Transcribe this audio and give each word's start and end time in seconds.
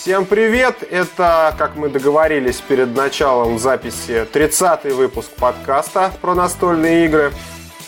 Всем 0.00 0.26
привет! 0.26 0.84
Это, 0.88 1.52
как 1.58 1.74
мы 1.74 1.88
договорились 1.88 2.60
перед 2.60 2.94
началом 2.94 3.58
записи, 3.58 4.28
30-й 4.32 4.92
выпуск 4.92 5.28
подкаста 5.30 6.12
про 6.20 6.36
настольные 6.36 7.06
игры. 7.06 7.32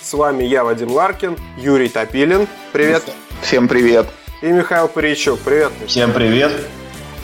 С 0.03 0.13
вами 0.13 0.43
я, 0.43 0.65
Вадим 0.65 0.91
Ларкин, 0.91 1.37
Юрий 1.57 1.89
Топилин. 1.89 2.49
Привет. 2.73 3.05
Всем 3.43 3.69
привет. 3.69 4.09
И 4.43 4.49
Михаил 4.49 4.89
Паричук. 4.89 5.39
Привет. 5.39 5.71
Всем 5.87 6.13
привет. 6.13 6.51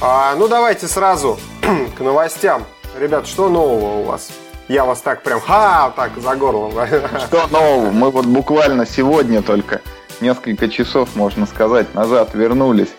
А, 0.00 0.36
ну, 0.36 0.46
давайте 0.46 0.86
сразу 0.86 1.40
к 1.98 2.00
новостям. 2.00 2.64
Ребят, 2.96 3.26
что 3.26 3.48
нового 3.48 3.98
у 3.98 4.02
вас? 4.04 4.30
Я 4.68 4.84
вас 4.84 5.00
так 5.00 5.24
прям, 5.24 5.40
ха, 5.40 5.92
так 5.96 6.12
за 6.16 6.36
горло. 6.36 6.86
Что 7.26 7.48
нового? 7.48 7.90
Мы 7.90 8.12
вот 8.12 8.26
буквально 8.26 8.86
сегодня 8.86 9.42
только 9.42 9.80
несколько 10.20 10.68
часов, 10.68 11.16
можно 11.16 11.44
сказать, 11.44 11.92
назад 11.92 12.34
вернулись 12.34 12.90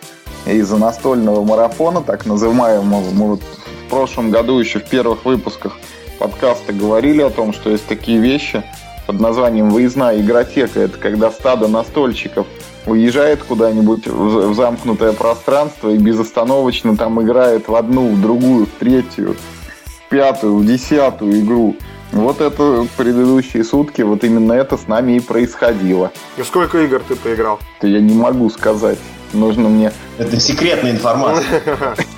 из-за 0.52 0.76
настольного 0.76 1.44
марафона, 1.44 2.02
так 2.02 2.26
называемого. 2.26 3.10
Мы 3.12 3.26
вот 3.28 3.42
в 3.86 3.90
прошлом 3.90 4.30
году 4.30 4.58
еще 4.58 4.78
в 4.80 4.84
первых 4.84 5.24
выпусках 5.24 5.76
подкаста 6.18 6.72
говорили 6.72 7.22
о 7.22 7.30
том, 7.30 7.52
что 7.52 7.70
есть 7.70 7.86
такие 7.86 8.18
вещи 8.18 8.62
под 9.06 9.20
названием 9.20 9.70
«Выездная 9.70 10.20
игротека». 10.20 10.80
Это 10.80 10.98
когда 10.98 11.30
стадо 11.30 11.68
настольщиков 11.68 12.46
уезжает 12.86 13.42
куда-нибудь 13.42 14.06
в 14.06 14.54
замкнутое 14.54 15.12
пространство 15.12 15.90
и 15.90 15.98
безостановочно 15.98 16.96
там 16.96 17.22
играет 17.22 17.68
в 17.68 17.74
одну, 17.74 18.08
в 18.08 18.20
другую, 18.20 18.66
в 18.66 18.70
третью, 18.78 19.36
в 19.84 20.08
пятую, 20.08 20.56
в 20.56 20.66
десятую 20.66 21.40
игру. 21.40 21.76
Вот 22.12 22.40
это 22.40 22.86
предыдущие 22.96 23.64
сутки, 23.64 24.02
вот 24.02 24.24
именно 24.24 24.54
это 24.54 24.78
с 24.78 24.88
нами 24.88 25.16
и 25.16 25.20
происходило. 25.20 26.10
И 26.38 26.42
сколько 26.42 26.78
игр 26.78 27.02
ты 27.06 27.16
поиграл? 27.16 27.58
Это 27.78 27.86
я 27.86 28.00
не 28.00 28.14
могу 28.14 28.48
сказать. 28.48 28.98
Нужно 29.32 29.68
мне... 29.68 29.92
Это 30.18 30.38
секретная 30.40 30.92
информация. 30.92 31.62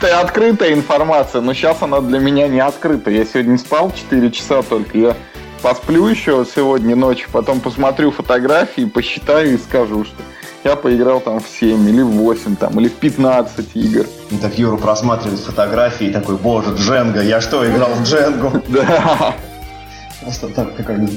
Это 0.00 0.20
открытая 0.20 0.72
информация, 0.72 1.40
но 1.40 1.52
сейчас 1.54 1.82
она 1.82 2.00
для 2.00 2.18
меня 2.18 2.48
не 2.48 2.60
открыта. 2.60 3.10
Я 3.10 3.24
сегодня 3.24 3.58
спал 3.58 3.92
4 3.94 4.30
часа 4.30 4.62
только. 4.62 4.96
Я 4.96 5.16
посплю 5.62 6.06
еще 6.06 6.46
сегодня 6.54 6.96
ночью, 6.96 7.28
потом 7.32 7.60
посмотрю 7.60 8.10
фотографии, 8.10 8.84
посчитаю 8.86 9.54
и 9.54 9.58
скажу, 9.58 10.04
что 10.04 10.22
я 10.64 10.76
поиграл 10.76 11.20
там 11.20 11.40
в 11.40 11.48
7 11.48 11.88
или 11.88 12.02
в 12.02 12.10
8 12.10 12.56
там, 12.56 12.78
или 12.80 12.88
в 12.88 12.94
15 12.94 13.76
игр. 13.76 14.06
И 14.30 14.36
так 14.36 14.58
Юра 14.58 14.76
просматривает 14.76 15.40
фотографии 15.40 16.08
и 16.08 16.12
такой, 16.12 16.36
боже, 16.36 16.74
Дженга, 16.76 17.22
я 17.22 17.40
что, 17.40 17.68
играл 17.68 17.90
в 17.90 18.02
Дженгу? 18.02 18.62
Да. 18.68 19.34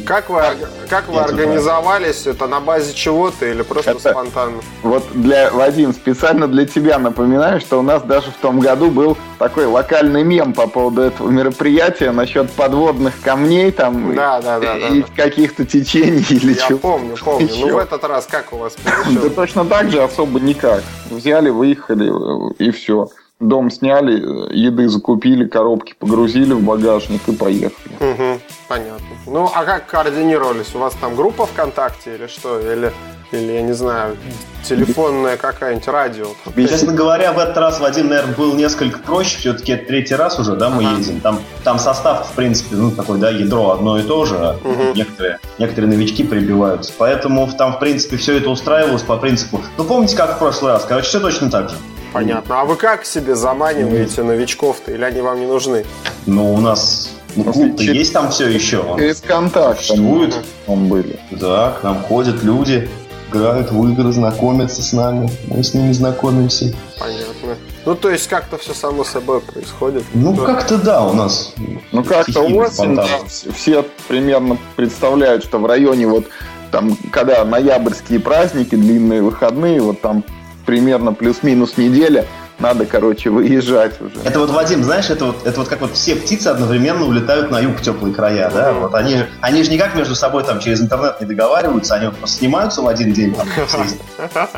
Как 0.05 0.29
вы, 0.29 0.41
как 0.89 1.09
вы 1.09 1.19
организовались? 1.19 2.25
Это 2.25 2.47
на 2.47 2.61
базе 2.61 2.93
чего-то 2.93 3.45
или 3.45 3.61
просто 3.61 3.91
это, 3.91 4.11
спонтанно? 4.11 4.61
Вот 4.81 5.03
для 5.13 5.51
Вадим, 5.51 5.93
специально 5.93 6.47
для 6.47 6.65
тебя 6.65 6.97
напоминаю, 6.99 7.59
что 7.59 7.79
у 7.79 7.81
нас 7.81 8.01
даже 8.03 8.31
в 8.31 8.37
том 8.37 8.59
году 8.59 8.89
был 8.89 9.17
такой 9.39 9.65
локальный 9.65 10.23
мем 10.23 10.53
по 10.53 10.67
поводу 10.67 11.01
этого 11.01 11.29
мероприятия 11.29 12.11
насчет 12.11 12.49
подводных 12.51 13.19
камней 13.21 13.71
там 13.71 14.15
да, 14.15 14.41
да, 14.41 14.59
да, 14.59 14.77
и 14.87 15.01
да, 15.01 15.07
каких-то 15.15 15.65
течений 15.65 16.25
или 16.29 16.53
Я 16.53 16.67
чего. 16.67 16.79
помню, 16.79 17.15
помню. 17.17 17.47
Еще. 17.47 17.65
Ну 17.65 17.73
в 17.73 17.77
этот 17.77 18.03
раз 18.05 18.25
как 18.25 18.53
у 18.53 18.57
вас 18.57 18.73
получилось? 18.73 19.23
Да 19.23 19.29
точно 19.29 19.65
так 19.65 19.91
же 19.91 20.01
особо 20.01 20.39
никак. 20.39 20.81
Взяли, 21.09 21.49
выехали 21.49 22.09
и 22.57 22.71
все 22.71 23.09
дом 23.47 23.69
сняли, 23.69 24.13
еды 24.53 24.87
закупили, 24.89 25.47
коробки 25.47 25.95
погрузили 25.97 26.53
в 26.53 26.63
багажник 26.63 27.21
и 27.27 27.31
поехали. 27.31 27.95
Угу, 27.99 28.39
понятно. 28.67 29.07
Ну, 29.27 29.49
а 29.53 29.63
как 29.65 29.87
координировались? 29.87 30.73
У 30.75 30.79
вас 30.79 30.93
там 30.99 31.15
группа 31.15 31.45
ВКонтакте 31.45 32.15
или 32.15 32.27
что? 32.27 32.59
Или, 32.59 32.91
или 33.31 33.51
я 33.51 33.61
не 33.61 33.73
знаю, 33.73 34.17
телефонная 34.63 35.37
какая-нибудь 35.37 35.87
радио? 35.87 36.27
Честно 36.55 36.93
говоря, 36.93 37.33
в 37.33 37.39
этот 37.39 37.57
раз, 37.57 37.79
Вадим, 37.79 38.09
наверное, 38.09 38.35
был 38.35 38.53
несколько 38.53 38.99
проще. 38.99 39.37
Все-таки 39.37 39.73
это 39.73 39.87
третий 39.87 40.15
раз 40.15 40.39
уже, 40.39 40.55
да, 40.55 40.69
мы 40.69 40.85
ага. 40.85 40.97
едем. 40.97 41.19
Там, 41.21 41.39
там 41.63 41.79
состав, 41.79 42.29
в 42.29 42.33
принципе, 42.33 42.75
ну, 42.75 42.91
такой, 42.91 43.19
да, 43.19 43.29
ядро 43.29 43.71
одно 43.71 43.99
и 43.99 44.03
то 44.03 44.25
же. 44.25 44.35
Угу. 44.63 44.93
Некоторые, 44.95 45.39
некоторые 45.59 45.89
новички 45.89 46.23
прибиваются. 46.23 46.93
Поэтому 46.97 47.49
там, 47.57 47.73
в 47.73 47.79
принципе, 47.79 48.17
все 48.17 48.37
это 48.37 48.49
устраивалось 48.49 49.03
по 49.03 49.17
принципу... 49.17 49.61
Ну, 49.77 49.83
помните, 49.83 50.15
как 50.15 50.35
в 50.35 50.39
прошлый 50.39 50.73
раз? 50.73 50.85
Короче, 50.85 51.07
все 51.07 51.19
точно 51.19 51.49
так 51.49 51.69
же. 51.69 51.75
Понятно. 52.13 52.61
А 52.61 52.65
вы 52.65 52.75
как 52.75 53.05
себе 53.05 53.35
заманиваете 53.35 54.21
новичков-то, 54.23 54.91
или 54.91 55.03
они 55.03 55.21
вам 55.21 55.39
не 55.39 55.47
нужны? 55.47 55.83
Ну, 56.27 56.53
у 56.53 56.61
нас 56.61 57.09
ну, 57.35 57.51
клуб 57.51 57.79
есть 57.79 58.13
там 58.13 58.29
все 58.29 58.47
еще. 58.47 58.85
Через 58.97 59.21
контакт 59.21 59.79
существует. 59.79 60.35
Он 60.67 60.87
были. 60.87 61.19
Да, 61.31 61.75
к 61.81 61.83
нам 61.83 62.01
ходят 62.03 62.43
люди, 62.43 62.87
играют 63.29 63.71
в 63.71 63.91
игры, 63.91 64.11
знакомятся 64.11 64.83
с 64.83 64.93
нами. 64.93 65.29
Мы 65.47 65.63
с 65.63 65.73
ними 65.73 65.91
знакомимся. 65.91 66.73
Понятно. 66.99 67.57
Ну, 67.85 67.95
то 67.95 68.11
есть 68.11 68.27
как-то 68.27 68.57
все 68.57 68.73
само 68.73 69.03
собой 69.03 69.41
происходит. 69.41 70.03
Ну, 70.13 70.33
да. 70.33 70.45
как-то 70.45 70.77
да, 70.77 71.05
у 71.05 71.13
нас. 71.13 71.53
Ну, 71.91 72.03
как-то 72.03 72.41
осень, 72.41 72.95
да, 72.95 73.07
все 73.27 73.85
примерно 74.07 74.57
представляют, 74.75 75.43
что 75.43 75.57
в 75.57 75.65
районе 75.65 76.07
вот 76.07 76.27
там, 76.71 76.95
когда 77.11 77.43
ноябрьские 77.43 78.19
праздники, 78.19 78.75
длинные 78.75 79.21
выходные, 79.21 79.81
вот 79.81 79.99
там 80.01 80.23
примерно 80.65 81.13
плюс-минус 81.13 81.77
неделя, 81.77 82.25
надо, 82.59 82.85
короче, 82.85 83.29
выезжать 83.29 83.99
уже. 83.99 84.13
Это 84.23 84.39
вот, 84.39 84.49
Вадим, 84.51 84.83
знаешь, 84.83 85.09
это 85.09 85.25
вот, 85.25 85.45
это 85.45 85.59
вот 85.59 85.67
как 85.67 85.81
вот 85.81 85.95
все 85.95 86.15
птицы 86.15 86.47
одновременно 86.47 87.05
улетают 87.05 87.51
на 87.51 87.59
юг 87.59 87.77
в 87.77 87.81
теплые 87.81 88.13
края, 88.13 88.49
да? 88.53 88.73
Вот 88.73 88.93
они, 88.95 89.17
они 89.41 89.63
же 89.63 89.71
никак 89.71 89.95
между 89.95 90.15
собой 90.15 90.43
там 90.43 90.59
через 90.59 90.81
интернет 90.81 91.19
не 91.19 91.27
договариваются, 91.27 91.95
они 91.95 92.07
вот 92.07 92.15
просто 92.15 92.37
снимаются 92.37 92.81
в 92.81 92.87
один 92.87 93.11
день 93.11 93.35
там, 93.35 93.47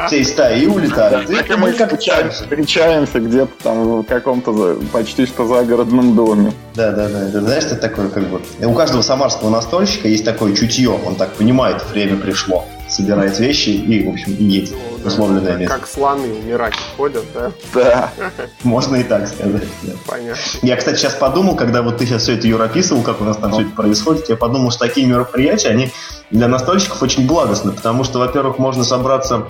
всей, 0.07 0.25
стаи 0.25 0.61
и 0.61 0.67
улетают. 0.67 1.29
И, 1.29 1.55
мы 1.55 1.73
как 1.73 1.97
встречаемся 1.99 3.19
где-то 3.19 3.51
там 3.63 4.01
в 4.01 4.03
каком-то 4.03 4.77
почти 4.91 5.25
что 5.25 5.47
загородном 5.47 6.15
доме. 6.15 6.51
Да, 6.75 6.91
да, 6.91 7.07
да. 7.07 7.31
Ты 7.31 7.39
знаешь, 7.39 7.63
это 7.63 7.77
такое 7.77 8.09
как 8.09 8.23
бы... 8.27 8.41
У 8.61 8.73
каждого 8.73 9.01
самарского 9.01 9.49
настольщика 9.49 10.07
есть 10.07 10.25
такое 10.25 10.53
чутье, 10.55 10.89
он 10.89 11.15
так 11.15 11.31
понимает, 11.31 11.83
время 11.91 12.17
пришло 12.17 12.65
собирает 12.87 13.39
вещи 13.39 13.69
и, 13.69 14.05
в 14.05 14.09
общем, 14.09 14.35
и 14.35 14.43
едет 14.43 14.75
в 15.03 15.07
условленное 15.07 15.57
место. 15.57 15.75
Как 15.75 15.87
слоны 15.87 16.33
умирать 16.33 16.75
ходят, 16.97 17.23
да? 17.33 17.51
Да, 17.73 18.11
можно 18.63 18.97
и 18.97 19.03
так 19.03 19.27
сказать. 19.27 19.63
Понятно. 20.05 20.41
Я, 20.61 20.75
кстати, 20.75 20.97
сейчас 20.97 21.13
подумал, 21.13 21.55
когда 21.55 21.81
вот 21.81 21.97
ты 21.97 22.05
сейчас 22.05 22.23
все 22.23 22.37
это, 22.37 22.63
описывал, 22.63 23.01
как 23.01 23.21
у 23.21 23.23
нас 23.23 23.37
там 23.37 23.51
все 23.51 23.61
это 23.61 23.71
происходит, 23.71 24.29
я 24.29 24.35
подумал, 24.35 24.71
что 24.71 24.79
такие 24.81 25.05
мероприятия, 25.07 25.69
они 25.69 25.91
для 26.31 26.47
настольщиков 26.47 27.01
очень 27.01 27.27
благостны, 27.27 27.71
потому 27.71 28.03
что, 28.03 28.19
во-первых, 28.19 28.57
можно 28.57 28.83
собраться 28.83 29.47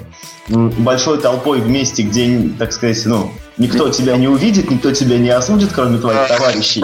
большой 0.47 1.19
толпой 1.19 1.59
вместе, 1.59 2.03
где, 2.03 2.49
так 2.57 2.73
сказать, 2.73 3.01
ну, 3.05 3.31
никто 3.57 3.89
тебя 3.89 4.17
не 4.17 4.27
увидит, 4.27 4.69
никто 4.69 4.91
тебя 4.91 5.17
не 5.17 5.29
осудит, 5.29 5.71
кроме 5.73 5.97
твоих 5.97 6.27
товарищей. 6.27 6.83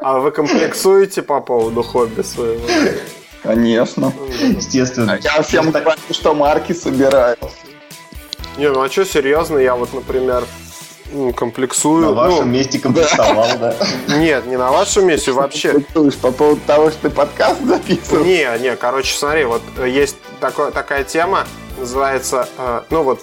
А 0.00 0.18
вы 0.18 0.30
комплексуете 0.32 1.22
по 1.22 1.40
поводу 1.40 1.82
хобби 1.82 2.22
своего? 2.22 2.60
Конечно. 3.44 4.12
Естественно. 4.40 5.20
Я 5.22 5.42
всем 5.42 5.70
говорю, 5.70 6.00
что 6.10 6.34
марки 6.34 6.72
собираю. 6.72 7.36
Не, 8.56 8.70
ну 8.70 8.82
а 8.82 8.88
что 8.88 9.04
серьезно? 9.04 9.58
Я 9.58 9.76
вот, 9.76 9.92
например, 9.92 10.44
комплексую. 11.36 12.06
На 12.06 12.12
вашем 12.12 12.46
ну, 12.46 12.52
месте 12.52 12.78
комплексовал, 12.78 13.46
да? 13.60 13.76
Нет, 14.08 14.46
не 14.46 14.56
на 14.56 14.70
вашем 14.70 15.06
месте 15.06 15.32
вообще. 15.32 15.80
По 16.22 16.32
поводу 16.32 16.60
того, 16.66 16.90
что 16.90 17.02
ты 17.02 17.10
подкаст 17.10 17.62
записывал? 17.62 18.24
Не, 18.24 18.48
не, 18.60 18.76
короче, 18.76 19.16
смотри, 19.16 19.44
вот 19.44 19.62
есть 19.84 20.16
такое, 20.40 20.70
такая 20.70 21.04
тема, 21.04 21.46
называется, 21.78 22.48
э, 22.56 22.82
ну 22.90 23.02
вот, 23.02 23.20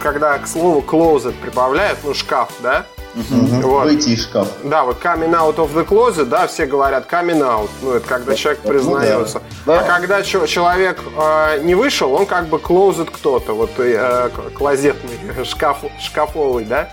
когда 0.00 0.38
к 0.38 0.46
слову 0.46 0.84
closet 0.86 1.34
прибавляют, 1.40 1.98
ну, 2.04 2.12
шкаф, 2.12 2.50
да, 2.62 2.84
Угу. 3.14 3.68
Вот. 3.68 3.84
Выйти 3.84 4.10
из 4.10 4.24
шкафа. 4.24 4.50
Да, 4.64 4.84
вот 4.84 5.00
coming 5.00 5.32
out 5.32 5.56
of 5.56 5.72
the 5.74 5.86
closet, 5.86 6.26
да, 6.26 6.46
все 6.46 6.66
говорят 6.66 7.10
coming 7.10 7.40
out. 7.40 7.70
Ну, 7.82 7.92
это 7.92 8.06
когда 8.06 8.32
да, 8.32 8.36
человек 8.36 8.60
признается. 8.62 9.42
Ну, 9.66 9.72
да. 9.72 9.80
А 9.80 9.82
когда 9.84 10.22
человек 10.22 11.00
э, 11.16 11.60
не 11.62 11.74
вышел, 11.74 12.12
он 12.12 12.26
как 12.26 12.48
бы 12.48 12.58
closet 12.58 13.08
кто-то, 13.12 13.52
вот 13.54 13.70
э, 13.78 14.30
клозетный, 14.54 15.44
шкаф, 15.44 15.84
шкафовый, 16.00 16.64
да. 16.64 16.88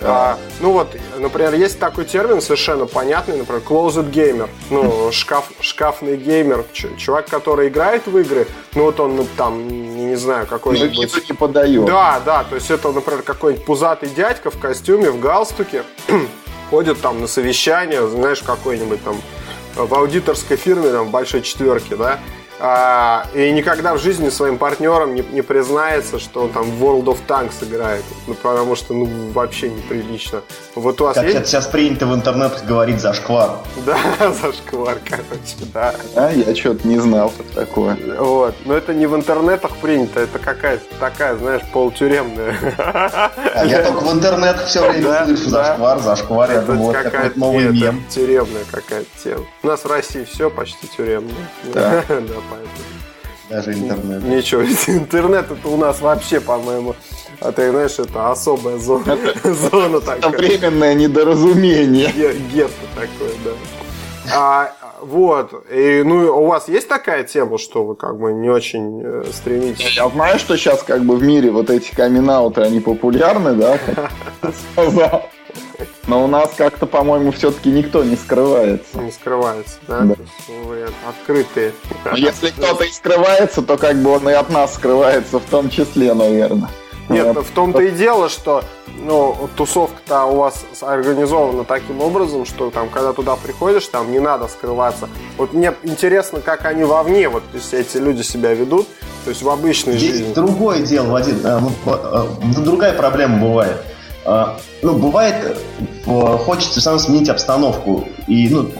А, 0.00 0.38
ну 0.60 0.72
вот, 0.72 0.94
например, 1.16 1.54
есть 1.54 1.78
такой 1.78 2.04
термин 2.04 2.42
совершенно 2.42 2.86
понятный, 2.86 3.38
например, 3.38 3.62
closet 3.66 4.10
gamer, 4.10 4.48
ну, 4.68 5.10
шкаф, 5.12 5.50
шкафный 5.60 6.16
геймер, 6.16 6.64
чувак, 6.98 7.28
который 7.28 7.68
играет 7.68 8.06
в 8.06 8.18
игры, 8.18 8.46
ну 8.74 8.84
вот 8.84 9.00
он, 9.00 9.16
ну, 9.16 9.26
там, 9.36 9.66
не 9.68 10.16
знаю, 10.16 10.46
какой-нибудь... 10.46 11.28
не 11.28 11.34
подает. 11.34 11.84
Да, 11.86 12.20
да, 12.24 12.44
то 12.44 12.56
есть 12.56 12.70
это, 12.70 12.92
например, 12.92 13.22
какой-нибудь 13.22 13.64
пузатый 13.64 14.10
дядька 14.10 14.50
в 14.50 14.58
костюме, 14.58 15.10
в 15.10 15.18
галстуке, 15.18 15.82
ходит 16.70 17.00
там 17.00 17.20
на 17.20 17.26
совещание, 17.26 18.06
знаешь, 18.06 18.42
какой-нибудь 18.42 19.02
там 19.02 19.16
в 19.76 19.94
аудиторской 19.94 20.56
фирме, 20.56 20.90
там, 20.90 21.06
в 21.06 21.10
большой 21.10 21.40
четверке, 21.40 21.96
да, 21.96 22.20
а, 22.58 23.26
и 23.34 23.52
никогда 23.52 23.94
в 23.94 23.98
жизни 23.98 24.30
своим 24.30 24.56
партнерам 24.56 25.14
не, 25.14 25.22
не 25.32 25.42
признается, 25.42 26.18
что 26.18 26.44
он 26.44 26.52
там 26.52 26.70
в 26.70 26.82
World 26.82 27.04
of 27.04 27.18
Tanks 27.28 27.62
играет. 27.62 28.02
Ну, 28.26 28.34
потому 28.34 28.76
что, 28.76 28.94
ну, 28.94 29.06
вообще 29.32 29.68
неприлично. 29.68 30.40
Вот 30.74 31.00
у 31.00 31.04
вас 31.04 31.14
как 31.14 31.24
есть... 31.24 31.36
это 31.36 31.46
сейчас 31.46 31.66
принято 31.66 32.06
в 32.06 32.14
интернете 32.14 32.64
говорить 32.66 33.00
зашквар. 33.00 33.58
Да, 33.86 33.98
зашквар, 34.32 34.98
короче, 35.04 35.70
да. 35.72 35.94
А, 36.14 36.32
я 36.32 36.54
что-то 36.54 36.88
не 36.88 36.98
знал, 36.98 37.30
что 37.30 37.44
такое. 37.54 37.96
Вот. 38.18 38.54
Но 38.64 38.74
это 38.74 38.94
не 38.94 39.06
в 39.06 39.14
интернетах 39.14 39.76
принято, 39.76 40.20
это 40.20 40.38
какая-то 40.38 40.84
такая, 40.98 41.36
знаешь, 41.36 41.62
полутюремная. 41.72 42.56
А 42.78 43.64
я 43.64 43.82
только 43.82 44.00
в 44.00 44.12
интернетах 44.12 44.66
все 44.66 44.90
время 44.90 45.24
слышу 45.26 45.50
зашквар, 45.50 45.98
зашквар. 45.98 46.50
Я 46.50 46.62
думал, 46.62 46.92
это 46.92 47.10
какой-то 47.10 47.38
новый 47.38 47.70
мем. 47.70 48.02
Тюремная 48.08 48.64
какая-то 48.70 49.08
тема. 49.22 49.44
У 49.62 49.66
нас 49.66 49.84
в 49.84 49.86
России 49.86 50.24
все 50.24 50.50
почти 50.50 50.88
тюремное. 50.88 51.34
Да. 51.74 52.02
Да, 52.26 52.34
поэтому. 52.50 52.96
Даже 53.48 53.72
интернет. 53.74 54.24
Ничего, 54.24 54.62
интернет 54.88 55.50
это 55.50 55.68
у 55.68 55.76
нас 55.76 56.00
вообще, 56.00 56.40
по-моему, 56.40 56.96
а 57.40 57.52
ты 57.52 57.70
знаешь, 57.70 57.98
это 57.98 58.30
особая 58.30 58.78
зона. 58.78 59.16
зона 59.44 60.00
такая. 60.00 60.30
Временное 60.30 60.94
недоразумение. 60.94 62.10
Гетто 62.52 62.86
такое, 62.94 63.32
да. 63.44 63.50
А, 64.34 64.72
вот. 65.00 65.52
И, 65.70 66.02
ну, 66.04 66.36
у 66.36 66.46
вас 66.46 66.68
есть 66.68 66.88
такая 66.88 67.24
тема, 67.24 67.58
что 67.58 67.84
вы 67.84 67.94
как 67.94 68.18
бы 68.18 68.32
не 68.32 68.48
очень 68.48 69.02
э, 69.04 69.24
стремитесь? 69.32 69.96
Я 69.96 70.08
знаю, 70.08 70.38
что 70.38 70.56
сейчас 70.56 70.82
как 70.82 71.04
бы 71.04 71.16
в 71.16 71.22
мире 71.22 71.50
вот 71.50 71.70
эти 71.70 71.94
камин 71.94 72.28
они 72.28 72.80
популярны, 72.80 73.54
да? 73.54 73.78
Но 76.06 76.22
у 76.22 76.28
нас 76.28 76.50
как-то, 76.56 76.86
по-моему, 76.86 77.32
все-таки 77.32 77.70
никто 77.70 78.04
не 78.04 78.16
скрывается. 78.16 78.98
Не 78.98 79.10
скрывается, 79.10 79.78
да? 79.88 80.00
да. 80.02 80.14
Вы 80.64 80.86
открытые. 81.08 81.72
Но 82.04 82.16
если 82.16 82.50
кто-то 82.50 82.84
и 82.84 82.90
скрывается, 82.90 83.62
то 83.62 83.76
как 83.76 83.96
бы 83.96 84.10
он 84.10 84.28
и 84.28 84.32
от 84.32 84.50
нас 84.50 84.74
скрывается 84.74 85.40
в 85.40 85.44
том 85.44 85.68
числе, 85.68 86.14
наверное. 86.14 86.70
Нет, 87.08 87.36
в 87.36 87.50
том-то 87.52 87.80
и 87.80 87.90
дело, 87.90 88.28
что 88.28 88.64
ну, 88.98 89.48
тусовка-то 89.56 90.24
у 90.24 90.36
вас 90.36 90.64
организована 90.80 91.64
таким 91.64 92.00
образом, 92.00 92.44
что 92.44 92.70
там, 92.70 92.88
когда 92.88 93.12
туда 93.12 93.36
приходишь, 93.36 93.86
там 93.86 94.10
не 94.10 94.18
надо 94.18 94.48
скрываться. 94.48 95.08
Вот 95.36 95.52
мне 95.52 95.72
интересно, 95.82 96.40
как 96.40 96.64
они 96.64 96.84
вовне, 96.84 97.28
вот 97.28 97.44
то 97.50 97.58
есть 97.58 97.72
эти 97.74 97.98
люди 97.98 98.22
себя 98.22 98.54
ведут, 98.54 98.88
то 99.24 99.30
есть 99.30 99.42
в 99.42 99.48
обычной 99.48 99.96
Здесь 99.96 100.16
жизни. 100.16 100.34
другое 100.34 100.80
дело, 100.80 101.12
Вадим, 101.12 101.40
другая 102.64 102.92
проблема 102.92 103.38
бывает. 103.38 103.76
А, 104.26 104.58
ну, 104.82 104.98
бывает, 104.98 105.56
э, 106.06 106.38
хочется 106.38 106.80
сам 106.80 106.98
сменить 106.98 107.28
обстановку. 107.28 108.08
И, 108.26 108.48
ну, 108.48 108.70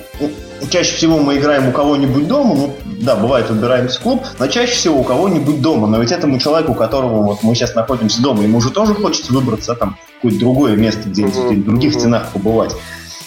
чаще 0.70 0.96
всего 0.96 1.19
мы 1.19 1.38
играем 1.38 1.69
у 1.69 1.72
кого-нибудь 1.72 2.26
дома, 2.26 2.54
ну, 2.54 2.75
да, 2.84 3.14
бывает, 3.14 3.48
выбираемся 3.48 4.00
в 4.00 4.02
клуб, 4.02 4.25
но 4.38 4.48
чаще 4.48 4.75
всего 4.75 4.98
у 4.98 5.04
кого-нибудь 5.04 5.62
дома. 5.62 5.87
Но 5.87 6.00
ведь 6.00 6.10
этому 6.10 6.38
человеку, 6.40 6.72
у 6.72 6.75
которого 6.75 7.22
вот 7.22 7.43
мы 7.44 7.54
сейчас 7.54 7.76
находимся 7.76 8.20
дома, 8.20 8.43
ему 8.43 8.60
же 8.60 8.70
тоже 8.70 8.94
хочется 8.94 9.32
выбраться 9.32 9.75
там 9.75 9.96
в 10.08 10.14
какое-то 10.16 10.40
другое 10.40 10.76
место, 10.76 11.08
uh-huh, 11.08 11.54
в 11.54 11.64
других 11.64 11.94
стенах 11.94 12.32
побывать. 12.32 12.75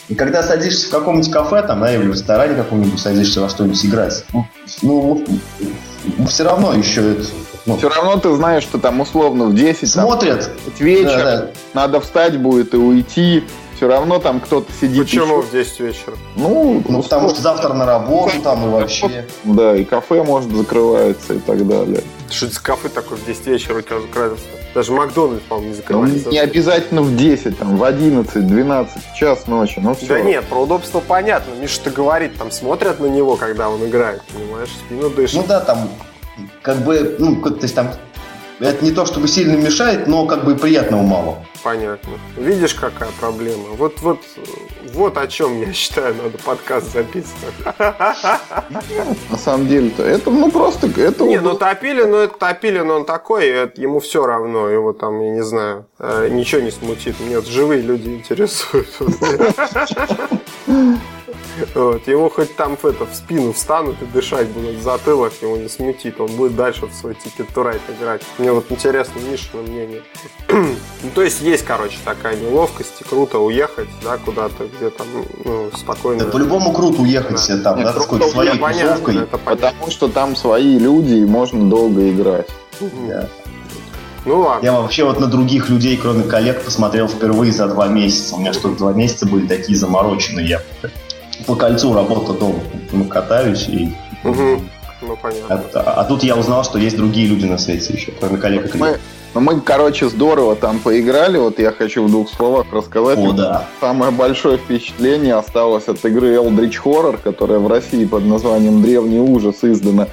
И 0.10 0.16
когда 0.16 0.44
садишься 0.44 0.88
в 0.88 0.90
каком-нибудь 0.90 1.32
кафе, 1.32 1.62
там, 1.62 1.82
да, 1.82 1.96
или 1.96 2.08
в 2.08 2.12
ресторане 2.12 2.56
каком-нибудь 2.56 3.00
садишься 3.00 3.42
во 3.42 3.50
что-нибудь 3.50 3.86
играть, 3.86 4.26
ну, 4.34 4.46
ну 4.82 5.26
все 6.28 6.44
равно 6.44 6.74
еще 6.74 7.14
это 7.14 7.26
ну, 7.70 7.78
Все 7.78 7.90
равно 7.90 8.18
ты 8.18 8.34
знаешь, 8.36 8.64
что 8.64 8.78
там 8.78 9.00
условно 9.00 9.46
в 9.46 9.56
10 9.56 9.90
смотрят 9.90 10.46
там, 10.46 10.74
вечер, 10.86 11.24
да, 11.24 11.38
да. 11.38 11.50
надо 11.74 12.02
встать 12.02 12.38
будет 12.38 12.74
и 12.74 12.78
уйти. 12.78 13.44
Все 13.76 13.88
равно 13.88 14.20
там 14.20 14.42
кто-то 14.42 14.70
сидит. 14.74 15.06
Почему 15.06 15.40
еще. 15.40 15.48
в 15.48 15.52
10 15.52 15.80
вечера? 15.80 16.14
Ну, 16.36 16.84
ну 16.86 17.02
потому 17.02 17.30
что 17.30 17.42
завтра 17.42 17.74
на 17.74 17.86
работу 17.86 18.42
там 18.44 18.66
и 18.66 18.70
вообще. 18.70 19.26
Да, 19.46 19.74
и 19.74 19.86
кафе 19.86 20.22
может 20.22 20.52
закрывается 20.52 21.36
и 21.36 21.40
так 21.40 21.66
далее. 21.66 22.04
Что 22.30 22.48
это 22.48 22.62
кафе 22.62 22.90
такое 22.90 23.18
в 23.18 23.26
10 23.26 23.48
вечера 23.48 23.78
у 23.78 23.82
тебя 23.82 24.02
закрывается? 24.02 24.44
Даже 24.76 24.92
Макдональдс, 24.92 25.44
по-моему, 25.48 25.70
не 25.70 25.76
закрывается. 25.76 26.26
Ну, 26.26 26.32
не 26.32 26.40
обязательно 26.40 27.02
в 27.02 27.16
10, 27.16 27.58
там, 27.58 27.78
в 27.78 27.84
11, 27.84 28.48
12, 28.48 28.94
в 29.14 29.16
час 29.16 29.48
ночи, 29.48 29.80
ну 29.82 29.96
все. 29.96 30.08
Да 30.08 30.22
нет, 30.22 30.46
про 30.46 30.60
удобство 30.60 31.00
понятно. 31.00 31.54
Миша-то 31.54 31.90
говорит, 31.90 32.38
там 32.38 32.52
смотрят 32.52 33.00
на 33.00 33.08
него, 33.08 33.38
когда 33.38 33.70
он 33.70 33.86
играет, 33.86 34.22
понимаешь, 34.34 34.70
спину 34.70 35.10
дышит. 35.10 35.38
Ну 35.38 35.46
да, 35.48 35.62
там 35.62 35.90
как 36.62 36.78
бы, 36.78 37.16
ну, 37.20 37.42
то 37.42 37.62
есть 37.62 37.76
там 37.76 37.92
это 38.60 38.84
не 38.84 38.92
то, 38.92 39.06
чтобы 39.06 39.28
сильно 39.28 39.56
мешает, 39.56 40.08
но 40.08 40.26
как 40.26 40.44
бы 40.44 40.56
приятного 40.56 41.02
мало. 41.02 41.46
Понятно. 41.64 42.12
Видишь, 42.38 42.74
какая 42.74 43.10
проблема? 43.20 43.70
Вот, 43.78 44.02
вот, 44.02 44.20
вот 44.94 45.18
о 45.18 45.28
чем 45.28 45.62
я 45.62 45.72
считаю, 45.72 46.16
надо 46.16 46.38
подкаст 46.38 46.92
записывать. 46.92 47.54
На 47.78 49.38
самом 49.38 49.68
деле-то 49.68 50.04
это, 50.04 50.30
ну 50.30 50.52
просто, 50.52 50.88
это... 50.88 51.26
Не, 51.26 51.40
ну 51.40 51.56
Топилин, 51.56 52.12
ну 52.12 52.18
это 52.18 52.38
Топилин, 52.38 52.90
он 52.90 53.06
такой, 53.06 53.48
ему 53.76 54.00
все 54.00 54.26
равно, 54.26 54.68
его 54.68 54.94
там, 54.94 55.22
я 55.22 55.32
не 55.32 55.44
знаю, 55.44 55.86
э, 56.00 56.28
ничего 56.30 56.62
не 56.62 56.72
смутит. 56.72 57.16
Нет, 57.20 57.46
живые 57.48 57.82
люди 57.82 58.10
интересуют. 58.10 58.90
Вот. 61.76 62.08
Его 62.08 62.30
хоть 62.30 62.56
там 62.56 62.78
в, 62.78 62.86
это, 62.86 63.06
в 63.06 63.16
спину 63.16 63.54
встанут 63.54 64.02
и 64.02 64.06
дышать 64.06 64.48
будут 64.48 64.76
в 64.76 64.82
затылок, 64.82 65.34
его 65.42 65.58
не 65.58 65.70
смутит. 65.70 66.20
Он 66.20 66.28
будет 66.32 66.56
дальше 66.56 66.86
в 66.86 66.94
свой 66.94 67.16
тикет 67.16 67.48
турайт 67.54 67.82
играть. 67.90 68.22
Мне 68.38 68.52
вот 68.52 68.66
интересно 68.70 69.20
Мишина 69.20 69.64
мнение. 69.64 70.02
ну, 70.50 71.10
то 71.14 71.22
есть 71.22 71.42
есть, 71.42 71.66
короче, 71.66 71.98
такая 72.04 72.38
неловкость, 72.38 73.02
и 73.02 73.04
круто 73.04 73.40
уехать, 73.40 73.90
да, 74.04 74.18
куда-то, 74.18 74.68
где 74.68 74.90
там, 74.90 75.08
ну, 75.46 75.70
спокойно. 75.76 76.26
Да, 76.26 76.32
по-любому 76.32 76.74
круто 76.74 77.02
уехать 77.02 77.46
да. 77.48 77.64
там, 77.64 77.78
Нет, 77.78 77.88
да, 77.88 77.94
с 77.94 78.04
какой-то 78.04 78.28
своей 78.28 78.58
тусовкой. 78.58 79.28
Потому 79.46 79.90
что 79.90 80.08
там 80.08 80.36
свои 80.36 80.78
люди, 80.78 81.16
и 81.16 81.26
можно 81.26 81.70
долго 81.70 82.10
играть. 82.10 82.48
Да. 83.08 83.28
Ну 84.26 84.42
ладно. 84.42 84.66
Я 84.66 84.74
вообще 84.74 85.06
вот 85.06 85.20
на 85.20 85.28
других 85.28 85.70
людей, 85.70 85.98
кроме 85.98 86.24
коллег, 86.24 86.62
посмотрел 86.62 87.08
впервые 87.08 87.52
за 87.52 87.68
два 87.68 87.88
месяца. 87.88 88.36
У 88.36 88.40
меня 88.40 88.54
что-то 88.54 88.78
два 88.78 88.94
месяца 88.94 89.26
были 89.26 89.48
такие 89.48 89.78
замороченные. 89.78 90.48
Я 90.48 90.62
по 91.50 91.56
кольцу 91.56 91.94
работа 91.96 92.34
дома. 92.34 92.60
Ну, 92.92 93.06
катаюсь 93.06 93.68
и... 93.68 93.92
Угу. 94.24 94.62
Ну, 95.02 95.18
понятно. 95.20 95.64
А, 95.74 96.02
а 96.02 96.04
тут 96.04 96.24
я 96.24 96.36
узнал, 96.36 96.64
что 96.64 96.78
есть 96.78 96.96
другие 96.96 97.28
люди 97.28 97.46
на 97.46 97.58
свете 97.58 97.92
еще, 97.94 98.12
кроме 98.20 98.38
коллег 98.38 98.68
и 98.68 98.78
коллег. 98.78 99.00
Ну, 99.34 99.42
мы, 99.42 99.60
короче, 99.60 100.10
здорово 100.10 100.56
там 100.56 100.78
поиграли. 100.78 101.40
Вот 101.40 101.58
я 101.58 101.72
хочу 101.72 102.04
в 102.04 102.12
двух 102.12 102.30
словах 102.30 102.68
рассказать. 102.72 103.18
О, 103.18 103.32
да. 103.32 103.68
Самое 103.80 104.12
большое 104.12 104.60
впечатление 104.60 105.34
осталось 105.34 105.88
от 105.88 106.06
игры 106.06 106.36
Eldritch 106.36 106.76
Horror, 106.84 107.18
которая 107.24 107.58
в 107.58 107.68
России 107.68 108.06
под 108.06 108.26
названием 108.26 108.84
Древний 108.84 109.20
ужас 109.20 109.64
издана. 109.64 110.08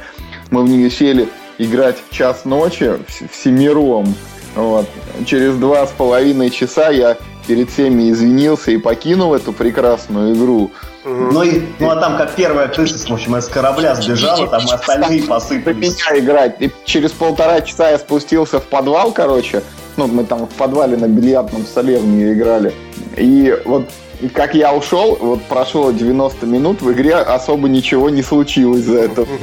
Мы 0.50 0.62
в 0.62 0.68
нее 0.68 0.90
сели 0.90 1.28
играть 1.58 1.96
в 2.08 2.14
час 2.14 2.46
ночи 2.46 2.92
в 3.30 3.36
семером. 3.36 4.14
Вот. 4.54 4.86
Через 5.26 5.56
два 5.56 5.86
с 5.86 5.90
половиной 5.90 6.48
часа 6.48 6.88
я 6.88 7.18
перед 7.46 7.70
всеми 7.70 8.10
извинился 8.10 8.70
и 8.70 8.78
покинул 8.78 9.34
эту 9.34 9.52
прекрасную 9.52 10.34
игру. 10.34 10.70
Ну, 11.06 11.42
и, 11.44 11.62
ну 11.78 11.90
а 11.90 11.96
там 11.96 12.16
как 12.16 12.34
первая 12.34 12.66
крыса, 12.66 12.98
в 13.06 13.12
общем, 13.12 13.40
с 13.40 13.46
корабля 13.46 13.94
сбежала, 13.94 14.48
там 14.48 14.60
и 14.66 14.72
остальные 14.72 15.22
посыпались. 15.22 15.96
меня 16.00 16.18
играть. 16.18 16.56
И 16.60 16.72
через 16.84 17.12
полтора 17.12 17.60
часа 17.60 17.90
я 17.90 17.98
спустился 17.98 18.58
в 18.58 18.64
подвал, 18.64 19.12
короче. 19.12 19.62
Ну, 19.96 20.08
мы 20.08 20.24
там 20.24 20.46
в 20.46 20.50
подвале 20.50 20.96
на 20.96 21.06
бильярдном 21.06 21.64
столе 21.64 21.98
в 21.98 22.06
нее 22.06 22.34
играли. 22.34 22.75
И 23.16 23.56
вот 23.64 23.88
как 24.34 24.54
я 24.54 24.75
ушел, 24.75 25.16
вот 25.20 25.42
прошло 25.44 25.92
90 25.92 26.44
минут, 26.46 26.82
в 26.82 26.92
игре 26.92 27.14
особо 27.14 27.68
ничего 27.68 28.10
не 28.10 28.22
случилось 28.22 28.82
за 28.82 28.98
это. 28.98 29.26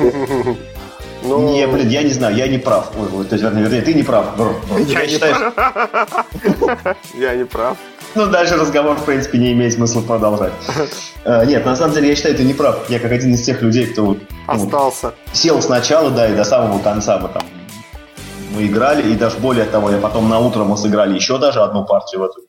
Ну... 1.26 1.54
Не, 1.54 1.66
блин, 1.68 1.88
я 1.88 2.04
не 2.04 2.10
знаю, 2.10 2.36
я 2.36 2.50
не 2.50 2.58
прав. 2.58 2.92
Ой, 2.98 3.24
то 3.24 3.36
есть, 3.36 3.46
вернее, 3.46 3.82
ты 3.82 3.94
не 3.94 4.04
прав. 4.04 4.26
Я, 4.78 5.04
я 5.04 5.08
считаю... 5.08 5.54
Я 7.14 7.36
не 7.36 7.46
прав. 7.46 7.78
Ну, 8.16 8.28
дальше 8.28 8.56
разговор, 8.56 8.96
в 8.98 9.06
принципе, 9.06 9.40
не 9.40 9.54
имеет 9.54 9.74
смысла 9.74 10.02
продолжать. 10.02 10.54
Э, 11.26 11.46
нет, 11.46 11.66
на 11.66 11.76
самом 11.76 11.94
деле, 11.94 12.10
я 12.10 12.16
считаю, 12.16 12.36
ты 12.36 12.44
не 12.44 12.54
прав. 12.54 12.90
Я 12.90 13.00
как 13.00 13.12
один 13.12 13.34
из 13.34 13.44
тех 13.44 13.62
людей, 13.62 13.88
кто 13.88 14.06
ну, 14.06 14.18
остался. 14.46 15.14
сел 15.32 15.62
сначала, 15.62 16.12
да, 16.12 16.28
и 16.28 16.36
до 16.36 16.44
самого 16.44 16.80
конца 16.80 17.18
мы 17.18 17.30
там 17.30 17.44
мы 18.54 18.68
играли, 18.68 19.12
и 19.12 19.16
даже 19.16 19.38
более 19.38 19.66
того, 19.66 19.90
я 19.90 19.98
потом 19.98 20.30
на 20.30 20.38
утро 20.40 20.64
мы 20.64 20.78
сыграли 20.78 21.16
еще 21.16 21.40
даже 21.40 21.62
одну 21.62 21.86
партию 21.86 22.22
в 22.22 22.26
эту 22.26 22.42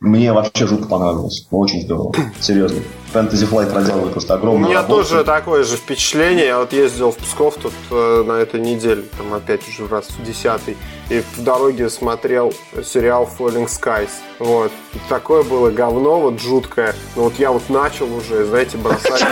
мне 0.00 0.32
вообще 0.32 0.66
жутко 0.66 0.88
понравилось. 0.88 1.46
Очень 1.50 1.82
здорово. 1.82 2.14
Серьезно. 2.40 2.80
Fantasy 3.12 3.48
Flight 3.48 3.72
проделывает 3.72 4.12
просто 4.12 4.34
огромную 4.34 4.66
У 4.66 4.68
меня 4.70 4.82
работу. 4.82 5.02
тоже 5.02 5.24
такое 5.24 5.64
же 5.64 5.76
впечатление. 5.76 6.46
Я 6.46 6.58
вот 6.58 6.72
ездил 6.72 7.10
в 7.10 7.16
Псков 7.16 7.56
тут 7.56 7.72
э, 7.90 8.24
на 8.24 8.34
этой 8.34 8.60
неделе, 8.60 9.02
там 9.18 9.34
опять 9.34 9.68
уже 9.68 9.88
раз 9.88 10.06
в 10.10 10.22
десятый, 10.22 10.76
и 11.08 11.20
в 11.20 11.42
дороге 11.42 11.90
смотрел 11.90 12.54
сериал 12.84 13.28
Falling 13.38 13.66
Skies. 13.66 14.10
Вот. 14.38 14.70
И 14.94 14.98
такое 15.08 15.42
было 15.42 15.70
говно, 15.70 16.20
вот 16.20 16.40
жуткое. 16.40 16.94
Но 17.16 17.24
вот 17.24 17.34
я 17.38 17.50
вот 17.50 17.68
начал 17.68 18.14
уже, 18.14 18.46
знаете, 18.46 18.78
бросать. 18.78 19.24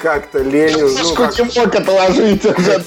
Как-то 0.00 0.40
ленью. 0.40 0.90
Ну, 1.00 1.14
как... 1.14 1.38
не 1.38 1.44
мог 1.44 1.74
отложить 1.74 2.44
уже, 2.44 2.84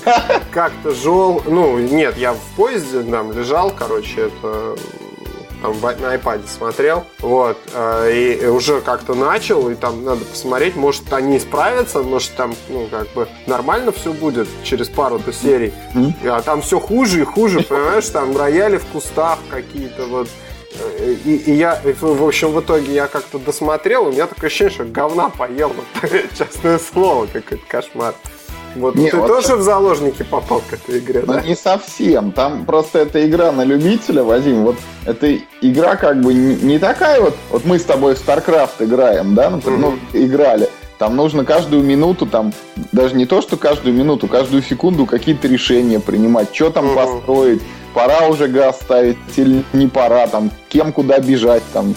Как-то 0.52 0.94
жел. 0.94 1.42
Ну, 1.46 1.80
нет, 1.80 2.18
я 2.18 2.34
в 2.34 2.40
поезде 2.56 3.02
там 3.04 3.32
лежал, 3.32 3.72
короче, 3.72 4.28
это 4.28 4.76
там, 5.62 5.80
на 5.82 6.16
iPad 6.16 6.42
смотрел, 6.48 7.06
вот, 7.20 7.58
э, 7.74 8.12
и 8.14 8.46
уже 8.46 8.82
как-то 8.82 9.14
начал, 9.14 9.70
и 9.70 9.76
там 9.76 10.04
надо 10.04 10.26
посмотреть, 10.26 10.76
может, 10.76 11.12
они 11.14 11.40
справятся, 11.40 12.00
может, 12.00 12.36
там, 12.36 12.56
ну, 12.70 12.88
как 12.88 13.08
бы 13.14 13.28
нормально 13.48 13.92
все 13.92 14.14
будет 14.14 14.48
через 14.64 14.90
пару-то 14.90 15.32
серий, 15.32 15.74
а 16.26 16.42
там 16.42 16.62
все 16.62 16.80
хуже 16.80 17.22
и 17.22 17.24
хуже, 17.24 17.62
понимаешь, 17.62 18.08
там 18.08 18.36
рояли 18.36 18.78
в 18.78 18.86
кустах 18.88 19.40
какие-то 19.50 20.06
вот, 20.06 20.28
э, 20.80 21.16
и, 21.26 21.36
и 21.36 21.54
я, 21.54 21.80
в 21.84 22.24
общем, 22.24 22.52
в 22.52 22.62
итоге 22.62 22.94
я 22.94 23.08
как-то 23.08 23.40
досмотрел, 23.40 24.08
у 24.08 24.12
меня 24.12 24.28
такое 24.28 24.48
ощущение, 24.48 24.74
что 24.74 24.86
говна 24.86 25.30
поел, 25.30 25.74
честное 26.38 26.80
слово, 26.80 27.28
какой-то 27.28 27.64
кошмар. 27.68 28.16
Вот 28.76 28.96
не, 28.96 29.10
ты 29.10 29.18
вот 29.18 29.28
тоже 29.28 29.56
в 29.56 29.62
заложники 29.62 30.24
попал 30.24 30.62
к 30.70 30.74
этой 30.74 31.00
игре, 31.00 31.24
ну, 31.26 31.34
да? 31.34 31.42
не 31.42 31.56
совсем. 31.56 32.32
Там 32.32 32.66
просто 32.66 33.00
эта 33.00 33.28
игра 33.28 33.52
на 33.52 33.64
любителя, 33.64 34.24
Вадим. 34.24 34.64
Вот 34.64 34.76
эта 35.06 35.36
игра 35.62 35.96
как 35.96 36.22
бы 36.22 36.34
не, 36.34 36.56
не 36.56 36.80
такая 36.80 37.20
вот... 37.22 37.36
Вот 37.50 37.66
мы 37.66 37.80
с 37.80 37.84
тобой 37.84 38.16
в 38.16 38.26
StarCraft 38.26 38.76
играем, 38.80 39.36
да? 39.36 39.50
Например, 39.50 39.80
mm-hmm. 39.80 40.00
ну, 40.14 40.26
играли. 40.26 40.70
Там 40.98 41.16
нужно 41.16 41.44
каждую 41.46 41.84
минуту, 41.84 42.28
там, 42.28 42.54
даже 42.92 43.16
не 43.16 43.26
то, 43.26 43.42
что 43.42 43.58
каждую 43.58 43.96
минуту, 43.96 44.28
каждую 44.28 44.62
секунду 44.62 45.08
какие-то 45.08 45.48
решения 45.48 46.00
принимать, 46.00 46.54
что 46.54 46.70
там 46.70 46.86
mm-hmm. 46.86 46.96
построить, 46.96 47.62
пора 47.96 48.28
уже 48.28 48.48
газ 48.48 48.80
ставить 48.82 49.18
или 49.36 49.64
не 49.74 49.88
пора, 49.88 50.28
там, 50.28 50.52
кем 50.70 50.94
куда 50.94 51.18
бежать, 51.18 51.64
там, 51.74 51.96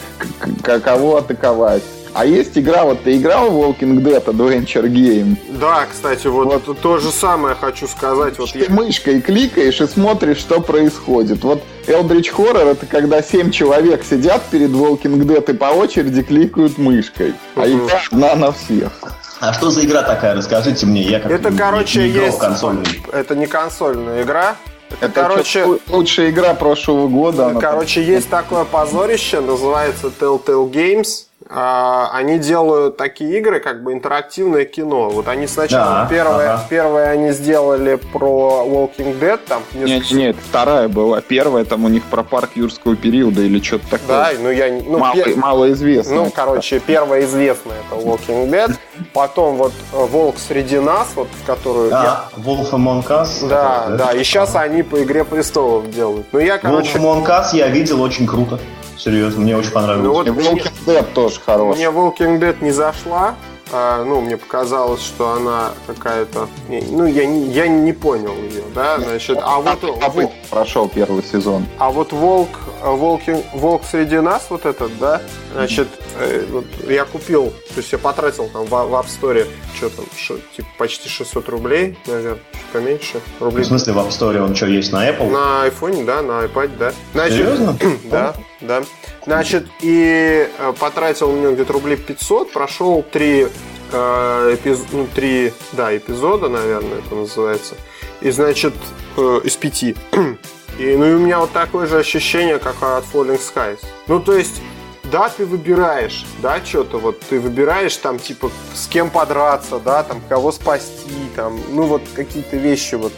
кого 0.63 1.19
атаковать. 1.19 1.83
А 2.15 2.25
есть 2.25 2.57
игра, 2.57 2.85
вот 2.85 3.03
ты 3.03 3.17
играл 3.17 3.51
в 3.51 3.61
Walking 3.61 4.01
Dead 4.01 4.25
Adventure 4.25 4.85
Game? 4.85 5.37
Да, 5.59 5.85
кстати, 5.91 6.29
вот, 6.29 6.65
вот 6.65 6.79
то 6.79 6.99
же 6.99 7.11
самое 7.11 7.57
хочу 7.57 7.89
сказать. 7.89 8.39
Вот 8.39 8.53
ты 8.53 8.61
я... 8.61 8.71
мышкой 8.71 9.21
кликаешь 9.21 9.81
и 9.81 9.87
смотришь, 9.89 10.39
что 10.39 10.61
происходит. 10.61 11.43
Вот 11.43 11.61
Eldritch 11.89 12.33
Horror 12.33 12.71
это 12.71 12.87
когда 12.87 13.21
семь 13.21 13.51
человек 13.51 14.05
сидят 14.05 14.45
перед 14.45 14.71
Walking 14.71 15.25
Dead 15.25 15.51
и 15.51 15.57
по 15.57 15.67
очереди 15.67 16.23
кликают 16.23 16.79
мышкой. 16.79 17.35
А 17.57 17.67
игра 17.67 18.01
одна 18.13 18.37
на 18.37 18.53
всех. 18.53 18.93
А 19.41 19.53
что 19.53 19.71
за 19.71 19.85
игра 19.85 20.05
такая? 20.05 20.37
Расскажите 20.37 20.87
мне. 20.87 21.03
Я 21.03 21.19
как 21.19 21.33
это, 21.33 21.51
короче, 21.51 21.99
не 21.99 22.11
есть... 22.11 22.39
консольный. 22.39 23.03
Это 23.13 23.35
не 23.35 23.49
консольная 23.49 24.23
игра. 24.23 24.55
Это, 25.01 25.07
это 25.07 25.21
короче, 25.23 25.67
лучшая 25.89 26.31
игра 26.31 26.55
прошлого 26.55 27.09
года. 27.09 27.57
Короче, 27.61 28.05
есть 28.05 28.29
такое 28.29 28.65
позорище, 28.65 29.41
называется 29.41 30.13
Telltale 30.21 30.71
Games. 30.71 31.27
А, 31.49 32.11
они 32.13 32.39
делают 32.39 32.97
такие 32.97 33.39
игры, 33.39 33.61
как 33.61 33.83
бы 33.83 33.93
интерактивное 33.93 34.65
кино. 34.65 35.11
Вот 35.11 35.29
они 35.29 35.47
сначала 35.47 36.03
да, 36.03 36.07
первое, 36.09 36.55
ага. 36.55 36.67
первое 36.71 37.11
они 37.11 37.33
сделали 37.33 37.97
про 37.97 38.65
Walking 38.67 39.19
Dead, 39.21 39.39
там 39.47 39.63
несколько... 39.75 39.93
Нет, 39.93 40.11
нет, 40.13 40.37
вторая 40.43 40.89
была. 40.89 41.21
Первая 41.21 41.65
там 41.65 41.85
у 41.85 41.89
них 41.89 42.05
про 42.05 42.23
парк 42.23 42.51
юрского 42.55 42.97
периода 42.97 43.43
или 43.43 43.61
что-то 43.61 43.91
такое. 43.91 44.09
Да, 44.09 44.31
ну 44.41 44.51
я 44.51 44.73
ну, 44.73 44.99
мало, 44.99 45.15
пер... 45.15 45.37
мало 45.37 45.73
известно. 45.73 46.15
Ну, 46.15 46.31
короче, 46.35 46.81
первая 46.81 47.25
известная 47.25 47.77
это 47.87 48.01
Walking 48.01 48.51
Dead. 48.51 48.75
Потом 49.13 49.57
вот 49.57 49.73
э, 49.93 49.97
Волк 50.07 50.37
среди 50.39 50.79
нас, 50.79 51.09
вот 51.15 51.29
в 51.29 51.47
которую. 51.47 51.91
Да, 51.91 52.29
я... 52.37 52.43
Wolf 52.43 52.71
Among 52.71 53.07
Us. 53.07 53.47
Да, 53.49 53.89
да. 53.91 54.13
И 54.13 54.25
сейчас 54.25 54.55
они 54.57 54.83
по 54.83 55.03
Игре 55.03 55.25
престолов 55.25 55.91
делают. 55.91 56.27
Ну 56.33 56.39
я, 56.39 56.59
короче. 56.59 56.99
Wolf 56.99 57.25
Among 57.25 57.27
Us 57.27 57.49
я 57.53 57.69
видел 57.69 58.01
очень 58.01 58.27
круто. 58.27 58.59
Серьезно, 58.99 59.41
мне 59.41 59.57
очень 59.57 59.71
понравилось. 59.71 60.07
Ну, 60.07 60.13
вот 60.13 60.27
Walking 60.29 60.73
Dead 60.87 61.13
тоже 61.15 61.41
хорош. 61.41 61.77
Мне 61.77 61.87
Walking 61.87 62.39
Dead 62.39 62.57
не 62.63 62.71
зашла. 62.71 63.35
А, 63.73 64.05
ну, 64.05 64.21
мне 64.21 64.37
показалось, 64.37 65.03
что 65.03 65.33
она 65.33 65.73
какая-то... 65.87 66.49
Ну, 66.69 67.07
я, 67.07 67.23
я 67.23 67.67
не 67.67 67.93
понял 67.93 68.35
ее, 68.37 68.63
да, 68.75 69.01
значит, 69.01 69.39
а 69.43 69.59
вот... 69.59 69.83
А, 70.03 70.07
а 70.07 70.31
прошел 70.51 70.89
первый 70.89 71.25
сезон. 71.25 71.67
А 71.79 71.91
вот 71.91 72.13
Волк, 72.13 72.51
Волк, 72.83 73.23
Волк 73.53 73.83
среди 73.91 74.21
нас, 74.21 74.47
вот 74.51 74.67
этот, 74.67 74.97
да, 74.99 75.23
значит, 75.55 75.89
э, 76.19 76.45
вот 76.51 76.67
я 76.89 77.05
купил, 77.05 77.51
то 77.51 77.79
есть 77.79 77.91
я 77.91 77.99
потратил 77.99 78.49
там 78.49 78.65
в, 78.65 78.69
в 78.69 78.95
App 78.95 79.07
Store, 79.07 79.47
что 79.75 79.89
там, 79.89 80.05
шо, 80.17 80.37
типа 80.55 80.69
почти 80.79 81.09
600 81.09 81.49
рублей, 81.49 81.99
наверное, 82.07 82.39
чуть 82.53 82.63
поменьше. 82.73 83.21
Рублей. 83.41 83.65
В 83.65 83.67
смысле 83.67 83.95
в 83.95 83.99
App 83.99 84.11
Store 84.11 84.39
он 84.41 84.55
что, 84.55 84.67
есть 84.67 84.93
на 84.93 85.09
Apple? 85.09 85.31
На 85.31 85.67
iPhone, 85.67 86.05
да, 86.05 86.23
на 86.23 86.45
iPad, 86.45 86.77
да. 86.79 86.93
Значит, 87.13 87.39
Серьезно? 87.39 87.79
да, 88.05 88.35
да. 88.67 88.83
Значит, 89.25 89.67
и 89.81 90.49
э, 90.59 90.73
потратил 90.79 91.31
у 91.31 91.33
меня 91.33 91.53
где-то 91.53 91.73
рублей 91.73 91.97
500, 91.97 92.53
прошел 92.53 93.03
три 93.03 93.49
э, 93.93 94.55
эпиз... 94.55 94.85
ну, 94.93 95.07
три, 95.15 95.53
да, 95.73 95.97
эпизода, 95.97 96.49
наверное, 96.49 96.99
это 96.99 97.15
называется. 97.15 97.75
И, 98.21 98.31
значит, 98.31 98.75
э, 99.17 99.41
из 99.45 99.57
пяти. 99.57 99.97
И, 100.77 100.97
ну 100.97 101.07
и 101.07 101.15
у 101.15 101.21
меня 101.21 101.39
вот 101.39 101.53
такое 101.53 101.87
же 101.87 101.99
ощущение, 101.99 102.59
как 102.59 102.83
от 102.83 103.05
Falling 103.05 103.39
Skies. 103.39 103.79
Ну, 104.09 104.19
то 104.19 104.33
есть, 104.33 104.61
да, 105.05 105.29
ты 105.29 105.47
выбираешь, 105.47 106.27
да, 106.43 106.59
что-то 106.65 106.99
вот, 106.99 107.21
ты 107.21 107.39
выбираешь 107.39 107.97
там, 107.97 108.19
типа, 108.19 108.51
с 108.75 108.89
кем 108.89 109.09
подраться, 109.09 109.79
да, 109.79 110.03
там, 110.03 110.21
кого 110.29 110.51
спасти, 110.51 111.31
там, 111.37 111.61
ну, 111.71 111.85
вот 111.85 112.03
какие-то 112.17 112.57
вещи 112.57 112.97
вот. 112.97 113.13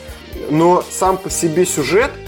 Но 0.51 0.85
сам 0.91 1.17
по 1.17 1.31
себе 1.31 1.65
сюжет– 1.65 2.11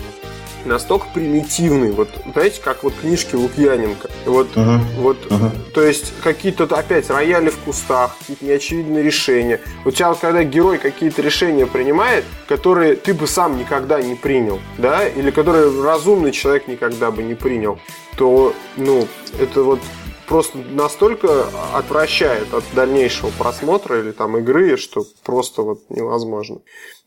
настолько 0.69 1.07
примитивный, 1.13 1.91
вот 1.91 2.09
знаете, 2.33 2.61
как 2.63 2.85
вот 2.85 2.95
книжки 3.01 3.35
Лукьяненко. 3.35 4.09
Вот, 4.27 4.49
uh-huh. 4.55 4.81
вот, 4.99 5.17
uh-huh. 5.29 5.73
то 5.73 5.83
есть 5.83 6.13
какие-то 6.23 6.65
опять 6.65 7.11
рояли 7.11 7.51
в 7.51 7.57
кустах, 7.59 8.17
какие-то 8.19 8.45
неочевидные 8.45 9.03
решения. 9.03 9.61
У 9.85 9.91
тебя 9.91 10.11
вот 10.11 10.19
когда 10.19 10.45
герой 10.45 10.79
какие-то 10.79 11.23
решения 11.23 11.67
принимает, 11.67 12.25
которые 12.47 12.95
ты 12.95 13.15
бы 13.15 13.27
сам 13.27 13.59
никогда 13.59 14.01
не 14.01 14.15
принял, 14.15 14.61
да, 14.77 15.09
или 15.09 15.31
которые 15.31 15.83
разумный 15.83 16.33
человек 16.33 16.69
никогда 16.69 17.11
бы 17.11 17.23
не 17.23 17.35
принял, 17.35 17.79
то, 18.17 18.55
ну, 18.77 19.07
это 19.41 19.63
вот 19.63 19.81
просто 20.28 20.58
настолько 20.58 21.47
отвращает 21.75 22.52
от 22.52 22.64
дальнейшего 22.75 23.30
просмотра 23.38 23.99
или 23.99 24.12
там 24.12 24.37
игры, 24.38 24.76
что 24.76 25.04
просто 25.25 25.62
вот 25.62 25.80
невозможно. 25.88 26.58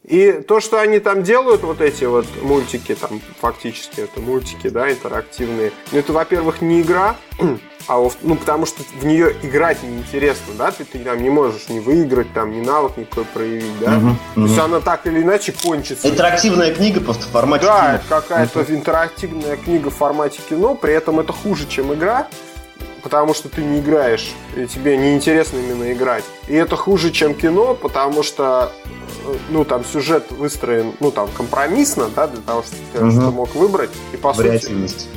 И 0.03 0.31
то, 0.31 0.59
что 0.59 0.81
они 0.81 0.97
там 0.99 1.21
делают, 1.21 1.61
вот 1.61 1.79
эти 1.79 2.05
вот 2.05 2.25
мультики, 2.41 2.95
там 2.95 3.21
фактически 3.39 4.01
это 4.01 4.19
мультики, 4.19 4.67
да, 4.67 4.91
интерактивные, 4.91 5.71
ну 5.91 5.99
это, 5.99 6.11
во-первых, 6.11 6.61
не 6.61 6.81
игра, 6.81 7.15
а 7.87 8.09
ну, 8.23 8.35
потому 8.35 8.65
что 8.65 8.81
в 8.99 9.05
нее 9.05 9.35
играть 9.43 9.83
неинтересно, 9.83 10.55
да, 10.57 10.71
ты, 10.71 10.85
ты 10.85 10.97
там 10.97 11.21
не 11.21 11.29
можешь 11.29 11.69
не 11.69 11.79
выиграть, 11.79 12.33
там, 12.33 12.51
ни 12.51 12.65
навык 12.65 12.97
никакой 12.97 13.25
проявить, 13.25 13.79
да. 13.79 13.97
Угу, 13.97 14.15
То 14.35 14.41
есть 14.41 14.57
она 14.57 14.79
так 14.79 15.05
или 15.05 15.21
иначе 15.21 15.51
кончится. 15.51 16.09
Интерактивная 16.09 16.73
книга 16.73 16.99
просто 16.99 17.25
в 17.25 17.29
формате 17.29 17.65
да, 17.67 17.79
кино. 17.79 17.99
Да, 18.09 18.21
какая-то 18.21 18.61
угу. 18.61 18.71
интерактивная 18.73 19.57
книга 19.57 19.91
в 19.91 19.95
формате 19.95 20.41
кино, 20.49 20.73
при 20.73 20.93
этом 20.95 21.19
это 21.19 21.31
хуже, 21.31 21.67
чем 21.67 21.93
игра, 21.93 22.27
потому 23.03 23.33
что 23.33 23.49
ты 23.49 23.63
не 23.63 23.79
играешь, 23.79 24.31
и 24.55 24.65
тебе 24.65 24.97
неинтересно 24.97 25.57
именно 25.57 25.91
играть. 25.91 26.23
И 26.47 26.53
это 26.53 26.75
хуже, 26.75 27.11
чем 27.11 27.33
кино, 27.33 27.73
потому 27.73 28.23
что 28.23 28.71
ну, 29.49 29.65
там 29.65 29.83
сюжет 29.85 30.31
выстроен, 30.31 30.93
ну, 30.99 31.11
там, 31.11 31.29
компромиссно, 31.29 32.09
да, 32.15 32.27
для 32.27 32.41
того, 32.41 32.63
чтобы 32.63 32.81
ты 32.93 33.03
угу. 33.03 33.11
что 33.11 33.31
мог 33.31 33.55
выбрать. 33.55 33.89
И 34.13 34.17
по 34.17 34.33
сути, 34.33 34.71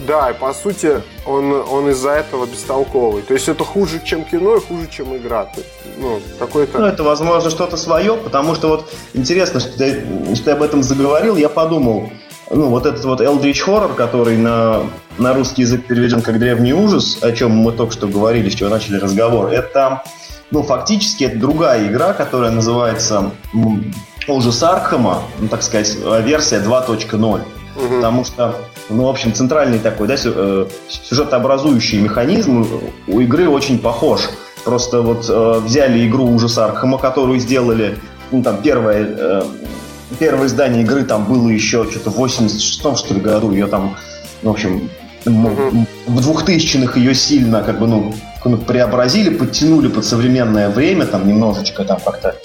да, 0.06 0.30
и 0.30 0.34
по 0.34 0.52
сути 0.52 1.02
он, 1.26 1.52
он 1.52 1.90
из-за 1.90 2.10
этого 2.10 2.46
бестолковый. 2.46 3.22
То 3.22 3.34
есть 3.34 3.48
это 3.48 3.64
хуже, 3.64 4.00
чем 4.04 4.24
кино 4.24 4.56
и 4.56 4.60
хуже, 4.60 4.88
чем 4.90 5.16
игра. 5.16 5.50
Есть, 5.56 5.68
ну, 5.98 6.20
какой-то... 6.38 6.78
Ну, 6.78 6.86
это, 6.86 7.02
возможно, 7.02 7.50
что-то 7.50 7.76
свое, 7.76 8.16
потому 8.16 8.54
что 8.54 8.68
вот 8.68 8.92
интересно, 9.14 9.60
что 9.60 9.76
ты, 9.76 10.04
что 10.34 10.44
ты 10.44 10.50
об 10.50 10.62
этом 10.62 10.82
заговорил, 10.82 11.36
я 11.36 11.48
подумал, 11.48 12.10
ну, 12.50 12.68
вот 12.68 12.86
этот 12.86 13.04
вот 13.04 13.20
Eldritch 13.20 13.64
Horror, 13.66 13.94
который 13.94 14.36
на, 14.36 14.82
на 15.18 15.34
русский 15.34 15.62
язык 15.62 15.86
переведен 15.86 16.22
как 16.22 16.38
древний 16.38 16.72
ужас, 16.72 17.18
о 17.22 17.32
чем 17.32 17.52
мы 17.52 17.72
только 17.72 17.92
что 17.92 18.06
говорили, 18.06 18.48
с 18.48 18.54
чего 18.54 18.68
начали 18.68 18.98
разговор, 18.98 19.50
это 19.50 20.02
ну, 20.50 20.62
фактически 20.62 21.24
это 21.24 21.38
другая 21.38 21.88
игра, 21.88 22.12
которая 22.12 22.50
называется 22.50 23.32
ужас 24.28 24.62
Архама, 24.62 25.22
ну, 25.38 25.48
так 25.48 25.62
сказать, 25.62 25.96
версия 26.22 26.60
2.0. 26.60 27.40
Угу. 27.76 27.96
Потому 27.96 28.24
что, 28.24 28.54
ну, 28.88 29.04
в 29.04 29.08
общем, 29.08 29.34
центральный 29.34 29.78
такой, 29.78 30.06
да, 30.06 30.14
э, 30.16 30.66
сюжетообразующий 30.88 31.98
механизм 31.98 32.66
у 33.08 33.20
игры 33.20 33.48
очень 33.48 33.78
похож. 33.78 34.20
Просто 34.64 35.02
вот 35.02 35.26
э, 35.28 35.60
взяли 35.64 36.06
игру 36.06 36.24
ужас 36.26 36.56
Архама, 36.56 36.98
которую 36.98 37.40
сделали, 37.40 37.98
ну, 38.30 38.42
там, 38.42 38.58
первое, 38.62 39.06
э, 39.18 39.42
первое 40.18 40.46
издание 40.46 40.82
игры 40.82 41.04
там 41.04 41.24
было 41.24 41.48
еще 41.48 41.88
что-то 41.90 42.10
в 42.10 42.22
86-м, 42.22 42.96
что 42.96 43.14
ли, 43.14 43.20
году, 43.20 43.52
ее 43.52 43.66
там, 43.66 43.96
в 44.42 44.48
общем, 44.48 44.90
угу. 45.26 45.86
в 46.06 46.30
2000-х 46.30 46.98
ее 46.98 47.14
сильно, 47.14 47.62
как 47.62 47.78
бы, 47.78 47.86
ну, 47.86 48.14
ну, 48.44 48.58
преобразили, 48.58 49.30
подтянули 49.34 49.88
под 49.88 50.04
современное 50.04 50.68
время, 50.68 51.06
там 51.06 51.26
немножечко 51.26 51.84
там 51.84 51.98
как-то, 52.04 52.36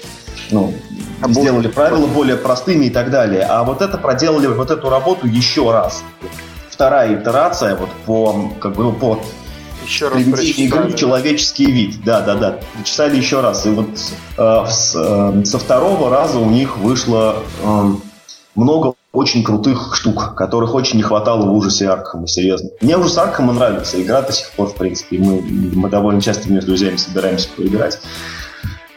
ну, 0.50 0.72
а 1.20 1.28
сделали 1.28 1.68
правила 1.68 2.06
более 2.06 2.36
простыми 2.36 2.86
и 2.86 2.90
так 2.90 3.10
далее. 3.10 3.42
А 3.42 3.62
вот 3.64 3.82
это 3.82 3.98
проделали 3.98 4.46
вот 4.46 4.70
эту 4.70 4.88
работу 4.88 5.26
еще 5.26 5.70
раз. 5.70 6.02
Вторая 6.70 7.20
итерация 7.20 7.76
вот 7.76 7.90
по, 8.06 8.50
как 8.58 8.74
бы, 8.74 8.84
ну, 8.84 8.92
по 8.92 9.20
еще 9.84 10.08
раз 10.08 10.22
игры 10.22 10.88
в 10.88 10.96
человеческий 10.96 11.66
вид. 11.66 12.02
Да, 12.04 12.20
да, 12.20 12.34
да. 12.34 12.60
Читали 12.84 13.16
еще 13.16 13.40
раз. 13.40 13.66
И 13.66 13.70
вот 13.70 13.88
э, 14.36 14.64
с, 14.68 14.94
э, 14.96 15.44
со 15.44 15.58
второго 15.58 16.10
раза 16.10 16.38
у 16.38 16.48
них 16.48 16.78
вышло 16.78 17.42
э, 17.62 17.90
много 18.54 18.94
очень 19.12 19.42
крутых 19.42 19.94
штук, 19.96 20.34
которых 20.36 20.74
очень 20.74 20.96
не 20.96 21.02
хватало 21.02 21.46
в 21.46 21.54
ужасе 21.54 21.88
Аркхема, 21.88 22.28
серьезно. 22.28 22.70
Мне 22.80 22.96
ужас 22.96 23.18
Аркхема 23.18 23.52
нравится, 23.52 24.00
игра 24.00 24.22
до 24.22 24.32
сих 24.32 24.50
пор, 24.52 24.68
в 24.68 24.74
принципе. 24.74 25.18
Мы, 25.18 25.42
мы 25.42 25.88
довольно 25.90 26.20
часто 26.20 26.48
с 26.48 26.64
друзьями 26.64 26.96
собираемся 26.96 27.48
поиграть. 27.56 27.98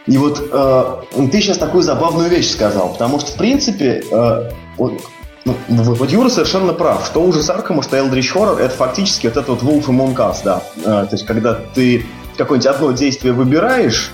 И 0.05 0.17
вот 0.17 0.49
э, 0.51 1.27
ты 1.31 1.41
сейчас 1.41 1.57
такую 1.57 1.81
забавную 1.81 2.29
вещь 2.29 2.51
сказал, 2.51 2.89
потому 2.89 3.19
что, 3.19 3.31
в 3.31 3.35
принципе, 3.35 4.03
э, 4.11 4.51
вот, 4.77 5.01
ну, 5.45 5.55
вот 5.67 6.09
Юра 6.09 6.29
совершенно 6.29 6.73
прав. 6.73 7.05
Что 7.05 7.21
ужас 7.21 7.49
Аркхема, 7.49 7.83
что 7.83 7.97
Eldritch 7.97 8.33
Horror, 8.33 8.59
это 8.59 8.75
фактически 8.75 9.27
вот 9.27 9.37
этот 9.37 9.61
вот 9.61 9.63
Wolf 9.63 9.87
Among 9.87 10.15
Us, 10.15 10.37
да. 10.43 10.63
Э, 10.77 11.05
то 11.05 11.09
есть, 11.11 11.25
когда 11.25 11.53
ты 11.53 12.05
какое-нибудь 12.37 12.67
одно 12.67 12.91
действие 12.91 13.33
выбираешь, 13.33 14.11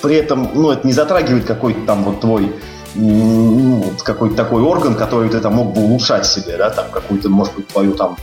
при 0.00 0.16
этом, 0.16 0.50
ну, 0.54 0.70
это 0.70 0.86
не 0.86 0.92
затрагивает 0.92 1.44
какой-то 1.44 1.80
там 1.86 2.04
вот 2.04 2.20
твой 2.20 2.52
ну, 2.94 3.84
какой-то 4.02 4.34
такой 4.34 4.62
орган, 4.62 4.94
который 4.94 5.28
ты 5.30 5.40
там 5.40 5.54
мог 5.54 5.74
бы 5.74 5.82
улучшать 5.82 6.26
себе, 6.26 6.56
да, 6.56 6.70
там 6.70 6.86
какую-то, 6.90 7.28
может 7.28 7.54
быть, 7.54 7.68
твою 7.68 7.94
там, 7.94 8.16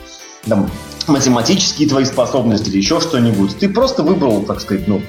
там 0.47 0.69
математические 1.07 1.89
твои 1.89 2.05
способности 2.05 2.69
или 2.69 2.77
еще 2.77 2.99
что-нибудь. 2.99 3.57
Ты 3.57 3.69
просто 3.69 4.03
выбрал, 4.03 4.43
так 4.43 4.61
сказать, 4.61 4.87
ну, 4.87 5.01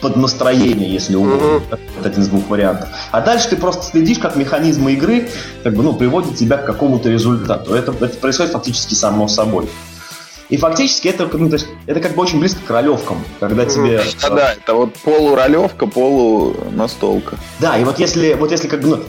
под 0.00 0.16
настроение, 0.16 0.90
если 0.90 1.16
угодно. 1.16 1.44
Mm-hmm. 1.44 1.78
Это 2.00 2.08
один 2.08 2.22
из 2.22 2.28
двух 2.28 2.48
вариантов. 2.48 2.88
А 3.10 3.20
дальше 3.20 3.48
ты 3.50 3.56
просто 3.56 3.84
следишь, 3.84 4.18
как 4.18 4.36
механизмы 4.36 4.92
игры 4.92 5.28
как 5.62 5.74
бы, 5.74 5.82
ну, 5.82 5.92
приводят 5.94 6.36
тебя 6.36 6.56
к 6.56 6.64
какому-то 6.64 7.08
результату. 7.08 7.74
Это, 7.74 7.92
это 7.92 8.16
происходит 8.18 8.52
фактически 8.52 8.94
само 8.94 9.28
собой. 9.28 9.68
И 10.48 10.56
фактически 10.56 11.08
это, 11.08 11.28
ну, 11.36 11.48
то 11.48 11.56
есть, 11.56 11.68
это 11.86 12.00
как 12.00 12.14
бы 12.14 12.22
очень 12.22 12.40
близко 12.40 12.60
к 12.66 12.70
ролевкам, 12.70 13.22
когда 13.38 13.66
тебе... 13.66 14.00
Да, 14.22 14.30
да, 14.30 14.52
это 14.54 14.74
вот 14.74 14.94
полуролевка, 14.94 15.86
полунастолка. 15.86 17.36
Да, 17.60 17.76
и 17.76 17.84
вот 17.84 17.98
если, 17.98 18.32
вот 18.32 18.50
если 18.50 18.66
как 18.66 18.80
бы, 18.80 19.04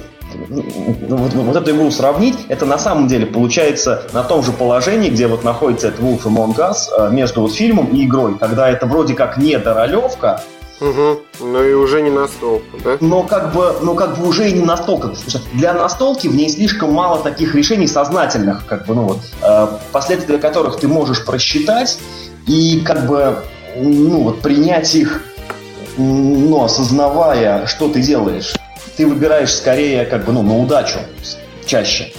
ну, 0.50 0.66
ну, 1.08 1.16
вот, 1.16 1.34
вот 1.34 1.56
эту 1.56 1.72
игру 1.72 1.90
сравнить, 1.92 2.36
это 2.50 2.66
на 2.66 2.78
самом 2.78 3.08
деле 3.08 3.26
получается 3.26 4.04
на 4.12 4.24
том 4.24 4.44
же 4.44 4.52
положении, 4.52 5.10
где 5.10 5.28
вот 5.28 5.46
находится 5.46 5.88
этот 5.88 6.02
Wolf 6.02 6.24
Among 6.24 6.56
Us, 6.58 6.90
э, 6.98 7.10
между 7.10 7.42
вот 7.42 7.54
фильмом 7.54 7.88
и 7.88 8.04
игрой, 8.06 8.38
когда 8.38 8.70
это 8.70 8.86
вроде 8.86 9.14
как 9.14 9.38
не 9.38 9.58
доролевка, 9.58 10.44
Угу. 10.82 11.22
Ну 11.42 11.64
и 11.64 11.74
уже 11.74 12.02
не 12.02 12.10
настолка, 12.10 12.78
да? 12.84 12.98
Но 13.02 13.24
как 13.24 13.54
бы, 13.54 13.76
но 13.82 13.96
как 13.96 14.18
бы 14.18 14.28
уже 14.28 14.50
и 14.50 14.54
не 14.54 14.64
настолка. 14.64 15.14
Для 15.54 15.74
настолки 15.74 16.28
в 16.28 16.36
ней 16.36 16.50
слишком 16.50 16.94
мало 16.94 17.22
таких 17.22 17.54
решений 17.54 17.88
сознательных, 17.88 18.66
как 18.66 18.86
бы, 18.86 18.96
ну 18.96 19.04
вот, 19.04 19.20
э, 19.42 19.68
последствия 19.92 20.38
которых 20.38 20.80
ты 20.80 20.88
можешь 20.88 21.26
просчитать 21.26 22.00
и 22.48 22.82
как 22.86 23.08
бы, 23.08 23.44
ну 23.76 24.24
вот, 24.24 24.42
принять 24.42 24.96
их, 24.96 25.22
ну, 25.98 26.64
осознавая, 26.64 27.68
что 27.68 27.90
ты 27.90 28.02
делаешь. 28.02 28.54
Ты 28.96 29.06
выбираешь 29.06 29.54
скорее, 29.54 30.06
как 30.06 30.26
бы, 30.26 30.32
ну, 30.32 30.44
на 30.44 30.58
удачу 30.58 31.00
чаще. 31.66 32.14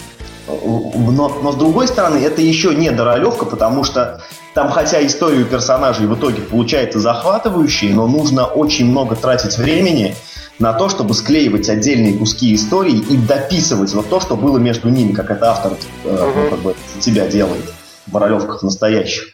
Но, 0.47 1.29
но 1.43 1.53
с 1.53 1.57
другой 1.57 1.89
стороны, 1.89 2.19
это 2.19 2.43
еще 2.43 2.75
не 2.75 2.91
доролевка, 2.91 3.47
потому 3.47 3.85
что 3.85 4.23
там, 4.55 4.71
хотя 4.71 5.05
историю 5.07 5.47
персонажей 5.47 6.07
в 6.07 6.15
итоге 6.15 6.43
получается 6.43 6.99
захватывающей, 6.99 7.93
но 7.93 8.07
нужно 8.07 8.47
очень 8.47 8.87
много 8.87 9.15
тратить 9.15 9.57
времени 9.59 10.17
на 10.59 10.73
то, 10.73 10.89
чтобы 10.89 11.15
склеивать 11.15 11.69
отдельные 11.69 12.19
куски 12.19 12.55
истории 12.55 12.97
и 12.97 13.17
дописывать 13.17 13.93
вот 13.95 14.09
то, 14.09 14.21
что 14.21 14.37
было 14.37 14.59
между 14.59 14.89
ними, 14.89 15.13
как 15.13 15.31
это 15.31 15.51
автор 15.51 15.73
э, 16.05 16.33
ну, 16.35 16.51
как 16.51 16.59
бы, 16.61 16.75
тебя 17.01 17.27
делает 17.29 17.73
в 18.07 18.17
ролевках 18.17 18.63
настоящих. 18.63 19.29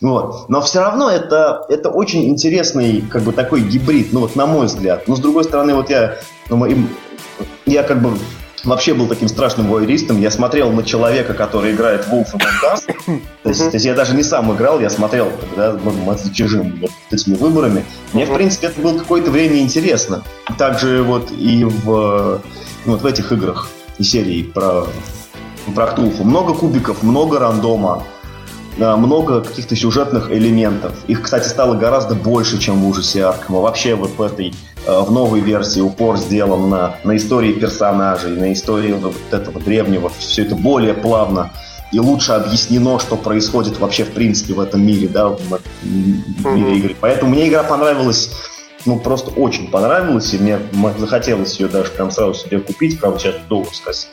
Вот. 0.00 0.48
Но 0.48 0.60
все 0.60 0.80
равно 0.80 1.10
это, 1.10 1.64
это 1.68 1.88
очень 1.90 2.28
интересный 2.28 3.00
как 3.00 3.22
бы 3.22 3.32
такой 3.32 3.62
гибрид, 3.62 4.12
ну 4.12 4.20
вот 4.20 4.36
на 4.36 4.46
мой 4.46 4.66
взгляд. 4.66 5.08
Но 5.08 5.16
с 5.16 5.20
другой 5.20 5.44
стороны, 5.44 5.74
вот 5.74 5.90
я, 5.90 6.18
ну, 6.48 6.66
я 7.66 7.82
как 7.82 8.00
бы 8.00 8.16
вообще 8.64 8.94
был 8.94 9.06
таким 9.06 9.28
страшным 9.28 9.68
войеристом. 9.68 10.20
Я 10.20 10.30
смотрел 10.30 10.70
на 10.72 10.82
человека, 10.82 11.34
который 11.34 11.72
играет 11.72 12.06
в 12.06 12.12
Wolf 12.12 12.28
Among 12.34 12.74
Us. 12.74 13.20
То 13.42 13.48
есть, 13.48 13.64
то 13.64 13.76
есть 13.76 13.86
я 13.86 13.94
даже 13.94 14.14
не 14.14 14.22
сам 14.22 14.54
играл, 14.54 14.80
я 14.80 14.90
смотрел, 14.90 15.30
когда 15.40 15.72
мы 15.72 16.16
за 16.16 16.34
чужим 16.34 16.78
вот 16.80 16.90
этими 17.10 17.34
выборами. 17.34 17.84
Мне, 18.12 18.26
в 18.26 18.34
принципе, 18.34 18.66
это 18.66 18.80
было 18.80 18.98
какое-то 18.98 19.30
время 19.30 19.58
интересно. 19.60 20.22
Также 20.58 21.02
вот 21.02 21.30
и 21.30 21.64
в, 21.64 22.42
ну, 22.84 22.92
вот 22.92 23.02
в 23.02 23.06
этих 23.06 23.32
играх 23.32 23.68
и 23.98 24.02
серии 24.02 24.42
про, 24.42 24.86
про 25.74 25.86
Ктулху. 25.86 26.24
Много 26.24 26.54
кубиков, 26.54 27.02
много 27.02 27.38
рандома 27.38 28.04
много 28.78 29.42
каких-то 29.42 29.76
сюжетных 29.76 30.30
элементов. 30.30 30.92
Их, 31.08 31.22
кстати, 31.22 31.48
стало 31.48 31.74
гораздо 31.74 32.14
больше, 32.14 32.58
чем 32.58 32.80
в 32.80 32.88
ужасе 32.88 33.24
Аркхема. 33.24 33.60
Вообще 33.60 33.94
вот 33.94 34.10
в 34.16 34.22
этой 34.22 34.54
Э, 34.88 35.02
в 35.02 35.12
новой 35.12 35.40
версии 35.40 35.80
упор 35.80 36.16
сделан 36.16 36.70
на, 36.70 36.96
на 37.04 37.16
истории 37.18 37.52
персонажей, 37.52 38.30
на 38.30 38.54
истории 38.54 38.92
вот 38.92 39.14
этого 39.30 39.60
древнего. 39.60 40.10
Все 40.18 40.42
это 40.42 40.54
более 40.54 40.94
плавно 40.94 41.52
и 41.92 41.98
лучше 41.98 42.32
объяснено, 42.32 42.98
что 42.98 43.16
происходит 43.16 43.78
вообще 43.78 44.04
в 44.04 44.12
принципе 44.12 44.54
в 44.54 44.60
этом 44.60 44.86
мире, 44.86 45.08
да, 45.08 45.28
в, 45.28 45.38
в 45.82 46.46
мире 46.46 46.78
игры. 46.78 46.96
Поэтому 46.98 47.32
мне 47.32 47.48
игра 47.48 47.62
понравилась, 47.64 48.30
ну 48.86 48.98
просто 48.98 49.30
очень 49.30 49.70
понравилась, 49.70 50.32
и 50.32 50.38
мне 50.38 50.58
захотелось 50.96 51.60
ее 51.60 51.68
даже 51.68 51.90
прям 51.90 52.10
сразу 52.10 52.34
себе 52.34 52.58
купить, 52.58 52.98
правда 52.98 53.18
сейчас 53.18 53.34
долго 53.46 53.70
сказать. 53.74 54.08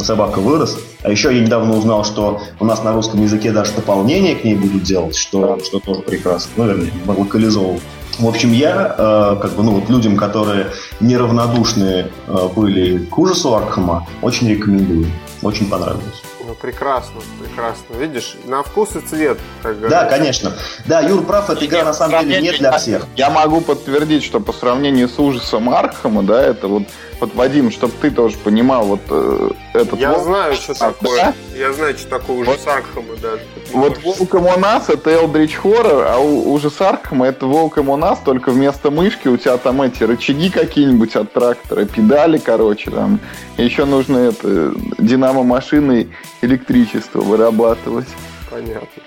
Собака 0.00 0.40
вырос. 0.40 0.78
А 1.02 1.10
еще 1.10 1.34
я 1.34 1.40
недавно 1.40 1.76
узнал, 1.76 2.04
что 2.04 2.40
у 2.60 2.64
нас 2.64 2.82
на 2.82 2.92
русском 2.92 3.22
языке 3.22 3.52
даже 3.52 3.72
дополнение 3.72 4.34
к 4.34 4.44
ней 4.44 4.54
будут 4.54 4.82
делать, 4.82 5.16
что, 5.16 5.58
что 5.64 5.78
тоже 5.78 6.02
прекрасно. 6.02 6.50
Ну, 6.56 6.66
вернее, 6.66 6.92
локализовывать. 7.06 7.82
В 8.18 8.26
общем, 8.26 8.52
я, 8.52 8.94
э, 8.96 9.36
как 9.42 9.52
бы, 9.52 9.62
ну 9.62 9.72
вот 9.72 9.90
людям, 9.90 10.16
которые 10.16 10.68
неравнодушны 11.00 12.06
э, 12.26 12.48
были 12.54 12.98
к 13.04 13.18
ужасу 13.18 13.54
Аркхема, 13.54 14.06
очень 14.22 14.48
рекомендую. 14.48 15.06
Очень 15.42 15.68
понравилось. 15.68 16.22
Ну, 16.46 16.54
прекрасно, 16.54 17.20
прекрасно. 17.40 17.94
Видишь, 17.98 18.36
на 18.46 18.62
вкус 18.62 18.96
и 18.96 19.00
цвет, 19.00 19.38
как 19.62 19.78
говорится. 19.78 20.04
Да, 20.04 20.08
конечно. 20.08 20.52
Да, 20.86 21.00
Юр 21.00 21.24
прав, 21.24 21.50
эта 21.50 21.66
игра 21.66 21.84
на 21.84 21.92
самом 21.92 22.26
деле 22.26 22.40
не 22.40 22.56
для 22.56 22.72
всех. 22.78 23.06
Я 23.16 23.30
могу 23.30 23.60
подтвердить, 23.60 24.24
что 24.24 24.40
по 24.40 24.52
сравнению 24.52 25.08
с 25.08 25.18
ужасом 25.18 25.68
Аркхема, 25.68 26.22
да, 26.22 26.42
это 26.42 26.68
вот 26.68 26.84
вот, 27.18 27.34
Вадим, 27.34 27.70
чтобы 27.70 27.94
ты 28.00 28.10
тоже 28.10 28.36
понимал, 28.36 28.84
вот 28.84 29.00
э, 29.08 29.50
этот 29.72 29.98
Я 29.98 30.12
волк, 30.12 30.24
знаю, 30.24 30.54
что 30.54 30.74
такое. 30.74 31.16
Да? 31.16 31.34
Я 31.56 31.72
знаю, 31.72 31.96
что 31.96 32.08
такое 32.08 32.36
ужас 32.36 32.58
вот, 32.64 32.74
Аркхема 32.74 33.16
даже. 33.16 33.42
Вот 33.72 34.02
Волком 34.02 34.46
у 34.46 34.58
нас 34.58 34.90
это 34.90 35.10
Eldritch 35.10 35.54
Horror, 35.62 36.04
а 36.06 36.18
у, 36.18 36.52
ужас 36.52 36.78
Аркхема 36.80 37.26
это 37.26 37.46
Волком 37.46 37.88
у 37.88 37.96
нас, 37.96 38.18
только 38.22 38.50
вместо 38.50 38.90
мышки 38.90 39.28
у 39.28 39.38
тебя 39.38 39.56
там 39.56 39.80
эти 39.80 40.02
рычаги 40.02 40.50
какие-нибудь 40.50 41.16
от 41.16 41.32
трактора, 41.32 41.86
педали, 41.86 42.36
короче, 42.36 42.90
там. 42.90 43.18
Еще 43.56 43.86
нужно 43.86 44.18
это 44.18 44.74
динамо 44.98 45.42
машины 45.42 46.08
электричество 46.42 47.22
вырабатывать. 47.22 48.08
Понятно. 48.50 49.02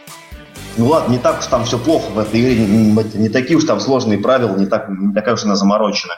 Ну 0.77 0.87
ладно, 0.87 1.11
не 1.11 1.19
так 1.19 1.39
уж 1.39 1.47
там 1.47 1.65
все 1.65 1.77
плохо 1.77 2.09
в 2.11 2.19
этой 2.19 2.39
игре, 2.39 2.55
не, 2.55 2.91
не, 2.91 3.03
не 3.15 3.29
такие 3.29 3.57
уж 3.57 3.65
там 3.65 3.79
сложные 3.79 4.17
правила, 4.17 4.55
не, 4.55 4.65
так, 4.65 4.87
не 4.89 5.13
такая 5.13 5.35
уж 5.35 5.43
она 5.43 5.55
заморочена. 5.55 6.15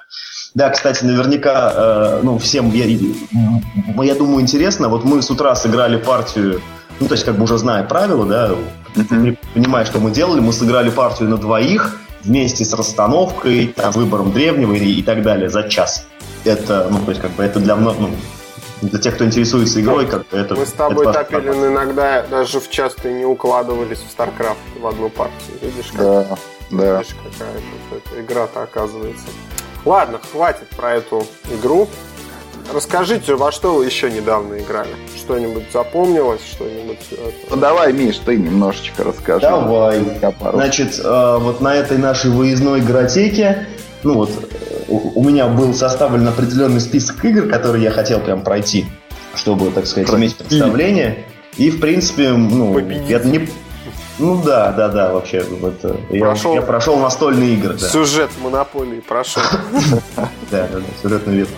Да, 0.54 0.70
кстати, 0.70 1.06
наверняка, 1.06 1.74
э, 1.74 2.20
ну, 2.24 2.38
всем, 2.38 2.72
я, 2.72 2.86
я 2.86 4.16
думаю, 4.16 4.42
интересно. 4.42 4.90
Вот 4.90 5.06
мы 5.06 5.22
с 5.22 5.32
утра 5.32 5.56
сыграли 5.56 5.98
партию, 5.98 6.62
ну, 7.00 7.08
то 7.08 7.14
есть, 7.14 7.24
как 7.24 7.36
бы 7.36 7.44
уже 7.44 7.58
зная 7.58 7.84
правила, 7.84 8.26
да, 8.26 8.52
mm-hmm. 8.96 9.38
понимая, 9.54 9.86
что 9.86 10.00
мы 10.00 10.12
делали, 10.12 10.42
мы 10.42 10.52
сыграли 10.52 10.90
партию 10.90 11.30
на 11.30 11.38
двоих 11.38 11.98
вместе 12.24 12.66
с 12.66 12.74
расстановкой, 12.74 13.68
там, 13.68 13.92
выбором 13.92 14.34
древнего 14.34 14.74
и, 14.74 15.00
и 15.00 15.02
так 15.02 15.24
далее 15.24 15.50
за 15.50 15.70
час. 15.70 16.06
Это, 16.44 16.88
ну, 16.92 17.00
то 17.00 17.12
есть, 17.12 17.22
как 17.22 17.32
бы, 17.32 17.44
это 17.44 17.62
для, 17.62 17.78
ну, 17.78 17.96
для 18.82 19.00
тех, 19.00 19.16
кто 19.16 19.26
интересуется 19.26 19.80
игрой, 19.80 20.06
как 20.06 20.28
бы 20.28 20.38
это... 20.38 20.56
Мы 20.56 20.66
с 20.66 20.72
тобой, 20.72 21.08
это 21.08 21.14
Топилин, 21.14 21.68
иногда 21.68 22.24
даже 22.24 22.60
в 22.60 22.70
часто 22.70 23.10
не 23.10 23.26
укладывались 23.26 24.00
в 24.00 24.20
StarCraft 24.20 24.82
в 24.82 24.86
одну 24.86 25.10
партию. 25.10 25.58
Видишь, 25.62 25.92
как, 25.92 26.02
да, 26.02 26.38
да. 26.72 26.98
видишь 26.98 27.16
какая-то 27.16 28.22
игра-то 28.22 28.64
оказывается. 28.64 29.28
Ладно, 29.86 30.20
хватит 30.32 30.67
про 30.76 30.94
эту 30.96 31.26
игру. 31.52 31.88
Расскажите, 32.74 33.36
во 33.36 33.52
что 33.52 33.76
вы 33.76 33.86
еще 33.86 34.10
недавно 34.10 34.60
играли? 34.60 34.91
Что-нибудь 35.17 35.63
запомнилось? 35.74 36.41
Что-нибудь... 36.54 37.00
Ну 37.50 37.58
давай, 37.58 37.91
Миш, 37.91 38.17
ты 38.20 38.38
немножечко 38.38 39.04
расскажи. 39.04 39.41
Давай. 39.41 40.02
Значит, 40.54 41.00
э, 41.04 41.38
вот 41.39 41.60
на 41.60 41.76
этой 41.76 41.98
нашей 41.98 42.32
выездной 42.32 42.80
игротеке, 42.80 43.67
ну 44.04 44.13
вот, 44.13 44.30
у 44.88 45.24
меня 45.24 45.48
был 45.48 45.74
составлен 45.74 46.28
определенный 46.28 46.80
список 46.80 47.24
игр, 47.26 47.50
которые 47.50 47.84
я 47.84 47.91
хотел 47.91 48.20
прям 48.20 48.41
пройти, 48.41 48.86
чтобы, 49.36 49.72
так 49.72 49.86
сказать, 49.86 50.10
иметь 50.13 50.38
представление. 50.38 51.26
И, 51.58 51.70
в 51.70 51.82
принципе, 51.82 52.30
ну, 52.30 52.78
я 52.80 53.20
не, 53.20 53.50
ну 54.22 54.42
да, 54.44 54.72
да, 54.72 54.88
да, 54.88 55.12
вообще. 55.12 55.38
Это, 55.38 55.98
прошел, 56.20 56.54
я, 56.54 56.60
я 56.60 56.66
прошел 56.66 56.98
настольные 56.98 57.56
игры. 57.56 57.74
Да. 57.74 57.90
Сюжет 57.90 58.30
монополии 58.42 59.00
прошел. 59.00 59.42
Да, 60.52 60.68
да, 60.68 60.80
да, 60.80 60.86
сюжетный 61.02 61.38
ветку. 61.38 61.56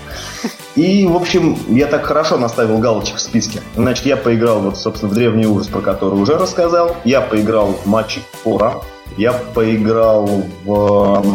И, 0.76 1.06
в 1.08 1.16
общем, 1.16 1.58
я 1.68 1.88
так 1.88 2.06
хорошо 2.06 2.38
наставил 2.38 2.78
галочек 2.78 3.16
в 3.16 3.20
списке. 3.20 3.62
Значит, 3.76 4.06
я 4.06 4.18
поиграл, 4.18 4.60
вот, 4.60 4.78
собственно, 4.78 5.12
в 5.12 5.16
древний 5.16 5.48
ужас, 5.48 5.68
про 5.68 5.82
который 5.82 6.14
уже 6.14 6.38
рассказал. 6.38 6.96
Я 7.04 7.22
поиграл 7.22 7.74
в 7.74 7.88
матчи 7.88 8.22
Фора. 8.44 8.82
Я 9.18 9.34
поиграл 9.34 10.28
в, 10.64 11.26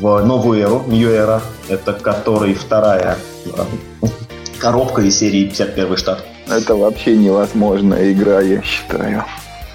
в 0.00 0.26
новую 0.26 0.60
эру, 0.60 0.84
New 0.86 1.08
Era, 1.08 1.40
это 1.68 1.92
который 1.92 2.54
вторая 2.54 3.16
коробка 4.58 5.02
из 5.02 5.18
серии 5.18 5.44
51 5.44 5.96
штат. 5.96 6.24
Это 6.48 6.74
вообще 6.74 7.16
невозможная 7.16 8.12
игра, 8.12 8.40
я 8.40 8.62
считаю. 8.62 9.24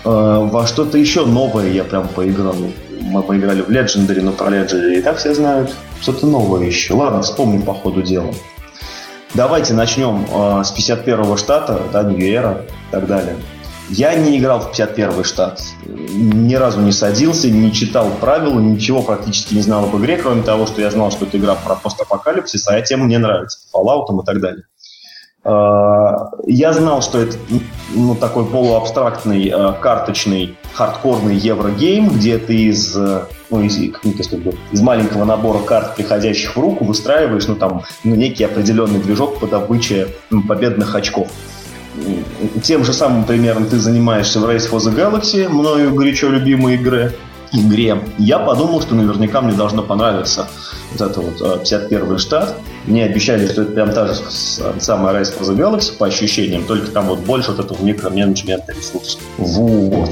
Э, 0.07 0.47
во 0.49 0.65
что-то 0.65 0.97
еще 0.97 1.25
новое 1.25 1.69
я 1.69 1.83
прям 1.83 2.07
поиграл. 2.07 2.55
Мы 3.01 3.21
поиграли 3.23 3.61
в 3.61 3.69
Legendary, 3.69 4.21
но 4.21 4.31
про 4.31 4.47
Legendary 4.47 4.99
и 4.99 5.01
так 5.01 5.17
все 5.17 5.33
знают. 5.33 5.75
Что-то 6.01 6.27
новое 6.27 6.65
еще. 6.65 6.93
Ладно, 6.93 7.21
вспомним 7.21 7.63
по 7.63 7.73
ходу 7.73 8.01
дела. 8.01 8.33
Давайте 9.33 9.73
начнем 9.73 10.25
э, 10.25 10.63
с 10.63 10.73
51-го 10.73 11.35
штата, 11.35 11.81
да, 11.91 12.03
Нью-Эра 12.03 12.65
и 12.89 12.91
так 12.91 13.05
далее. 13.05 13.35
Я 13.89 14.15
не 14.15 14.37
играл 14.37 14.61
в 14.61 14.71
51-й 14.71 15.23
штат. 15.25 15.61
Ни 15.85 16.55
разу 16.55 16.79
не 16.79 16.93
садился, 16.93 17.49
не 17.49 17.73
читал 17.73 18.09
правила, 18.21 18.59
ничего 18.59 19.01
практически 19.01 19.55
не 19.55 19.61
знал 19.61 19.85
об 19.85 19.97
игре, 19.97 20.17
кроме 20.17 20.41
того, 20.41 20.67
что 20.67 20.81
я 20.81 20.89
знал, 20.89 21.11
что 21.11 21.25
это 21.25 21.37
игра 21.37 21.55
про 21.55 21.75
постапокалипсис, 21.75 22.67
а 22.67 22.81
тема 22.81 23.05
мне 23.05 23.17
нравится, 23.17 23.59
Fallout 23.73 24.05
и 24.21 24.25
так 24.25 24.39
далее. 24.39 24.63
А, 25.47 26.29
я 26.45 26.73
знал, 26.73 27.01
что 27.01 27.19
это 27.19 27.37
ну, 27.95 28.15
такой 28.15 28.45
полуабстрактный, 28.45 29.47
а, 29.47 29.71
карточный, 29.71 30.57
хардкорный 30.73 31.37
еврогейм, 31.37 32.09
где 32.09 32.37
ты 32.37 32.63
из, 32.63 32.93
ну, 32.93 33.61
из, 33.61 33.77
из 33.77 34.81
маленького 34.81 35.23
набора 35.23 35.59
карт, 35.59 35.95
приходящих 35.95 36.53
в 36.53 36.59
руку, 36.59 36.83
выстраиваешь 36.83 37.47
ну, 37.47 37.55
там, 37.55 37.83
ну, 38.03 38.15
некий 38.15 38.43
определенный 38.43 38.99
движок 38.99 39.39
по 39.39 39.47
добыче 39.47 40.09
ну, 40.29 40.43
победных 40.43 40.93
очков. 40.93 41.29
Тем 42.61 42.83
же 42.83 42.91
самым 42.91 43.23
примером 43.23 43.67
ты 43.67 43.79
занимаешься 43.79 44.41
в 44.41 44.45
Race 44.45 44.69
for 44.69 44.79
the 44.79 44.93
Galaxy, 44.93 45.47
мною 45.47 45.95
горячо 45.95 46.27
любимой 46.27 46.75
игры, 46.75 47.13
игре. 47.53 48.03
Я 48.17 48.39
подумал, 48.39 48.81
что 48.81 48.95
наверняка 48.95 49.39
мне 49.39 49.53
должно 49.53 49.81
понравиться 49.81 50.49
вот 50.99 51.11
это 51.11 51.21
вот 51.21 51.61
51 51.61 52.13
э, 52.13 52.17
штат. 52.17 52.55
Мне 52.85 53.05
обещали, 53.05 53.47
что 53.47 53.63
это 53.63 53.71
прям 53.71 53.91
та 53.91 54.07
же 54.07 54.15
самая 54.79 55.15
Race 55.15 55.37
for 55.37 55.43
the 55.43 55.55
Galaxy 55.55 55.95
по 55.97 56.07
ощущениям, 56.07 56.63
только 56.65 56.91
там 56.91 57.07
вот 57.07 57.19
больше 57.19 57.51
вот 57.51 57.65
этого 57.65 57.81
микроменеджмента 57.83 58.71
ресурсов. 58.73 59.21
Вот. 59.37 60.09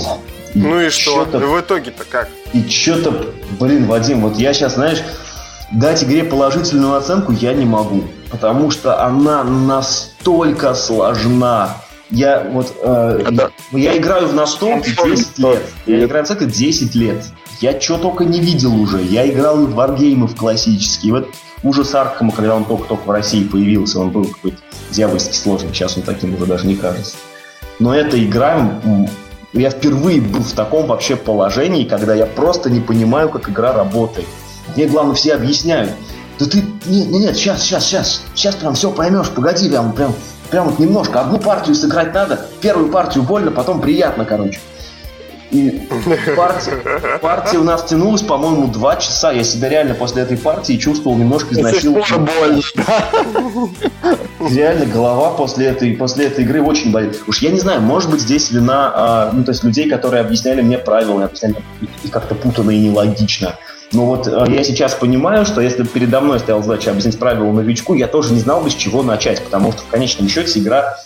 Ну 0.53 0.79
и 0.79 0.89
что? 0.89 1.23
И 1.23 1.37
в 1.37 1.61
итоге-то 1.61 2.03
как? 2.09 2.29
И 2.53 2.67
что-то, 2.69 3.33
блин, 3.59 3.85
Вадим, 3.85 4.21
вот 4.21 4.37
я 4.37 4.53
сейчас, 4.53 4.75
знаешь, 4.75 5.01
дать 5.71 6.03
игре 6.03 6.23
положительную 6.23 6.95
оценку 6.95 7.33
я 7.33 7.53
не 7.53 7.65
могу, 7.65 8.05
потому 8.31 8.71
что 8.71 9.03
она 9.03 9.43
настолько 9.43 10.73
сложна. 10.73 11.77
Я 12.11 12.47
вот 12.51 12.73
э, 12.81 13.23
Это... 13.27 13.51
я 13.71 13.97
играю 13.97 14.27
в 14.27 14.33
настолки 14.33 14.91
10 14.91 15.39
лет. 15.39 15.63
Я 15.85 16.05
играю 16.05 16.25
в 16.25 16.29
настолки 16.29 16.45
10 16.45 16.95
лет. 16.95 17.25
Я 17.61 17.79
что 17.79 17.97
только 17.97 18.25
не 18.25 18.39
видел 18.39 18.75
уже. 18.75 19.01
Я 19.01 19.29
играл 19.29 19.63
и 19.63 19.65
в 19.65 19.73
варгеймы 19.75 20.27
в 20.27 20.35
классические. 20.35 21.13
Вот 21.13 21.29
ужас 21.63 21.95
Аркхема, 21.95 22.31
когда 22.31 22.55
он 22.55 22.65
только-только 22.65 23.07
в 23.07 23.11
России 23.11 23.43
появился, 23.43 23.99
он 23.99 24.09
был 24.09 24.25
какой-то 24.25 24.57
дьявольски 24.91 25.35
сложный. 25.35 25.73
Сейчас 25.73 25.97
он 25.97 26.03
таким 26.03 26.35
уже 26.35 26.45
даже 26.45 26.67
не 26.67 26.75
кажется. 26.75 27.15
Но 27.79 27.95
эта 27.95 28.23
игра, 28.23 28.81
я 29.53 29.69
впервые 29.69 30.21
был 30.21 30.41
в 30.41 30.51
таком 30.51 30.87
вообще 30.87 31.15
положении, 31.15 31.85
когда 31.85 32.13
я 32.13 32.25
просто 32.25 32.69
не 32.69 32.79
понимаю, 32.79 33.29
как 33.29 33.49
игра 33.49 33.73
работает. 33.73 34.27
Мне, 34.75 34.87
главное, 34.87 35.15
все 35.15 35.33
объясняют. 35.33 35.91
Да 36.39 36.45
ты, 36.45 36.57
нет, 36.85 37.09
нет, 37.09 37.21
нет, 37.21 37.37
сейчас, 37.37 37.61
сейчас, 37.61 37.85
сейчас, 37.85 38.21
сейчас 38.33 38.55
прям 38.55 38.75
все 38.75 38.91
поймешь, 38.91 39.29
погоди, 39.29 39.69
прям, 39.69 39.93
прям, 39.93 40.13
прям 40.49 40.69
вот 40.69 40.79
немножко, 40.79 41.21
одну 41.21 41.37
партию 41.37 41.75
сыграть 41.75 42.13
надо, 42.13 42.45
первую 42.59 42.91
партию 42.91 43.23
больно, 43.23 43.51
потом 43.51 43.79
приятно, 43.79 44.25
короче. 44.25 44.59
И 45.55 45.87
партия, 46.35 47.19
партия 47.21 47.57
у 47.59 47.63
нас 47.63 47.85
тянулась, 47.85 48.21
по-моему, 48.21 48.67
два 48.67 48.97
часа. 48.97 49.31
Я 49.31 49.43
себя 49.43 49.69
реально 49.69 49.93
после 49.93 50.23
этой 50.23 50.37
партии 50.37 50.75
чувствовал 50.75 51.17
немножко 51.17 51.53
изнасилованным. 51.53 52.27
Реально 54.49 54.85
голова 54.85 55.31
после 55.31 55.67
этой, 55.67 55.93
после 55.93 56.27
этой 56.27 56.43
игры 56.43 56.61
очень 56.61 56.91
болит. 56.91 57.21
Уж 57.25 57.41
я 57.41 57.51
не 57.51 57.59
знаю, 57.59 57.81
может 57.81 58.11
быть 58.11 58.19
здесь 58.19 58.51
вина, 58.51 58.91
а, 58.93 59.31
ну 59.31 59.45
то 59.45 59.51
есть 59.51 59.63
людей, 59.63 59.89
которые 59.89 60.21
объясняли 60.21 60.61
мне 60.61 60.77
правила, 60.77 61.23
объясняли 61.23 61.55
и 62.03 62.09
как-то 62.09 62.35
путано 62.35 62.71
и 62.71 62.79
нелогично. 62.79 63.55
Но 63.93 64.05
вот 64.05 64.27
э, 64.27 64.45
я 64.49 64.63
сейчас 64.63 64.93
понимаю, 64.95 65.45
что 65.45 65.61
если 65.61 65.83
бы 65.83 65.87
передо 65.87 66.19
мной 66.19 66.39
стояла 66.39 66.63
задача 66.63 66.91
объяснить 66.91 67.17
правила 67.17 67.51
новичку, 67.51 67.93
я 67.93 68.07
тоже 68.07 68.33
не 68.33 68.39
знал 68.39 68.61
бы, 68.61 68.69
с 68.69 68.75
чего 68.75 69.03
начать, 69.03 69.41
потому 69.41 69.71
что 69.71 69.83
в 69.83 69.87
конечном 69.87 70.27
счете 70.27 70.59
игра 70.59 70.97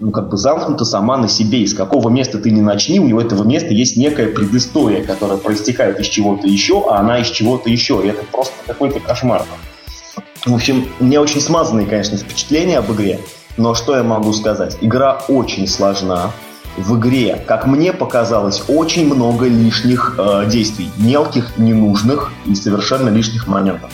ну, 0.00 0.10
как 0.10 0.28
бы 0.28 0.36
замкнута 0.36 0.84
сама 0.84 1.16
на 1.16 1.28
себе. 1.28 1.62
Из 1.62 1.74
какого 1.74 2.08
места 2.08 2.38
ты 2.38 2.50
не 2.50 2.60
начни, 2.60 3.00
у 3.00 3.06
него 3.06 3.20
этого 3.20 3.44
места 3.44 3.72
есть 3.72 3.96
некая 3.96 4.28
предыстория, 4.28 5.02
которая 5.02 5.38
проистекает 5.38 6.00
из 6.00 6.06
чего-то 6.06 6.46
еще, 6.46 6.84
а 6.88 6.98
она 6.98 7.20
из 7.20 7.28
чего-то 7.28 7.70
еще. 7.70 8.00
И 8.04 8.08
это 8.08 8.24
просто 8.24 8.54
какой-то 8.66 9.00
кошмар. 9.00 9.44
В 10.44 10.54
общем, 10.54 10.86
у 11.00 11.04
меня 11.04 11.22
очень 11.22 11.40
смазанные, 11.40 11.86
конечно, 11.86 12.16
впечатления 12.16 12.78
об 12.78 12.92
игре. 12.92 13.20
Но 13.56 13.74
что 13.74 13.96
я 13.96 14.02
могу 14.02 14.32
сказать? 14.32 14.76
Игра 14.80 15.20
очень 15.28 15.66
сложна 15.68 16.32
в 16.76 16.98
игре, 16.98 17.40
как 17.46 17.66
мне 17.66 17.92
показалось, 17.92 18.64
очень 18.66 19.06
много 19.06 19.46
лишних 19.46 20.16
э, 20.18 20.46
действий, 20.48 20.90
мелких, 20.98 21.56
ненужных 21.56 22.32
и 22.46 22.54
совершенно 22.56 23.10
лишних 23.10 23.46
моментов. 23.46 23.92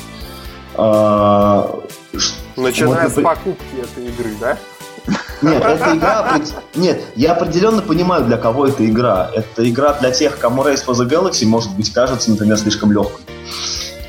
Э, 0.76 1.64
Начиная 2.56 3.08
вот, 3.08 3.18
с 3.18 3.22
покупки 3.22 3.64
этой 3.80 4.06
игры, 4.06 4.30
да? 4.40 4.58
Нет, 5.42 5.64
эта 5.64 5.96
игра... 5.96 6.40
Нет, 6.74 7.02
я 7.16 7.32
определенно 7.32 7.82
понимаю, 7.82 8.24
для 8.24 8.36
кого 8.36 8.66
эта 8.66 8.84
игра. 8.86 9.30
Это 9.34 9.68
игра 9.68 9.94
для 9.94 10.10
тех, 10.10 10.38
кому 10.38 10.62
Race 10.62 10.84
for 10.86 10.94
the 10.94 11.08
Galaxy, 11.08 11.46
может 11.46 11.74
быть, 11.76 11.92
кажется, 11.92 12.30
например, 12.30 12.58
слишком 12.58 12.92
легкой. 12.92 13.24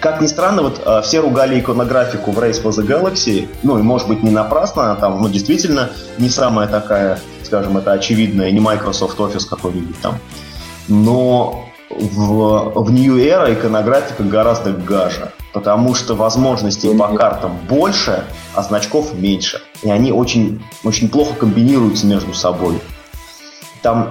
Как 0.02 0.20
ни 0.20 0.28
странно, 0.28 0.64
вот 0.64 0.82
э, 0.84 1.02
все 1.04 1.20
ругали 1.20 1.60
иконографику 1.60 2.32
в 2.32 2.40
Race 2.40 2.62
for 2.62 2.72
the 2.72 2.86
Galaxy, 2.86 3.48
ну 3.62 3.78
и 3.78 3.84
может 3.84 4.08
быть 4.08 4.24
не 4.24 4.32
напрасно, 4.32 4.86
она 4.86 4.96
там, 4.96 5.22
ну 5.22 5.30
действительно 5.30 5.92
не 6.18 6.28
самая 6.28 6.68
такая 6.68 7.20
скажем, 7.52 7.78
это 7.78 7.92
очевидно, 7.92 8.50
не 8.50 8.62
Microsoft 8.62 9.20
Office 9.20 9.46
какой-нибудь 9.50 10.00
там. 10.00 10.18
Но 10.88 11.66
в, 12.00 12.72
в 12.76 12.92
New 12.92 13.18
Era 13.18 13.54
иконографика 13.54 14.24
гораздо 14.24 14.72
гаже, 14.72 15.32
потому 15.54 15.96
что 15.96 16.16
возможностей 16.16 16.96
по 16.98 17.10
картам 17.10 17.58
больше, 17.68 18.24
а 18.54 18.64
значков 18.64 19.14
меньше. 19.14 19.62
И 19.84 19.90
они 19.90 20.12
очень, 20.12 20.64
очень 20.84 21.10
плохо 21.10 21.36
комбинируются 21.36 22.06
между 22.06 22.34
собой. 22.34 22.80
Там, 23.82 24.10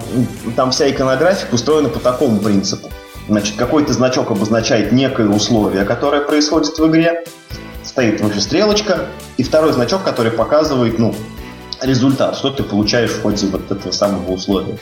там 0.55 0.71
вся 0.71 0.89
иконографика 0.89 1.53
устроена 1.55 1.89
по 1.89 1.99
такому 1.99 2.39
принципу. 2.39 2.89
Значит, 3.27 3.55
какой-то 3.55 3.93
значок 3.93 4.31
обозначает 4.31 4.91
некое 4.91 5.29
условие, 5.29 5.85
которое 5.85 6.21
происходит 6.21 6.77
в 6.77 6.87
игре. 6.87 7.23
Стоит 7.83 8.19
выше 8.21 8.41
стрелочка. 8.41 9.07
И 9.37 9.43
второй 9.43 9.71
значок, 9.71 10.03
который 10.03 10.31
показывает, 10.31 10.99
ну, 10.99 11.15
результат, 11.81 12.35
что 12.35 12.49
ты 12.49 12.63
получаешь 12.63 13.11
в 13.11 13.21
ходе 13.21 13.47
вот 13.47 13.71
этого 13.71 13.91
самого 13.91 14.31
условия. 14.31 14.77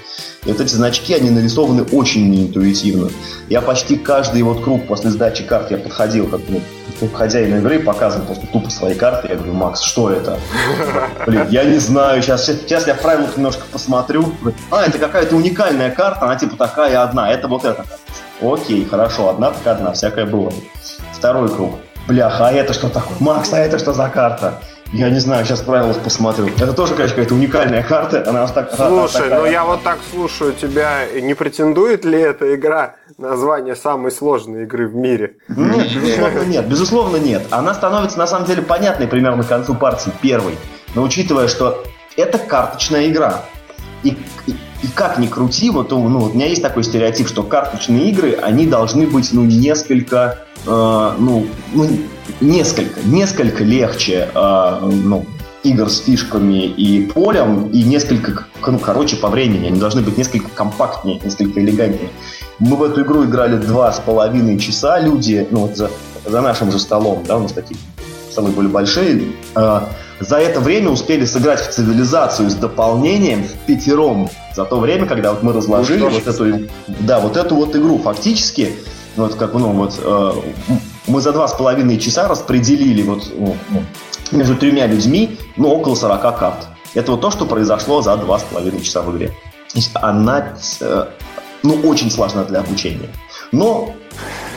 И 0.45 0.51
вот 0.51 0.61
эти 0.61 0.73
значки, 0.73 1.13
они 1.13 1.29
нарисованы 1.29 1.83
очень 1.83 2.29
неинтуитивно. 2.29 3.09
Я 3.49 3.61
почти 3.61 3.97
каждый 3.97 4.41
вот 4.43 4.63
круг 4.63 4.87
после 4.87 5.09
сдачи 5.09 5.43
карт 5.43 5.71
я 5.71 5.77
подходил, 5.77 6.27
как 6.27 6.41
ну, 6.47 6.61
хозяин 7.13 7.57
игры 7.57 7.79
показывал 7.79 8.25
просто 8.25 8.47
тупо 8.47 8.69
свои 8.69 8.93
карты. 8.95 9.29
Я 9.29 9.35
говорю, 9.35 9.53
Макс, 9.53 9.81
что 9.81 10.11
это? 10.11 10.39
Блин, 11.25 11.47
я 11.49 11.63
не 11.63 11.77
знаю, 11.77 12.21
сейчас, 12.21 12.45
сейчас 12.45 12.87
я 12.87 12.93
в 12.93 13.01
правилах 13.01 13.35
немножко 13.37 13.63
посмотрю. 13.71 14.33
А, 14.71 14.85
это 14.85 14.97
какая-то 14.97 15.35
уникальная 15.35 15.91
карта, 15.91 16.25
она 16.25 16.35
типа 16.35 16.57
такая 16.57 17.01
одна, 17.01 17.31
это 17.31 17.47
вот 17.47 17.65
эта 17.65 17.83
карта. 17.83 17.99
Окей, 18.41 18.85
хорошо, 18.85 19.29
одна 19.29 19.51
так 19.51 19.67
одна, 19.67 19.91
всякое 19.91 20.25
было. 20.25 20.51
Второй 21.13 21.49
круг. 21.49 21.75
Бляха, 22.07 22.47
а 22.47 22.51
это 22.51 22.73
что 22.73 22.89
такое? 22.89 23.17
Макс, 23.19 23.51
а 23.53 23.59
это 23.59 23.77
что 23.77 23.93
за 23.93 24.09
карта? 24.09 24.61
Я 24.91 25.11
не 25.11 25.19
знаю, 25.19 25.45
сейчас 25.45 25.61
правила 25.61 25.93
посмотрю. 25.93 26.47
Это 26.47 26.73
тоже, 26.73 26.95
конечно, 26.95 27.15
какая-то 27.15 27.35
уникальная 27.35 27.83
карта. 27.83 28.27
Она 28.27 28.47
так, 28.47 28.73
Слушай, 28.73 29.21
такая... 29.21 29.39
ну 29.39 29.45
я 29.45 29.63
вот 29.63 29.83
так 29.83 29.99
слушаю 30.11 30.53
тебя. 30.53 31.05
Не 31.21 31.35
претендует 31.35 32.05
ли 32.05 32.19
эта 32.19 32.55
игра 32.55 32.95
на 33.19 33.37
звание 33.37 33.75
самой 33.75 34.11
сложной 34.11 34.63
игры 34.63 34.87
в 34.87 34.95
мире? 34.95 35.35
Нет, 35.47 35.93
безусловно 35.93 36.41
нет. 36.43 36.67
Безусловно 36.67 37.17
нет. 37.17 37.43
Она 37.51 37.75
становится, 37.75 38.17
на 38.17 38.25
самом 38.25 38.47
деле, 38.47 38.63
понятной 38.63 39.07
примерно 39.07 39.43
к 39.43 39.47
концу 39.47 39.75
партии 39.75 40.11
первой. 40.21 40.57
Но 40.95 41.03
учитывая, 41.03 41.47
что 41.47 41.83
это 42.17 42.39
карточная 42.39 43.07
игра. 43.09 43.43
И, 44.01 44.17
и, 44.81 44.87
как 44.87 45.19
ни 45.19 45.27
крути, 45.27 45.69
вот, 45.69 45.91
ну, 45.91 46.23
у 46.23 46.33
меня 46.33 46.47
есть 46.47 46.61
такой 46.61 46.83
стереотип, 46.83 47.27
что 47.27 47.43
карточные 47.43 48.09
игры, 48.09 48.33
они 48.41 48.65
должны 48.65 49.07
быть, 49.07 49.29
ну, 49.33 49.43
несколько, 49.43 50.45
э, 50.65 51.11
ну, 51.19 51.47
ну 51.73 51.87
несколько, 52.39 53.01
несколько 53.05 53.63
легче 53.63 54.29
э, 54.33 54.79
ну, 54.81 55.25
игр 55.63 55.89
с 55.89 55.99
фишками 55.99 56.65
и 56.65 57.05
полем, 57.07 57.67
и 57.67 57.83
несколько, 57.83 58.45
ну, 58.65 58.79
короче, 58.79 59.17
по 59.17 59.27
времени. 59.27 59.67
Они 59.67 59.79
должны 59.79 60.01
быть 60.01 60.17
несколько 60.17 60.49
компактнее, 60.49 61.19
несколько 61.23 61.59
элегантнее. 61.59 62.11
Мы 62.59 62.77
в 62.77 62.83
эту 62.83 63.01
игру 63.01 63.25
играли 63.25 63.57
два 63.57 63.91
с 63.91 63.99
половиной 63.99 64.57
часа, 64.59 64.99
люди, 64.99 65.45
ну, 65.51 65.61
вот 65.61 65.75
за, 65.75 65.91
за 66.25 66.41
нашим 66.41 66.71
же 66.71 66.79
столом, 66.79 67.23
да, 67.27 67.37
у 67.37 67.41
нас 67.41 67.51
такие 67.51 67.77
столы 68.31 68.51
были 68.51 68.67
большие, 68.67 69.33
э, 69.55 69.79
за 70.19 70.37
это 70.37 70.59
время 70.59 70.89
успели 70.89 71.25
сыграть 71.25 71.61
в 71.61 71.69
цивилизацию 71.69 72.49
с 72.49 72.55
дополнением 72.55 73.43
в 73.43 73.53
пятером. 73.65 74.29
За 74.55 74.65
то 74.65 74.79
время, 74.79 75.05
когда 75.05 75.31
вот 75.31 75.43
мы 75.43 75.53
разложили 75.53 75.99
ну, 75.99 76.09
вот 76.09 76.27
эту, 76.27 76.67
да, 76.87 77.19
вот 77.19 77.37
эту 77.37 77.55
вот 77.55 77.75
игру, 77.75 77.97
фактически, 77.99 78.75
вот 79.15 79.35
как, 79.35 79.53
ну, 79.53 79.71
вот, 79.71 79.99
э, 80.01 80.31
мы 81.07 81.21
за 81.21 81.31
два 81.31 81.47
с 81.47 81.53
половиной 81.53 81.97
часа 81.97 82.27
распределили 82.27 83.01
вот 83.01 83.31
ну, 83.35 83.55
ну 83.69 83.83
между 84.37 84.55
тремя 84.55 84.87
людьми 84.87 85.37
ну, 85.55 85.69
около 85.69 85.95
40 85.95 86.21
карт. 86.37 86.67
Это 86.93 87.11
вот 87.11 87.21
то, 87.21 87.31
что 87.31 87.45
произошло 87.45 88.01
за 88.01 88.17
два 88.17 88.39
с 88.39 88.43
половиной 88.43 88.81
часа 88.81 89.01
в 89.01 89.15
игре. 89.15 89.29
То 89.71 89.77
есть 89.77 89.91
она 89.93 90.53
э, 90.81 91.05
ну, 91.63 91.73
очень 91.83 92.11
сложна 92.11 92.43
для 92.43 92.59
обучения. 92.59 93.09
Но 93.51 93.93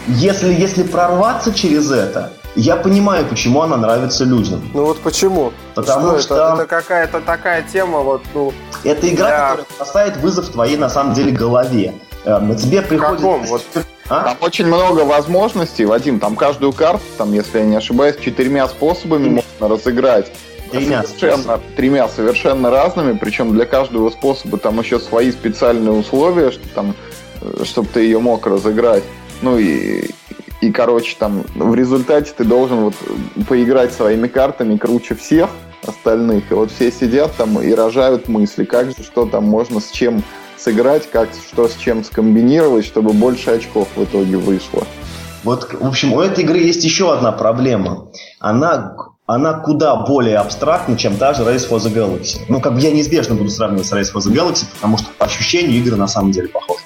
если, 0.08 0.52
если 0.52 0.82
прорваться 0.82 1.52
через 1.52 1.90
это, 1.90 2.32
я 2.54 2.76
понимаю, 2.76 3.26
почему 3.26 3.62
она 3.62 3.76
нравится 3.76 4.24
людям. 4.24 4.62
Ну 4.74 4.84
вот 4.86 4.98
почему? 5.00 5.52
Потому 5.74 6.12
что... 6.12 6.22
что... 6.22 6.34
Это, 6.34 6.54
это 6.54 6.66
какая-то 6.66 7.20
такая 7.20 7.62
тема, 7.62 8.00
вот, 8.00 8.22
ну... 8.34 8.52
Это 8.84 9.08
игра, 9.08 9.28
для... 9.28 9.48
которая 9.48 9.66
поставит 9.78 10.16
вызов 10.18 10.48
твоей, 10.48 10.76
на 10.76 10.90
самом 10.90 11.14
деле, 11.14 11.32
голове. 11.32 11.94
Э, 12.24 12.38
на 12.38 12.54
тебе 12.54 12.82
приходит... 12.82 13.20
Каком? 13.20 13.42
Вот... 13.44 13.62
А? 14.08 14.24
Там 14.24 14.36
очень 14.40 14.66
много 14.66 15.00
возможностей, 15.00 15.84
Вадим. 15.84 16.20
Там 16.20 16.36
каждую 16.36 16.72
карту, 16.72 17.04
там, 17.16 17.32
если 17.32 17.60
я 17.60 17.64
не 17.64 17.76
ошибаюсь, 17.76 18.16
четырьмя 18.16 18.68
способами 18.68 19.28
mm. 19.28 19.44
можно 19.58 19.74
разыграть. 19.74 20.32
Тремя. 20.70 21.02
Совершенно, 21.04 21.60
тремя 21.76 22.08
совершенно 22.08 22.70
разными, 22.70 23.16
причем 23.16 23.52
для 23.52 23.66
каждого 23.66 24.10
способа 24.10 24.58
там 24.58 24.80
еще 24.80 24.98
свои 24.98 25.30
специальные 25.30 25.92
условия, 25.92 26.50
что 26.50 26.66
там, 26.74 26.94
э, 27.40 27.64
чтобы 27.64 27.88
ты 27.88 28.00
ее 28.00 28.18
мог 28.18 28.46
разыграть. 28.46 29.04
Ну 29.42 29.58
и, 29.58 30.10
и, 30.62 30.70
короче, 30.70 31.16
там 31.18 31.42
в 31.56 31.74
результате 31.74 32.32
ты 32.36 32.44
должен 32.44 32.84
вот 32.84 32.94
поиграть 33.48 33.92
своими 33.92 34.28
картами 34.28 34.76
круче 34.76 35.16
всех 35.16 35.50
остальных. 35.84 36.52
И 36.52 36.54
вот 36.54 36.70
все 36.70 36.92
сидят 36.92 37.34
там 37.36 37.60
и 37.60 37.74
рожают 37.74 38.28
мысли, 38.28 38.64
как 38.64 38.86
же, 38.86 39.02
что 39.02 39.26
там 39.26 39.42
можно 39.42 39.80
с 39.80 39.90
чем 39.90 40.22
сыграть, 40.56 41.10
как 41.10 41.30
что 41.50 41.66
с 41.66 41.74
чем 41.74 42.04
скомбинировать, 42.04 42.84
чтобы 42.84 43.12
больше 43.12 43.50
очков 43.50 43.88
в 43.96 44.04
итоге 44.04 44.36
вышло. 44.36 44.86
Вот, 45.42 45.74
в 45.74 45.84
общем, 45.84 46.12
у 46.12 46.20
этой 46.20 46.44
игры 46.44 46.58
есть 46.58 46.84
еще 46.84 47.12
одна 47.12 47.32
проблема. 47.32 48.06
Она, 48.38 48.94
она 49.26 49.54
куда 49.54 49.96
более 49.96 50.36
абстрактна, 50.36 50.96
чем 50.96 51.16
та 51.16 51.34
же 51.34 51.42
Race 51.42 51.68
for 51.68 51.78
the 51.78 51.92
Galaxy. 51.92 52.38
Ну, 52.48 52.60
как 52.60 52.74
бы 52.74 52.80
я 52.80 52.92
неизбежно 52.92 53.34
буду 53.34 53.50
сравнивать 53.50 53.86
с 53.86 53.92
Race 53.92 54.14
for 54.14 54.20
the 54.20 54.32
Galaxy, 54.32 54.66
потому 54.74 54.96
что 54.96 55.08
по 55.18 55.24
ощущению 55.24 55.76
игры 55.78 55.96
на 55.96 56.06
самом 56.06 56.30
деле 56.30 56.46
похожи. 56.46 56.84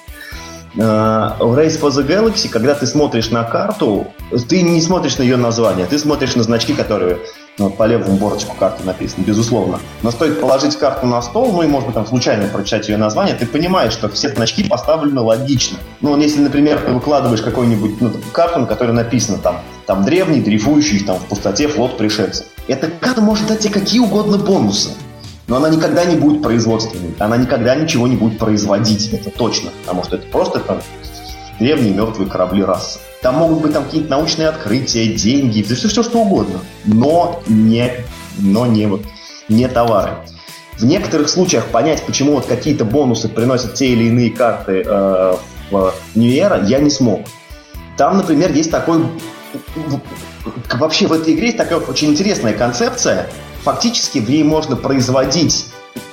Э, 0.77 1.31
в 1.39 1.57
Race 1.57 1.79
for 1.79 1.89
the 1.89 2.05
Galaxy, 2.05 2.49
когда 2.49 2.75
ты 2.75 2.85
смотришь 2.85 3.31
на 3.31 3.43
карту, 3.43 4.07
ты 4.47 4.61
не 4.61 4.79
смотришь 4.79 5.17
на 5.17 5.23
ее 5.23 5.37
название, 5.37 5.87
ты 5.87 5.97
смотришь 5.97 6.35
на 6.35 6.43
значки, 6.43 6.73
которые 6.73 7.17
ну, 7.57 7.71
по 7.71 7.87
левому 7.87 8.17
бортику 8.17 8.55
карты 8.55 8.83
написаны, 8.83 9.23
безусловно. 9.23 9.79
Но 10.03 10.11
стоит 10.11 10.39
положить 10.39 10.75
карту 10.75 11.07
на 11.07 11.19
стол, 11.23 11.51
ну 11.51 11.63
и, 11.63 11.67
может 11.67 11.87
быть, 11.87 11.95
там 11.95 12.05
случайно 12.05 12.47
прочитать 12.47 12.87
ее 12.89 12.97
название, 12.97 13.35
ты 13.35 13.47
понимаешь, 13.47 13.93
что 13.93 14.07
все 14.09 14.29
значки 14.29 14.63
поставлены 14.63 15.21
логично. 15.21 15.79
Ну, 16.01 16.15
если, 16.17 16.41
например, 16.41 16.79
ты 16.85 16.91
выкладываешь 16.91 17.41
какую-нибудь 17.41 17.99
ну, 17.99 18.11
карту, 18.31 18.59
на 18.59 18.65
которой 18.67 18.91
написано 18.91 19.39
там, 19.39 19.61
там 19.87 20.05
древний, 20.05 20.41
дрейфующий 20.41 21.03
там 21.03 21.17
в 21.17 21.25
пустоте 21.25 21.67
флот 21.67 21.97
пришельцев. 21.97 22.45
Эта 22.67 22.87
карта 22.87 23.21
может 23.21 23.47
дать 23.47 23.59
тебе 23.59 23.73
какие 23.73 23.99
угодно 23.99 24.37
бонусы. 24.37 24.91
Но 25.47 25.55
она 25.55 25.69
никогда 25.69 26.03
не 26.03 26.17
будет 26.17 26.43
производственной. 26.43 27.15
Она 27.19 27.37
никогда 27.37 27.75
ничего 27.75 28.07
не 28.07 28.17
будет 28.17 28.37
производить. 28.37 29.13
Это 29.13 29.31
точно. 29.31 29.71
Потому 29.81 30.03
что 30.03 30.17
это 30.17 30.27
просто 30.27 30.59
там, 30.59 30.81
древние 31.57 31.93
мертвые 31.93 32.29
корабли 32.29 32.63
расы. 32.63 32.99
Там 33.21 33.35
могут 33.35 33.61
быть 33.61 33.73
там 33.73 33.85
какие-то 33.85 34.09
научные 34.09 34.49
открытия, 34.49 35.13
деньги, 35.13 35.63
все, 35.63 35.87
все 35.87 36.03
что 36.03 36.19
угодно. 36.19 36.59
Но 36.83 37.41
не, 37.47 37.91
но 38.37 38.65
не, 38.65 38.87
вот, 38.87 39.01
не 39.47 39.67
товары. 39.69 40.11
В 40.77 40.83
некоторых 40.83 41.29
случаях 41.29 41.67
понять, 41.67 42.03
почему 42.05 42.33
вот 42.33 42.45
какие-то 42.45 42.85
бонусы 42.85 43.29
приносят 43.29 43.73
те 43.73 43.87
или 43.87 44.05
иные 44.05 44.29
карты 44.29 44.83
э, 44.85 45.35
в 45.71 45.93
Era, 46.15 46.63
я 46.67 46.79
не 46.79 46.89
смог. 46.89 47.21
Там, 47.95 48.17
например, 48.17 48.51
есть 48.51 48.69
такой... 48.69 49.03
Вообще 50.73 51.07
в 51.07 51.13
этой 51.13 51.33
игре 51.33 51.47
есть 51.47 51.57
такая 51.57 51.79
очень 51.79 52.09
интересная 52.09 52.53
концепция– 52.53 53.29
фактически 53.67 54.19
в 54.19 54.29
ней 54.29 54.43
можно 54.43 54.77
производить 54.77 55.65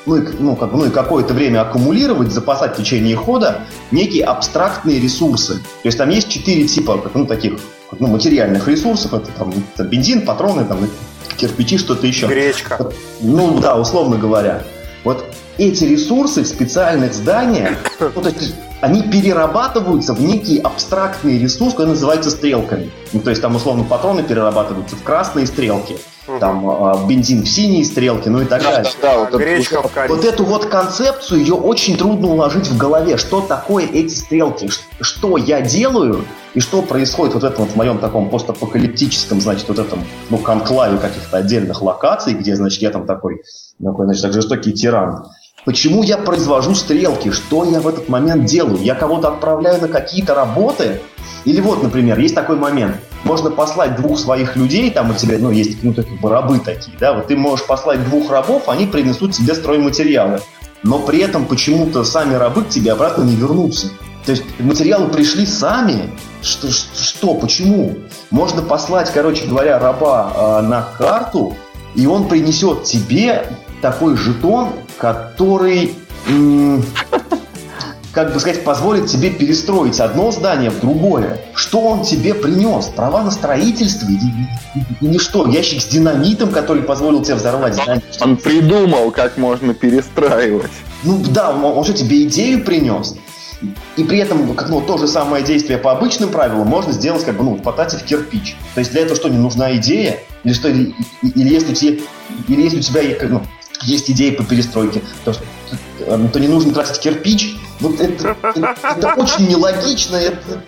ну, 0.06 0.16
и, 0.16 0.26
ну, 0.40 0.56
как, 0.56 0.72
ну 0.72 0.86
и 0.86 0.90
какое-то 0.90 1.34
время 1.34 1.60
аккумулировать, 1.60 2.32
запасать 2.32 2.74
в 2.74 2.78
течение 2.78 3.14
хода 3.14 3.60
некие 3.92 4.24
абстрактные 4.24 4.98
ресурсы. 4.98 5.54
То 5.58 5.86
есть 5.86 5.96
там 5.96 6.10
есть 6.10 6.28
четыре 6.28 6.66
типа 6.66 7.00
ну, 7.14 7.26
таких 7.26 7.60
ну, 7.96 8.08
материальных 8.08 8.66
ресурсов. 8.66 9.14
Это, 9.14 9.30
там, 9.38 9.54
это 9.72 9.84
бензин, 9.84 10.22
патроны, 10.22 10.64
там, 10.64 10.78
кирпичи, 11.36 11.78
что-то 11.78 12.08
еще. 12.08 12.26
Гречка. 12.26 12.90
Ну 13.20 13.60
да, 13.60 13.76
условно 13.76 14.16
говоря. 14.16 14.64
Вот 15.04 15.24
эти 15.56 15.84
ресурсы 15.84 16.42
в 16.42 16.48
специальных 16.48 17.14
зданиях, 17.14 17.78
ну, 18.00 18.20
то 18.20 18.30
есть 18.30 18.56
они 18.80 19.02
перерабатываются 19.02 20.12
в 20.12 20.20
некие 20.20 20.60
абстрактные 20.60 21.38
ресурсы, 21.38 21.70
которые 21.70 21.94
называются 21.94 22.30
стрелками. 22.30 22.90
Ну, 23.12 23.20
то 23.20 23.30
есть 23.30 23.40
там 23.40 23.54
условно 23.54 23.84
патроны 23.84 24.24
перерабатываются 24.24 24.96
в 24.96 25.04
красные 25.04 25.46
стрелки 25.46 25.96
там 26.40 26.68
э, 26.68 27.06
бензин 27.06 27.42
в 27.42 27.48
синие 27.48 27.84
стрелки, 27.84 28.28
ну 28.28 28.40
и 28.40 28.44
так 28.44 28.62
далее. 28.62 28.90
Да, 29.02 29.18
вот, 29.18 29.34
Гречка 29.34 29.82
вот, 29.82 29.92
в 29.92 30.08
вот 30.08 30.24
эту 30.24 30.44
вот 30.44 30.66
концепцию, 30.66 31.40
ее 31.40 31.54
очень 31.54 31.96
трудно 31.96 32.28
уложить 32.28 32.68
в 32.68 32.76
голове. 32.76 33.16
Что 33.16 33.40
такое 33.40 33.86
эти 33.86 34.14
стрелки? 34.14 34.70
Что 35.00 35.36
я 35.36 35.60
делаю 35.60 36.24
и 36.54 36.60
что 36.60 36.82
происходит 36.82 37.34
вот 37.34 37.42
в 37.42 37.46
этом 37.46 37.64
вот 37.64 37.74
в 37.74 37.76
моем 37.76 37.98
таком 37.98 38.30
постапокалиптическом, 38.30 39.40
значит, 39.40 39.68
вот 39.68 39.78
этом, 39.78 40.04
ну, 40.30 40.38
конклаве 40.38 40.98
каких-то 40.98 41.38
отдельных 41.38 41.82
локаций, 41.82 42.32
где, 42.34 42.56
значит, 42.56 42.80
я 42.80 42.90
там 42.90 43.06
такой, 43.06 43.42
такой, 43.82 44.06
значит, 44.06 44.22
так 44.22 44.32
жестокий 44.32 44.72
тиран. 44.72 45.26
Почему 45.64 46.02
я 46.02 46.18
произвожу 46.18 46.74
стрелки? 46.74 47.30
Что 47.30 47.64
я 47.64 47.80
в 47.80 47.88
этот 47.88 48.08
момент 48.08 48.44
делаю? 48.44 48.78
Я 48.82 48.94
кого-то 48.94 49.28
отправляю 49.28 49.80
на 49.80 49.88
какие-то 49.88 50.34
работы? 50.34 51.00
Или 51.44 51.60
вот, 51.60 51.82
например, 51.82 52.18
есть 52.18 52.34
такой 52.34 52.56
момент. 52.56 52.96
Можно 53.24 53.50
послать 53.50 53.96
двух 53.96 54.18
своих 54.18 54.54
людей, 54.56 54.90
там 54.90 55.10
у 55.10 55.14
тебя, 55.14 55.38
ну, 55.38 55.50
есть, 55.50 55.82
ну, 55.82 55.94
как 55.94 56.06
бы 56.20 56.28
рабы 56.28 56.58
такие, 56.58 56.96
да, 56.98 57.14
вот 57.14 57.28
ты 57.28 57.36
можешь 57.36 57.66
послать 57.66 58.04
двух 58.04 58.30
рабов, 58.30 58.68
они 58.68 58.86
принесут 58.86 59.32
тебе 59.32 59.54
стройматериалы. 59.54 60.40
Но 60.82 60.98
при 60.98 61.20
этом 61.20 61.46
почему-то 61.46 62.04
сами 62.04 62.34
рабы 62.34 62.64
к 62.64 62.68
тебе 62.68 62.92
обратно 62.92 63.22
не 63.22 63.34
вернутся. 63.36 63.88
То 64.26 64.32
есть 64.32 64.44
материалы 64.58 65.08
пришли 65.08 65.46
сами. 65.46 66.10
Что, 66.42 66.70
что 66.70 67.34
почему? 67.34 67.96
Можно 68.30 68.60
послать, 68.62 69.10
короче 69.10 69.46
говоря, 69.46 69.78
раба 69.78 70.32
э, 70.34 70.66
на 70.66 70.82
карту, 70.82 71.56
и 71.94 72.06
он 72.06 72.28
принесет 72.28 72.84
тебе 72.84 73.46
такой 73.80 74.16
жетон, 74.16 74.70
который, 74.98 75.94
как 78.14 78.32
бы 78.32 78.38
сказать, 78.38 78.62
позволит 78.62 79.06
тебе 79.06 79.30
перестроить 79.30 79.98
одно 79.98 80.30
здание 80.30 80.70
в 80.70 80.80
другое. 80.80 81.40
Что 81.54 81.80
он 81.80 82.04
тебе 82.04 82.32
принес? 82.32 82.86
Права 82.86 83.22
на 83.22 83.30
строительство 83.32 84.06
или, 84.06 84.48
или 85.00 85.18
что? 85.18 85.46
Ящик 85.48 85.82
с 85.82 85.86
динамитом, 85.86 86.50
который 86.50 86.84
позволил 86.84 87.22
тебе 87.22 87.34
взорвать 87.34 87.74
здание? 87.74 88.02
Он 88.20 88.36
придумал, 88.36 89.10
как 89.10 89.36
можно 89.36 89.74
перестраивать. 89.74 90.70
Ну 91.02 91.20
да, 91.30 91.50
он, 91.50 91.64
он 91.64 91.84
же 91.84 91.92
тебе 91.92 92.22
идею 92.22 92.64
принес. 92.64 93.16
И 93.96 94.04
при 94.04 94.18
этом, 94.18 94.54
как 94.54 94.68
ну, 94.68 94.80
то 94.80 94.96
же 94.96 95.08
самое 95.08 95.42
действие 95.42 95.78
по 95.78 95.90
обычным 95.90 96.28
правилам 96.28 96.68
можно 96.68 96.92
сделать, 96.92 97.24
как 97.24 97.36
бы, 97.36 97.44
ну, 97.44 97.56
потратив 97.56 98.04
кирпич. 98.04 98.56
То 98.74 98.80
есть 98.80 98.92
для 98.92 99.02
этого 99.02 99.16
что, 99.16 99.28
не 99.28 99.38
нужна 99.38 99.74
идея? 99.76 100.20
Или 100.44 100.52
что, 100.52 100.68
или, 100.68 100.94
или 101.22 101.48
если 101.48 101.72
у 101.72 101.74
тебя, 101.74 102.04
или 102.46 102.62
если 102.62 102.78
у 102.78 102.82
тебя 102.82 103.02
ну, 103.28 103.42
есть 103.82 104.10
идеи 104.10 104.30
по 104.30 104.44
перестройке, 104.44 105.02
то, 105.24 105.34
э, 106.00 106.28
то 106.32 106.40
не 106.40 106.48
нужно 106.48 106.72
тратить 106.72 107.00
кирпич. 107.00 107.56
Вот 107.80 108.00
это, 108.00 108.36
это, 108.42 108.76
это 108.82 109.14
очень 109.16 109.48
нелогично, 109.48 110.16
это, 110.16 110.62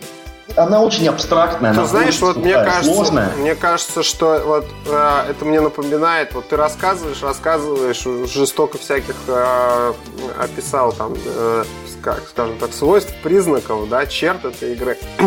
она 0.57 0.83
очень 0.83 1.09
абстрактная. 1.09 1.75
Ты 1.75 1.85
знаешь, 1.85 2.19
вот 2.21 2.37
мне 2.37 2.55
кажется, 2.55 2.95
сложная. 2.95 3.31
мне 3.37 3.55
кажется, 3.55 4.03
что 4.03 4.43
вот 4.45 4.67
э, 4.87 5.25
это 5.31 5.45
мне 5.45 5.61
напоминает, 5.61 6.35
вот 6.35 6.49
ты 6.49 6.57
рассказываешь, 6.57 7.23
рассказываешь, 7.23 8.31
жестоко 8.31 8.79
всяких 8.79 9.15
э, 9.29 9.93
описал 10.39 10.93
там, 10.93 11.15
э, 11.25 11.65
как, 12.03 12.23
скажем 12.29 12.59
так, 12.59 12.73
свойств, 12.73 13.13
признаков, 13.23 13.89
да, 13.89 14.07
черт 14.07 14.45
этой 14.45 14.73
игры. 14.73 14.97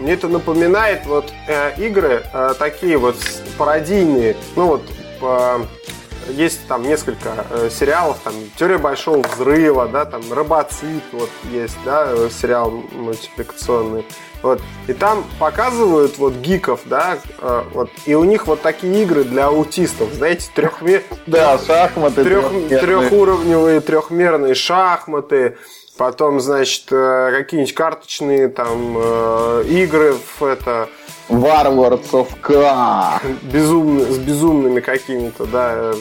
мне 0.00 0.12
это 0.12 0.28
напоминает 0.28 1.06
вот 1.06 1.32
э, 1.46 1.72
игры 1.78 2.22
э, 2.32 2.54
такие 2.58 2.98
вот 2.98 3.16
пародийные, 3.58 4.36
ну 4.56 4.66
вот 4.66 4.82
э, 5.22 5.64
есть 6.28 6.66
там 6.66 6.82
несколько 6.82 7.46
э, 7.50 7.70
сериалов, 7.70 8.18
там 8.24 8.34
Теория 8.56 8.78
большого 8.78 9.22
взрыва, 9.22 9.88
да, 9.88 10.04
там 10.04 10.22
Робоцит, 10.32 11.02
вот 11.12 11.30
есть, 11.50 11.76
да, 11.84 12.08
сериал 12.30 12.70
мультипликационный. 12.92 14.04
Вот. 14.44 14.60
И 14.88 14.92
там 14.92 15.24
показывают 15.38 16.18
вот 16.18 16.34
гиков, 16.34 16.80
да, 16.84 17.18
э, 17.40 17.62
вот, 17.72 17.88
и 18.04 18.14
у 18.14 18.24
них 18.24 18.46
вот 18.46 18.60
такие 18.60 19.02
игры 19.02 19.24
для 19.24 19.46
аутистов, 19.46 20.12
знаете, 20.12 20.50
трехмер... 20.54 21.02
Да, 21.26 21.58
шахматы. 21.58 22.22
Трех... 22.24 22.50
Трехуровневые 22.68 23.80
трехмерные 23.80 24.54
шахматы, 24.54 25.56
потом, 25.96 26.40
значит, 26.40 26.84
э, 26.90 27.30
какие-нибудь 27.32 27.74
карточные 27.74 28.48
там 28.48 28.96
э, 28.98 29.64
игры 29.68 30.14
в 30.38 30.44
это 30.44 30.90
Warlords 31.28 32.10
of 32.12 32.28
K. 32.40 33.20
Безумно, 33.42 34.04
с 34.12 34.18
безумными 34.18 34.80
какими-то, 34.80 35.46
да, 35.46 35.92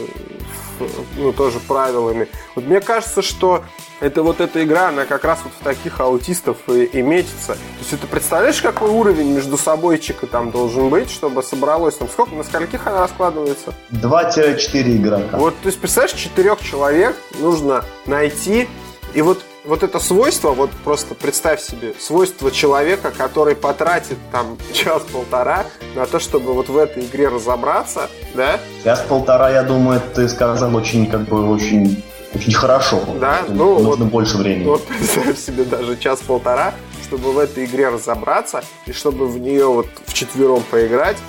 ну, 1.17 1.31
тоже 1.31 1.59
правилами. 1.59 2.27
Вот 2.55 2.65
мне 2.65 2.81
кажется, 2.81 3.21
что 3.21 3.63
это 3.99 4.21
вот 4.21 4.41
эта 4.41 4.63
игра, 4.63 4.89
она 4.89 5.05
как 5.05 5.23
раз 5.23 5.39
вот 5.43 5.53
в 5.59 5.63
таких 5.63 5.99
аутистов 5.99 6.57
и, 6.67 6.83
и 6.83 7.01
метится. 7.01 7.53
То 7.53 7.79
есть 7.79 7.93
это 7.93 8.07
представляешь, 8.07 8.61
какой 8.61 8.89
уровень 8.89 9.31
между 9.33 9.57
собойчика 9.57 10.27
там 10.27 10.51
должен 10.51 10.89
быть, 10.89 11.09
чтобы 11.09 11.41
собралось 11.41 11.95
там 11.95 12.09
сколько, 12.09 12.35
на 12.35 12.43
скольких 12.43 12.85
она 12.85 12.99
раскладывается? 12.99 13.73
2-4 13.91 14.97
игрока. 14.97 15.37
Вот, 15.37 15.55
то 15.61 15.67
есть 15.67 15.79
представляешь, 15.79 16.17
четырех 16.17 16.59
человек 16.61 17.15
нужно 17.39 17.85
найти, 18.05 18.67
и 19.13 19.21
вот 19.21 19.41
вот 19.65 19.83
это 19.83 19.99
свойство, 19.99 20.51
вот 20.51 20.71
просто 20.83 21.15
представь 21.15 21.61
себе, 21.61 21.93
свойство 21.99 22.51
человека, 22.51 23.11
который 23.15 23.55
потратит 23.55 24.17
там 24.31 24.57
час-полтора 24.73 25.65
на 25.95 26.05
то, 26.05 26.19
чтобы 26.19 26.53
вот 26.53 26.69
в 26.69 26.77
этой 26.77 27.05
игре 27.05 27.29
разобраться, 27.29 28.09
да? 28.33 28.59
Час-полтора, 28.83 29.51
я 29.51 29.63
думаю, 29.63 30.01
ты 30.13 30.27
сказал 30.27 30.75
очень, 30.75 31.07
как 31.07 31.21
бы, 31.21 31.49
очень 31.49 32.03
очень 32.35 32.53
хорошо. 32.53 32.99
Да, 33.21 33.41
ну 33.47 33.77
нужно 33.77 34.05
вот, 34.05 34.11
больше 34.11 34.37
времени. 34.37 34.65
Вот 34.65 34.83
представь 34.87 35.37
себе 35.37 35.65
даже 35.65 35.95
час-полтора, 35.97 36.73
чтобы 37.03 37.31
в 37.31 37.37
этой 37.37 37.65
игре 37.65 37.89
разобраться 37.89 38.63
и 38.87 38.91
чтобы 38.91 39.27
в 39.27 39.37
нее 39.37 39.67
вот 39.67 39.85
в 40.07 40.13
четвером 40.13 40.63
поиграть. 40.69 41.17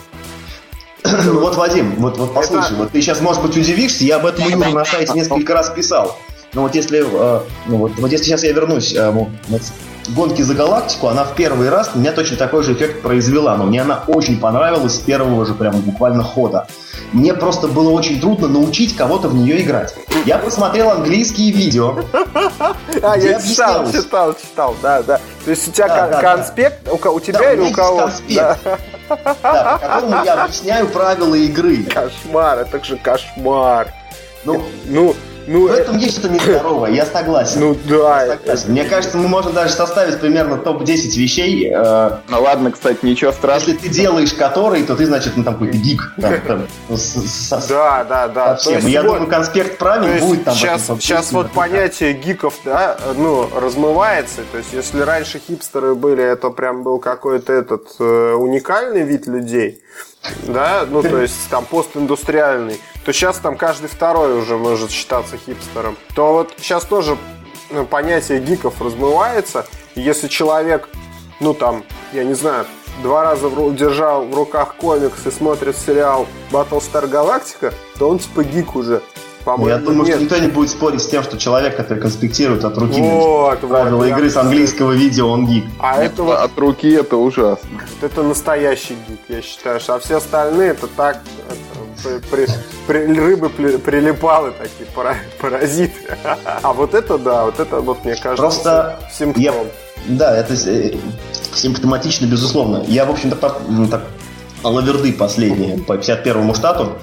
Вот, 1.05 1.57
Вадим, 1.57 1.97
вот, 1.97 2.17
вот 2.17 2.33
послушай, 2.33 2.69
Это... 2.69 2.75
вот 2.77 2.93
ты 2.93 3.03
сейчас, 3.03 3.21
может 3.21 3.43
быть, 3.43 3.55
удивишься, 3.55 4.05
я 4.05 4.17
об 4.17 4.25
этом 4.25 4.49
Юра 4.49 4.71
на 4.71 4.85
сайте 4.87 5.13
несколько 5.13 5.53
раз 5.53 5.69
писал. 5.69 6.17
Но 6.55 6.63
вот 6.63 6.75
если, 6.75 7.01
э, 7.01 7.41
ну 7.67 7.77
вот, 7.77 7.93
вот 7.99 8.11
если 8.11 8.27
сейчас 8.27 8.43
я 8.45 8.53
вернусь 8.53 8.95
э, 8.95 9.13
гонки 10.09 10.43
за 10.43 10.55
галактику, 10.55 11.09
она 11.09 11.25
в 11.25 11.35
первый 11.35 11.69
раз 11.69 11.91
у 11.95 11.99
меня 11.99 12.13
точно 12.13 12.37
такой 12.37 12.63
же 12.63 12.75
эффект 12.75 13.03
произвела, 13.03 13.57
но 13.57 13.65
мне 13.65 13.83
она 13.83 14.05
очень 14.07 14.39
понравилась 14.39 14.95
с 14.95 14.99
первого 14.99 15.45
же 15.47 15.55
прям 15.55 15.81
буквально 15.81 16.23
хода. 16.23 16.67
Мне 17.13 17.35
просто 17.35 17.69
было 17.69 17.91
очень 17.91 18.21
трудно 18.21 18.49
научить 18.49 18.97
кого-то 18.97 19.29
в 19.29 19.35
нее 19.35 19.63
играть. 19.63 19.95
Я 20.27 20.39
посмотрел 20.39 20.91
английские 20.91 21.53
видео. 21.53 21.97
А, 23.03 23.17
я 23.19 23.41
читал, 23.41 23.91
читал, 23.93 24.35
читал, 24.35 24.77
да, 24.81 25.03
да. 25.03 25.21
То 25.45 25.51
есть 25.51 25.69
у 25.69 25.73
тебя 25.73 26.21
конспект, 26.21 26.89
у 26.89 27.21
тебя 27.21 27.53
или 27.53 27.61
у 27.61 27.73
кого? 27.73 27.99
конспект. 27.99 28.59
Да, 29.09 29.79
по 29.81 29.87
которому 29.87 30.25
я 30.25 30.45
объясняю 30.45 30.89
правила 30.89 31.35
игры. 31.35 31.85
Кошмар, 31.85 32.61
это 32.61 32.83
же 32.83 32.97
кошмар. 32.97 33.93
Ну, 34.45 34.63
ну, 34.87 35.15
ну, 35.47 35.69
в 35.69 35.73
этом 35.73 35.99
есть 35.99 36.19
что-то 36.19 36.35
нездоровое, 36.35 36.91
я 36.91 37.07
согласен. 37.07 37.61
Ну 37.61 37.77
да. 37.89 38.27
Согласен. 38.27 38.71
Мне 38.73 38.85
кажется, 38.85 39.17
мы 39.17 39.29
можем 39.29 39.53
даже 39.53 39.73
составить 39.73 40.19
примерно 40.21 40.57
топ-10 40.59 41.19
вещей. 41.19 41.71
Э, 41.75 42.19
ну 42.29 42.43
ладно, 42.43 42.71
кстати, 42.71 42.99
ничего 43.03 43.33
страшного. 43.33 43.75
Если 43.75 43.89
ты 43.89 43.95
делаешь 43.95 44.35
который, 44.35 44.83
то 44.85 44.97
ты, 44.97 45.07
значит, 45.07 45.37
ну 45.37 45.45
там 45.45 45.55
какой-то 45.55 45.77
гик. 45.77 46.13
Да, 47.69 48.05
да, 48.05 48.29
да. 48.29 48.57
Совсем. 48.57 48.87
Я 48.87 49.03
думаю, 49.03 49.27
конспект 49.27 49.79
правил 49.79 50.27
будет 50.27 50.45
там. 50.45 50.55
Сейчас, 50.55 50.87
сейчас 51.01 51.33
вот 51.33 51.51
понятие 51.53 52.13
гиков, 52.13 52.55
да, 52.65 52.97
ну, 53.17 53.49
размывается. 53.55 54.43
То 54.53 54.59
есть, 54.59 54.73
если 54.73 55.01
раньше 55.01 55.41
хипстеры 55.47 55.95
были, 55.95 56.23
это 56.23 56.51
прям 56.51 56.83
был 56.83 56.99
какой-то 56.99 57.53
этот 57.53 57.89
э, 57.99 58.35
уникальный 58.35 59.03
вид 59.03 59.27
людей, 59.27 59.83
да, 60.43 60.87
ну, 60.89 61.03
то 61.03 61.21
есть, 61.21 61.49
там, 61.51 61.65
постиндустриальный 61.65 62.81
то 63.05 63.13
сейчас 63.13 63.39
там 63.39 63.57
каждый 63.57 63.89
второй 63.89 64.39
уже 64.39 64.57
может 64.57 64.91
считаться 64.91 65.37
хипстером. 65.37 65.97
То 66.15 66.33
вот 66.33 66.55
сейчас 66.59 66.85
тоже 66.85 67.19
ну, 67.71 67.85
понятие 67.85 68.41
гиков 68.41 68.81
размывается. 68.81 69.67
Если 69.95 70.29
человек, 70.29 70.89
ну 71.41 71.53
там, 71.55 71.85
я 72.13 72.25
не 72.25 72.35
знаю, 72.35 72.67
два 73.03 73.23
раза 73.25 73.51
держал 73.73 74.25
в 74.25 74.35
руках 74.35 74.77
комикс 74.77 75.27
и 75.27 75.31
смотрит 75.31 75.77
сериал 75.77 76.27
Battlestar 76.51 77.09
Galactica, 77.09 77.75
то 77.99 78.09
он 78.09 78.19
типа 78.19 78.43
гик 78.43 78.75
уже. 78.75 79.03
По-моему, 79.45 79.69
Я 79.69 79.79
думаю, 79.79 80.07
нет. 80.07 80.15
что 80.15 80.25
никто 80.25 80.39
не 80.39 80.49
будет 80.49 80.71
спорить 80.71 81.03
с 81.03 81.07
тем, 81.07 81.23
что 81.23 81.37
человек, 81.37 81.77
который 81.77 81.99
конспектирует 81.99 82.65
от 82.65 82.79
руки 82.79 82.99
вот, 83.01 83.61
правила 83.61 83.97
вот, 83.97 84.07
игры 84.07 84.31
с 84.31 84.37
английского 84.37 84.93
видео, 84.93 85.29
он 85.29 85.47
гик. 85.47 85.65
А 85.79 86.03
это 86.03 86.23
вот... 86.23 86.39
От 86.39 86.59
руки 86.59 86.91
это 86.91 87.17
ужасно. 87.17 87.69
Это 88.01 88.23
настоящий 88.23 88.97
гик, 89.07 89.21
я 89.29 89.43
считаю. 89.43 89.81
А 89.87 89.99
все 89.99 90.17
остальные 90.17 90.71
это 90.71 90.87
так, 90.87 91.21
это, 91.49 92.21
при, 92.31 92.47
при, 92.87 93.19
рыбы 93.19 93.51
при, 93.51 93.77
прилипалы 93.77 94.53
такие, 94.53 94.89
паразиты. 95.41 96.17
А 96.63 96.73
вот 96.73 96.95
это 96.95 97.19
да, 97.19 97.45
вот 97.45 97.61
это 97.61 97.81
вот 97.81 98.05
мне 98.05 98.17
кажется 98.17 98.43
Просто 98.43 98.99
симптом. 99.13 99.43
Я, 99.43 99.53
да, 100.07 100.37
это 100.37 100.55
э, 100.55 100.97
симптоматично, 101.53 102.27
безусловно. 102.27 102.83
Я, 102.89 103.05
в 103.05 103.11
общем-то, 103.11 103.37
так, 103.37 103.61
так 103.91 104.05
лаверды 104.63 105.13
последние 105.13 105.79
по 105.79 105.95
51-му 105.95 106.55
штату 106.55 106.99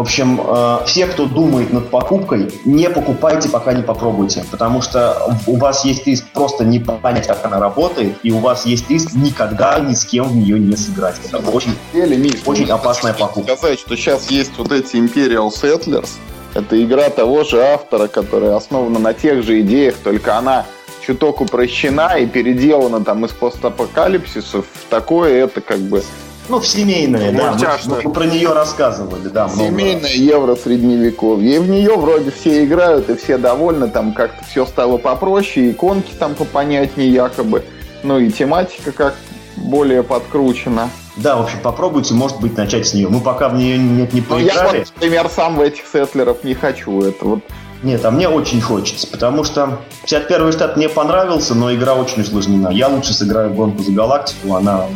в 0.00 0.02
общем, 0.02 0.40
э, 0.42 0.78
все, 0.86 1.06
кто 1.06 1.26
думает 1.26 1.74
над 1.74 1.90
покупкой, 1.90 2.50
не 2.64 2.88
покупайте, 2.88 3.50
пока 3.50 3.74
не 3.74 3.82
попробуйте, 3.82 4.42
потому 4.50 4.80
что 4.80 5.36
у 5.46 5.58
вас 5.58 5.84
есть 5.84 6.06
риск 6.06 6.24
просто 6.32 6.64
не 6.64 6.78
понять, 6.78 7.26
как 7.26 7.44
она 7.44 7.60
работает, 7.60 8.16
и 8.22 8.32
у 8.32 8.38
вас 8.38 8.64
есть 8.64 8.88
риск 8.88 9.10
никогда 9.12 9.78
ни 9.78 9.92
с 9.92 10.06
кем 10.06 10.26
в 10.28 10.34
нее 10.34 10.58
не 10.58 10.74
сыграть. 10.74 11.16
Это 11.30 11.50
очень, 11.50 11.76
Или, 11.92 12.16
Миш, 12.16 12.40
очень 12.46 12.70
опасная 12.70 13.12
покупка. 13.12 13.54
Сказать, 13.58 13.78
что 13.78 13.94
сейчас 13.94 14.30
есть 14.30 14.52
вот 14.56 14.72
эти 14.72 14.96
Imperial 14.96 15.50
Settlers, 15.50 16.08
это 16.54 16.82
игра 16.82 17.10
того 17.10 17.44
же 17.44 17.62
автора, 17.62 18.06
которая 18.06 18.56
основана 18.56 18.98
на 18.98 19.12
тех 19.12 19.42
же 19.42 19.60
идеях, 19.60 19.96
только 20.02 20.38
она 20.38 20.64
чуток 21.06 21.42
упрощена 21.42 22.16
и 22.18 22.24
переделана 22.24 23.04
там 23.04 23.26
из 23.26 23.32
постапокалипсисов 23.32 24.64
в 24.64 24.88
такое, 24.88 25.44
это 25.44 25.60
как 25.60 25.80
бы 25.80 26.02
ну, 26.50 26.60
в 26.60 26.66
семейное, 26.66 27.32
да. 27.32 27.56
Мы, 27.86 28.02
мы 28.02 28.12
про 28.12 28.26
нее 28.26 28.52
рассказывали, 28.52 29.28
да. 29.28 29.48
Семейное 29.48 30.10
евро 30.10 30.56
средневековье. 30.56 31.56
И 31.56 31.58
в 31.58 31.68
нее 31.68 31.96
вроде 31.96 32.30
все 32.30 32.64
играют, 32.64 33.08
и 33.08 33.16
все 33.16 33.38
довольны, 33.38 33.88
там 33.88 34.12
как-то 34.12 34.44
все 34.44 34.66
стало 34.66 34.98
попроще, 34.98 35.70
иконки 35.70 36.12
там 36.18 36.34
попонятнее 36.34 37.08
якобы. 37.08 37.64
Ну 38.02 38.18
и 38.18 38.30
тематика 38.30 38.92
как 38.92 39.14
более 39.56 40.02
подкручена. 40.02 40.90
Да, 41.16 41.36
в 41.36 41.42
общем, 41.42 41.58
попробуйте, 41.62 42.14
может 42.14 42.40
быть, 42.40 42.56
начать 42.56 42.86
с 42.86 42.94
нее. 42.94 43.08
Мы 43.08 43.20
пока 43.20 43.48
в 43.48 43.54
нее 43.54 43.78
нет 43.78 44.12
не 44.12 44.20
поиграли. 44.20 44.48
Ну, 44.48 44.74
я, 44.74 44.78
вот, 44.80 44.92
например, 44.94 45.30
сам 45.34 45.56
в 45.56 45.60
этих 45.60 45.86
сетлеров 45.86 46.44
не 46.44 46.54
хочу. 46.54 47.02
Это 47.02 47.24
вот 47.24 47.40
нет, 47.82 48.04
а 48.04 48.10
мне 48.10 48.28
очень 48.28 48.60
хочется, 48.60 49.06
потому 49.06 49.42
что 49.42 49.78
51 50.02 50.52
штат 50.52 50.76
мне 50.76 50.88
понравился, 50.88 51.54
но 51.54 51.72
игра 51.72 51.94
очень 51.94 52.20
усложнена. 52.22 52.68
Я 52.68 52.88
лучше 52.88 53.14
сыграю 53.14 53.54
гонку 53.54 53.82
за 53.82 53.92
галактику, 53.92 54.54
она 54.54 54.86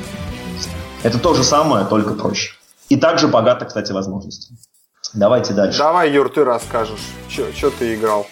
это 1.04 1.18
то 1.18 1.34
же 1.34 1.44
самое, 1.44 1.84
только 1.84 2.14
проще. 2.14 2.54
И 2.88 2.96
также 2.96 3.28
богато, 3.28 3.66
кстати, 3.66 3.92
возможностями. 3.92 4.58
Давайте 5.12 5.52
дальше. 5.52 5.78
Давай, 5.78 6.10
Юр, 6.10 6.28
ты 6.30 6.44
расскажешь, 6.44 6.98
что 7.28 7.70
ты 7.70 7.94
играл. 7.94 8.26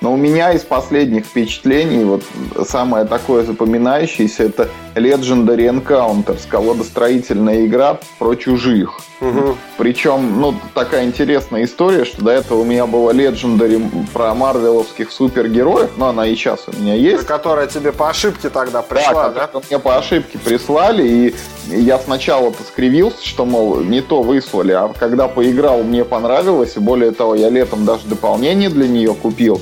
Но 0.00 0.12
у 0.12 0.16
меня 0.16 0.52
из 0.52 0.62
последних 0.62 1.26
впечатлений, 1.26 2.04
вот 2.04 2.22
самое 2.64 3.04
такое 3.04 3.44
запоминающееся, 3.44 4.44
это 4.44 4.68
Legendary 4.94 5.68
Encounters, 5.68 6.46
колодостроительная 6.48 7.66
игра 7.66 7.98
про 8.18 8.36
чужих. 8.36 9.00
Угу. 9.20 9.56
Причем, 9.76 10.40
ну, 10.40 10.54
такая 10.74 11.04
интересная 11.04 11.64
история, 11.64 12.04
что 12.04 12.24
до 12.24 12.30
этого 12.30 12.60
у 12.60 12.64
меня 12.64 12.86
была 12.86 13.12
Legendary 13.12 13.82
про 14.12 14.34
марвеловских 14.34 15.10
супергероев, 15.10 15.90
но 15.96 16.10
она 16.10 16.28
и 16.28 16.36
сейчас 16.36 16.68
у 16.68 16.80
меня 16.80 16.94
есть. 16.94 17.26
Которая 17.26 17.66
тебе 17.66 17.90
по 17.90 18.08
ошибке 18.08 18.50
тогда 18.50 18.82
пришла, 18.82 19.30
да? 19.30 19.50
да? 19.52 19.60
мне 19.68 19.80
по 19.80 19.96
ошибке 19.96 20.38
прислали, 20.38 21.06
и 21.06 21.34
я 21.66 21.98
сначала-то 21.98 22.62
скривился, 22.62 23.26
что, 23.26 23.44
мол, 23.44 23.80
не 23.80 24.00
то 24.00 24.22
выслали, 24.22 24.72
а 24.72 24.92
когда 24.96 25.26
поиграл, 25.26 25.82
мне 25.82 26.04
понравилось, 26.04 26.76
и 26.76 26.80
более 26.80 27.10
того, 27.10 27.34
я 27.34 27.50
летом 27.50 27.84
даже 27.84 28.06
дополнение 28.06 28.70
для 28.70 28.86
нее 28.86 29.14
купил 29.14 29.60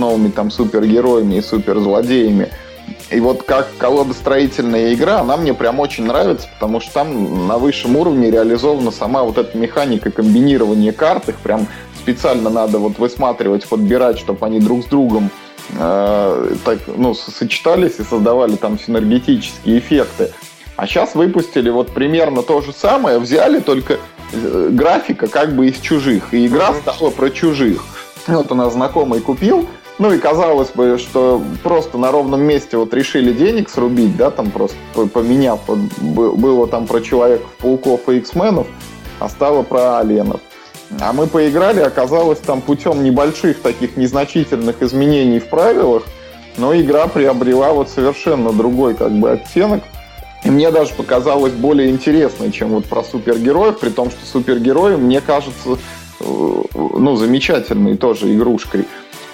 новыми 0.00 0.30
там 0.30 0.50
супергероями 0.50 1.36
и 1.36 1.40
суперзлодеями. 1.40 2.48
И 3.10 3.20
вот 3.20 3.42
как 3.44 3.68
колодостроительная 3.78 4.94
игра, 4.94 5.20
она 5.20 5.36
мне 5.36 5.54
прям 5.54 5.80
очень 5.80 6.06
нравится, 6.06 6.48
потому 6.54 6.80
что 6.80 6.92
там 6.92 7.46
на 7.46 7.58
высшем 7.58 7.96
уровне 7.96 8.30
реализована 8.30 8.90
сама 8.90 9.22
вот 9.22 9.38
эта 9.38 9.56
механика 9.56 10.10
комбинирования 10.10 10.92
карт. 10.92 11.28
Их 11.28 11.36
прям 11.36 11.66
специально 12.00 12.50
надо 12.50 12.78
вот 12.78 12.98
высматривать, 12.98 13.68
подбирать, 13.68 14.18
чтобы 14.18 14.44
они 14.46 14.58
друг 14.58 14.84
с 14.84 14.86
другом 14.86 15.30
э, 15.78 16.54
так, 16.64 16.78
ну, 16.86 17.14
сочетались 17.14 17.98
и 17.98 18.02
создавали 18.02 18.56
там 18.56 18.78
синергетические 18.78 19.78
эффекты. 19.78 20.32
А 20.76 20.86
сейчас 20.86 21.14
выпустили 21.14 21.68
вот 21.68 21.92
примерно 21.92 22.42
то 22.42 22.62
же 22.62 22.72
самое, 22.72 23.18
взяли 23.18 23.60
только 23.60 23.98
э, 24.32 24.68
графика 24.70 25.26
как 25.26 25.54
бы 25.54 25.68
из 25.68 25.78
чужих, 25.78 26.32
и 26.32 26.46
игра 26.46 26.72
стала 26.74 27.10
про 27.10 27.28
чужих. 27.30 27.84
Вот 28.26 28.50
у 28.50 28.54
нас 28.54 28.72
знакомый 28.72 29.20
купил, 29.20 29.68
ну 30.00 30.12
и 30.12 30.18
казалось 30.18 30.70
бы, 30.70 30.98
что 30.98 31.42
просто 31.62 31.98
на 31.98 32.10
ровном 32.10 32.40
месте 32.40 32.78
вот 32.78 32.92
решили 32.94 33.32
денег 33.32 33.68
срубить, 33.68 34.16
да, 34.16 34.30
там 34.30 34.50
просто 34.50 34.76
поменяв, 35.12 35.60
вот, 35.66 35.78
было 35.98 36.66
там 36.66 36.86
про 36.86 37.00
Человека-пауков 37.00 38.08
и 38.08 38.16
X-менов, 38.16 38.66
а 39.20 39.28
стало 39.28 39.62
про 39.62 39.98
Аленов. 39.98 40.40
А 41.00 41.12
мы 41.12 41.26
поиграли, 41.26 41.80
оказалось 41.80 42.38
там 42.38 42.62
путем 42.62 43.04
небольших 43.04 43.60
таких 43.60 43.98
незначительных 43.98 44.82
изменений 44.82 45.38
в 45.38 45.48
правилах, 45.48 46.04
но 46.56 46.74
игра 46.74 47.06
приобрела 47.06 47.72
вот 47.72 47.90
совершенно 47.90 48.52
другой 48.52 48.94
как 48.94 49.12
бы 49.12 49.30
оттенок. 49.30 49.84
И 50.44 50.50
мне 50.50 50.70
даже 50.70 50.94
показалось 50.94 51.52
более 51.52 51.90
интересной, 51.90 52.50
чем 52.50 52.70
вот 52.70 52.86
про 52.86 53.04
супергероев, 53.04 53.78
при 53.78 53.90
том, 53.90 54.10
что 54.10 54.24
супергерои, 54.24 54.96
мне 54.96 55.20
кажется, 55.20 55.76
ну, 56.18 57.16
замечательной 57.16 57.98
тоже 57.98 58.34
игрушкой. 58.34 58.86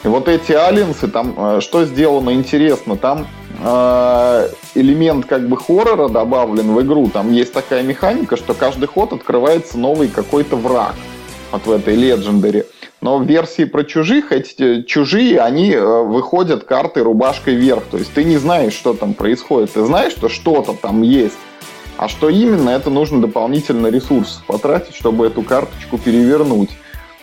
И 0.05 0.09
вот 0.09 0.28
эти 0.28 0.53
алиенсы, 0.53 1.09
там 1.09 1.34
э, 1.36 1.61
что 1.61 1.84
сделано 1.84 2.30
интересно, 2.30 2.97
там 2.97 3.26
э, 3.62 4.49
элемент 4.74 5.26
как 5.26 5.49
бы 5.49 5.57
хоррора 5.57 6.09
добавлен 6.09 6.74
в 6.74 6.82
игру. 6.82 7.09
Там 7.09 7.32
есть 7.32 7.53
такая 7.53 7.82
механика, 7.82 8.36
что 8.36 8.55
каждый 8.55 8.86
ход 8.86 9.12
открывается 9.12 9.78
новый 9.78 10.09
какой-то 10.09 10.57
враг. 10.57 10.94
Вот 11.53 11.66
в 11.66 11.70
этой 11.70 11.97
Legendary. 11.97 12.66
Но 13.01 13.18
в 13.18 13.24
версии 13.24 13.64
про 13.64 13.84
чужих, 13.84 14.32
эти 14.32 14.82
чужие, 14.82 15.40
они 15.40 15.72
э, 15.72 16.03
выходят 16.03 16.64
картой 16.64 17.03
рубашкой 17.03 17.55
вверх. 17.55 17.84
То 17.90 17.99
есть 17.99 18.12
ты 18.12 18.24
не 18.24 18.36
знаешь, 18.36 18.72
что 18.72 18.94
там 18.94 19.14
происходит. 19.14 19.72
Ты 19.72 19.84
знаешь, 19.84 20.12
что 20.12 20.28
что-то 20.28 20.72
там 20.72 21.03
есть. 21.03 21.36
А 21.99 22.09
что 22.09 22.28
именно, 22.28 22.70
это 22.70 22.90
нужно 22.90 23.20
дополнительно 23.20 23.86
ресурсов 23.88 24.44
потратить, 24.47 24.94
чтобы 24.94 25.26
эту 25.26 25.42
карточку 25.42 25.99
перевернуть. 25.99 26.70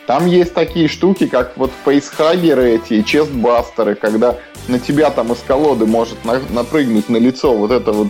Там 0.05 0.25
есть 0.25 0.53
такие 0.53 0.87
штуки, 0.87 1.27
как 1.27 1.57
вот 1.57 1.71
фейсхаггеры 1.85 2.71
эти, 2.71 3.01
честбастеры, 3.03 3.95
когда 3.95 4.37
на 4.67 4.79
тебя 4.79 5.09
там 5.09 5.31
из 5.31 5.39
колоды 5.39 5.85
может 5.85 6.23
на, 6.25 6.39
напрыгнуть 6.49 7.09
на 7.09 7.17
лицо 7.17 7.53
вот 7.53 7.71
эта 7.71 7.93
вот 7.93 8.07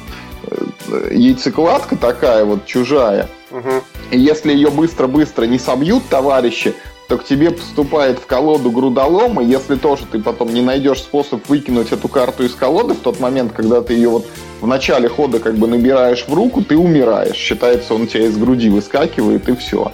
э, 0.47 1.09
яйцекладка 1.11 1.95
такая 1.95 2.45
вот 2.45 2.65
чужая. 2.65 3.29
Угу. 3.51 3.83
И 4.11 4.19
если 4.19 4.51
ее 4.51 4.71
быстро-быстро 4.71 5.45
не 5.45 5.59
собьют 5.59 6.07
товарищи, 6.09 6.73
то 7.07 7.17
к 7.17 7.25
тебе 7.25 7.51
поступает 7.51 8.17
в 8.17 8.25
колоду 8.25 8.71
грудолом, 8.71 9.39
и 9.39 9.45
если 9.45 9.75
тоже 9.75 10.05
ты 10.11 10.19
потом 10.19 10.53
не 10.53 10.61
найдешь 10.61 10.99
способ 10.99 11.47
выкинуть 11.47 11.91
эту 11.91 12.07
карту 12.07 12.43
из 12.43 12.55
колоды 12.55 12.95
в 12.95 12.99
тот 12.99 13.19
момент, 13.19 13.51
когда 13.51 13.81
ты 13.81 13.93
ее 13.93 14.09
вот 14.09 14.25
в 14.61 14.67
начале 14.67 15.09
хода 15.09 15.39
как 15.39 15.55
бы 15.55 15.67
набираешь 15.67 16.25
в 16.27 16.33
руку, 16.33 16.63
ты 16.63 16.77
умираешь. 16.77 17.35
Считается, 17.35 17.93
он 17.93 18.03
у 18.03 18.05
тебя 18.07 18.25
из 18.25 18.37
груди 18.37 18.69
выскакивает, 18.69 19.47
и 19.49 19.55
все. 19.55 19.91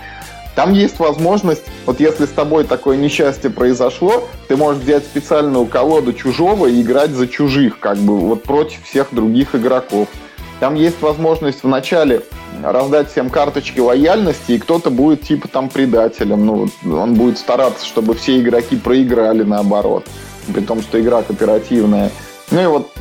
Там 0.60 0.74
есть 0.74 1.00
возможность, 1.00 1.64
вот 1.86 2.02
если 2.02 2.26
с 2.26 2.32
тобой 2.32 2.66
такое 2.66 2.98
несчастье 2.98 3.50
произошло, 3.50 4.28
ты 4.50 4.58
можешь 4.58 4.84
взять 4.84 5.06
специальную 5.06 5.66
колоду 5.66 6.12
чужого 6.12 6.66
и 6.66 6.82
играть 6.82 7.12
за 7.12 7.30
чужих, 7.30 7.80
как 7.80 7.98
бы 7.98 8.18
вот 8.18 8.44
против 8.44 8.84
всех 8.84 9.08
других 9.14 9.56
игроков. 9.56 10.10
Там 10.60 10.76
есть 10.76 11.02
возможность 11.02 11.64
вначале 11.64 12.24
раздать 12.62 13.10
всем 13.10 13.30
карточки 13.30 13.80
лояльности, 13.80 14.52
и 14.52 14.60
кто-то 14.60 14.90
будет 14.90 15.22
типа 15.22 15.48
там 15.48 15.70
предателем. 15.70 16.46
Ну, 16.46 16.68
он 16.84 17.14
будет 17.14 17.38
стараться, 17.38 17.86
чтобы 17.86 18.14
все 18.14 18.38
игроки 18.38 18.76
проиграли 18.76 19.44
наоборот. 19.44 20.08
При 20.54 20.60
том, 20.60 20.82
что 20.82 21.00
игра 21.00 21.22
кооперативная. 21.22 22.12
Ну 22.52 22.62
и 22.62 22.66
вот 22.66 22.92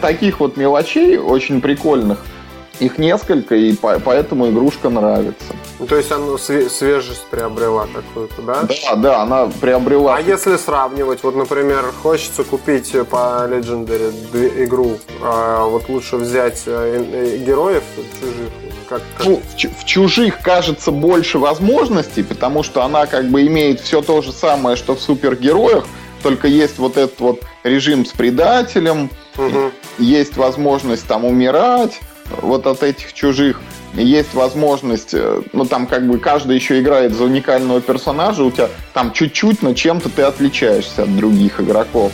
таких 0.00 0.40
вот 0.40 0.56
мелочей 0.56 1.16
очень 1.16 1.60
прикольных– 1.60 2.26
их 2.80 2.98
несколько, 2.98 3.56
и 3.56 3.74
по 3.74 3.98
поэтому 3.98 4.48
игрушка 4.48 4.88
нравится. 4.88 5.54
Ну, 5.78 5.86
то 5.86 5.96
есть 5.96 6.10
она 6.10 6.36
свежесть 6.38 7.24
приобрела 7.30 7.86
какую-то, 7.86 8.42
да? 8.42 8.62
Да, 8.62 8.96
да, 8.96 9.22
она 9.22 9.48
приобрела. 9.60 10.16
А 10.16 10.20
если 10.20 10.56
сравнивать, 10.56 11.22
вот, 11.22 11.36
например, 11.36 11.92
хочется 12.02 12.42
купить 12.42 12.92
по 13.08 13.46
Legendary 13.48 14.64
игру, 14.64 14.98
а 15.22 15.64
вот 15.66 15.88
лучше 15.88 16.16
взять 16.16 16.64
э, 16.66 17.04
э, 17.12 17.36
героев 17.38 17.84
чужих? 18.20 18.50
Как, 18.88 19.02
как... 19.16 19.26
Ну, 19.26 19.36
в, 19.36 19.80
в 19.80 19.84
чужих 19.84 20.40
кажется 20.40 20.90
больше 20.90 21.38
возможностей, 21.38 22.24
потому 22.24 22.64
что 22.64 22.82
она 22.82 23.06
как 23.06 23.28
бы 23.28 23.46
имеет 23.46 23.80
все 23.80 24.02
то 24.02 24.20
же 24.20 24.32
самое, 24.32 24.76
что 24.76 24.96
в 24.96 25.00
супергероях, 25.00 25.86
только 26.24 26.48
есть 26.48 26.78
вот 26.78 26.96
этот 26.96 27.20
вот 27.20 27.42
режим 27.62 28.04
с 28.04 28.10
предателем, 28.10 29.10
угу. 29.36 29.70
есть 29.98 30.36
возможность 30.36 31.06
там 31.06 31.24
умирать, 31.24 32.00
вот 32.42 32.66
от 32.66 32.82
этих 32.82 33.12
чужих 33.12 33.60
есть 33.94 34.34
возможность, 34.34 35.14
э, 35.14 35.42
ну 35.52 35.64
там 35.64 35.86
как 35.86 36.06
бы 36.06 36.18
каждый 36.18 36.56
еще 36.56 36.80
играет 36.80 37.12
за 37.12 37.24
уникального 37.24 37.80
персонажа, 37.80 38.44
у 38.44 38.50
тебя 38.50 38.68
там 38.92 39.12
чуть-чуть, 39.12 39.62
но 39.62 39.74
чем-то 39.74 40.08
ты 40.08 40.22
отличаешься 40.22 41.02
от 41.02 41.16
других 41.16 41.60
игроков. 41.60 42.12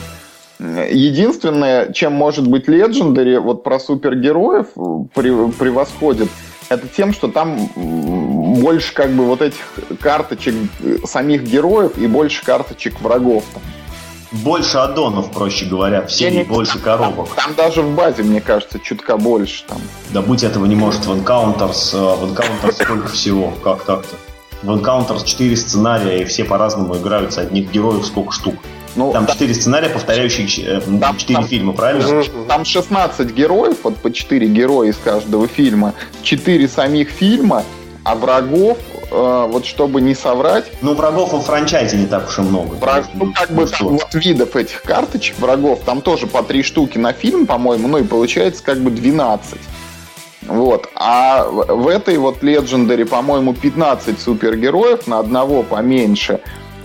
Единственное, 0.59 1.93
чем 1.93 2.13
может 2.13 2.47
быть 2.47 2.69
Legendary, 2.69 3.39
вот 3.39 3.65
про 3.65 3.81
супергероев 3.81 4.69
превосходит, 5.15 6.29
это 6.69 6.89
тем, 6.89 7.13
что 7.13 7.29
там 7.29 7.69
больше 7.75 8.95
как 8.95 9.11
бы 9.11 9.25
вот 9.25 9.43
этих 9.43 9.61
карточек 10.01 10.55
э, 10.81 10.99
самих 11.05 11.43
героев 11.43 11.99
и 11.99 12.07
больше 12.07 12.45
карточек 12.45 13.01
врагов. 13.01 13.45
Там 13.53 13.63
больше 14.43 14.79
аддонов, 14.79 15.31
проще 15.31 15.65
говоря, 15.67 16.03
в 16.03 16.13
серии 16.13 16.39
не... 16.39 16.45
больше 16.45 16.79
коробок. 16.79 17.29
Там, 17.35 17.47
там 17.47 17.55
даже 17.55 17.83
в 17.83 17.95
базе, 17.95 18.23
мне 18.23 18.41
кажется, 18.41 18.79
чутка 18.79 19.17
больше. 19.17 19.65
Там. 19.67 19.79
Да 20.13 20.23
будь 20.23 20.43
этого 20.43 20.67
не 20.67 20.75
может, 20.75 21.07
в 21.07 21.13
Encounters, 21.13 21.95
э, 21.95 22.17
в 22.17 22.33
Encounters 22.33 22.73
сколько 22.73 23.09
всего, 23.09 23.53
как 23.63 23.85
так-то? 23.85 24.17
В 24.63 24.71
Encounters 24.71 25.25
4 25.25 25.57
сценария, 25.57 26.23
и 26.23 26.25
все 26.25 26.45
по-разному 26.45 26.97
играют 26.97 27.33
с 27.33 27.39
одних 27.39 27.71
героев 27.71 28.05
сколько 28.07 28.33
штук. 28.33 28.55
Ну, 28.97 29.13
там 29.13 29.27
да, 29.27 29.33
4 29.33 29.55
сценария, 29.55 29.89
повторяющие 29.89 30.47
4 30.47 30.79
э, 30.79 30.81
там, 31.01 31.45
фильма, 31.47 31.73
правильно? 31.73 32.23
Там 32.49 32.65
16 32.65 33.31
героев, 33.31 33.79
вот 33.83 33.97
по 33.97 34.13
4 34.13 34.47
героя 34.49 34.91
из 34.91 34.97
каждого 34.97 35.49
фильма, 35.49 35.95
4 36.23 36.69
самих 36.69 37.11
фильма, 37.11 37.65
а 38.05 38.15
врагов 38.15 38.79
э, 39.11 39.47
вот 39.49 39.67
чтобы 39.67 40.01
не 40.01 40.15
соврать... 40.15 40.67
Ну, 40.83 40.95
врагов 40.95 41.33
в 41.33 41.43
франчайзе 41.43 41.97
не 41.97 42.07
так 42.07 42.29
уж 42.29 42.39
и 42.39 42.43
много. 42.43 42.75
Враг, 42.75 43.07
ну, 43.15 43.33
как 43.33 43.51
бы 43.51 43.67
там 43.67 43.89
вот 43.89 44.15
видов 44.15 44.57
этих 44.57 44.83
карточек 44.83 45.39
врагов, 45.39 45.81
там 45.85 46.01
тоже 46.01 46.27
по 46.27 46.43
три 46.43 46.63
штуки 46.63 46.99
на 46.99 47.13
фильм, 47.13 47.47
по-моему, 47.47 47.89
ну 47.89 47.99
и 47.99 48.05
получается 48.05 48.63
как 48.63 48.81
бы 48.81 48.91
12. 48.91 49.59
Вот. 50.47 50.89
А 50.95 51.45
в 51.45 51.89
этой 51.89 52.19
вот 52.19 52.43
Legendary, 52.43 53.05
по-моему, 53.05 53.55
15 53.55 54.21
супергероев, 54.21 55.07
на 55.07 55.19
одного 55.19 55.63
поменьше. 55.63 56.41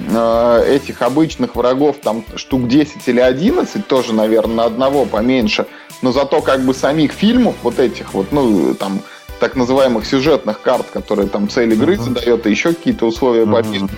Э, 0.08 0.64
этих 0.66 1.02
обычных 1.02 1.56
врагов 1.56 1.98
там 2.02 2.24
штук 2.36 2.68
10 2.68 3.08
или 3.08 3.20
11, 3.20 3.86
тоже, 3.86 4.14
наверное, 4.14 4.56
на 4.56 4.66
одного 4.66 5.06
поменьше. 5.06 5.66
Но 6.02 6.12
зато 6.12 6.42
как 6.42 6.62
бы 6.62 6.74
самих 6.74 7.12
фильмов 7.12 7.56
вот 7.64 7.80
этих 7.80 8.14
вот, 8.14 8.32
ну, 8.32 8.74
там, 8.76 9.02
так 9.40 9.56
называемых 9.56 10.06
сюжетных 10.06 10.62
карт, 10.62 10.88
которые 10.92 11.28
там 11.28 11.50
цель 11.50 11.74
игры 11.74 11.96
uh-huh. 11.96 12.04
задает, 12.04 12.48
и 12.48 12.52
еще 12.52 12.74
какие-то 12.74 13.06
условия 13.06 13.44
uh-huh. 13.44 13.92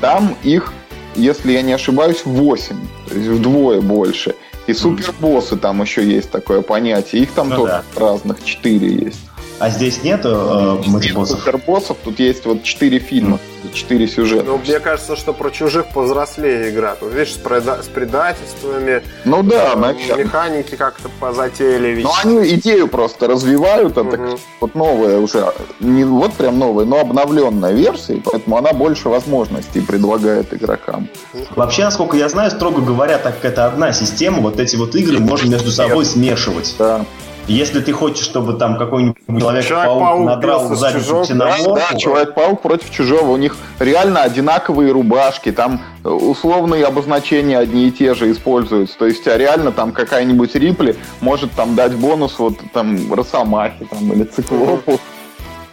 там 0.00 0.36
их, 0.42 0.72
если 1.14 1.52
я 1.52 1.62
не 1.62 1.72
ошибаюсь, 1.72 2.22
8, 2.24 2.76
то 3.08 3.14
есть 3.14 3.28
вдвое 3.28 3.80
больше. 3.80 4.34
И 4.66 4.72
супербоссы 4.72 5.56
там 5.56 5.80
еще 5.80 6.04
есть 6.04 6.30
такое 6.30 6.60
понятие. 6.60 7.22
Их 7.22 7.30
там 7.30 7.50
ну, 7.50 7.56
тоже 7.56 7.84
да. 7.94 8.00
разных 8.00 8.42
4 8.42 8.88
есть. 8.88 9.25
А 9.58 9.70
здесь 9.70 10.02
нету 10.02 10.28
э, 10.28 10.88
мультибоссов? 10.88 11.40
Супербоссов, 11.40 11.96
тут 12.04 12.18
есть 12.20 12.44
вот 12.44 12.62
4 12.62 12.98
фильма. 12.98 13.38
Четыре 13.72 14.06
сюжета. 14.06 14.44
Ну, 14.44 14.58
мне 14.58 14.78
кажется, 14.80 15.16
что 15.16 15.32
про 15.32 15.50
чужих 15.50 15.86
повзрослее 15.88 16.70
игра. 16.70 16.94
Тут, 16.94 17.12
видишь, 17.12 17.34
с, 17.34 17.38
преда- 17.38 17.82
с 17.82 17.86
предательствами. 17.86 19.02
Ну 19.24 19.42
да, 19.42 19.72
э, 19.72 19.76
наверное. 19.76 20.24
Механики 20.24 20.76
как-то 20.76 21.08
позатеяли. 21.20 22.02
Ну, 22.02 22.10
они 22.22 22.48
идею 22.54 22.86
просто 22.86 23.26
развивают. 23.26 23.92
Это 23.92 24.02
угу. 24.02 24.38
вот 24.60 24.74
новая 24.74 25.18
уже, 25.18 25.52
не 25.80 26.04
вот 26.04 26.34
прям 26.34 26.58
новая, 26.58 26.84
но 26.84 27.00
обновленная 27.00 27.72
версия, 27.72 28.20
поэтому 28.24 28.56
она 28.56 28.72
больше 28.72 29.08
возможностей 29.08 29.80
предлагает 29.80 30.52
игрокам. 30.52 31.08
Вообще, 31.56 31.84
насколько 31.84 32.16
я 32.16 32.28
знаю, 32.28 32.50
строго 32.50 32.82
говоря, 32.82 33.18
так 33.18 33.36
как 33.36 33.52
это 33.52 33.66
одна 33.66 33.92
система, 33.92 34.40
вот 34.40 34.60
эти 34.60 34.76
вот 34.76 34.94
игры 34.94 35.18
можно 35.18 35.50
между 35.50 35.70
собой 35.70 36.04
смешивать. 36.04 36.74
Да. 36.78 37.04
Если 37.48 37.80
ты 37.80 37.92
хочешь, 37.92 38.24
чтобы 38.24 38.54
там 38.54 38.76
какой-нибудь 38.76 39.18
Человек-паук 39.28 40.26
надрал 40.26 40.74
сзади 40.74 40.98
Да, 41.32 41.56
да, 41.64 41.96
Человек-паук 41.96 42.60
против 42.60 42.90
чужого. 42.90 43.30
У 43.30 43.36
них 43.36 43.56
реально 43.78 44.22
одинаковые 44.22 44.90
рубашки. 44.90 45.52
Там 45.52 45.80
э, 46.02 46.08
условные 46.08 46.84
обозначения 46.84 47.58
одни 47.58 47.86
и 47.86 47.92
те 47.92 48.14
же 48.14 48.32
используются. 48.32 48.98
То 48.98 49.06
есть, 49.06 49.26
а 49.28 49.38
реально 49.38 49.70
там 49.70 49.92
какая-нибудь 49.92 50.56
Рипли 50.56 50.96
может 51.20 51.52
там 51.52 51.76
дать 51.76 51.94
бонус 51.94 52.38
вот 52.38 52.54
там 52.72 53.12
Росомахе 53.12 53.86
там, 53.88 54.12
или 54.12 54.24
Циклопу. 54.24 54.98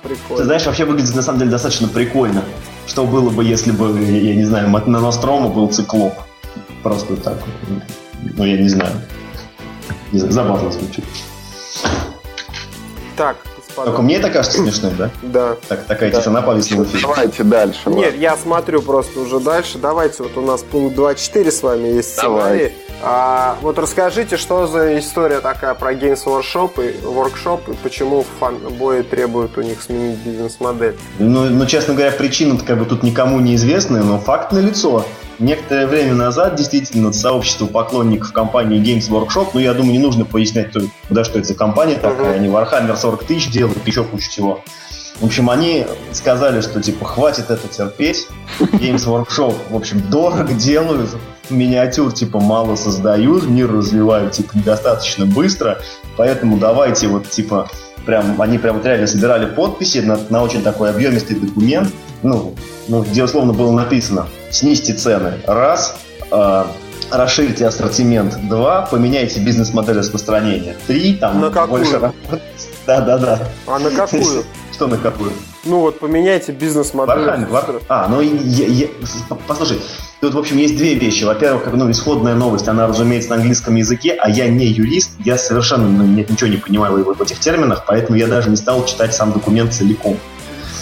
Прикольно. 0.04 0.38
Ты 0.38 0.44
знаешь, 0.44 0.66
вообще 0.66 0.86
выглядит 0.86 1.16
на 1.16 1.22
самом 1.24 1.40
деле 1.40 1.52
достаточно 1.52 1.88
прикольно. 1.88 2.44
Что 2.86 3.06
было 3.06 3.30
бы, 3.30 3.44
если 3.44 3.72
бы, 3.72 4.00
я 4.00 4.36
не 4.36 4.44
знаю, 4.44 4.70
на 4.70 5.00
Нострома 5.00 5.50
был 5.50 5.70
циклоп. 5.70 6.14
Просто 6.84 7.16
так. 7.16 7.38
Ну, 8.38 8.44
я 8.44 8.58
не 8.58 8.70
знаю. 8.70 8.94
Не 10.12 10.20
знаю 10.20 10.34
забавно 10.34 10.72
звучит. 10.72 11.06
Так, 13.16 13.38
господа. 13.74 13.92
Только 13.92 14.02
мне 14.02 14.16
это 14.18 14.30
кажется 14.30 14.58
смешным, 14.60 14.96
да? 14.98 15.10
Да. 15.22 15.56
Так, 15.68 15.86
такая 15.86 16.12
да. 16.12 16.20
тишина 16.20 16.42
повисла 16.42 16.84
в 16.84 17.02
Давайте 17.02 17.44
дальше. 17.44 17.90
Нет, 17.90 18.16
я 18.16 18.38
смотрю 18.38 18.82
просто 18.82 19.20
уже 19.20 19.40
дальше. 19.40 19.78
Давайте, 19.78 20.24
вот 20.24 20.38
у 20.38 20.42
нас 20.42 20.64
пункт 20.64 20.98
2.4 20.98 21.52
с 21.52 21.64
вами 21.64 21.88
есть 21.90 22.14
сценарий. 22.14 22.72
А, 23.06 23.58
вот 23.62 23.78
расскажите, 23.80 24.38
что 24.38 24.66
за 24.66 24.98
история 24.98 25.42
такая 25.42 25.74
про 25.74 25.94
Games 25.94 26.24
Workshop 26.26 26.72
и, 26.78 27.06
Workshop 27.06 27.74
и 27.74 27.76
почему 27.84 28.26
фанбои 28.40 29.02
требуют 29.02 29.58
у 29.58 29.62
них 29.62 29.82
сменить 29.82 30.20
бизнес-модель? 30.20 30.96
Ну, 31.20 31.50
ну, 31.50 31.66
честно 31.66 31.96
говоря, 31.96 32.14
причина 32.14 32.58
как 32.58 32.80
бы 32.80 32.86
тут 32.86 33.04
никому 33.04 33.42
не 33.42 33.56
известны, 33.56 34.02
но 34.04 34.20
факт 34.20 34.54
налицо. 34.54 35.06
Некоторое 35.40 35.88
время 35.88 36.14
назад 36.14 36.56
действительно 36.56 37.12
сообщество 37.12 37.66
поклонников 37.66 38.32
компании 38.32 38.80
Games 38.80 39.10
Workshop, 39.10 39.50
ну 39.54 39.60
я 39.60 39.74
думаю, 39.74 39.94
не 39.94 40.00
нужно 40.00 40.26
пояснять, 40.26 40.70
да, 41.10 41.24
что 41.24 41.40
это 41.40 41.48
за 41.48 41.56
компания 41.56 41.96
такая, 41.96 42.34
uh-huh. 42.34 42.36
они 42.36 42.48
Warhammer 42.48 42.96
40 42.96 43.24
тысяч 43.24 43.50
делают, 43.50 43.86
еще 43.88 44.04
кучу 44.04 44.30
всего. 44.30 44.64
В 45.20 45.26
общем, 45.26 45.50
они 45.50 45.86
сказали, 46.12 46.62
что 46.62 46.82
типа 46.82 47.06
хватит 47.06 47.50
это 47.50 47.68
терпеть. 47.68 48.28
Games 48.60 49.06
Workshop, 49.08 49.56
в 49.70 49.76
общем, 49.76 50.02
дорого 50.10 50.54
делают, 50.54 51.12
миниатюр 51.50 52.12
типа 52.12 52.40
мало 52.40 52.76
создают, 52.76 53.48
мир 53.48 53.72
развивают 53.72 54.34
типа 54.34 54.58
недостаточно 54.58 55.26
быстро, 55.26 55.80
поэтому 56.18 56.58
давайте 56.58 57.08
вот 57.08 57.30
типа 57.30 57.70
прям 58.06 58.42
они 58.42 58.58
прям 58.58 58.78
вот 58.78 58.86
реально 58.86 59.08
собирали 59.08 59.46
подписи 59.46 60.00
на, 60.00 60.20
на 60.30 60.44
очень 60.44 60.62
такой 60.62 60.90
объемистый 60.90 61.38
документ, 61.38 61.90
ну, 62.22 62.54
ну, 62.88 63.04
где 63.04 63.24
условно 63.24 63.54
было 63.54 63.72
написано 63.72 64.28
снизьте 64.54 64.94
цены, 64.94 65.34
раз, 65.48 65.96
э, 66.32 66.64
расширьте 67.12 67.68
ассортимент, 67.68 68.38
два, 68.48 68.84
поменяйте 68.90 69.40
бизнес-модель 69.40 69.98
распространения, 69.98 70.76
три, 70.88 71.16
там 71.16 71.42
на 71.42 71.50
какую? 71.50 71.84
больше 71.84 72.14
Да-да-да. 72.86 73.48
А 73.68 73.80
на 73.80 73.90
какую? 73.90 74.44
Что 74.72 74.88
на 74.88 74.98
какую? 74.98 75.32
Ну 75.66 75.80
вот 75.80 76.00
поменяйте 76.00 76.52
бизнес-модель. 76.52 77.14
А, 77.88 78.08
ну 78.10 78.20
я, 78.22 78.66
я, 78.66 78.88
послушай, 79.48 79.80
тут 80.20 80.34
в 80.34 80.38
общем 80.38 80.58
есть 80.58 80.76
две 80.76 80.96
вещи. 80.96 81.24
Во-первых, 81.24 81.68
ну 81.72 81.90
исходная 81.90 82.36
новость, 82.36 82.68
она 82.68 82.88
разумеется 82.88 83.30
на 83.30 83.36
английском 83.38 83.76
языке, 83.76 84.18
а 84.20 84.30
я 84.30 84.50
не 84.50 84.66
юрист, 84.66 85.12
я 85.20 85.38
совершенно 85.38 85.88
ну, 85.88 86.04
ничего 86.04 86.50
не 86.50 86.58
понимаю 86.58 87.04
в 87.06 87.22
этих 87.22 87.40
терминах, 87.40 87.86
поэтому 87.88 88.18
я 88.18 88.28
даже 88.28 88.50
не 88.50 88.58
стал 88.58 88.86
читать 88.86 89.14
сам 89.14 89.32
документ 89.32 89.74
целиком. 89.74 90.18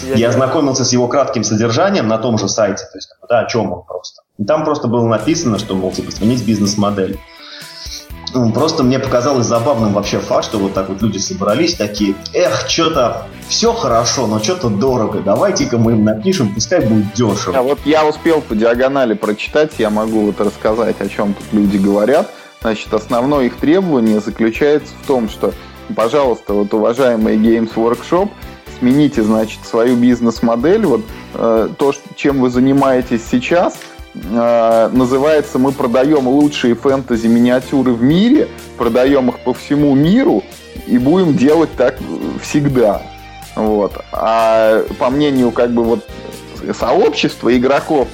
Я, 0.02 0.14
я 0.14 0.28
ознакомился 0.28 0.84
с 0.84 0.92
его 0.92 1.08
кратким 1.08 1.44
содержанием 1.44 2.08
на 2.08 2.18
том 2.18 2.38
же 2.38 2.48
сайте, 2.48 2.84
то 2.84 2.98
есть, 2.98 3.08
да, 3.28 3.40
о 3.40 3.46
чем 3.46 3.72
он 3.72 3.82
просто. 3.82 4.22
И 4.38 4.44
там 4.44 4.64
просто 4.64 4.88
было 4.88 5.06
написано, 5.06 5.58
что, 5.58 5.74
мол, 5.74 5.92
типа, 5.92 6.10
сменить 6.10 6.44
бизнес-модель. 6.44 7.18
Просто 8.54 8.82
мне 8.82 8.98
показалось 8.98 9.46
забавным 9.46 9.92
вообще 9.92 10.18
факт, 10.18 10.46
что 10.46 10.58
вот 10.58 10.72
так 10.72 10.88
вот 10.88 11.02
люди 11.02 11.18
собрались 11.18 11.74
такие, 11.74 12.14
эх, 12.32 12.66
что-то 12.66 13.26
все 13.48 13.74
хорошо, 13.74 14.26
но 14.26 14.38
что-то 14.38 14.70
дорого, 14.70 15.20
давайте-ка 15.20 15.76
мы 15.76 15.92
им 15.92 16.04
напишем, 16.04 16.54
пускай 16.54 16.80
будет 16.80 17.12
дешево. 17.12 17.58
А 17.58 17.62
вот 17.62 17.78
я 17.84 18.06
успел 18.06 18.40
по 18.40 18.54
диагонали 18.54 19.12
прочитать, 19.12 19.72
я 19.78 19.90
могу 19.90 20.22
вот 20.22 20.40
рассказать, 20.40 21.00
о 21.00 21.08
чем 21.08 21.34
тут 21.34 21.44
люди 21.52 21.76
говорят. 21.76 22.30
Значит, 22.62 22.94
основное 22.94 23.44
их 23.46 23.56
требование 23.56 24.20
заключается 24.20 24.94
в 25.02 25.06
том, 25.06 25.28
что, 25.28 25.52
пожалуйста, 25.94 26.54
вот 26.54 26.72
уважаемый 26.72 27.36
Games 27.36 27.74
Workshop, 27.74 28.30
смените, 28.82 29.22
значит, 29.22 29.60
свою 29.64 29.94
бизнес-модель, 29.94 30.86
вот 30.86 31.02
э, 31.34 31.68
то, 31.78 31.94
чем 32.16 32.40
вы 32.40 32.50
занимаетесь 32.50 33.22
сейчас– 33.30 33.78
э, 34.14 34.90
называется 34.92 35.58
«Мы 35.58 35.72
продаем 35.72 36.26
лучшие 36.28 36.74
фэнтези-миниатюры 36.74 37.92
в 37.92 38.02
мире, 38.02 38.48
продаем 38.76 39.28
их 39.28 39.38
по 39.40 39.54
всему 39.54 39.94
миру 39.94 40.42
и 40.86 40.98
будем 40.98 41.36
делать 41.36 41.70
так 41.76 41.98
всегда». 42.40 43.02
Вот. 43.54 44.02
А 44.12 44.82
по 44.98 45.10
мнению 45.10 45.50
как 45.50 45.72
бы 45.72 45.84
вот 45.84 46.08
сообщества 46.78 47.56
игроков, 47.56 48.08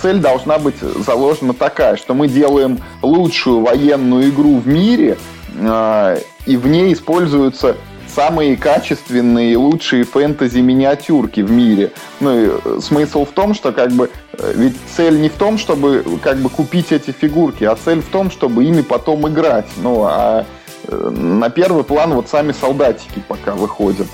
цель 0.00 0.18
должна 0.18 0.58
быть 0.58 0.78
заложена 0.80 1.52
такая, 1.54 1.96
что 1.96 2.14
мы 2.14 2.28
делаем 2.28 2.78
лучшую 3.02 3.60
военную 3.60 4.30
игру 4.30 4.58
в 4.58 4.66
мире, 4.66 5.18
э, 5.54 6.18
и 6.46 6.56
в 6.56 6.66
ней 6.66 6.92
используются 6.92 7.76
самые 8.14 8.56
качественные 8.56 9.56
лучшие 9.56 10.04
фэнтези-миниатюрки 10.04 11.40
в 11.40 11.50
мире. 11.50 11.92
Ну, 12.20 12.38
и 12.38 12.50
э, 12.64 12.78
смысл 12.80 13.24
в 13.24 13.30
том, 13.30 13.54
что 13.54 13.72
как 13.72 13.90
бы 13.92 14.10
э, 14.32 14.52
ведь 14.54 14.76
цель 14.96 15.20
не 15.20 15.28
в 15.28 15.34
том, 15.34 15.58
чтобы 15.58 16.04
как 16.22 16.38
бы 16.38 16.48
купить 16.48 16.92
эти 16.92 17.10
фигурки, 17.10 17.64
а 17.64 17.76
цель 17.76 18.00
в 18.00 18.06
том, 18.06 18.30
чтобы 18.30 18.64
ими 18.64 18.82
потом 18.82 19.28
играть. 19.28 19.66
Ну, 19.78 20.04
а 20.04 20.46
э, 20.86 21.10
на 21.10 21.50
первый 21.50 21.84
план 21.84 22.14
вот 22.14 22.28
сами 22.28 22.52
солдатики 22.52 23.22
пока 23.26 23.54
выходят. 23.54 24.06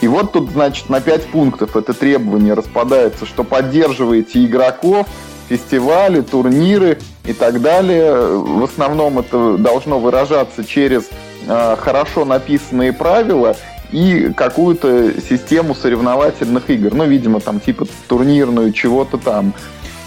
И 0.00 0.06
вот 0.06 0.32
тут, 0.32 0.50
значит, 0.50 0.88
на 0.88 1.00
5 1.00 1.26
пунктов 1.26 1.76
это 1.76 1.92
требование 1.92 2.54
распадается, 2.54 3.26
что 3.26 3.42
поддерживаете 3.42 4.44
игроков, 4.44 5.08
фестивали, 5.48 6.20
турниры 6.20 6.98
и 7.24 7.32
так 7.32 7.60
далее. 7.60 8.14
В 8.14 8.62
основном 8.62 9.18
это 9.18 9.56
должно 9.56 9.98
выражаться 9.98 10.64
через 10.64 11.10
хорошо 11.48 12.24
написанные 12.24 12.92
правила 12.92 13.56
и 13.90 14.32
какую-то 14.36 15.20
систему 15.20 15.74
соревновательных 15.74 16.68
игр. 16.70 16.94
Ну, 16.94 17.04
видимо, 17.04 17.40
там 17.40 17.60
типа 17.60 17.86
турнирную, 18.06 18.72
чего-то 18.72 19.18
там. 19.18 19.54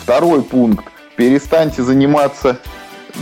Второй 0.03 0.43
пункт. 0.43 0.85
Перестаньте 1.15 1.83
заниматься 1.83 2.57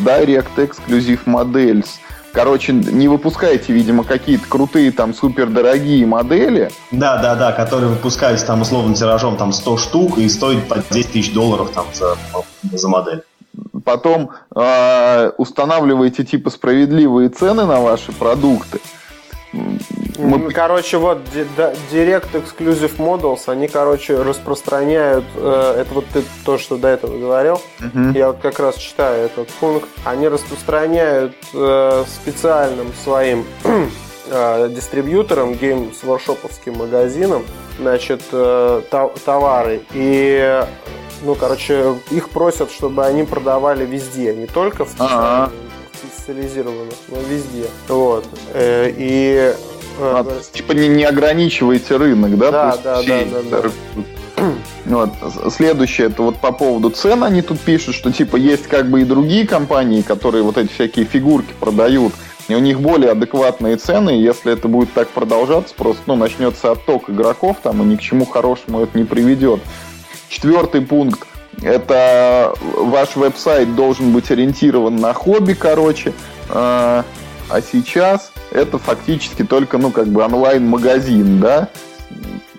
Direct 0.03 0.55
Exclusive 0.57 1.21
Models. 1.25 1.87
Короче, 2.31 2.73
не 2.73 3.07
выпускайте, 3.07 3.73
видимо, 3.73 4.03
какие-то 4.03 4.47
крутые 4.47 4.91
там 4.91 5.15
супер 5.15 5.47
дорогие 5.47 6.05
модели. 6.05 6.69
Да, 6.91 7.17
да, 7.17 7.35
да, 7.35 7.51
которые 7.51 7.89
выпускались 7.89 8.43
там 8.43 8.61
условным 8.61 8.93
тиражом 8.93 9.35
там 9.35 9.51
100 9.51 9.77
штук 9.77 10.17
и 10.19 10.29
стоят 10.29 10.67
по 10.67 10.77
10 10.91 11.11
тысяч 11.11 11.33
долларов 11.33 11.71
там 11.73 11.85
за, 11.93 12.15
за 12.71 12.87
модель 12.87 13.23
потом 13.83 14.31
э, 14.55 15.31
устанавливаете 15.37 16.23
типа 16.23 16.49
справедливые 16.49 17.29
цены 17.29 17.65
на 17.65 17.79
ваши 17.79 18.11
продукты. 18.11 18.79
Мы... 19.51 20.51
Короче, 20.51 20.97
вот 20.97 21.19
Direct 21.91 22.29
Exclusive 22.33 22.97
Models, 22.97 23.41
они, 23.47 23.67
короче, 23.67 24.21
распространяют, 24.21 25.25
э, 25.35 25.75
это 25.79 25.93
вот 25.93 26.05
ты 26.13 26.23
то, 26.45 26.57
что 26.57 26.77
до 26.77 26.89
этого 26.89 27.17
говорил, 27.17 27.61
uh-huh. 27.79 28.17
я 28.17 28.27
вот 28.27 28.39
как 28.41 28.59
раз 28.59 28.75
читаю 28.75 29.25
этот 29.25 29.47
пункт, 29.59 29.87
они 30.03 30.27
распространяют 30.27 31.33
э, 31.53 32.03
специальным 32.07 32.93
своим 33.03 33.45
э, 34.29 34.69
дистрибьюторам, 34.69 35.53
Games 35.53 35.95
Workshop'овским 36.03 36.77
магазинам, 36.77 37.43
значит, 37.79 38.21
э, 38.31 38.81
товары, 39.25 39.81
и 39.93 40.63
ну, 41.23 41.35
короче, 41.35 41.95
их 42.11 42.29
просят, 42.29 42.71
чтобы 42.71 43.05
они 43.05 43.23
продавали 43.23 43.85
везде, 43.85 44.33
не 44.35 44.47
только 44.47 44.85
в 44.85 44.95
ага. 44.99 45.51
специализированных, 45.93 46.93
но 47.09 47.17
везде. 47.29 47.67
Вот. 47.87 48.25
Э, 48.53 48.91
и 48.95 49.53
э, 49.53 49.53
а, 49.99 50.25
типа 50.51 50.73
не, 50.73 50.87
не 50.87 51.03
ограничиваете 51.03 51.97
рынок, 51.97 52.37
да? 52.37 52.51
Да, 52.51 52.77
да, 52.77 53.03
да, 53.03 53.23
да, 53.25 53.61
да. 53.61 53.69
Вот. 54.85 55.09
Следующее, 55.51 56.07
это 56.07 56.23
вот 56.23 56.37
по 56.37 56.51
поводу 56.51 56.89
цен 56.89 57.23
они 57.23 57.41
тут 57.41 57.59
пишут, 57.59 57.95
что 57.95 58.11
типа 58.11 58.37
есть 58.37 58.67
как 58.67 58.89
бы 58.89 59.01
и 59.01 59.03
другие 59.03 59.45
компании, 59.45 60.01
которые 60.01 60.43
вот 60.43 60.57
эти 60.57 60.71
всякие 60.71 61.05
фигурки 61.05 61.53
продают, 61.59 62.13
и 62.47 62.55
у 62.55 62.59
них 62.59 62.79
более 62.79 63.11
адекватные 63.11 63.77
цены, 63.77 64.17
и 64.17 64.21
если 64.21 64.53
это 64.53 64.67
будет 64.67 64.91
так 64.93 65.09
продолжаться, 65.09 65.75
просто 65.75 66.01
ну, 66.07 66.15
начнется 66.15 66.71
отток 66.71 67.09
игроков 67.09 67.57
там, 67.61 67.83
и 67.83 67.85
ни 67.85 67.95
к 67.97 68.01
чему 68.01 68.25
хорошему 68.25 68.81
это 68.81 68.97
не 68.97 69.03
приведет. 69.03 69.59
Четвертый 70.29 70.81
пункт. 70.81 71.25
Это 71.61 72.53
ваш 72.61 73.15
веб-сайт 73.15 73.75
должен 73.75 74.11
быть 74.13 74.31
ориентирован 74.31 74.95
на 74.95 75.13
хобби, 75.13 75.53
короче. 75.53 76.13
А, 76.49 77.03
а 77.49 77.61
сейчас 77.61 78.31
это 78.51 78.77
фактически 78.77 79.43
только, 79.43 79.77
ну, 79.77 79.91
как 79.91 80.07
бы 80.07 80.23
онлайн-магазин, 80.23 81.39
да? 81.39 81.67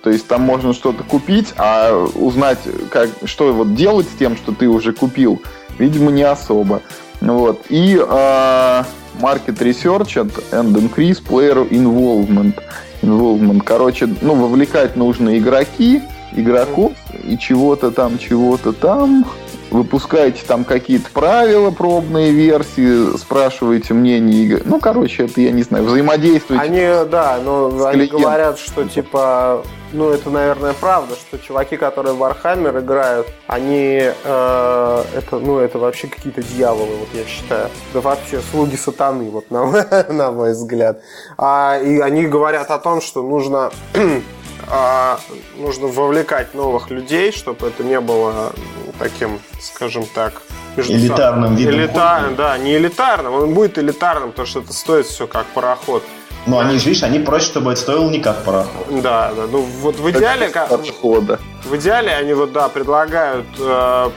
То 0.02 0.10
есть 0.10 0.26
там 0.26 0.42
можно 0.42 0.72
что-то 0.74 1.04
купить, 1.04 1.54
а 1.56 2.06
узнать, 2.14 2.58
как, 2.90 3.08
что 3.24 3.52
вот 3.52 3.74
делать 3.74 4.06
с 4.06 4.18
тем, 4.18 4.36
что 4.36 4.52
ты 4.52 4.66
уже 4.66 4.92
купил, 4.92 5.40
видимо, 5.78 6.10
не 6.10 6.22
особо. 6.22 6.82
Вот. 7.20 7.66
И 7.68 7.96
uh, 7.96 8.84
Market 9.20 9.58
Research 9.58 10.16
and 10.52 10.72
Increase 10.72 11.22
Player 11.22 11.68
Involvement. 11.68 12.54
Involvement. 13.02 13.62
Короче, 13.64 14.08
ну, 14.22 14.34
вовлекать 14.34 14.96
нужно 14.96 15.38
игроки, 15.38 16.02
игроков 16.32 16.92
и 17.24 17.38
чего-то 17.38 17.90
там, 17.90 18.18
чего-то 18.18 18.72
там. 18.72 19.26
Выпускаете 19.70 20.42
там 20.46 20.64
какие-то 20.64 21.10
правила, 21.12 21.70
пробные 21.70 22.32
версии, 22.32 23.16
спрашиваете 23.16 23.94
мнение. 23.94 24.60
Ну, 24.64 24.80
короче, 24.80 25.26
это, 25.26 25.40
я 25.40 25.52
не 25.52 25.62
знаю, 25.62 25.84
взаимодействуете. 25.84 26.64
Они, 26.64 27.08
да, 27.08 27.38
но 27.44 27.86
они 27.86 28.06
говорят, 28.06 28.58
что 28.58 28.84
типа 28.84 29.62
ну, 29.92 30.10
это, 30.10 30.30
наверное, 30.30 30.72
правда, 30.72 31.14
что 31.16 31.38
чуваки, 31.38 31.76
которые 31.76 32.14
в 32.14 32.22
Warhammer 32.22 32.80
играют, 32.80 33.26
они, 33.46 34.00
э, 34.02 35.04
это, 35.14 35.38
ну, 35.38 35.58
это 35.58 35.78
вообще 35.78 36.06
какие-то 36.06 36.42
дьяволы, 36.42 36.96
вот 36.96 37.08
я 37.14 37.24
считаю. 37.24 37.68
Да 37.92 38.00
вообще 38.00 38.40
слуги 38.50 38.76
сатаны, 38.76 39.30
вот 39.30 39.50
на, 39.50 39.66
на 40.08 40.30
мой 40.30 40.52
взгляд. 40.52 41.02
А, 41.36 41.78
и 41.82 41.98
они 41.98 42.26
говорят 42.26 42.70
о 42.70 42.78
том, 42.78 43.00
что 43.00 43.22
нужно 43.22 43.70
а, 44.70 45.18
нужно 45.56 45.86
вовлекать 45.88 46.54
новых 46.54 46.90
людей, 46.90 47.32
чтобы 47.32 47.68
это 47.68 47.82
не 47.82 48.00
было 48.00 48.52
таким, 48.98 49.40
скажем 49.60 50.04
так, 50.14 50.42
элитарным 50.76 51.56
видом. 51.56 51.74
Элита... 51.74 52.32
Да, 52.36 52.58
не 52.58 52.76
элитарным, 52.76 53.34
он 53.34 53.54
будет 53.54 53.78
элитарным, 53.78 54.30
потому 54.30 54.46
что 54.46 54.60
это 54.60 54.72
стоит 54.72 55.06
все 55.06 55.26
как 55.26 55.46
пароход. 55.46 56.04
Но 56.46 56.58
они 56.58 56.78
же, 56.78 56.86
видишь, 56.86 57.02
они 57.02 57.18
просят, 57.18 57.48
чтобы 57.48 57.72
это 57.72 57.80
стоило 57.80 58.08
не 58.08 58.20
как 58.20 58.44
пароход. 58.44 58.86
Да, 59.02 59.32
да. 59.34 59.46
Ну 59.50 59.60
вот 59.60 59.96
в 59.96 60.10
идеале, 60.10 60.48
как, 60.48 60.70
в 60.70 61.76
идеале 61.76 62.12
они 62.12 62.32
вот 62.32 62.52
да 62.52 62.68
предлагают 62.68 63.46
э, 63.58 64.10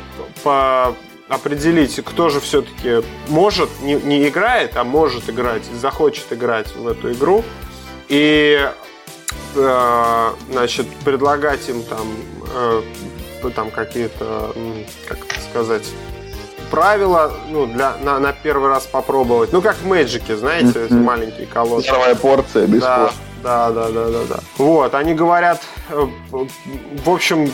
по 0.43 0.95
определить, 1.27 1.99
кто 2.03 2.29
же 2.29 2.39
все-таки 2.39 3.05
может, 3.27 3.69
не, 3.81 3.95
не 3.95 4.27
играет, 4.27 4.77
а 4.77 4.83
может 4.83 5.29
играть, 5.29 5.63
захочет 5.73 6.31
играть 6.31 6.73
в 6.75 6.87
эту 6.87 7.11
игру. 7.11 7.43
И 8.07 8.69
значит, 9.53 10.87
предлагать 11.05 11.67
им 11.69 11.83
там, 11.83 12.07
э, 12.55 12.81
там 13.55 13.71
какие-то, 13.71 14.53
как 15.07 15.19
сказать, 15.49 15.89
правила, 16.71 17.31
ну, 17.51 17.67
для, 17.67 17.97
на, 17.97 18.19
на 18.19 18.33
первый 18.33 18.69
раз 18.69 18.85
попробовать. 18.85 19.51
Ну, 19.53 19.61
как 19.61 19.75
в 19.75 19.85
Мэджике, 19.85 20.35
знаете, 20.35 20.79
mm-hmm. 20.79 21.01
маленькие 21.01 21.45
колоды. 21.45 21.83
Первая 21.83 22.15
порция 22.15 22.65
бесплатно. 22.65 23.11
Да. 23.15 23.32
Да, 23.43 23.71
да, 23.71 23.89
да, 23.89 24.05
да, 24.05 24.19
да. 24.29 24.39
Вот, 24.57 24.95
они 24.95 25.13
говорят, 25.13 25.61
э, 25.89 26.07
в 26.31 27.09
общем, 27.09 27.51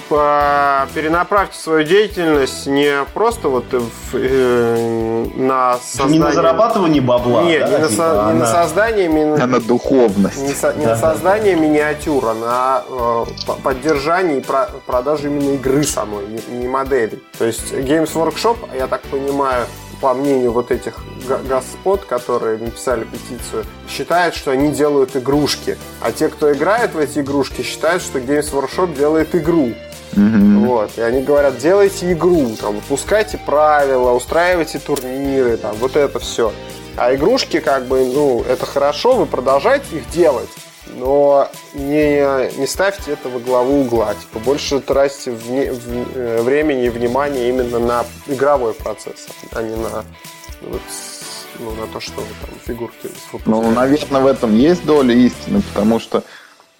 перенаправьте 0.93 1.57
свою 1.57 1.83
деятельность 1.83 2.67
не 2.67 3.03
просто 3.15 3.49
вот 3.49 3.65
в, 3.71 4.13
э, 4.13 5.25
на 5.35 5.77
создание... 5.77 6.19
Не 6.19 6.25
на 6.25 6.31
зарабатывание 6.31 7.01
бабла, 7.01 7.41
Нет, 7.41 7.67
да, 7.67 7.77
не, 7.77 7.83
на, 7.83 7.89
со... 7.89 8.31
не 8.31 8.39
на 8.39 8.45
создание... 8.45 9.09
А 9.41 9.47
на 9.47 9.59
духовность. 9.59 10.41
Не, 10.43 10.53
со... 10.53 10.73
не 10.73 10.85
да. 10.85 10.91
на 10.91 10.95
создание 10.95 11.55
миниатюр, 11.55 12.23
а 12.23 12.33
на 12.35 12.83
э, 12.87 13.55
поддержание 13.63 14.37
и 14.37 14.41
про... 14.41 14.69
продажу 14.85 15.27
именно 15.27 15.55
игры 15.55 15.83
самой, 15.83 16.27
не, 16.27 16.57
не 16.59 16.67
модели. 16.67 17.19
То 17.39 17.45
есть 17.45 17.73
Games 17.73 18.13
Workshop, 18.13 18.57
я 18.77 18.85
так 18.85 19.01
понимаю, 19.01 19.65
по 20.02 20.14
мнению 20.14 20.52
вот 20.52 20.72
этих 20.72 21.00
господ, 21.47 22.06
которые 22.06 22.58
написали 22.58 23.04
петицию, 23.04 23.66
считают, 23.89 24.36
что 24.36 24.52
они 24.52 24.72
делают 24.72 25.16
игрушки. 25.16 25.78
А 26.02 26.12
те, 26.12 26.30
кто 26.30 26.52
играет 26.52 26.93
в 26.93 27.00
эти 27.00 27.20
игрушки, 27.20 27.62
считают, 27.62 28.02
что 28.02 28.20
Games 28.20 28.52
Workshop 28.52 28.95
делает 28.97 29.36
игру. 29.36 29.74
Mm-hmm. 30.14 30.66
Вот. 30.66 30.97
И 30.97 31.02
они 31.02 31.22
говорят, 31.22 31.58
делайте 31.58 32.12
игру, 32.14 32.56
там, 32.60 32.76
выпускайте 32.76 33.38
правила, 33.38 34.12
устраивайте 34.12 34.80
турниры, 34.80 35.58
там, 35.58 35.76
вот 35.80 35.95
это 35.95 36.20
все. 36.20 36.52
А 36.97 37.14
игрушки, 37.14 37.60
как 37.60 37.86
бы, 37.86 38.06
ну, 38.06 38.43
это 38.47 38.66
хорошо, 38.66 39.16
вы 39.16 39.26
продолжайте 39.26 39.97
их 39.97 40.10
делать 40.10 40.50
но 40.97 41.49
не, 41.73 42.57
не 42.57 42.67
ставьте 42.67 43.11
это 43.11 43.29
во 43.29 43.39
главу 43.39 43.81
угла. 43.81 44.13
Типа, 44.15 44.39
больше 44.39 44.79
тратьте 44.79 45.31
вне, 45.31 45.71
в, 45.71 46.15
э, 46.15 46.41
времени 46.41 46.85
и 46.85 46.89
внимания 46.89 47.49
именно 47.49 47.79
на 47.79 48.05
игровой 48.27 48.73
процесс, 48.73 49.27
а 49.51 49.61
не 49.61 49.75
на, 49.75 50.03
вот, 50.61 50.81
ну, 51.59 51.71
на 51.71 51.87
то, 51.87 51.99
что 51.99 52.15
там 52.15 52.49
фигурки 52.65 53.09
Ну, 53.45 53.71
наверное, 53.71 54.21
в 54.21 54.27
этом 54.27 54.55
есть 54.55 54.85
доля 54.85 55.13
истины, 55.13 55.61
потому 55.61 55.99
что 55.99 56.23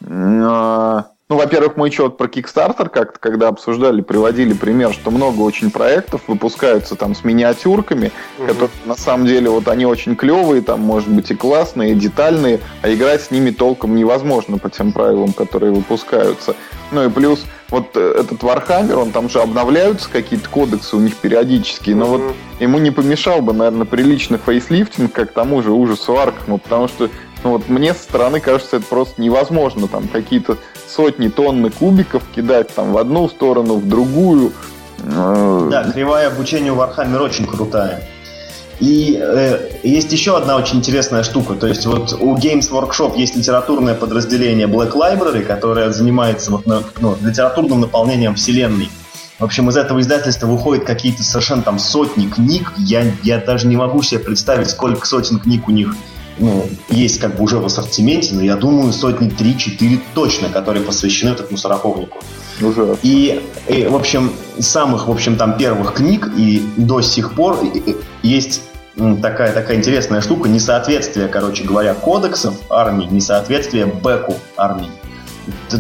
э, 0.02 1.04
ну, 1.30 1.38
во-первых, 1.38 1.78
мы 1.78 1.88
еще 1.88 2.04
вот 2.04 2.18
про 2.18 2.26
Kickstarter 2.26 2.90
как-то, 2.90 3.20
когда 3.20 3.50
обсуждали, 3.50 4.02
приводили 4.02 4.54
пример, 4.54 4.92
что 4.94 5.12
много 5.12 5.42
очень 5.42 5.70
проектов 5.70 6.22
выпускаются 6.26 6.96
там 6.96 7.14
с 7.14 7.24
миниатюрками, 7.24 8.12
угу. 8.40 8.48
которые 8.48 8.72
на 8.86 8.96
самом 8.96 9.28
деле 9.28 9.52
вот 9.52 9.68
они 9.68 9.86
очень 9.86 10.16
клевые, 10.16 10.64
там, 10.64 10.82
может 10.82 11.08
быть, 11.10 11.30
и 11.30 11.36
классные, 11.36 11.92
и 11.92 11.96
детальные, 11.96 12.62
а 12.82 12.92
играть 12.92 13.22
с 13.22 13.30
ними 13.30 13.52
толком 13.52 13.96
невозможно 13.96 14.58
по 14.58 14.72
тем 14.72 14.92
правилам, 14.92 15.34
которые 15.34 15.72
выпускаются. 15.72 16.56
Ну 16.92 17.06
и 17.06 17.10
плюс 17.12 17.46
вот 17.70 17.96
э, 17.96 18.16
этот 18.22 18.42
Warhammer, 18.42 18.96
он 18.96 19.12
там 19.12 19.30
же 19.30 19.40
обновляются 19.40 20.10
какие-то 20.10 20.50
кодексы 20.50 20.96
у 20.96 21.00
них 21.00 21.16
периодически, 21.16 21.92
но 21.92 22.06
mm 22.06 22.10
вот 22.10 22.36
ему 22.60 22.80
не 22.80 22.92
помешал 22.92 23.42
бы, 23.42 23.54
наверное, 23.54 23.86
приличный 23.86 24.40
фейслифтинг, 24.40 25.14
как 25.14 25.32
тому 25.32 25.62
же 25.62 25.72
ужасу 25.72 26.18
Аркхема, 26.20 26.58
потому 26.58 26.88
что 26.88 27.10
ну 27.44 27.52
вот 27.52 27.70
мне 27.70 27.94
со 27.94 28.04
стороны 28.04 28.40
кажется, 28.40 28.78
это 28.78 28.86
просто 28.86 29.22
невозможно. 29.22 29.88
Там 29.88 30.08
какие-то 30.08 30.58
сотни 30.90 31.28
тонны 31.28 31.70
кубиков 31.70 32.24
кидать 32.36 32.74
там 32.74 32.94
в 32.94 32.98
одну 32.98 33.30
сторону, 33.30 33.76
в 33.76 33.88
другую. 33.88 34.54
Э, 35.04 35.68
да, 35.72 35.84
кривая 35.92 36.28
обучения 36.28 36.72
у 36.72 36.76
Warhammer 36.76 37.20
очень 37.20 37.46
крутая. 37.46 38.04
И 38.80 39.20
э, 39.22 39.72
есть 39.84 40.12
еще 40.12 40.38
одна 40.38 40.56
очень 40.56 40.78
интересная 40.78 41.24
штука. 41.24 41.56
То 41.56 41.68
есть 41.68 41.86
вот 41.86 42.14
у 42.20 42.36
Games 42.36 42.72
Workshop 42.72 43.18
есть 43.18 43.36
литературное 43.36 43.94
подразделение 43.94 44.68
Black 44.68 44.94
Library, 44.94 45.44
которое 45.44 45.92
занимается 45.92 46.52
вот, 46.52 46.66
ну, 46.66 47.18
литературным 47.22 47.82
наполнением 47.82 48.36
вселенной. 48.36 48.90
В 49.38 49.44
общем, 49.46 49.70
из 49.70 49.78
этого 49.78 50.02
издательства 50.02 50.48
выходят 50.48 50.86
какие-то 50.86 51.24
совершенно 51.24 51.62
там 51.62 51.80
сотни 51.80 52.28
книг. 52.28 52.74
Я, 52.78 53.04
я 53.24 53.38
даже 53.40 53.68
не 53.68 53.78
могу 53.78 54.02
себе 54.02 54.20
представить, 54.20 54.70
сколько 54.70 55.06
сотен 55.06 55.40
книг 55.40 55.68
у 55.68 55.72
них 55.72 55.96
ну, 56.40 56.68
есть 56.90 57.20
как 57.20 57.38
бы 57.38 57.44
уже 57.44 57.58
в 57.58 57.66
ассортименте, 57.66 58.34
но 58.34 58.42
я 58.42 58.56
думаю, 58.56 58.92
сотни 58.94 59.30
три-четыре 59.30 60.00
точно, 60.16 60.50
которые 60.50 60.84
посвящены 60.84 61.32
этому 61.32 61.58
сороковнику. 61.58 62.18
Уже. 62.62 62.98
И, 63.04 63.42
и, 63.68 63.86
в 63.86 63.96
общем, 63.96 64.32
самых, 64.60 65.08
в 65.08 65.12
общем, 65.12 65.38
там 65.38 65.58
первых 65.58 65.94
книг 65.94 66.30
и 66.38 66.64
до 66.78 67.02
сих 67.02 67.34
пор 67.34 67.60
есть 68.24 68.62
такая, 69.22 69.54
такая 69.54 69.78
интересная 69.78 70.22
штука, 70.22 70.50
несоответствие, 70.50 71.28
короче 71.28 71.64
говоря, 71.64 71.94
кодексов 71.94 72.56
армии, 72.70 73.06
несоответствие 73.06 73.86
бэку 73.86 74.36
армии. 74.58 74.90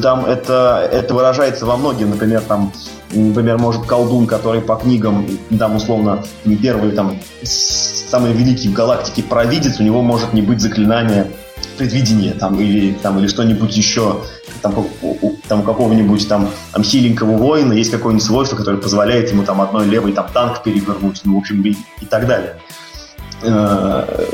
Там 0.01 0.25
это, 0.25 0.87
это 0.91 1.13
выражается 1.13 1.65
во 1.65 1.77
многих, 1.77 2.07
например, 2.07 2.41
там 2.41 2.71
например, 3.11 3.57
может 3.57 3.85
колдун, 3.85 4.27
который 4.27 4.61
по 4.61 4.75
книгам, 4.75 5.25
там, 5.57 5.75
условно, 5.75 6.23
первый, 6.61 6.91
там, 6.91 7.19
самый 7.43 8.33
великий 8.33 8.69
в 8.69 8.73
галактике 8.73 9.23
провидец, 9.23 9.79
у 9.79 9.83
него 9.83 10.01
может 10.01 10.33
не 10.33 10.41
быть 10.41 10.61
заклинания 10.61 11.27
предвидения, 11.77 12.33
там, 12.33 12.59
или, 12.59 12.93
там, 12.93 13.19
или 13.19 13.27
что-нибудь 13.27 13.75
еще, 13.75 14.21
там, 14.61 14.75
у, 15.01 15.35
там, 15.47 15.63
какого-нибудь, 15.63 16.27
там, 16.27 16.49
там, 16.73 16.83
хиленького 16.83 17.37
воина 17.37 17.73
есть 17.73 17.91
какое-нибудь 17.91 18.25
свойство, 18.25 18.55
которое 18.55 18.77
позволяет 18.77 19.31
ему, 19.31 19.43
там, 19.43 19.61
одной 19.61 19.85
левой, 19.85 20.11
там, 20.11 20.27
танк 20.33 20.63
перевернуть, 20.63 21.21
ну, 21.23 21.35
в 21.35 21.37
общем, 21.39 21.61
и, 21.63 21.71
и 22.01 22.05
так 22.09 22.27
далее. 22.27 22.57
Э, 23.41 24.25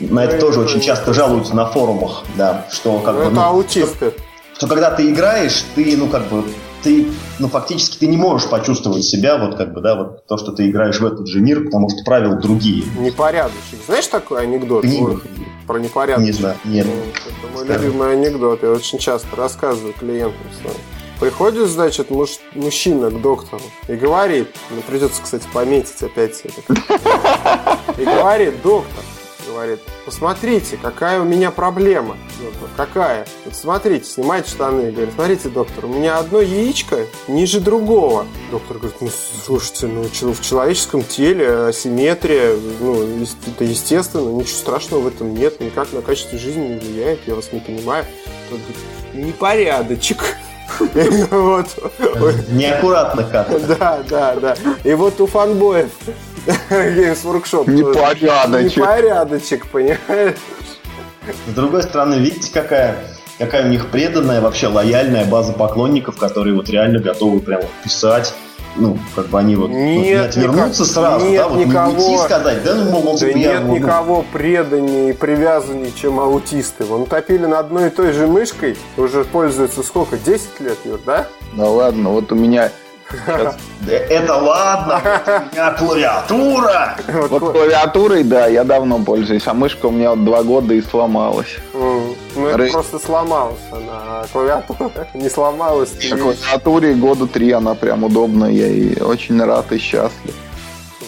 на 0.00 0.24
это 0.24 0.38
тоже 0.40 0.60
очень 0.60 0.80
часто 0.80 1.14
жалуются 1.14 1.54
на 1.54 1.66
форумах, 1.66 2.24
да, 2.36 2.66
что 2.70 2.98
как 2.98 3.14
ну, 3.14 3.20
бы... 3.20 3.26
Это 3.26 3.34
ну, 3.34 3.42
аутисты. 3.42 4.12
Что, 4.52 4.56
что 4.56 4.66
когда 4.66 4.90
ты 4.90 5.10
играешь, 5.10 5.64
ты, 5.74 5.96
ну, 5.96 6.08
как 6.08 6.28
бы, 6.28 6.44
ты, 6.82 7.06
ну, 7.38 7.48
фактически 7.48 7.98
ты 7.98 8.06
не 8.06 8.16
можешь 8.16 8.48
почувствовать 8.48 9.04
себя, 9.04 9.36
вот 9.38 9.56
как 9.56 9.72
бы, 9.72 9.80
да, 9.80 9.94
вот 9.94 10.26
то, 10.26 10.36
что 10.36 10.52
ты 10.52 10.68
играешь 10.68 11.00
в 11.00 11.06
этот 11.06 11.26
же 11.26 11.40
мир, 11.40 11.64
потому 11.64 11.88
что 11.90 12.02
правила 12.04 12.36
другие. 12.36 12.84
Непорядочник. 12.98 13.80
Знаешь 13.86 14.06
такой 14.06 14.42
анекдот? 14.42 14.84
Не, 14.84 15.00
вот, 15.00 15.22
про 15.66 15.78
непорядочник? 15.78 16.26
Не 16.26 16.32
знаю, 16.32 16.56
нет. 16.64 16.86
Это 16.86 17.52
мой 17.52 17.64
Скажи. 17.64 17.84
любимый 17.86 18.12
анекдот, 18.12 18.62
я 18.62 18.70
очень 18.70 18.98
часто 18.98 19.34
рассказываю 19.36 19.92
клиентам 19.92 20.46
своим. 20.60 20.76
Приходит, 21.20 21.68
значит, 21.68 22.10
муж, 22.10 22.38
мужчина 22.54 23.10
к 23.10 23.20
доктору 23.20 23.62
и 23.88 23.96
говорит, 23.96 24.48
ну, 24.70 24.80
придется, 24.82 25.20
кстати, 25.20 25.44
пометить 25.52 26.00
опять 26.00 26.40
это. 26.44 27.78
И 27.98 28.04
говорит, 28.04 28.62
доктор, 28.62 29.02
говорит, 29.48 29.80
посмотрите, 30.04 30.78
какая 30.80 31.20
у 31.20 31.24
меня 31.24 31.50
проблема. 31.50 32.16
Доктор, 32.40 32.68
какая? 32.76 33.26
Вот 33.44 33.54
смотрите, 33.54 34.04
снимает 34.04 34.46
штаны. 34.46 34.92
Говорит, 34.92 35.14
смотрите, 35.14 35.48
доктор, 35.48 35.86
у 35.86 35.88
меня 35.88 36.18
одно 36.18 36.40
яичко 36.40 37.06
ниже 37.26 37.60
другого. 37.60 38.26
Доктор 38.50 38.78
говорит, 38.78 39.00
ну, 39.00 39.08
слушайте, 39.44 39.86
ну, 39.86 40.02
в 40.32 40.40
человеческом 40.40 41.02
теле 41.02 41.66
асимметрия, 41.66 42.56
ну, 42.80 43.02
это 43.46 43.64
естественно, 43.64 44.30
ничего 44.30 44.56
страшного 44.56 45.02
в 45.02 45.06
этом 45.08 45.34
нет, 45.34 45.60
никак 45.60 45.92
на 45.92 46.02
качество 46.02 46.38
жизни 46.38 46.68
не 46.68 46.78
влияет, 46.78 47.20
я 47.26 47.34
вас 47.34 47.52
не 47.52 47.60
понимаю. 47.60 48.04
Тот 48.50 48.58
говорит, 48.60 49.26
непорядочек. 49.26 50.22
Вот. 51.30 51.66
Неаккуратно 52.50 53.24
как. 53.24 53.66
Да, 53.66 54.02
да, 54.08 54.34
да. 54.36 54.56
И 54.84 54.92
вот 54.94 55.20
у 55.20 55.26
фанбоев 55.26 55.90
Games 56.70 57.24
Workshop. 57.24 57.70
Непорядочек. 57.70 58.76
Непорядочек, 58.78 59.66
понимаешь? 59.66 60.36
С 61.46 61.54
другой 61.54 61.82
стороны, 61.82 62.14
видите, 62.14 62.50
какая 62.52 62.96
какая 63.38 63.66
у 63.66 63.68
них 63.68 63.90
преданная, 63.90 64.40
вообще 64.40 64.66
лояльная 64.66 65.24
база 65.24 65.52
поклонников, 65.52 66.16
которые 66.16 66.56
вот 66.56 66.68
реально 66.68 66.98
готовы 66.98 67.40
прямо 67.40 67.64
писать 67.84 68.34
ну, 68.78 68.98
как 69.14 69.26
бы 69.26 69.38
они 69.38 69.56
вот 69.56 69.70
нет, 69.70 69.96
ну, 69.96 70.02
не 70.02 70.12
отвернутся 70.12 70.82
никак, 70.82 70.94
сразу, 70.94 71.26
нет 71.26 71.42
да, 71.42 71.48
вот 71.48 71.66
никого, 71.66 71.90
не 71.90 71.96
уйти 71.96 72.18
сказать, 72.18 72.64
да, 72.64 72.74
ну, 72.74 72.90
мол, 72.90 73.18
да 73.18 73.18
типа, 73.18 73.36
нет 73.36 73.52
я, 73.52 73.60
ну, 73.60 73.76
никого 73.76 74.24
преданнее 74.32 75.10
и 75.10 75.12
привязаннее, 75.12 75.92
чем 75.92 76.20
аутисты. 76.20 76.84
Вон 76.84 77.06
топили 77.06 77.46
на 77.46 77.58
одной 77.58 77.88
и 77.88 77.90
той 77.90 78.12
же 78.12 78.26
мышкой, 78.26 78.76
уже 78.96 79.24
пользуются 79.24 79.82
сколько, 79.82 80.16
10 80.16 80.60
лет, 80.60 80.78
Юр, 80.84 81.00
да? 81.04 81.26
Да 81.54 81.68
ладно, 81.68 82.10
вот 82.10 82.30
у 82.32 82.34
меня 82.34 82.70
это 83.86 84.36
ладно, 84.36 85.00
у 85.26 85.54
меня 85.54 85.72
клавиатура. 85.72 86.96
Вот 87.28 87.52
клавиатурой, 87.52 88.24
да, 88.24 88.46
я 88.46 88.64
давно 88.64 88.98
пользуюсь, 88.98 89.46
а 89.46 89.54
мышка 89.54 89.86
у 89.86 89.90
меня 89.90 90.10
вот 90.10 90.24
два 90.24 90.42
года 90.42 90.74
и 90.74 90.82
сломалась. 90.82 91.56
Ну, 91.72 92.16
это 92.46 92.72
просто 92.72 92.98
сломалась 92.98 93.58
она, 93.70 93.92
а 93.92 94.26
клавиатура 94.32 94.90
не 95.14 95.28
сломалась. 95.28 95.92
На 96.10 96.16
клавиатуре 96.16 96.94
года 96.94 97.26
три 97.26 97.50
она 97.52 97.74
прям 97.74 98.04
удобная, 98.04 98.50
я 98.50 98.66
и 98.66 99.00
очень 99.00 99.42
рад 99.42 99.72
и 99.72 99.78
счастлив. 99.78 100.34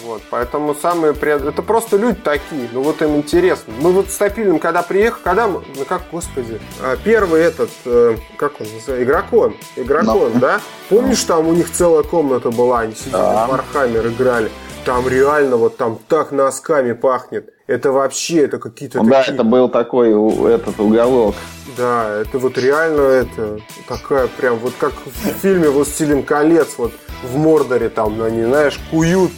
Вот, 0.03 0.21
поэтому 0.29 0.73
самые 0.73 1.13
пред... 1.13 1.43
Это 1.43 1.61
просто 1.61 1.97
люди 1.97 2.17
такие, 2.23 2.69
ну 2.71 2.81
вот 2.81 3.01
им 3.01 3.17
интересно. 3.17 3.73
Мы 3.81 3.91
вот 3.91 4.09
с 4.09 4.15
Топилем, 4.15 4.59
когда 4.59 4.81
приехали, 4.83 5.21
когда 5.23 5.47
мы, 5.47 5.61
ну 5.75 5.85
как, 5.85 6.03
господи, 6.11 6.61
а, 6.81 6.95
первый 7.03 7.41
этот, 7.41 7.69
э, 7.85 8.15
как 8.37 8.61
он 8.61 8.67
называется, 8.67 9.03
игрокон, 9.03 9.55
игрокон, 9.75 10.31
no. 10.33 10.39
да? 10.39 10.61
Помнишь, 10.89 11.23
там 11.23 11.47
у 11.47 11.53
них 11.53 11.71
целая 11.71 12.03
комната 12.03 12.51
была, 12.51 12.81
они 12.81 12.95
сидели 12.95 13.11
да. 13.11 13.47
в 13.47 13.51
Warhammer 13.51 14.07
играли. 14.07 14.49
Там 14.85 15.07
реально 15.07 15.57
вот 15.57 15.77
там 15.77 15.99
так 16.07 16.31
носками 16.31 16.93
пахнет. 16.93 17.53
это 17.67 17.91
вообще, 17.91 18.45
это 18.45 18.57
какие-то 18.57 19.03
ну, 19.03 19.09
такие... 19.09 19.25
Да, 19.27 19.33
это 19.33 19.43
был 19.43 19.69
такой 19.69 20.09
этот 20.51 20.79
уголок. 20.79 21.35
Да, 21.77 22.21
это 22.21 22.39
вот 22.39 22.57
реально 22.57 23.01
это 23.01 23.59
такая 23.87 24.27
прям 24.27 24.57
вот 24.57 24.73
как 24.79 24.93
в 25.05 25.39
фильме 25.41 25.69
«Властелин 25.69 26.23
колец», 26.23 26.75
вот 26.77 26.93
в 27.23 27.37
Мордоре 27.37 27.89
там 27.89 28.21
они, 28.21 28.43
знаешь, 28.43 28.79
куют 28.89 29.31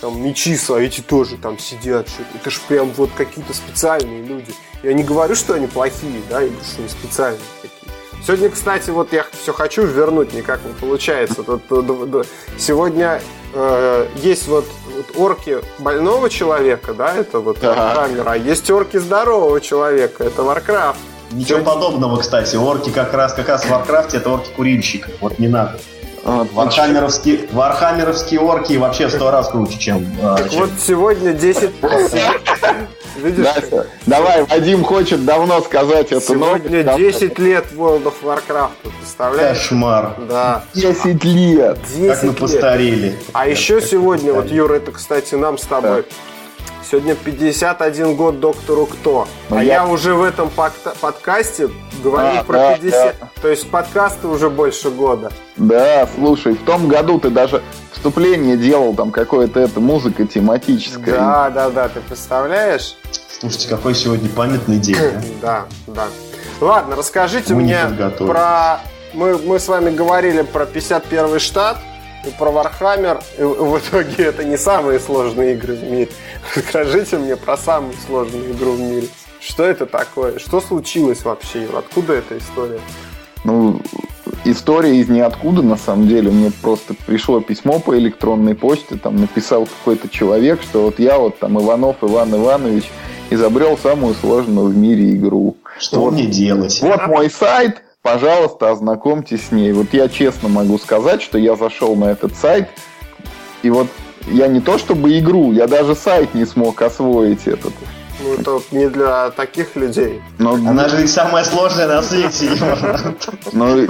там 0.00 0.22
мечи 0.22 0.56
свои, 0.56 0.86
эти 0.86 1.00
тоже 1.00 1.36
там 1.36 1.58
сидят. 1.58 2.08
Это 2.34 2.50
же 2.50 2.58
прям 2.68 2.90
вот 2.92 3.10
какие-то 3.16 3.54
специальные 3.54 4.22
люди. 4.22 4.52
Я 4.82 4.92
не 4.92 5.02
говорю, 5.02 5.34
что 5.34 5.54
они 5.54 5.66
плохие, 5.66 6.22
да, 6.28 6.40
говорю, 6.40 6.56
что 6.62 6.80
они 6.80 6.88
специальные 6.88 7.40
такие. 7.62 7.76
Сегодня, 8.24 8.50
кстати, 8.50 8.90
вот 8.90 9.12
я 9.12 9.24
все 9.40 9.52
хочу 9.52 9.86
вернуть, 9.86 10.32
никак 10.32 10.64
не 10.64 10.72
получается. 10.72 11.42
Тут, 11.42 11.62
сегодня 12.58 13.20
э, 13.54 14.06
есть 14.16 14.48
вот, 14.48 14.64
вот 14.96 15.16
орки 15.16 15.58
больного 15.78 16.28
человека, 16.28 16.92
да, 16.92 17.14
это 17.14 17.38
вот 17.38 17.62
ага. 17.62 17.94
камера, 17.94 18.32
а 18.32 18.36
есть 18.36 18.68
орки 18.70 18.96
здорового 18.96 19.60
человека, 19.60 20.24
это 20.24 20.42
Warcraft. 20.42 20.96
Ничего 21.30 21.58
Сегодня... 21.60 21.64
подобного, 21.66 22.16
кстати. 22.18 22.56
Орки 22.56 22.90
как 22.90 23.12
раз 23.12 23.32
как 23.32 23.48
раз 23.48 23.64
в 23.64 23.68
Варкрафте 23.68 24.18
это 24.18 24.30
орки 24.30 24.48
курильщика. 24.54 25.10
Вот 25.20 25.38
не 25.38 25.48
надо. 25.48 25.78
Вот, 26.26 26.52
вархаммеровские, 26.52 27.46
вархаммеровские 27.52 28.40
орки 28.40 28.72
вообще 28.76 29.06
в 29.06 29.12
сто 29.12 29.30
раз 29.30 29.48
круче, 29.48 29.78
чем... 29.78 30.04
А, 30.20 30.36
так 30.36 30.50
чем... 30.50 30.60
Вот 30.62 30.70
сегодня 30.84 31.32
10... 31.32 31.70
Видишь? 33.22 33.46
Да, 33.70 33.84
давай, 34.06 34.42
Вадим 34.42 34.82
хочет 34.82 35.24
давно 35.24 35.60
сказать 35.60 36.10
эту 36.10 36.20
Сегодня 36.20 36.84
новость. 36.84 37.20
10 37.20 37.38
лет 37.38 37.66
World 37.76 38.02
of 38.02 38.14
Warcraft, 38.24 38.70
представляешь? 38.98 39.56
Кошмар. 39.58 40.16
Да. 40.28 40.64
10 40.74 41.22
лет. 41.22 41.78
10 41.96 42.08
как 42.08 42.22
мы 42.24 42.28
лет. 42.30 42.38
постарели. 42.38 43.18
А 43.32 43.46
еще 43.46 43.80
сегодня, 43.80 44.32
вот, 44.32 44.50
Юра, 44.50 44.74
это, 44.74 44.90
кстати, 44.90 45.36
нам 45.36 45.58
с 45.58 45.62
тобой 45.62 46.04
Сегодня 46.88 47.16
51 47.16 48.14
год 48.14 48.38
доктору 48.38 48.86
Кто. 48.86 49.26
Ну, 49.50 49.56
а 49.56 49.64
я... 49.64 49.74
я 49.74 49.86
уже 49.86 50.14
в 50.14 50.22
этом 50.22 50.50
подкасте 51.00 51.68
говорю 52.00 52.38
а, 52.38 52.44
про 52.44 52.58
да, 52.58 52.74
50. 52.76 52.92
Да. 53.18 53.28
То 53.42 53.48
есть 53.48 53.68
подкасты 53.68 54.28
уже 54.28 54.50
больше 54.50 54.90
года. 54.90 55.32
Да, 55.56 56.08
слушай, 56.14 56.54
в 56.54 56.64
том 56.64 56.86
году 56.86 57.18
ты 57.18 57.30
даже 57.30 57.60
вступление 57.90 58.56
делал, 58.56 58.94
там 58.94 59.10
какое-то 59.10 59.58
это 59.58 59.80
музыка 59.80 60.26
тематическая. 60.26 61.16
Да, 61.16 61.50
да, 61.50 61.70
да, 61.70 61.88
ты 61.88 62.00
представляешь? 62.00 62.96
Слушайте, 63.40 63.68
какой 63.68 63.94
сегодня 63.96 64.28
памятный 64.28 64.78
день. 64.78 64.96
Да, 65.42 65.64
да. 65.88 66.06
Ладно, 66.60 66.94
расскажите 66.94 67.52
мы 67.52 67.62
мне 67.62 67.80
про... 68.16 68.80
Мы, 69.12 69.38
мы 69.38 69.58
с 69.58 69.66
вами 69.66 69.90
говорили 69.90 70.42
про 70.42 70.66
51 70.66 71.40
штат 71.40 71.78
про 72.32 72.50
Warhammer. 72.50 73.22
И 73.38 73.42
в 73.42 73.78
итоге 73.78 74.24
это 74.24 74.44
не 74.44 74.56
самые 74.56 75.00
сложные 75.00 75.54
игры 75.54 75.74
в 75.74 75.84
мире. 75.84 76.08
Скажите 76.68 77.18
мне 77.18 77.36
про 77.36 77.56
самую 77.56 77.94
сложную 78.06 78.52
игру 78.52 78.72
в 78.72 78.80
мире. 78.80 79.08
Что 79.40 79.64
это 79.64 79.86
такое? 79.86 80.38
Что 80.38 80.60
случилось 80.60 81.24
вообще? 81.24 81.68
Откуда 81.76 82.14
эта 82.14 82.36
история? 82.38 82.80
Ну, 83.44 83.80
история 84.44 84.96
из 84.96 85.08
ниоткуда, 85.08 85.62
на 85.62 85.76
самом 85.76 86.08
деле. 86.08 86.30
Мне 86.30 86.50
просто 86.62 86.94
пришло 87.06 87.40
письмо 87.40 87.78
по 87.78 87.96
электронной 87.96 88.54
почте, 88.54 88.96
там 88.96 89.16
написал 89.16 89.66
какой-то 89.66 90.08
человек, 90.08 90.62
что 90.62 90.82
вот 90.82 90.98
я 90.98 91.18
вот 91.18 91.38
там 91.38 91.60
Иванов 91.60 91.96
Иван 92.02 92.34
Иванович 92.34 92.90
изобрел 93.30 93.78
самую 93.78 94.14
сложную 94.14 94.68
в 94.68 94.76
мире 94.76 95.12
игру. 95.12 95.56
Что 95.78 96.00
вот, 96.00 96.14
мне 96.14 96.26
делать? 96.26 96.80
Вот 96.82 97.06
мой 97.06 97.30
сайт, 97.30 97.82
пожалуйста, 98.06 98.70
ознакомьтесь 98.70 99.48
с 99.48 99.50
ней. 99.50 99.72
Вот 99.72 99.92
я 99.92 100.08
честно 100.08 100.48
могу 100.48 100.78
сказать, 100.78 101.20
что 101.20 101.38
я 101.38 101.56
зашел 101.56 101.96
на 101.96 102.04
этот 102.04 102.36
сайт, 102.36 102.68
и 103.64 103.70
вот 103.70 103.88
я 104.28 104.46
не 104.46 104.60
то 104.60 104.78
чтобы 104.78 105.18
игру, 105.18 105.50
я 105.50 105.66
даже 105.66 105.96
сайт 105.96 106.32
не 106.32 106.44
смог 106.44 106.80
освоить 106.82 107.48
этот. 107.48 107.72
Ну, 108.20 108.34
это 108.34 108.60
не 108.70 108.88
для 108.88 109.30
таких 109.30 109.76
людей. 109.76 110.22
Но, 110.38 110.54
Она 110.54 110.88
же 110.88 110.96
ведь 110.96 111.10
самая 111.10 111.44
сложная 111.44 111.86
на 111.86 112.02
свете. 112.02 112.50
Ну, 113.52 113.86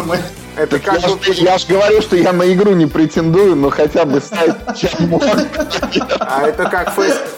это 0.56 0.78
как 0.78 1.02
я, 1.02 1.08
же, 1.08 1.16
я 1.34 1.58
же 1.58 1.66
говорю, 1.68 2.00
что 2.00 2.16
я 2.16 2.32
на 2.32 2.50
игру 2.52 2.72
не 2.72 2.86
претендую, 2.86 3.56
но 3.56 3.68
хотя 3.68 4.06
бы 4.06 4.22
сайт 4.22 4.56
А 6.18 6.46
это 6.46 6.64
как 6.64 6.92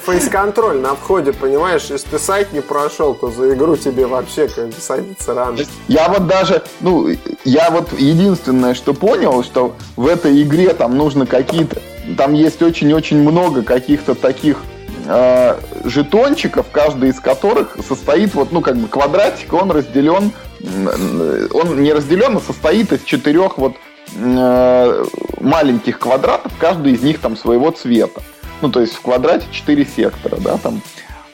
фейс-контроль 0.06 0.78
на 0.78 0.94
входе, 0.94 1.32
понимаешь? 1.32 1.86
Если 1.90 2.08
ты 2.08 2.18
сайт 2.18 2.52
не 2.52 2.60
прошел, 2.60 3.14
то 3.14 3.30
за 3.30 3.54
игру 3.54 3.76
тебе 3.76 4.06
вообще 4.06 4.46
как 4.48 4.68
бы 4.68 4.76
садиться 4.80 5.34
рано. 5.34 5.58
Я 5.88 6.08
вот 6.08 6.28
даже, 6.28 6.62
ну, 6.80 7.08
я 7.44 7.70
вот 7.70 7.92
единственное, 7.98 8.74
что 8.74 8.94
понял, 8.94 9.42
что 9.42 9.74
в 9.96 10.06
этой 10.06 10.40
игре 10.42 10.72
там 10.72 10.96
нужно 10.96 11.26
какие-то 11.26 11.80
там 12.16 12.32
есть 12.32 12.62
очень-очень 12.62 13.18
много 13.18 13.62
каких-то 13.62 14.14
таких 14.14 14.62
э, 15.08 15.56
жетончиков, 15.84 16.66
каждый 16.70 17.10
из 17.10 17.20
которых 17.20 17.76
состоит 17.86 18.34
вот, 18.34 18.52
ну, 18.52 18.60
как 18.60 18.76
бы 18.76 18.88
квадратик, 18.88 19.52
он 19.52 19.70
разделен, 19.70 20.32
он 20.60 21.82
не 21.82 21.92
разделен, 21.92 22.36
а 22.36 22.40
состоит 22.40 22.92
из 22.92 23.02
четырех 23.04 23.58
вот 23.58 23.76
э, 24.14 25.04
маленьких 25.40 25.98
квадратов, 25.98 26.52
каждый 26.58 26.92
из 26.92 27.02
них 27.02 27.20
там 27.20 27.36
своего 27.36 27.70
цвета. 27.70 28.22
Ну, 28.60 28.70
то 28.70 28.80
есть 28.80 28.94
в 28.94 29.00
квадрате 29.00 29.46
четыре 29.50 29.86
сектора, 29.86 30.36
да, 30.36 30.58
там. 30.58 30.82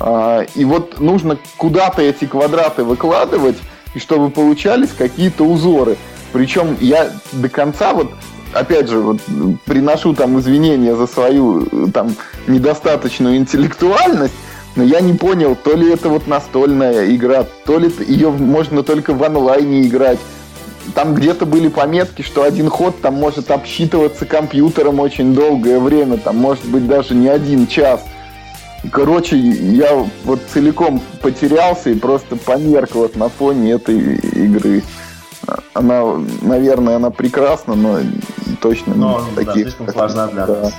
Э, 0.01 0.47
и 0.55 0.65
вот 0.65 1.01
нужно 1.01 1.39
куда-то 1.57 2.03
эти 2.03 2.27
квадраты 2.27 2.85
выкладывать, 2.85 3.57
и 3.95 3.99
чтобы 3.99 4.31
получались 4.31 4.91
какие-то 4.91 5.45
узоры. 5.45 5.97
Причем 6.33 6.77
я 6.81 7.13
до 7.33 7.49
конца 7.49 7.93
вот 7.93 8.11
опять 8.55 8.89
же, 8.89 9.01
вот, 9.01 9.19
приношу 9.65 10.15
там 10.15 10.39
извинения 10.39 10.95
за 10.95 11.07
свою 11.07 11.89
там 11.93 12.15
недостаточную 12.47 13.37
интеллектуальность, 13.37 14.35
но 14.77 14.83
я 14.83 15.01
не 15.01 15.13
понял, 15.13 15.57
то 15.57 15.75
ли 15.75 15.93
это 15.93 16.09
вот 16.09 16.27
настольная 16.27 17.15
игра, 17.15 17.45
то 17.65 17.79
ли 17.79 17.93
ее 18.07 18.31
можно 18.31 18.83
только 18.83 19.15
в 19.15 19.23
онлайне 19.23 19.83
играть. 19.83 20.19
Там 20.95 21.15
где-то 21.15 21.47
были 21.47 21.69
пометки, 21.69 22.23
что 22.23 22.43
один 22.43 22.69
ход 22.69 23.01
там 23.01 23.15
может 23.15 23.51
обсчитываться 23.51 24.27
компьютером 24.27 25.01
очень 25.01 25.35
долгое 25.35 25.79
время, 25.79 26.19
там 26.19 26.37
может 26.37 26.65
быть 26.67 26.87
даже 26.87 27.15
не 27.15 27.29
один 27.29 27.67
час. 27.67 28.05
Короче, 28.93 29.39
я 29.39 30.07
вот 30.25 30.41
целиком 30.53 31.01
потерялся 31.23 31.89
и 31.89 31.95
просто 31.95 32.37
померк 32.37 32.95
вот 32.95 33.17
на 33.17 33.31
фоне 33.31 33.73
этой 33.73 34.17
игры. 34.17 34.83
Она, 35.73 36.03
наверное, 36.43 36.97
она 36.97 37.11
прекрасна, 37.11 37.75
но 37.75 37.99
точно 38.61 38.95
но, 38.95 39.21
не 39.21 39.37
да, 39.37 39.45
таких. 39.45 39.65
слишком 39.65 39.89
сложна 39.89 40.27
для 40.29 40.47
да. 40.47 40.61
нас. 40.63 40.75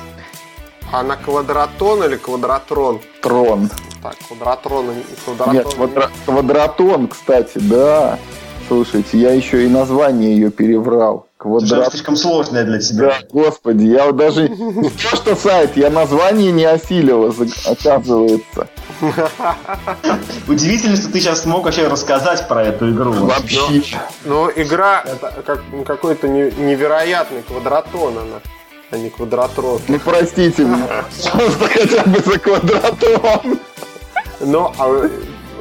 Она 0.92 1.16
квадратон 1.18 2.04
или 2.04 2.16
квадратрон? 2.16 3.02
Трон. 3.22 3.70
Так, 4.02 4.16
квадратрон, 4.28 4.86
квадратон. 5.26 5.54
Нет, 5.54 5.74
квадра... 5.74 6.10
квадратон, 6.26 7.08
кстати, 7.08 7.58
да. 7.58 8.20
Слушайте, 8.68 9.18
я 9.18 9.32
еще 9.34 9.66
и 9.66 9.70
название 9.70 10.36
ее 10.36 10.52
переврал. 10.52 11.28
Квадрат... 11.46 11.92
слишком 11.92 12.16
сложное 12.16 12.64
для 12.64 12.80
тебя. 12.80 13.10
Да, 13.10 13.18
господи, 13.32 13.84
я 13.84 14.08
вот 14.08 14.16
даже 14.16 14.50
не 14.50 14.90
то, 14.90 15.16
что 15.16 15.36
сайт, 15.36 15.78
я 15.78 15.92
название 15.92 16.52
не 16.52 16.66
осилил, 16.66 17.32
оказывается. 17.68 18.68
Удивительно, 20.48 20.96
что 20.96 21.12
ты 21.12 21.20
сейчас 21.20 21.44
смог 21.44 21.66
вообще 21.66 21.88
рассказать 21.88 22.48
про 22.48 22.64
эту 22.64 22.90
игру. 22.90 23.12
Вообще. 23.12 23.84
Ну, 24.24 24.50
игра 24.56 25.04
это 25.06 25.44
как, 25.46 25.62
какой-то 25.86 26.28
невероятный 26.28 27.44
квадратон 27.44 28.18
она 28.18 28.42
а 28.90 28.98
не 28.98 29.12
квадратрон. 29.12 29.82
Ну, 29.88 30.00
простите 30.00 30.64
меня. 30.64 31.06
хотя 31.74 32.04
бы 32.06 32.20
за 32.22 32.40
квадратрон. 32.40 33.60
Но 34.40 34.74
а, 34.80 35.10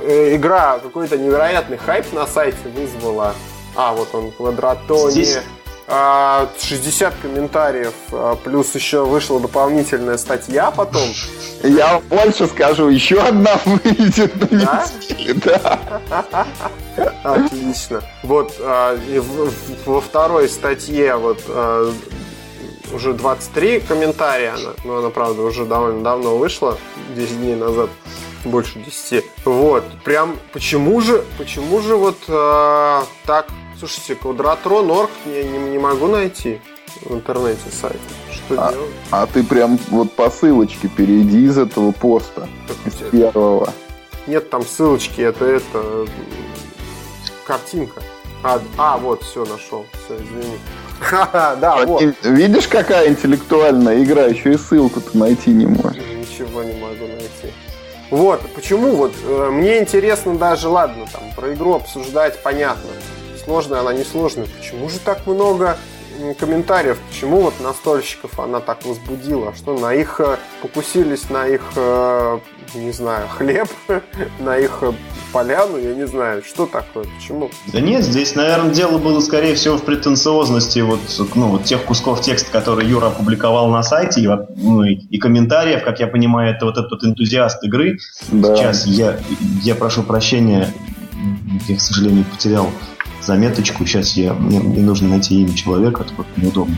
э, 0.04 0.36
игра 0.36 0.78
какой-то 0.78 1.18
невероятный 1.18 1.76
хайп 1.76 2.10
на 2.14 2.26
сайте 2.26 2.68
вызвала. 2.74 3.34
А, 3.76 3.92
вот 3.92 4.14
он, 4.14 4.30
квадратоне. 4.30 5.10
Здесь... 5.10 5.38
60 5.86 7.12
а, 7.12 7.22
комментариев, 7.22 7.94
а, 8.12 8.36
плюс 8.36 8.74
еще 8.74 9.04
вышла 9.04 9.38
дополнительная 9.40 10.16
статья 10.16 10.70
потом. 10.70 11.08
Я 11.62 12.00
больше 12.08 12.46
скажу, 12.46 12.88
еще 12.88 13.20
одна 13.20 13.58
выйдет 13.64 14.50
на 14.50 14.58
да? 14.58 14.86
неделе, 15.08 15.34
да. 15.34 16.46
Отлично. 17.22 18.02
Вот 18.22 18.54
а, 18.60 18.98
во 19.84 20.00
второй 20.00 20.48
статье 20.48 21.16
вот 21.16 21.40
уже 22.92 23.12
23 23.12 23.80
комментария, 23.80 24.54
она, 24.54 24.70
но 24.84 24.98
она, 24.98 25.10
правда, 25.10 25.42
уже 25.42 25.64
довольно 25.64 26.02
давно 26.02 26.36
вышла, 26.36 26.78
10 27.16 27.38
дней 27.38 27.56
назад, 27.56 27.90
больше 28.44 28.78
10. 28.78 29.24
Вот, 29.44 29.84
прям, 30.04 30.38
почему 30.52 31.00
же, 31.00 31.24
почему 31.38 31.80
же 31.80 31.96
вот 31.96 32.18
э, 32.28 33.02
так 33.26 33.46
Слушайте, 33.78 34.14
квадратрон 34.14 34.90
орг 34.90 35.10
я 35.26 35.42
не, 35.44 35.58
не 35.58 35.78
могу 35.78 36.06
найти 36.06 36.60
в 37.02 37.14
интернете 37.14 37.70
сайт. 37.70 38.00
Что 38.32 38.54
а, 38.56 38.72
делать? 38.72 38.90
А 39.10 39.26
ты 39.26 39.42
прям 39.42 39.78
вот 39.88 40.12
по 40.12 40.30
ссылочке 40.30 40.88
перейди 40.88 41.46
из 41.46 41.58
этого 41.58 41.92
поста, 41.92 42.48
так, 42.68 42.76
из 42.86 42.94
первого. 43.10 43.72
Нет 44.26 44.48
там 44.48 44.64
ссылочки, 44.64 45.20
это 45.20 45.44
это 45.44 46.06
картинка. 47.46 48.02
А, 48.42 48.60
а 48.76 48.98
вот, 48.98 49.22
все, 49.22 49.44
нашел. 49.44 49.86
Все, 50.04 50.16
извини. 50.16 50.58
Да, 51.32 51.84
вот. 51.84 52.02
Видишь, 52.22 52.68
какая 52.68 53.08
интеллектуальная 53.08 54.02
игра, 54.02 54.24
еще 54.24 54.52
и 54.52 54.56
ссылку-то 54.56 55.16
найти 55.18 55.50
не 55.50 55.66
можешь. 55.66 56.02
Ничего 56.16 56.62
не 56.62 56.74
могу 56.74 57.06
найти. 57.06 57.52
Вот, 58.10 58.40
почему 58.54 58.94
вот, 58.94 59.12
э, 59.24 59.48
мне 59.50 59.80
интересно 59.80 60.36
даже, 60.36 60.68
ладно, 60.68 61.06
там, 61.10 61.22
про 61.34 61.52
игру 61.54 61.74
обсуждать, 61.74 62.42
понятно, 62.42 62.90
сложная 63.44 63.80
она, 63.80 63.92
не 63.92 64.04
сложная, 64.04 64.46
почему 64.46 64.88
же 64.88 64.98
так 64.98 65.26
много 65.26 65.76
комментариев, 66.38 66.98
почему 67.08 67.40
вот 67.40 67.54
настольщиков 67.60 68.38
она 68.38 68.60
так 68.60 68.84
возбудила, 68.84 69.54
что 69.54 69.78
на 69.78 69.92
их 69.92 70.20
э, 70.20 70.36
покусились 70.62 71.28
на 71.30 71.46
их, 71.46 71.62
э, 71.76 72.38
не 72.74 72.92
знаю, 72.92 73.28
хлеб, 73.28 73.68
на 74.38 74.56
их 74.56 74.78
э, 74.82 74.92
поляну, 75.32 75.76
я 75.78 75.94
не 75.94 76.06
знаю, 76.06 76.42
что 76.44 76.66
такое, 76.66 77.04
почему? 77.16 77.50
Да 77.72 77.80
нет, 77.80 78.04
здесь, 78.04 78.34
наверное, 78.34 78.72
дело 78.72 78.98
было, 78.98 79.20
скорее 79.20 79.54
всего, 79.54 79.76
в 79.76 79.84
претенциозности 79.84 80.80
вот, 80.80 81.00
ну, 81.34 81.48
вот 81.48 81.64
тех 81.64 81.82
кусков 81.84 82.20
текста, 82.20 82.50
которые 82.50 82.88
Юра 82.88 83.06
опубликовал 83.06 83.68
на 83.68 83.82
сайте, 83.82 84.20
и, 84.20 84.28
ну, 84.56 84.84
и, 84.84 84.94
и 84.94 85.18
комментариев, 85.18 85.84
как 85.84 86.00
я 86.00 86.06
понимаю, 86.06 86.54
это 86.54 86.66
вот 86.66 86.78
этот 86.78 87.02
энтузиаст 87.04 87.62
игры. 87.64 87.98
Да. 88.30 88.54
Сейчас 88.54 88.86
я, 88.86 89.18
я 89.62 89.74
прошу 89.74 90.04
прощения, 90.04 90.72
я, 91.68 91.76
к 91.76 91.80
сожалению, 91.80 92.24
потерял 92.24 92.68
заметочку. 93.24 93.86
Сейчас 93.86 94.16
я, 94.16 94.34
мне, 94.34 94.60
мне 94.60 94.82
нужно 94.82 95.08
найти 95.08 95.42
имя 95.42 95.54
человека, 95.54 96.02
это 96.02 96.12
вот 96.16 96.26
неудобно. 96.36 96.76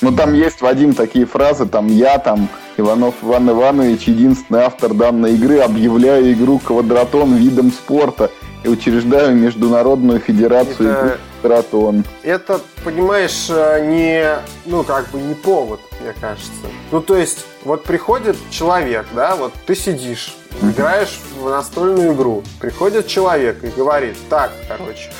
Ну, 0.00 0.12
там 0.12 0.32
есть, 0.32 0.60
Вадим, 0.60 0.94
такие 0.94 1.26
фразы, 1.26 1.66
там 1.66 1.88
я, 1.88 2.18
там 2.18 2.48
Иванов 2.76 3.16
Иван 3.22 3.50
Иванович, 3.50 4.04
единственный 4.04 4.60
автор 4.60 4.94
данной 4.94 5.34
игры, 5.34 5.58
объявляю 5.58 6.32
игру 6.32 6.60
«Квадратон» 6.60 7.34
видом 7.34 7.72
спорта 7.72 8.30
и 8.62 8.68
учреждаю 8.68 9.34
Международную 9.34 10.20
Федерацию 10.20 10.90
это, 10.90 11.18
«Квадратон». 11.40 12.04
Это, 12.22 12.60
понимаешь, 12.84 13.46
э, 13.48 13.84
не, 13.86 14.36
ну, 14.66 14.84
как 14.84 15.10
бы 15.10 15.20
не 15.20 15.34
повод, 15.34 15.80
мне 16.00 16.14
кажется. 16.20 16.52
Ну, 16.92 17.00
то 17.00 17.16
есть, 17.16 17.44
вот 17.64 17.82
приходит 17.82 18.36
человек, 18.50 19.06
да, 19.16 19.34
вот 19.34 19.52
ты 19.66 19.74
сидишь, 19.74 20.36
играешь 20.62 21.18
в 21.40 21.48
настольную 21.50 22.14
игру, 22.14 22.44
приходит 22.60 23.08
человек 23.08 23.64
и 23.64 23.68
говорит, 23.68 24.16
так, 24.28 24.52
короче, 24.68 25.10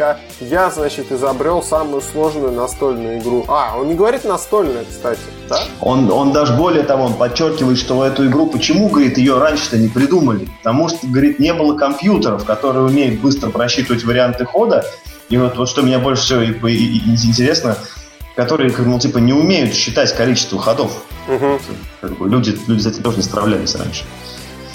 я, 0.00 0.18
я, 0.40 0.70
значит, 0.70 1.12
изобрел 1.12 1.62
самую 1.62 2.00
сложную 2.00 2.52
настольную 2.52 3.18
игру. 3.18 3.44
А, 3.48 3.76
он 3.78 3.88
не 3.88 3.94
говорит 3.94 4.24
настольная, 4.24 4.84
кстати, 4.84 5.20
да? 5.48 5.62
Он, 5.80 6.10
он 6.10 6.32
даже 6.32 6.54
более 6.54 6.82
того, 6.82 7.04
он 7.04 7.14
подчеркивает, 7.14 7.78
что 7.78 8.04
эту 8.04 8.26
игру, 8.26 8.46
почему, 8.46 8.88
говорит, 8.88 9.18
ее 9.18 9.38
раньше-то 9.38 9.78
не 9.78 9.88
придумали? 9.88 10.48
Потому 10.62 10.88
что, 10.88 11.06
говорит, 11.06 11.38
не 11.38 11.52
было 11.52 11.76
компьютеров, 11.76 12.44
которые 12.44 12.84
умеют 12.84 13.20
быстро 13.20 13.50
просчитывать 13.50 14.04
варианты 14.04 14.44
хода. 14.44 14.84
И 15.28 15.36
вот, 15.36 15.56
вот 15.56 15.68
что 15.68 15.82
меня 15.82 15.98
больше 15.98 16.22
всего 16.22 16.40
и, 16.40 16.72
и, 16.72 16.98
и 16.98 17.14
интересно, 17.14 17.76
которые, 18.34 18.74
ну, 18.76 18.98
типа, 18.98 19.18
не 19.18 19.32
умеют 19.32 19.74
считать 19.74 20.14
количество 20.14 20.58
ходов. 20.58 21.04
Угу. 21.28 21.60
Как 22.00 22.18
бы 22.18 22.28
люди, 22.28 22.58
люди 22.66 22.80
с 22.80 22.86
этим 22.86 23.02
тоже 23.02 23.18
не 23.18 23.22
справлялись 23.22 23.74
раньше. 23.76 24.04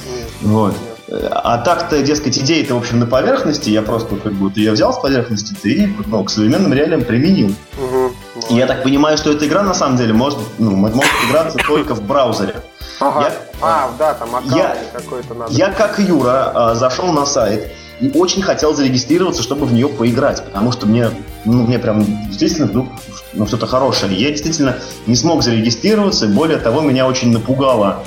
Нет, 0.08 0.28
вот. 0.42 0.72
Нет. 0.72 0.95
А 1.08 1.60
так-то, 1.60 2.02
дескать, 2.02 2.38
идея-то, 2.40 2.74
в 2.74 2.78
общем, 2.80 3.00
на 3.00 3.06
поверхности, 3.06 3.70
я 3.70 3.84
просто 3.84 4.16
как 4.16 4.34
бы 4.34 4.52
ее 4.56 4.72
взял 4.72 4.92
с 4.92 4.98
поверхности 4.98 5.56
и 5.68 5.88
ну, 6.08 6.24
к 6.24 6.32
современным 6.32 6.74
реалиям 6.74 7.04
применил. 7.04 7.54
Угу. 7.78 8.14
И 8.50 8.56
я 8.56 8.66
так 8.66 8.82
понимаю, 8.82 9.18
что 9.18 9.32
эта 9.32 9.46
игра 9.46 9.62
на 9.62 9.76
самом 9.76 9.98
деле 9.98 10.14
может, 10.14 10.40
ну, 10.58 10.72
может 10.76 11.04
играться 11.30 11.60
только 11.60 11.94
в 11.94 12.02
браузере. 12.02 12.56
Ага. 13.00 13.22
Я, 13.22 13.34
а, 13.62 13.92
да, 14.00 14.14
там 14.16 14.36
аккаунт 14.36 14.56
я, 14.56 14.78
какой-то 14.94 15.34
надо. 15.36 15.54
Я, 15.54 15.70
как 15.72 16.00
Юра, 16.00 16.52
а, 16.54 16.76
зашел 16.76 17.12
на 17.12 17.26
сайт 17.26 17.72
и 18.00 18.10
очень 18.16 18.42
хотел 18.42 18.74
зарегистрироваться, 18.74 19.44
чтобы 19.44 19.66
в 19.66 19.74
нее 19.74 19.88
поиграть, 19.90 20.44
потому 20.44 20.72
что 20.72 20.86
мне, 20.88 21.12
ну, 21.46 21.68
мне 21.68 21.78
прям 21.78 22.04
действительно 22.28 22.68
вдруг 22.68 22.88
ну, 23.34 23.46
что-то 23.46 23.68
хорошее. 23.68 24.16
Я 24.16 24.32
действительно 24.32 24.78
не 25.08 25.16
смог 25.16 25.44
зарегистрироваться, 25.44 26.28
более 26.28 26.58
того, 26.58 26.82
меня 26.82 27.08
очень 27.08 27.32
напугало 27.32 28.04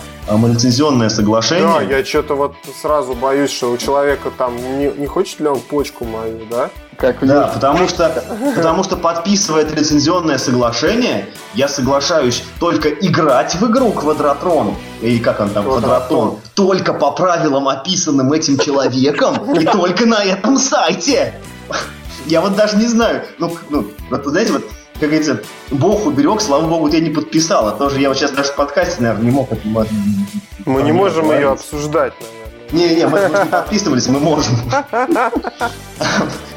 лицензионное 0.46 1.08
соглашение. 1.08 1.88
Да, 1.88 1.96
я 1.96 2.04
что-то 2.04 2.34
вот 2.34 2.54
сразу 2.80 3.14
боюсь, 3.14 3.50
что 3.50 3.70
у 3.70 3.76
человека 3.76 4.30
там 4.30 4.56
не, 4.78 4.88
не 4.88 5.06
хочет 5.06 5.40
ли 5.40 5.48
он 5.48 5.60
почку 5.60 6.04
мою, 6.04 6.40
да? 6.50 6.70
Как 6.96 7.24
да, 7.24 7.46
потому 7.46 7.88
что, 7.88 8.24
потому 8.56 8.84
что 8.84 8.96
подписывая 8.96 9.62
это 9.62 9.74
лицензионное 9.76 10.38
соглашение, 10.38 11.28
я 11.54 11.68
соглашаюсь 11.68 12.42
только 12.58 12.88
играть 12.90 13.54
в 13.54 13.70
игру 13.70 13.92
Квадратрон, 13.92 14.74
или 15.00 15.18
как 15.18 15.40
он 15.40 15.50
там, 15.50 15.64
Квадратон, 15.64 16.38
только 16.54 16.92
по 16.92 17.12
правилам, 17.12 17.68
описанным 17.68 18.32
этим 18.32 18.58
человеком, 18.58 19.54
и 19.58 19.64
только 19.64 20.06
на 20.06 20.24
этом 20.24 20.58
сайте. 20.58 21.34
Я 22.26 22.40
вот 22.40 22.56
даже 22.56 22.76
не 22.76 22.86
знаю, 22.86 23.22
ну, 23.38 23.56
ну 23.70 23.90
вот, 24.10 24.24
знаете, 24.26 24.52
вот 24.52 24.64
как 25.00 25.10
говорится, 25.10 25.42
Бог 25.70 26.06
уберег, 26.06 26.40
слава 26.40 26.66
Богу, 26.66 26.88
тебя 26.88 27.00
не 27.00 27.10
подписал. 27.10 27.68
А 27.68 27.72
тоже 27.72 28.00
я 28.00 28.08
вот 28.08 28.18
сейчас 28.18 28.32
даже 28.32 28.50
в 28.50 28.56
подкасте, 28.56 29.02
наверное, 29.02 29.24
не 29.24 29.30
мог 29.30 29.52
это... 29.52 29.62
Мы 30.66 30.82
не 30.82 30.92
можем 30.92 31.30
ее 31.30 31.50
обсуждать, 31.50 32.12
наверное. 32.20 32.38
Не-не, 32.72 33.06
мы, 33.06 33.28
мы 33.28 33.38
не 33.38 33.50
подписывались, 33.50 34.08
мы 34.08 34.20
можем. 34.20 34.54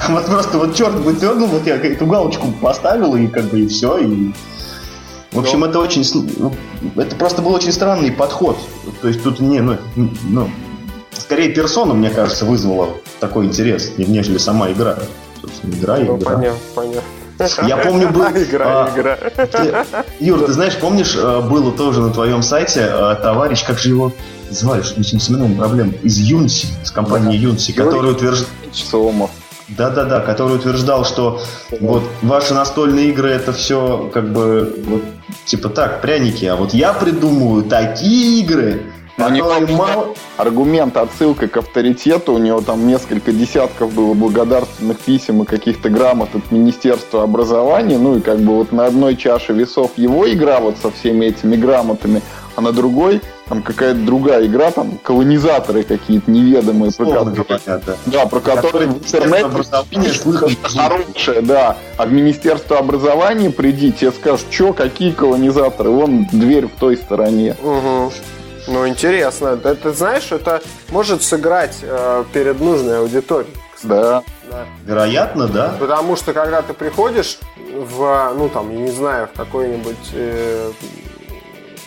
Вот 0.09 0.25
просто 0.25 0.57
вот 0.57 0.75
черт 0.75 0.99
бы 0.99 1.13
дернул, 1.13 1.47
вот 1.47 1.65
я 1.67 1.75
эту 1.75 2.07
галочку 2.07 2.47
поставил, 2.59 3.15
и 3.15 3.27
как 3.27 3.45
бы 3.45 3.61
и 3.61 3.67
все, 3.67 3.97
и... 3.99 4.33
В 5.31 5.39
общем, 5.39 5.63
это 5.63 5.79
очень... 5.79 6.03
Ну, 6.37 6.53
это 6.97 7.15
просто 7.15 7.41
был 7.41 7.53
очень 7.53 7.71
странный 7.71 8.11
подход. 8.11 8.57
То 9.01 9.07
есть 9.07 9.23
тут 9.23 9.39
не, 9.39 9.61
ну, 9.61 9.77
ну 10.23 10.49
скорее 11.17 11.49
персона, 11.49 11.93
мне 11.93 12.09
кажется, 12.09 12.45
вызвала 12.45 12.89
такой 13.19 13.45
интерес, 13.45 13.93
нежели 13.97 14.37
сама 14.37 14.71
игра. 14.71 14.97
Собственно, 15.39 15.73
игра 15.73 15.97
и 15.99 16.03
ну, 16.03 16.17
игра. 16.17 16.31
Понятно, 16.35 16.59
понятно. 16.75 17.20
Я 17.67 17.77
помню, 17.77 18.09
был... 18.09 18.21
Игра, 18.35 18.85
а, 18.85 18.89
игра. 18.93 19.17
Юр, 20.19 20.45
ты 20.45 20.53
знаешь, 20.53 20.77
помнишь, 20.77 21.15
э, 21.15 21.41
было 21.41 21.71
тоже 21.71 22.01
на 22.01 22.11
твоем 22.11 22.41
сайте 22.41 22.87
э, 22.89 23.15
товарищ, 23.21 23.63
как 23.65 23.77
же 23.77 23.89
его 23.89 24.11
звали, 24.49 24.81
что 24.81 25.01
с 25.03 25.29
именем 25.29 25.57
проблем, 25.57 25.93
из 26.03 26.17
Юнси, 26.17 26.67
с 26.83 26.91
компании 26.91 27.37
Юнси, 27.37 27.71
который 27.73 28.11
утверждал... 28.11 28.47
Сомов. 28.73 29.31
Да-да-да, 29.69 30.19
который 30.19 30.57
утверждал, 30.57 31.05
что 31.05 31.41
вот 31.79 32.03
ваши 32.21 32.53
настольные 32.53 33.09
игры 33.09 33.29
это 33.29 33.53
все 33.53 34.09
как 34.13 34.31
бы 34.31 34.73
вот 34.85 35.03
типа 35.45 35.69
так, 35.69 36.01
пряники, 36.01 36.43
а 36.45 36.57
вот 36.57 36.73
я 36.73 36.91
придумываю 36.91 37.63
такие 37.63 38.41
игры, 38.41 38.81
но 39.29 39.59
не 39.59 39.75
мало... 39.75 40.13
Аргумент 40.37 40.97
отсылка 40.97 41.47
к 41.47 41.57
авторитету, 41.57 42.33
у 42.33 42.37
него 42.37 42.61
там 42.61 42.87
несколько 42.87 43.31
десятков 43.31 43.93
было 43.93 44.13
благодарственных 44.13 44.99
писем 44.99 45.43
и 45.43 45.45
каких-то 45.45 45.89
грамот 45.89 46.35
от 46.35 46.51
Министерства 46.51 47.23
образования, 47.23 47.97
ну 47.97 48.17
и 48.17 48.21
как 48.21 48.39
бы 48.39 48.55
вот 48.55 48.71
на 48.71 48.85
одной 48.85 49.15
чаше 49.15 49.53
весов 49.53 49.91
его 49.97 50.31
игра 50.31 50.59
вот 50.59 50.77
со 50.81 50.89
всеми 50.91 51.27
этими 51.27 51.55
грамотами, 51.55 52.21
а 52.55 52.61
на 52.61 52.71
другой 52.71 53.21
там 53.51 53.61
какая-то 53.63 53.99
другая 53.99 54.45
игра, 54.45 54.71
там 54.71 54.97
колонизаторы 55.03 55.83
какие-то 55.83 56.31
неведомые, 56.31 56.93
про 56.93 57.05
которые, 57.05 57.59
да. 57.65 57.81
да, 58.05 58.25
про 58.25 58.39
которые 58.39 58.87
в 58.87 58.97
интернете 58.99 59.49
хорошее, 60.63 61.41
да. 61.41 61.75
А 61.97 62.05
в 62.05 62.13
Министерство 62.13 62.77
образования 62.77 63.49
приди, 63.49 63.91
тебе 63.91 64.11
скажут, 64.11 64.47
что, 64.49 64.71
какие 64.71 65.11
колонизаторы, 65.11 65.89
вон 65.89 66.27
дверь 66.31 66.67
в 66.67 66.79
той 66.79 66.95
стороне. 66.95 67.57
Угу. 67.61 68.11
Ну, 68.71 68.87
интересно. 68.87 69.57
Ты 69.57 69.91
знаешь, 69.91 70.31
это 70.31 70.61
может 70.89 71.21
сыграть 71.23 71.79
э, 71.81 72.23
перед 72.31 72.61
нужной 72.61 72.99
аудиторией. 72.99 73.53
Да. 73.83 74.23
да. 74.49 74.65
Вероятно, 74.85 75.47
да. 75.47 75.75
Потому 75.77 76.15
что 76.15 76.33
когда 76.33 76.61
ты 76.61 76.73
приходишь 76.73 77.39
в, 77.57 78.33
ну 78.37 78.47
там, 78.47 78.71
я 78.71 78.79
не 78.79 78.91
знаю, 78.91 79.27
в 79.27 79.37
какой-нибудь 79.37 80.11
э, 80.13 80.71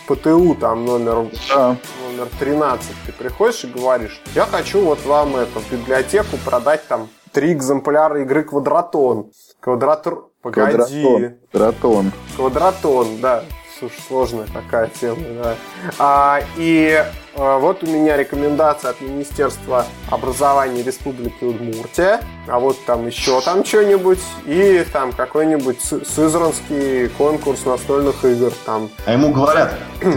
ПТУ 0.06 0.56
там 0.56 0.84
номер, 0.84 1.30
да. 1.48 1.76
номер 2.06 2.28
13, 2.38 2.86
ты 3.06 3.12
приходишь 3.12 3.64
и 3.64 3.66
говоришь, 3.68 4.20
я 4.34 4.44
хочу 4.44 4.82
вот 4.82 5.04
вам 5.06 5.36
это 5.36 5.60
в 5.60 5.72
библиотеку 5.72 6.36
продать 6.44 6.86
там 6.86 7.08
три 7.32 7.52
экземпляра 7.54 8.20
игры 8.22 8.42
Квадратон. 8.42 9.30
Квадратор... 9.60 10.24
Погоди. 10.42 11.30
Квадратон. 11.50 12.12
Квадратон, 12.36 13.20
да. 13.22 13.44
Слушай, 13.78 14.00
сложная 14.06 14.46
такая 14.46 14.88
тема, 14.88 15.22
да. 15.42 15.56
А, 15.98 16.40
и 16.56 17.04
вот 17.36 17.82
у 17.82 17.86
меня 17.86 18.16
рекомендация 18.16 18.90
от 18.90 19.00
Министерства 19.00 19.86
образования 20.10 20.82
Республики 20.82 21.42
Удмуртия. 21.42 22.20
А 22.46 22.58
вот 22.58 22.84
там 22.84 23.06
еще 23.06 23.40
там 23.40 23.64
что-нибудь. 23.64 24.20
И 24.44 24.84
там 24.92 25.12
какой-нибудь 25.12 25.80
сызранский 25.80 27.08
конкурс 27.08 27.64
настольных 27.64 28.24
игр. 28.24 28.52
Там. 28.64 28.90
А 29.06 29.12
ему 29.12 29.32
говорят, 29.32 29.74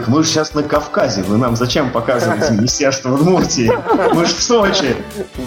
мы 0.07 0.23
же 0.23 0.29
сейчас 0.29 0.53
на 0.53 0.63
Кавказе. 0.63 1.23
Вы 1.23 1.37
нам 1.37 1.55
зачем 1.55 1.91
показываете 1.91 2.53
Министерство 2.57 3.13
Удмуртии? 3.13 3.71
Мы 4.13 4.25
же 4.25 4.35
в 4.35 4.43
Сочи. 4.43 4.95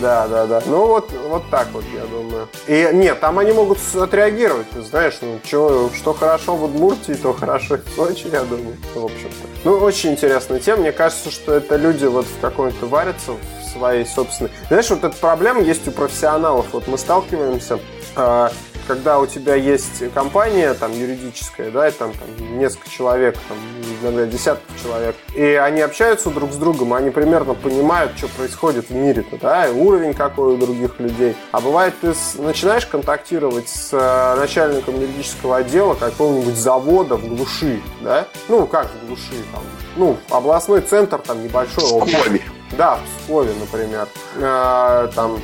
Да, 0.01 0.27
да, 0.29 0.47
да. 0.47 0.63
Ну 0.67 0.87
вот, 0.87 1.13
вот 1.29 1.49
так 1.51 1.69
вот, 1.73 1.85
я 1.95 2.05
думаю. 2.07 2.49
И 2.67 2.91
нет, 2.93 3.21
там 3.21 3.39
они 3.39 3.53
могут 3.53 3.79
отреагировать. 3.95 4.69
Ты 4.71 4.83
знаешь, 4.83 5.19
ну 5.21 5.39
что, 5.45 5.91
что 5.95 6.15
хорошо 6.15 6.57
в 6.57 6.65
Удмуртии, 6.65 7.15
то 7.15 7.33
хорошо 7.33 7.77
в 7.77 7.95
Сочи, 7.95 8.27
я 8.33 8.43
думаю. 8.43 8.77
В 8.95 9.05
общем-то. 9.05 9.49
Ну, 9.65 9.73
очень 9.77 10.13
интересная 10.13 10.59
тема. 10.59 10.81
Мне 10.81 10.93
кажется, 10.93 11.31
что 11.31 11.60
это 11.61 11.77
люди 11.77 12.07
вот 12.07 12.27
в 12.27 12.41
каком-то 12.41 12.87
варятся 12.87 13.33
в 13.33 13.65
своей 13.73 14.05
собственной... 14.05 14.51
Знаешь, 14.69 14.91
вот 14.91 15.05
эта 15.05 15.17
проблема 15.17 15.61
есть 15.61 15.87
у 15.87 15.93
профессионалов. 15.93 16.67
Вот 16.73 16.89
мы 16.89 16.99
сталкиваемся, 16.99 17.79
э, 18.17 18.49
когда 18.91 19.21
у 19.21 19.27
тебя 19.27 19.55
есть 19.55 20.13
компания 20.15 20.75
там 20.75 20.91
юридическая, 20.93 21.71
да, 21.71 21.89
и 21.89 21.93
там, 21.93 22.13
там 22.13 22.59
несколько 22.59 22.91
человек, 22.91 23.39
там, 23.49 23.57
иногда 24.03 24.27
десятков 24.27 24.83
человек, 24.83 25.15
и 25.33 25.43
они 25.43 25.81
общаются 25.81 26.29
друг 26.31 26.51
с 26.51 26.57
другом, 26.57 26.93
они 26.95 27.11
примерно 27.11 27.55
понимают, 27.55 28.19
что 28.19 28.27
происходит 28.27 28.91
в 28.91 28.95
мире-то, 28.95 29.39
да, 29.41 29.69
и 29.69 29.73
уровень 29.73 30.13
какой 30.13 30.55
у 30.55 30.57
других 30.57 30.99
людей. 30.99 31.37
А 31.53 31.61
бывает, 31.61 31.95
ты 32.01 32.13
начинаешь 32.39 32.85
контактировать 32.85 33.69
с 33.69 33.91
э, 33.93 34.41
начальником 34.41 35.01
юридического 35.01 35.59
отдела 35.59 35.95
какого-нибудь 35.95 36.57
завода 36.57 37.15
в 37.15 37.29
глуши, 37.29 37.81
да, 38.01 38.27
ну, 38.49 38.67
как 38.67 38.89
в 38.91 39.07
глуши, 39.07 39.45
там, 39.53 39.63
ну, 39.95 40.17
областной 40.31 40.81
центр 40.81 41.19
там 41.19 41.45
небольшой. 41.45 41.85
В 41.85 42.07
Пскове. 42.07 42.43
Да, 42.77 42.97
в 42.97 43.23
Пскове, 43.23 43.53
например. 43.61 44.09
Э, 44.35 45.09
там 45.15 45.39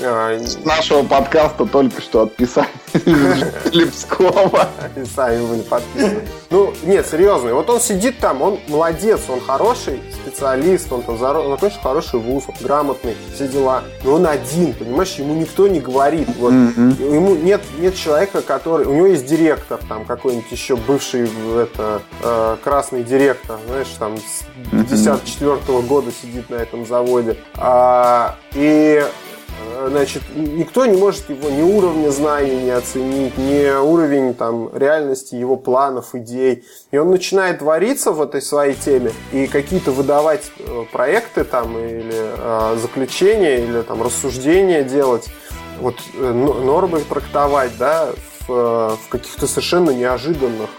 С 0.00 0.64
нашего 0.64 1.02
подкаста 1.02 1.66
только 1.66 2.00
что 2.00 2.22
отписали 2.22 2.68
Липского. 3.72 4.68
И 4.96 5.04
сами 5.04 5.44
были 5.44 5.62
подписаны. 5.62 6.22
Ну, 6.50 6.72
нет, 6.84 7.06
серьезно. 7.06 7.52
Вот 7.54 7.68
он 7.68 7.80
сидит 7.80 8.18
там, 8.18 8.40
он 8.42 8.58
молодец, 8.68 9.22
он 9.28 9.40
хороший 9.40 10.00
специалист, 10.22 10.92
он 10.92 11.02
там 11.02 11.18
закончил 11.18 11.80
хороший 11.82 12.20
вуз, 12.20 12.44
он 12.46 12.54
грамотный, 12.60 13.16
все 13.34 13.48
дела. 13.48 13.82
Но 14.04 14.14
он 14.14 14.26
один, 14.26 14.72
понимаешь, 14.72 15.14
ему 15.14 15.34
никто 15.34 15.66
не 15.66 15.80
говорит. 15.80 16.28
Вот. 16.38 16.52
Ему 16.52 17.34
нет, 17.34 17.60
нет 17.78 17.96
человека, 17.96 18.40
который... 18.42 18.86
У 18.86 18.94
него 18.94 19.06
есть 19.08 19.26
директор 19.26 19.80
там 19.88 20.04
какой-нибудь 20.04 20.50
еще 20.50 20.76
бывший 20.76 21.28
это, 21.60 22.02
э, 22.22 22.56
красный 22.62 23.02
директор, 23.02 23.58
знаешь, 23.66 23.88
там 23.98 24.16
с 24.18 24.44
54 24.70 25.50
-го 25.50 25.82
года 25.82 26.12
сидит 26.12 26.50
на 26.50 26.56
этом 26.56 26.86
заводе. 26.86 27.36
А, 27.56 28.36
и 28.54 29.04
значит, 29.88 30.22
никто 30.34 30.86
не 30.86 30.96
может 30.96 31.28
его 31.30 31.50
ни 31.50 31.62
уровня 31.62 32.10
знаний 32.10 32.64
не 32.64 32.70
оценить, 32.70 33.36
ни 33.38 33.70
уровень 33.80 34.34
там, 34.34 34.70
реальности 34.76 35.34
его 35.34 35.56
планов, 35.56 36.14
идей. 36.14 36.64
И 36.90 36.98
он 36.98 37.10
начинает 37.10 37.62
вариться 37.62 38.12
в 38.12 38.20
этой 38.20 38.42
своей 38.42 38.74
теме 38.74 39.12
и 39.32 39.46
какие-то 39.46 39.92
выдавать 39.92 40.50
э, 40.58 40.84
проекты 40.92 41.44
там, 41.44 41.78
или 41.78 42.12
э, 42.12 42.76
заключения, 42.80 43.58
или 43.64 43.82
там, 43.82 44.02
рассуждения 44.02 44.82
делать, 44.82 45.28
вот, 45.80 45.96
э, 46.14 46.32
нормы 46.32 47.00
трактовать 47.00 47.76
да, 47.78 48.10
в, 48.46 48.50
э, 48.50 48.96
в 48.96 49.08
каких-то 49.08 49.46
совершенно 49.46 49.90
неожиданных 49.90 50.70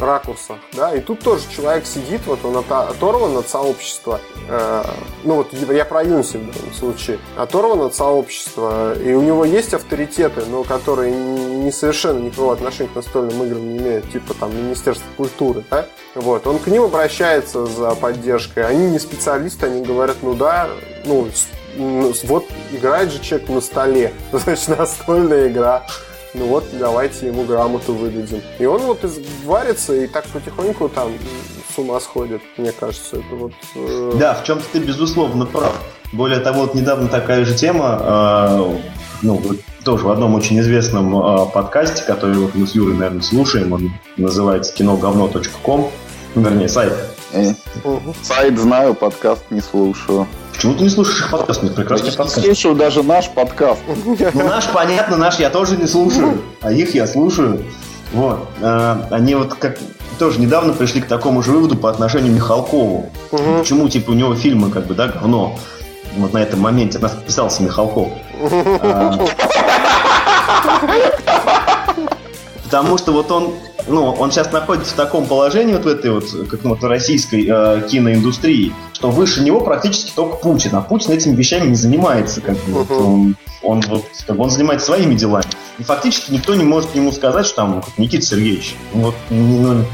ракурсах, 0.00 0.56
да, 0.72 0.94
и 0.94 1.00
тут 1.00 1.20
тоже 1.20 1.44
человек 1.54 1.86
сидит, 1.86 2.22
вот 2.26 2.44
он 2.44 2.56
оторван 2.56 3.36
от 3.36 3.48
сообщества, 3.48 4.20
э, 4.48 4.84
ну 5.24 5.36
вот 5.36 5.52
я 5.52 5.84
про 5.84 6.02
Юнси 6.02 6.36
в 6.38 6.54
данном 6.54 6.74
случае, 6.74 7.18
оторван 7.36 7.80
от 7.82 7.94
сообщества, 7.94 8.94
и 8.98 9.12
у 9.14 9.22
него 9.22 9.44
есть 9.44 9.74
авторитеты, 9.74 10.44
но 10.46 10.64
которые 10.64 11.14
не 11.14 11.72
совершенно 11.72 12.18
никакого 12.18 12.52
отношения 12.52 12.90
к 12.90 12.96
настольным 12.96 13.42
играм 13.44 13.68
не 13.68 13.78
имеют, 13.78 14.10
типа 14.10 14.34
там 14.34 14.56
Министерство 14.56 15.06
культуры, 15.16 15.64
да, 15.70 15.86
вот, 16.14 16.46
он 16.46 16.58
к 16.58 16.66
ним 16.66 16.84
обращается 16.84 17.66
за 17.66 17.94
поддержкой, 17.94 18.66
они 18.66 18.90
не 18.90 18.98
специалисты, 18.98 19.66
они 19.66 19.82
говорят, 19.82 20.18
ну 20.22 20.34
да, 20.34 20.68
ну, 21.04 21.28
вот 21.76 22.46
играет 22.72 23.10
же 23.10 23.20
человек 23.20 23.48
на 23.48 23.60
столе, 23.60 24.12
значит, 24.32 24.68
настольная 24.68 25.48
игра, 25.48 25.86
ну 26.34 26.46
вот, 26.46 26.64
давайте 26.72 27.28
ему 27.28 27.44
грамоту 27.44 27.94
выдадим. 27.94 28.42
И 28.58 28.66
он 28.66 28.82
вот 28.82 29.00
варится 29.44 29.94
и 29.94 30.06
так 30.06 30.26
потихоньку 30.26 30.88
там 30.88 31.12
с 31.74 31.78
ума 31.78 32.00
сходит, 32.00 32.42
мне 32.56 32.72
кажется. 32.72 33.16
Это 33.16 33.34
вот, 33.36 33.52
э... 33.76 34.12
Да, 34.18 34.34
в 34.34 34.44
чем-то 34.44 34.64
ты 34.72 34.80
безусловно 34.80 35.46
прав. 35.46 35.74
Более 36.12 36.40
того, 36.40 36.62
вот 36.62 36.74
недавно 36.74 37.08
такая 37.08 37.44
же 37.44 37.54
тема, 37.54 37.98
э, 38.00 38.78
ну, 39.22 39.42
тоже 39.84 40.04
в 40.04 40.10
одном 40.10 40.34
очень 40.34 40.58
известном 40.60 41.16
э, 41.16 41.46
подкасте, 41.52 42.04
который 42.04 42.36
вот 42.36 42.54
мы 42.54 42.66
с 42.66 42.74
Юрой, 42.74 42.94
наверное, 42.94 43.22
слушаем, 43.22 43.72
он 43.72 43.92
называется 44.16 44.72
киноговно.ком, 44.74 45.90
вернее, 46.34 46.68
сайт. 46.68 46.92
Э. 47.34 47.52
Сайт 48.22 48.58
знаю, 48.58 48.94
подкаст 48.94 49.42
не 49.50 49.60
слушаю. 49.60 50.28
Почему 50.52 50.74
ты 50.74 50.84
не 50.84 50.88
слушаешь 50.88 51.20
их 51.20 51.30
подкаст? 51.32 51.62
У 51.62 51.66
них 51.66 51.74
прекрасный 51.74 52.10
я 52.10 52.16
подкаст. 52.16 52.44
слушаю 52.44 52.76
даже 52.76 53.02
наш 53.02 53.28
подкаст. 53.28 53.80
Ну, 53.88 54.44
наш, 54.44 54.68
понятно, 54.68 55.16
наш 55.16 55.40
я 55.40 55.50
тоже 55.50 55.76
не 55.76 55.86
слушаю, 55.86 56.40
а 56.60 56.70
их 56.70 56.94
я 56.94 57.08
слушаю. 57.08 57.64
Вот. 58.12 58.48
А, 58.62 59.08
они 59.10 59.34
вот 59.34 59.54
как 59.54 59.78
тоже 60.20 60.38
недавно 60.38 60.72
пришли 60.72 61.00
к 61.00 61.08
такому 61.08 61.42
же 61.42 61.50
выводу 61.50 61.76
по 61.76 61.90
отношению 61.90 62.32
к 62.32 62.36
Михалкову. 62.36 63.10
Угу. 63.32 63.58
Почему, 63.58 63.88
типа, 63.88 64.12
у 64.12 64.14
него 64.14 64.36
фильмы, 64.36 64.70
как 64.70 64.86
бы, 64.86 64.94
да, 64.94 65.08
говно. 65.08 65.58
Вот 66.16 66.32
на 66.32 66.38
этом 66.38 66.60
моменте 66.60 67.00
нас 67.00 67.10
подписался 67.10 67.64
Михалков. 67.64 68.10
А, 68.80 69.18
потому 72.62 72.96
что 72.96 73.12
вот 73.12 73.28
он 73.32 73.54
ну, 73.86 74.04
он 74.12 74.30
сейчас 74.30 74.50
находится 74.52 74.92
в 74.92 74.96
таком 74.96 75.26
положении 75.26 75.74
вот 75.74 75.84
в 75.84 75.88
этой 75.88 76.10
вот, 76.10 76.24
как 76.48 76.64
ну, 76.64 76.70
вот 76.70 76.82
российской 76.84 77.46
э, 77.48 77.82
киноиндустрии, 77.88 78.72
что 78.92 79.10
выше 79.10 79.42
него 79.42 79.60
практически 79.60 80.12
только 80.14 80.36
Путин, 80.36 80.74
а 80.74 80.80
Путин 80.80 81.12
этими 81.12 81.34
вещами 81.34 81.68
не 81.68 81.74
занимается, 81.74 82.40
как 82.40 82.56
бы, 82.64 82.84
вот, 82.84 82.90
он, 82.90 83.36
он 83.62 83.80
вот, 83.82 84.04
как 84.26 84.36
бы 84.36 84.44
он 84.44 84.50
занимается 84.50 84.86
своими 84.86 85.14
делами. 85.14 85.44
И 85.78 85.82
фактически 85.82 86.32
никто 86.32 86.54
не 86.54 86.64
может 86.64 86.94
ему 86.94 87.12
сказать, 87.12 87.46
что 87.46 87.56
там 87.56 87.84
Никита 87.98 88.24
Сергеевич, 88.24 88.76
вот, 88.92 89.14
ну, 89.30 89.84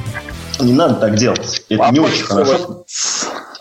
не 0.60 0.72
надо 0.72 0.94
так 0.94 1.16
делать, 1.16 1.64
это 1.68 1.90
не 1.90 2.00
очень 2.00 2.24
хорошо. 2.24 2.84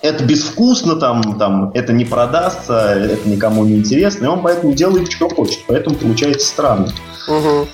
Это 0.02 0.24
безвкусно, 0.24 0.96
там, 0.96 1.38
там, 1.38 1.72
это 1.74 1.92
не 1.92 2.06
продастся, 2.06 2.94
это 2.94 3.28
никому 3.28 3.66
не 3.66 3.76
интересно, 3.76 4.26
и 4.26 4.28
он 4.30 4.42
поэтому 4.42 4.74
делает, 4.74 5.12
что 5.12 5.28
хочет. 5.28 5.60
Поэтому 5.68 5.98
получается 5.98 6.48
странно. 6.48 6.94
Угу. 7.28 7.68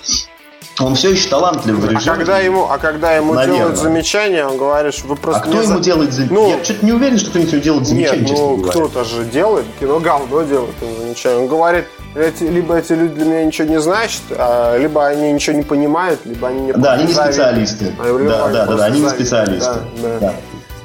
Он 0.79 0.95
все 0.95 1.11
еще 1.11 1.29
талантливый 1.29 1.89
режиссер. 1.89 2.11
А 2.11 2.15
когда 2.15 2.39
ему, 2.39 2.67
а 2.69 2.77
когда 2.77 3.15
ему 3.15 3.33
Наверное. 3.33 3.57
делают 3.57 3.77
замечания, 3.77 4.45
он 4.45 4.57
говорит, 4.57 5.01
вы 5.03 5.15
просто. 5.15 5.41
А 5.41 5.45
кто 5.45 5.61
ему 5.61 5.77
за... 5.77 5.79
делает 5.79 6.13
замечания? 6.13 6.39
Ну, 6.39 6.57
Я 6.57 6.63
что-то 6.63 6.85
не 6.85 6.91
уверен, 6.91 7.17
что 7.17 7.29
кто-нибудь 7.29 7.61
делает 7.61 7.87
замечания. 7.87 8.21
Нет, 8.21 8.31
ну 8.31 8.57
кто-то 8.61 9.03
же 9.05 9.23
делает, 9.23 9.65
кино 9.79 9.99
говно 9.99 10.41
делает 10.43 10.75
ему 10.81 10.95
замечания. 10.97 11.37
Он 11.37 11.47
говорит, 11.47 11.85
эти, 12.13 12.43
либо 12.43 12.77
эти 12.77 12.91
люди 12.91 13.13
для 13.15 13.25
меня 13.25 13.45
ничего 13.45 13.67
не 13.69 13.79
значат, 13.79 14.21
а, 14.31 14.77
либо 14.77 15.05
они 15.07 15.31
ничего 15.31 15.55
не 15.55 15.63
понимают, 15.63 16.19
либо 16.25 16.49
они 16.49 16.61
не 16.61 16.73
Да, 16.73 16.93
они 16.93 17.05
не 17.05 17.13
специалисты. 17.13 17.93
А, 17.97 18.03
да, 18.03 18.47
да, 18.49 18.65
да, 18.65 18.77
да, 18.77 18.85
они 18.85 18.99
не 18.99 19.09
специалисты. 19.09 19.75
Да, 20.01 20.19
да. 20.19 20.19
да. 20.19 20.33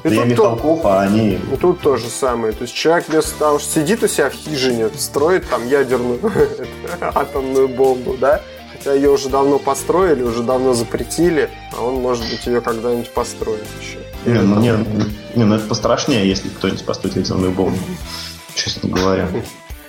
И 0.03 0.09
да 0.09 0.15
я 0.15 0.25
Михалков, 0.25 0.83
а 0.85 1.01
они... 1.01 1.33
И 1.33 1.55
тут 1.59 1.81
то 1.81 1.95
же 1.95 2.09
самое. 2.09 2.53
То 2.53 2.63
есть 2.63 2.73
человек 2.73 3.07
вместо 3.07 3.37
того, 3.37 3.59
что 3.59 3.71
сидит 3.71 4.01
у 4.01 4.07
себя 4.07 4.31
в 4.31 4.33
хижине, 4.33 4.89
строит 4.97 5.47
там 5.47 5.67
ядерную 5.67 6.19
атомную 7.01 7.67
бомбу, 7.67 8.17
да, 8.19 8.41
ее 8.85 9.09
уже 9.09 9.29
давно 9.29 9.59
построили, 9.59 10.23
уже 10.23 10.43
давно 10.43 10.73
запретили, 10.73 11.49
а 11.77 11.83
он, 11.83 11.95
может 11.95 12.23
быть, 12.29 12.45
ее 12.45 12.61
когда-нибудь 12.61 13.11
построит 13.11 13.65
еще. 13.79 13.99
Не, 14.25 14.41
ну, 14.41 14.59
не, 14.59 14.71
не, 15.35 15.43
ну 15.45 15.55
это 15.55 15.65
пострашнее, 15.67 16.27
если 16.27 16.49
кто-нибудь 16.49 16.85
построит 16.85 17.15
ядерную 17.15 17.51
бомбу, 17.51 17.77
честно 18.55 18.89
говоря. 18.89 19.27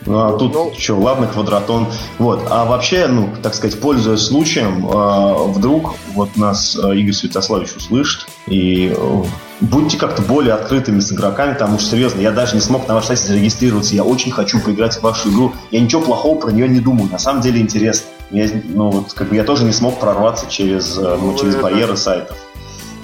Ну, 0.07 0.19
а 0.19 0.37
тут 0.37 0.55
ну, 0.55 0.73
что, 0.77 0.99
ладно, 0.99 1.27
квадратон. 1.27 1.87
Вот. 2.19 2.47
А 2.51 2.65
вообще, 2.65 3.07
ну, 3.07 3.31
так 3.43 3.55
сказать, 3.55 3.79
пользуясь 3.79 4.21
случаем, 4.21 4.87
э, 4.89 5.53
вдруг 5.53 5.95
вот 6.15 6.37
нас 6.37 6.77
э, 6.77 6.97
Игорь 6.97 7.15
Святославович 7.15 7.77
услышит, 7.77 8.27
и 8.47 8.93
э, 8.97 9.23
будьте 9.61 9.99
как-то 9.99 10.23
более 10.23 10.55
открытыми 10.55 11.01
с 11.01 11.13
игроками, 11.13 11.53
потому 11.53 11.79
что, 11.79 11.91
серьезно, 11.91 12.21
я 12.21 12.33
даже 12.33 12.55
не 12.55 12.61
смог 12.61 12.89
на 12.89 12.95
ваш 12.95 13.07
сайте 13.07 13.29
зарегистрироваться, 13.29 13.95
я 13.95 14.03
очень 14.03 14.33
хочу 14.33 14.61
поиграть 14.61 14.97
в 14.97 15.03
вашу 15.03 15.31
игру, 15.31 15.53
я 15.71 15.81
ничего 15.81 16.03
плохого 16.03 16.39
про 16.39 16.51
нее 16.51 16.69
не 16.69 16.81
думаю, 16.81 17.09
на 17.11 17.19
самом 17.19 17.41
деле 17.41 17.61
интересно. 17.61 18.09
Я, 18.33 18.49
ну, 18.65 18.91
вот, 18.91 19.13
как 19.13 19.29
бы 19.29 19.37
я 19.37 19.45
тоже 19.45 19.65
не 19.65 19.73
смог 19.73 20.01
прорваться 20.01 20.51
через, 20.51 20.97
э, 20.99 21.19
ну, 21.21 21.37
через 21.37 21.57
барьеры 21.57 21.97
сайтов 21.97 22.37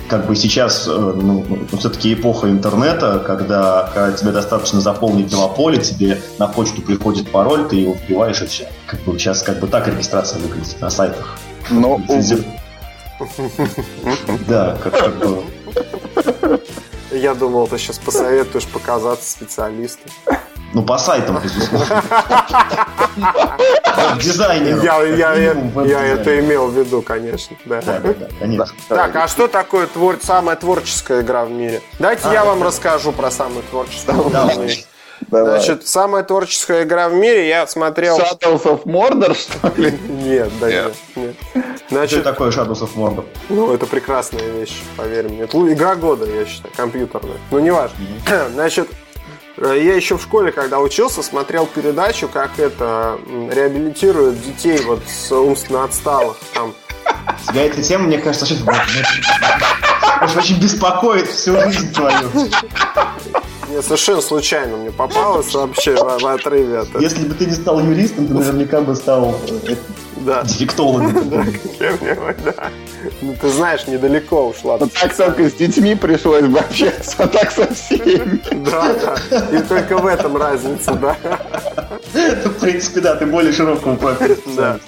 как 0.09 0.27
бы 0.27 0.35
сейчас 0.35 0.89
э, 0.89 0.91
ну, 0.91 1.45
все-таки 1.79 2.15
эпоха 2.15 2.49
интернета, 2.49 3.23
когда, 3.25 3.91
когда 3.95 4.17
тебе 4.17 4.33
достаточно 4.33 4.81
заполнить 4.81 5.29
два 5.31 5.49
поля, 5.49 5.79
тебе 5.79 6.21
на 6.39 6.49
почту 6.49 6.83
приходит 6.83 7.31
пароль, 7.31 7.69
ты 7.69 7.77
его 7.77 7.95
вбиваешь 7.95 8.41
и 8.43 8.47
все. 8.47 8.69
Как 8.87 9.01
бы 9.03 9.19
сейчас 9.19 9.43
как 9.43 9.61
бы 9.61 9.67
так 9.67 9.87
регистрация 9.87 10.41
выглядит 10.41 10.81
на 10.81 10.91
сайтах. 10.91 11.39
Но, 11.71 12.01
Да, 14.49 14.79
как 14.83 15.19
бы... 15.19 15.43
Я 17.11 17.35
думал, 17.35 17.67
ты 17.67 17.79
сейчас 17.79 17.99
посоветуешь 17.99 18.67
показаться 18.67 19.31
специалистом. 19.31 20.11
Ну, 20.75 20.83
по 20.83 20.99
сайтам, 20.99 21.41
безусловно. 21.43 22.03
Дизайнер. 24.21 24.83
Я, 24.83 25.03
я, 25.03 25.35
я, 25.35 25.85
я 25.85 26.05
это 26.05 26.39
имел 26.41 26.69
в 26.69 26.79
виду, 26.79 27.01
конечно. 27.03 27.57
Да. 27.65 27.81
Да, 27.81 28.01
да, 28.01 28.15
да, 28.15 28.29
конечно. 28.39 28.67
Так, 28.89 29.17
а 29.17 29.29
что 29.29 29.49
такое 29.49 29.87
твор... 29.87 30.19
самая 30.23 30.57
творческая 30.57 31.23
игра 31.23 31.45
в 31.45 31.51
мире? 31.51 31.81
Давайте 31.99 32.29
а, 32.29 32.33
я 32.33 32.45
вам 32.45 32.63
расскажу 32.63 33.13
про 33.13 33.31
самую 33.31 33.63
творческую 33.71 34.29
игру 34.29 34.31
в 34.31 34.59
мире. 34.59 34.85
Давай. 35.29 35.59
Значит, 35.59 35.87
самая 35.87 36.23
творческая 36.23 36.85
игра 36.85 37.09
в 37.09 37.15
мире, 37.15 37.49
я 37.49 37.67
смотрел... 37.67 38.19
Shadows 38.19 38.63
of 38.63 38.85
Mordor, 38.85 39.35
что 39.35 39.73
ли? 39.81 39.93
Нет, 40.09 40.51
да 40.61 40.71
нет. 40.71 40.95
нет. 41.17 41.35
Значит, 41.91 42.21
что 42.21 42.31
такое 42.31 42.51
Shadows 42.51 42.81
of 42.81 42.91
Mordor? 42.95 43.27
Ну, 43.49 43.73
это 43.73 43.87
прекрасная 43.87 44.49
вещь, 44.49 44.81
поверь 44.97 45.29
мне. 45.29 45.43
Это 45.43 45.73
игра 45.73 45.97
года, 45.97 46.25
я 46.25 46.47
считаю, 46.47 46.73
компьютерная. 46.75 47.37
Ну, 47.51 47.59
неважно. 47.59 47.97
Значит, 48.55 48.89
я 49.61 49.95
еще 49.95 50.17
в 50.17 50.23
школе, 50.23 50.53
когда 50.53 50.79
учился, 50.81 51.23
смотрел 51.23 51.67
передачу, 51.67 52.29
как 52.29 52.59
это 52.59 53.19
реабилитируют 53.27 54.41
детей 54.43 54.81
вот 54.83 55.01
с 55.07 55.33
умственно 55.33 55.85
отсталых. 55.85 56.37
Там. 56.55 56.75
Тебя 57.47 57.65
эта 57.65 57.83
тема, 57.83 58.05
мне 58.05 58.19
кажется, 58.19 58.45
очень, 58.45 60.39
очень 60.39 60.61
беспокоит 60.61 61.29
всю 61.29 61.59
жизнь 61.61 61.93
твою. 61.93 62.31
Мне 63.69 63.83
совершенно 63.83 64.23
случайно 64.23 64.77
мне 64.79 64.91
попалось 64.91 65.53
вообще 65.55 65.95
в, 65.95 66.23
в 66.23 66.27
отрыве 66.27 66.79
от 66.79 67.01
Если 67.01 67.27
бы 67.27 67.35
ты 67.35 67.47
не 67.47 67.53
стал 67.53 67.81
юристом, 67.81 68.27
ты 68.27 68.35
наверняка 68.35 68.81
бы 68.81 68.97
стал 68.97 69.39
э, 69.67 69.75
да. 70.21 70.43
дефектологом. 70.43 71.31
Да, 71.31 71.45
да. 72.45 72.71
Ну, 73.23 73.35
ты 73.41 73.49
знаешь, 73.49 73.87
недалеко 73.87 74.49
ушла. 74.49 74.79
Ну, 74.79 74.89
так 74.89 75.15
только 75.15 75.49
с 75.49 75.55
детьми 75.55 75.95
пришлось 75.95 76.45
бы 76.45 76.59
общаться, 76.59 77.15
а 77.19 77.27
так 77.27 77.51
со 77.51 77.73
всеми. 77.73 78.41
Да, 78.65 78.95
да. 79.31 79.59
И 79.59 79.63
только 79.63 79.99
в 79.99 80.07
этом 80.07 80.37
разница, 80.37 80.95
да. 80.95 81.17
В 82.13 82.61
принципе, 82.61 83.01
да, 83.01 83.17
ты 83.17 83.27
более 83.27 83.53
широкого 83.53 83.97
профиля. 83.97 84.37
Да. 84.57 84.81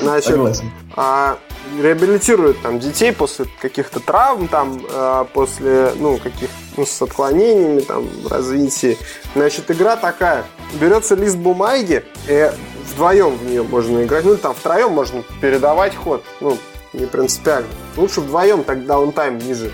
Значит, 0.00 0.62
а 0.96 1.38
реабилитируют 1.80 2.60
там 2.62 2.78
детей 2.78 3.12
после 3.12 3.46
каких-то 3.60 4.00
травм, 4.00 4.48
там, 4.48 4.80
э, 4.90 5.24
после, 5.32 5.92
ну, 5.96 6.18
каких 6.18 6.48
ну, 6.76 6.86
с 6.86 7.00
отклонениями 7.02 7.80
там 7.80 8.08
в 8.08 8.28
развитии. 8.28 8.96
Значит, 9.34 9.70
игра 9.70 9.96
такая. 9.96 10.44
Берется 10.80 11.14
лист 11.14 11.36
бумаги, 11.36 12.04
и 12.28 12.50
вдвоем 12.92 13.36
в 13.36 13.44
нее 13.44 13.62
можно 13.62 14.02
играть. 14.04 14.24
Ну, 14.24 14.36
там 14.36 14.54
втроем 14.54 14.92
можно 14.92 15.22
передавать 15.40 15.94
ход. 15.94 16.24
Ну, 16.40 16.58
не 16.92 17.06
принципиально. 17.06 17.68
Лучше 17.96 18.20
вдвоем, 18.20 18.64
тогда 18.64 18.98
он 18.98 19.12
тайм 19.12 19.38
ниже. 19.38 19.70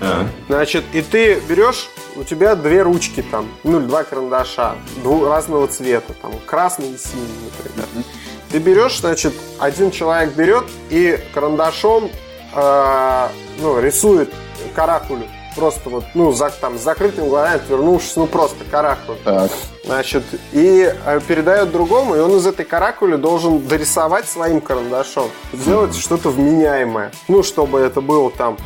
А. 0.00 0.26
Значит, 0.48 0.84
и 0.92 1.02
ты 1.02 1.40
берешь, 1.48 1.88
у 2.16 2.24
тебя 2.24 2.54
две 2.54 2.82
ручки 2.82 3.24
там, 3.30 3.48
ну, 3.62 3.80
два 3.80 4.04
карандаша, 4.04 4.74
дву, 5.02 5.24
разного 5.26 5.66
цвета, 5.66 6.12
там, 6.20 6.32
красный 6.46 6.90
и 6.92 6.98
синий, 6.98 7.26
например. 7.44 8.04
Ты 8.50 8.58
берешь, 8.58 9.00
значит, 9.00 9.32
один 9.58 9.90
человек 9.90 10.34
берет 10.34 10.64
и 10.90 11.18
карандашом 11.32 12.10
э, 12.54 13.28
ну, 13.58 13.80
рисует 13.80 14.32
каракулю. 14.74 15.26
Просто 15.56 15.88
вот, 15.88 16.04
ну, 16.14 16.32
за, 16.32 16.50
там, 16.50 16.78
с 16.78 16.82
закрытым 16.82 17.28
глазами, 17.28 17.56
отвернувшись, 17.56 18.16
ну, 18.16 18.26
просто 18.26 18.64
каракулю. 18.70 19.18
Так. 19.24 19.50
Значит, 19.84 20.24
и 20.52 20.92
э, 21.06 21.20
передает 21.26 21.70
другому, 21.70 22.16
и 22.16 22.18
он 22.18 22.36
из 22.36 22.46
этой 22.46 22.64
каракули 22.64 23.16
должен 23.16 23.66
дорисовать 23.66 24.28
своим 24.28 24.60
карандашом. 24.60 25.30
Сделать 25.52 25.92
mm-hmm. 25.92 26.00
что-то 26.00 26.30
вменяемое. 26.30 27.12
Ну, 27.28 27.42
чтобы 27.42 27.80
это 27.80 28.00
было 28.00 28.30
там. 28.30 28.56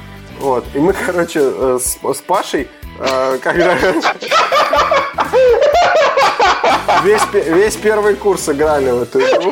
Вот. 0.40 0.64
И 0.74 0.78
мы, 0.78 0.92
короче, 0.94 1.40
э, 1.42 1.78
с, 1.82 1.98
с 2.02 2.20
Пашей, 2.22 2.68
э, 3.00 3.38
когда... 3.42 3.76
Весь, 7.02 7.22
весь 7.32 7.76
первый 7.76 8.14
курс 8.16 8.48
играли 8.48 8.90
в 8.90 9.02
эту 9.02 9.20
игру. 9.20 9.50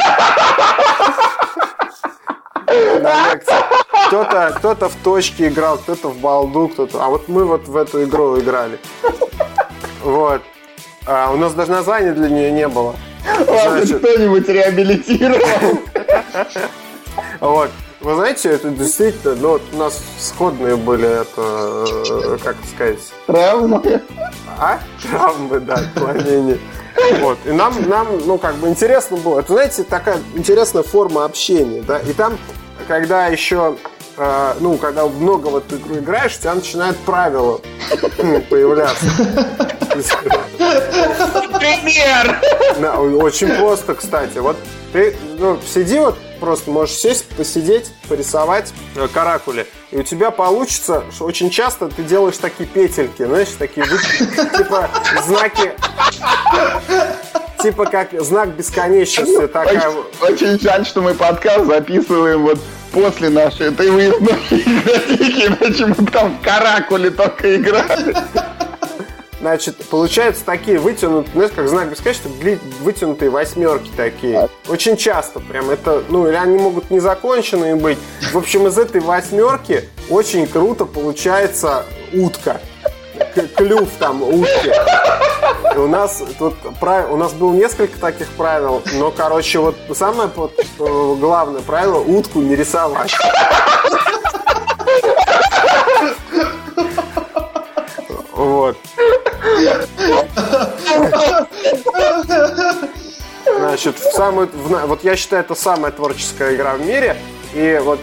На 3.01 3.32
лекции. 3.32 3.65
Кто-то 4.07 4.54
кто 4.57 4.74
в 4.74 4.94
точке 5.02 5.48
играл, 5.48 5.78
кто-то 5.78 6.09
в 6.09 6.18
балду, 6.18 6.68
кто-то... 6.68 7.04
А 7.04 7.09
вот 7.09 7.28
мы 7.28 7.44
вот 7.44 7.66
в 7.68 7.76
эту 7.76 8.04
игру 8.04 8.38
играли. 8.38 8.78
Вот. 10.02 10.42
А, 11.07 11.30
у 11.32 11.36
нас 11.36 11.54
даже 11.54 11.72
названия 11.72 12.12
для 12.12 12.28
нее 12.28 12.52
не 12.52 12.68
было. 12.68 12.94
Ладно, 13.46 13.98
кто-нибудь 13.98 14.48
реабилитировал. 14.48 15.80
Вот. 17.40 17.70
Вы 18.00 18.14
знаете, 18.14 18.50
это 18.50 18.68
действительно, 18.70 19.34
ну, 19.34 19.48
вот 19.52 19.62
у 19.72 19.76
нас 19.78 20.00
сходные 20.20 20.76
были, 20.76 21.22
это, 21.22 22.36
э, 22.36 22.38
как 22.44 22.57
сказать... 22.72 22.98
Травмы. 23.26 24.02
А? 24.59 24.78
Травмы, 25.02 25.61
да, 25.61 25.74
отклонения. 25.74 26.59
Вот. 27.20 27.38
И 27.46 27.50
нам, 27.50 27.74
нам, 27.88 28.07
ну, 28.26 28.38
как 28.38 28.57
бы 28.57 28.68
интересно 28.68 29.16
было. 29.16 29.40
Это, 29.40 29.54
знаете, 29.54 29.82
такая 29.82 30.18
интересная 30.34 30.82
форма 30.82 31.24
общения, 31.24 31.82
да. 31.82 31.98
И 31.98 32.12
там, 32.12 32.38
когда 32.86 33.26
еще 33.26 33.76
э, 34.16 34.54
ну, 34.60 34.76
когда 34.76 35.06
много 35.06 35.48
в 35.48 35.56
эту 35.56 35.76
игру 35.76 35.96
играешь, 35.96 36.36
у 36.36 36.40
тебя 36.40 36.54
начинают 36.54 36.96
правила 36.98 37.60
появляться. 38.50 39.06
Пример! 41.58 42.40
Да, 42.78 43.00
очень 43.00 43.48
просто, 43.56 43.94
кстати. 43.94 44.38
Вот 44.38 44.56
ты 44.92 45.16
ну, 45.38 45.58
сиди 45.66 45.98
вот 45.98 46.16
просто 46.40 46.70
можешь 46.70 46.96
сесть, 46.96 47.26
посидеть, 47.36 47.90
порисовать 48.08 48.72
э, 48.94 49.08
каракули. 49.08 49.66
И 49.90 49.98
у 49.98 50.02
тебя 50.02 50.30
получится, 50.30 51.04
что 51.14 51.24
очень 51.24 51.50
часто 51.50 51.88
ты 51.88 52.02
делаешь 52.02 52.36
такие 52.38 52.68
петельки, 52.68 53.24
знаешь, 53.24 53.48
такие 53.58 53.86
типа 53.86 54.90
знаки 55.26 55.72
типа 57.66 57.86
как 57.86 58.08
знак 58.22 58.50
бесконечности. 58.50 59.48
Такая... 59.48 59.88
Очень, 60.20 60.46
очень 60.46 60.60
жаль, 60.60 60.86
что 60.86 61.02
мы 61.02 61.14
подкаст 61.14 61.66
записываем 61.66 62.42
вот 62.42 62.58
после 62.92 63.28
нашей 63.28 63.68
этой 63.68 63.90
выездной 63.90 64.34
игротеки, 64.50 65.46
иначе 65.46 65.86
мы 65.86 66.06
там 66.06 66.38
в 66.38 66.42
каракуле 66.42 67.10
только 67.10 67.56
играли. 67.56 68.16
Значит, 69.40 69.76
получаются 69.90 70.44
такие 70.44 70.78
вытянутые, 70.78 71.32
знаешь, 71.34 71.52
как 71.54 71.68
знак 71.68 71.90
бесконечности, 71.90 72.58
вытянутые 72.82 73.30
восьмерки 73.30 73.90
такие. 73.96 74.48
Очень 74.68 74.96
часто 74.96 75.40
прям 75.40 75.68
это, 75.70 76.04
ну, 76.08 76.28
или 76.28 76.36
они 76.36 76.58
могут 76.58 76.90
незаконченные 76.90 77.74
быть. 77.74 77.98
В 78.32 78.38
общем, 78.38 78.66
из 78.68 78.78
этой 78.78 79.00
восьмерки 79.00 79.88
очень 80.08 80.46
круто 80.46 80.84
получается 80.84 81.84
утка. 82.12 82.60
Клюв 83.56 83.88
там 83.98 84.22
утки. 84.22 84.72
И 85.74 85.78
у 85.78 85.88
нас 85.88 86.22
тут 86.38 86.54
у 86.64 87.16
нас 87.16 87.32
было 87.32 87.52
несколько 87.52 87.98
таких 87.98 88.28
правил, 88.30 88.82
но, 88.94 89.10
короче, 89.10 89.58
вот 89.58 89.76
самое 89.94 90.30
э, 90.36 91.14
главное 91.20 91.60
правило 91.60 91.98
утку 91.98 92.40
не 92.40 92.56
рисовать. 92.56 93.12
Вот. 98.32 98.76
Значит, 103.58 103.98
в 103.98 104.12
самую, 104.12 104.48
в, 104.52 104.86
вот 104.86 105.04
я 105.04 105.16
считаю, 105.16 105.42
это 105.42 105.54
самая 105.54 105.92
творческая 105.92 106.54
игра 106.54 106.74
в 106.74 106.80
мире. 106.80 107.16
И 107.54 107.80
вот 107.82 108.00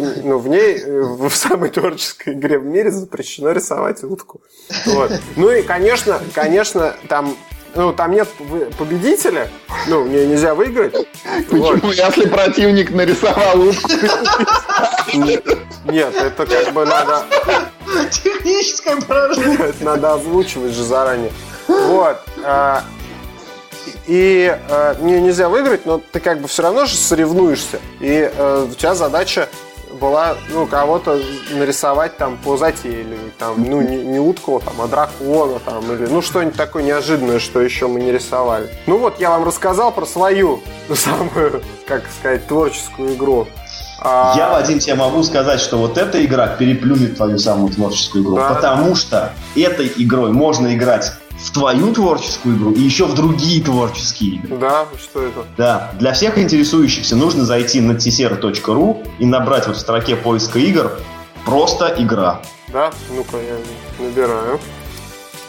в, 0.00 0.24
ну, 0.24 0.38
в 0.38 0.48
ней, 0.48 0.82
в 0.84 1.30
самой 1.30 1.70
творческой 1.70 2.34
игре 2.34 2.58
в 2.58 2.64
мире 2.64 2.90
запрещено 2.90 3.52
рисовать 3.52 4.02
утку. 4.02 4.40
Вот. 4.86 5.12
Ну 5.36 5.50
и, 5.50 5.62
конечно, 5.62 6.20
конечно, 6.34 6.94
там 7.08 7.36
ну, 7.74 7.92
там 7.92 8.10
нет 8.12 8.28
победителя, 8.78 9.48
ну, 9.86 10.04
мне 10.04 10.26
нельзя 10.26 10.54
выиграть. 10.54 10.92
Почему? 11.48 11.76
Вот. 11.76 11.94
Если 11.94 12.28
противник 12.28 12.90
нарисовал 12.90 13.60
утку. 13.60 13.88
Нет, 15.84 16.14
это 16.14 16.46
как 16.46 16.72
бы 16.72 16.84
надо... 16.84 17.24
Техническое 18.10 18.96
поражение. 19.00 19.56
Это 19.58 19.84
надо 19.84 20.14
озвучивать 20.14 20.72
же 20.72 20.84
заранее. 20.84 21.32
Вот. 21.66 22.18
А, 22.44 22.84
и 24.06 24.56
э, 24.68 24.94
мне 25.00 25.20
нельзя 25.20 25.48
выиграть, 25.48 25.86
но 25.86 26.00
ты 26.12 26.20
как 26.20 26.40
бы 26.40 26.48
все 26.48 26.62
равно 26.62 26.86
же 26.86 26.96
соревнуешься. 26.96 27.80
И 28.00 28.30
э, 28.32 28.66
у 28.70 28.74
тебя 28.74 28.94
задача 28.94 29.48
была, 29.98 30.36
ну, 30.50 30.66
кого-то 30.66 31.20
нарисовать 31.52 32.16
там 32.16 32.36
по 32.38 32.56
затейливой, 32.56 33.32
там, 33.38 33.64
ну, 33.64 33.80
не, 33.80 33.96
не 33.98 34.18
утку, 34.18 34.62
там, 34.64 34.80
а 34.80 34.86
дракона, 34.86 35.58
там, 35.58 35.92
или, 35.92 36.06
ну, 36.06 36.22
что-нибудь 36.22 36.56
такое 36.56 36.82
неожиданное, 36.82 37.38
что 37.38 37.60
еще 37.60 37.86
мы 37.86 38.00
не 38.00 38.12
рисовали. 38.12 38.68
Ну, 38.86 38.98
вот 38.98 39.20
я 39.20 39.30
вам 39.30 39.44
рассказал 39.44 39.92
про 39.92 40.06
свою, 40.06 40.60
ну, 40.88 40.94
самую, 40.94 41.62
как 41.86 42.04
сказать, 42.18 42.46
творческую 42.46 43.14
игру. 43.14 43.46
А... 44.02 44.34
Я, 44.36 44.50
Вадим, 44.50 44.78
тебе 44.78 44.94
могу 44.94 45.22
сказать, 45.22 45.60
что 45.60 45.76
вот 45.76 45.98
эта 45.98 46.24
игра 46.24 46.46
переплюнет 46.46 47.16
твою 47.16 47.38
самую 47.38 47.72
творческую 47.72 48.24
игру, 48.24 48.36
да. 48.36 48.54
потому 48.54 48.94
что 48.94 49.32
этой 49.54 49.92
игрой 49.96 50.32
можно 50.32 50.74
играть 50.74 51.12
в 51.42 51.52
твою 51.52 51.92
творческую 51.92 52.56
игру 52.56 52.72
и 52.72 52.80
еще 52.80 53.06
в 53.06 53.14
другие 53.14 53.62
творческие 53.62 54.36
игры. 54.36 54.58
Да, 54.58 54.86
что 54.98 55.22
это? 55.22 55.44
Да, 55.56 55.90
для 55.98 56.12
всех 56.12 56.38
интересующихся 56.38 57.16
нужно 57.16 57.44
зайти 57.44 57.80
на 57.80 57.92
tsr.ru 57.92 59.06
и 59.18 59.26
набрать 59.26 59.66
вот 59.66 59.76
в 59.76 59.80
строке 59.80 60.16
поиска 60.16 60.58
игр 60.58 60.92
«Просто 61.44 61.94
игра». 61.96 62.40
Да? 62.68 62.90
Ну-ка, 63.14 63.38
я 63.38 63.56
набираю. 64.04 64.60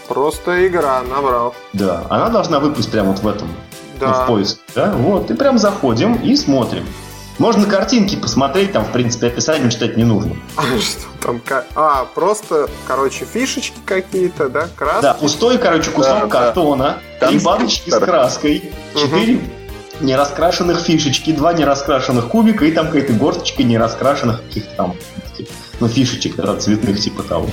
Просто 0.07 0.67
игра, 0.67 1.01
набрал. 1.03 1.53
Да, 1.73 2.05
она 2.09 2.29
должна 2.29 2.59
выпасть 2.59 2.91
прямо 2.91 3.11
вот 3.11 3.19
в 3.19 3.27
этом, 3.27 3.49
да. 3.99 4.07
ну, 4.07 4.23
в 4.23 4.27
поиск. 4.27 4.59
Да, 4.75 4.93
вот, 4.93 5.29
и 5.29 5.33
прям 5.33 5.57
заходим 5.57 6.15
и 6.15 6.35
смотрим. 6.35 6.85
Можно 7.41 7.65
картинки 7.65 8.15
посмотреть, 8.15 8.71
там, 8.71 8.85
в 8.85 8.91
принципе, 8.91 9.25
описание 9.25 9.71
читать 9.71 9.97
не 9.97 10.03
нужно. 10.03 10.35
А 10.57 10.61
что 10.79 11.07
там? 11.19 11.41
А, 11.73 12.05
просто, 12.13 12.69
короче, 12.85 13.25
фишечки 13.25 13.79
какие-то, 13.83 14.47
да? 14.47 14.67
Краски? 14.75 15.01
Да, 15.01 15.15
пустой, 15.15 15.57
короче, 15.57 15.89
кусок 15.89 16.19
да, 16.19 16.27
картона, 16.27 16.99
да. 17.19 17.29
три 17.29 17.39
баночки 17.39 17.89
с 17.89 17.97
краской, 17.97 18.71
четыре 18.95 19.37
угу. 19.37 19.43
нераскрашенных 20.01 20.81
фишечки, 20.81 21.31
два 21.31 21.53
нераскрашенных 21.53 22.27
кубика 22.27 22.63
и 22.63 22.71
там 22.71 22.85
какая-то 22.85 23.13
горсточка 23.13 23.63
нераскрашенных 23.63 24.43
каких-то 24.43 24.75
там, 24.75 24.95
ну, 25.79 25.87
фишечек, 25.87 26.35
да, 26.35 26.55
цветных 26.57 26.99
типа 26.99 27.23
того. 27.23 27.49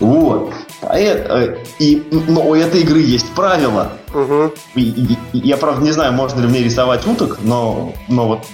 Вот. 0.00 0.52
А 0.80 0.98
это, 0.98 1.58
и, 1.78 2.02
но 2.10 2.48
у 2.48 2.56
этой 2.56 2.80
игры 2.80 2.98
есть 2.98 3.32
правила. 3.34 3.92
Угу. 4.12 4.52
И, 4.74 4.82
и, 4.82 5.16
я, 5.32 5.56
правда, 5.58 5.80
не 5.80 5.92
знаю, 5.92 6.12
можно 6.12 6.40
ли 6.40 6.48
мне 6.48 6.64
рисовать 6.64 7.06
уток, 7.06 7.38
но, 7.44 7.94
но 8.08 8.26
вот 8.26 8.46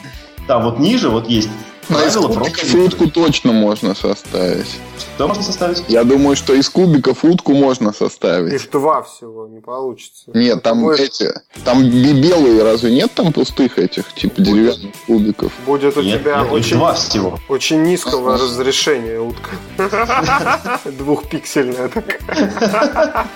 там 0.48 0.64
вот 0.64 0.78
ниже 0.78 1.10
вот 1.10 1.28
есть 1.28 1.50
правила 1.86 2.28
просто... 2.28 2.78
Утку 2.78 3.08
точно 3.10 3.52
можно 3.52 3.94
составить. 3.94 4.66
Что 5.14 5.28
можно 5.28 5.42
составить? 5.42 5.84
Я 5.88 6.04
думаю, 6.04 6.36
что 6.36 6.54
из 6.54 6.68
кубиков 6.68 7.24
утку 7.24 7.52
можно 7.52 7.92
составить. 7.92 8.54
Их 8.54 8.70
два 8.70 9.02
всего, 9.02 9.46
не 9.46 9.60
получится. 9.60 10.30
Нет, 10.34 10.62
там 10.62 10.82
Будет... 10.82 11.00
эти... 11.00 11.32
Там 11.64 11.82
белые 11.82 12.62
разве 12.62 12.92
нет 12.92 13.12
там 13.14 13.32
пустых 13.32 13.78
этих, 13.78 14.12
типа 14.14 14.36
Будет. 14.36 14.46
деревянных 14.46 14.94
кубиков? 15.06 15.52
Будет 15.66 15.96
у 15.96 16.02
нет, 16.02 16.20
тебя 16.20 16.40
нет, 16.40 16.52
очень... 16.52 16.76
два 16.76 16.94
всего. 16.94 17.38
Очень 17.48 17.82
низкого 17.82 18.34
разрешения 18.34 19.20
утка. 19.20 19.50
Двухпиксельная 20.84 21.88
такая. 21.88 23.26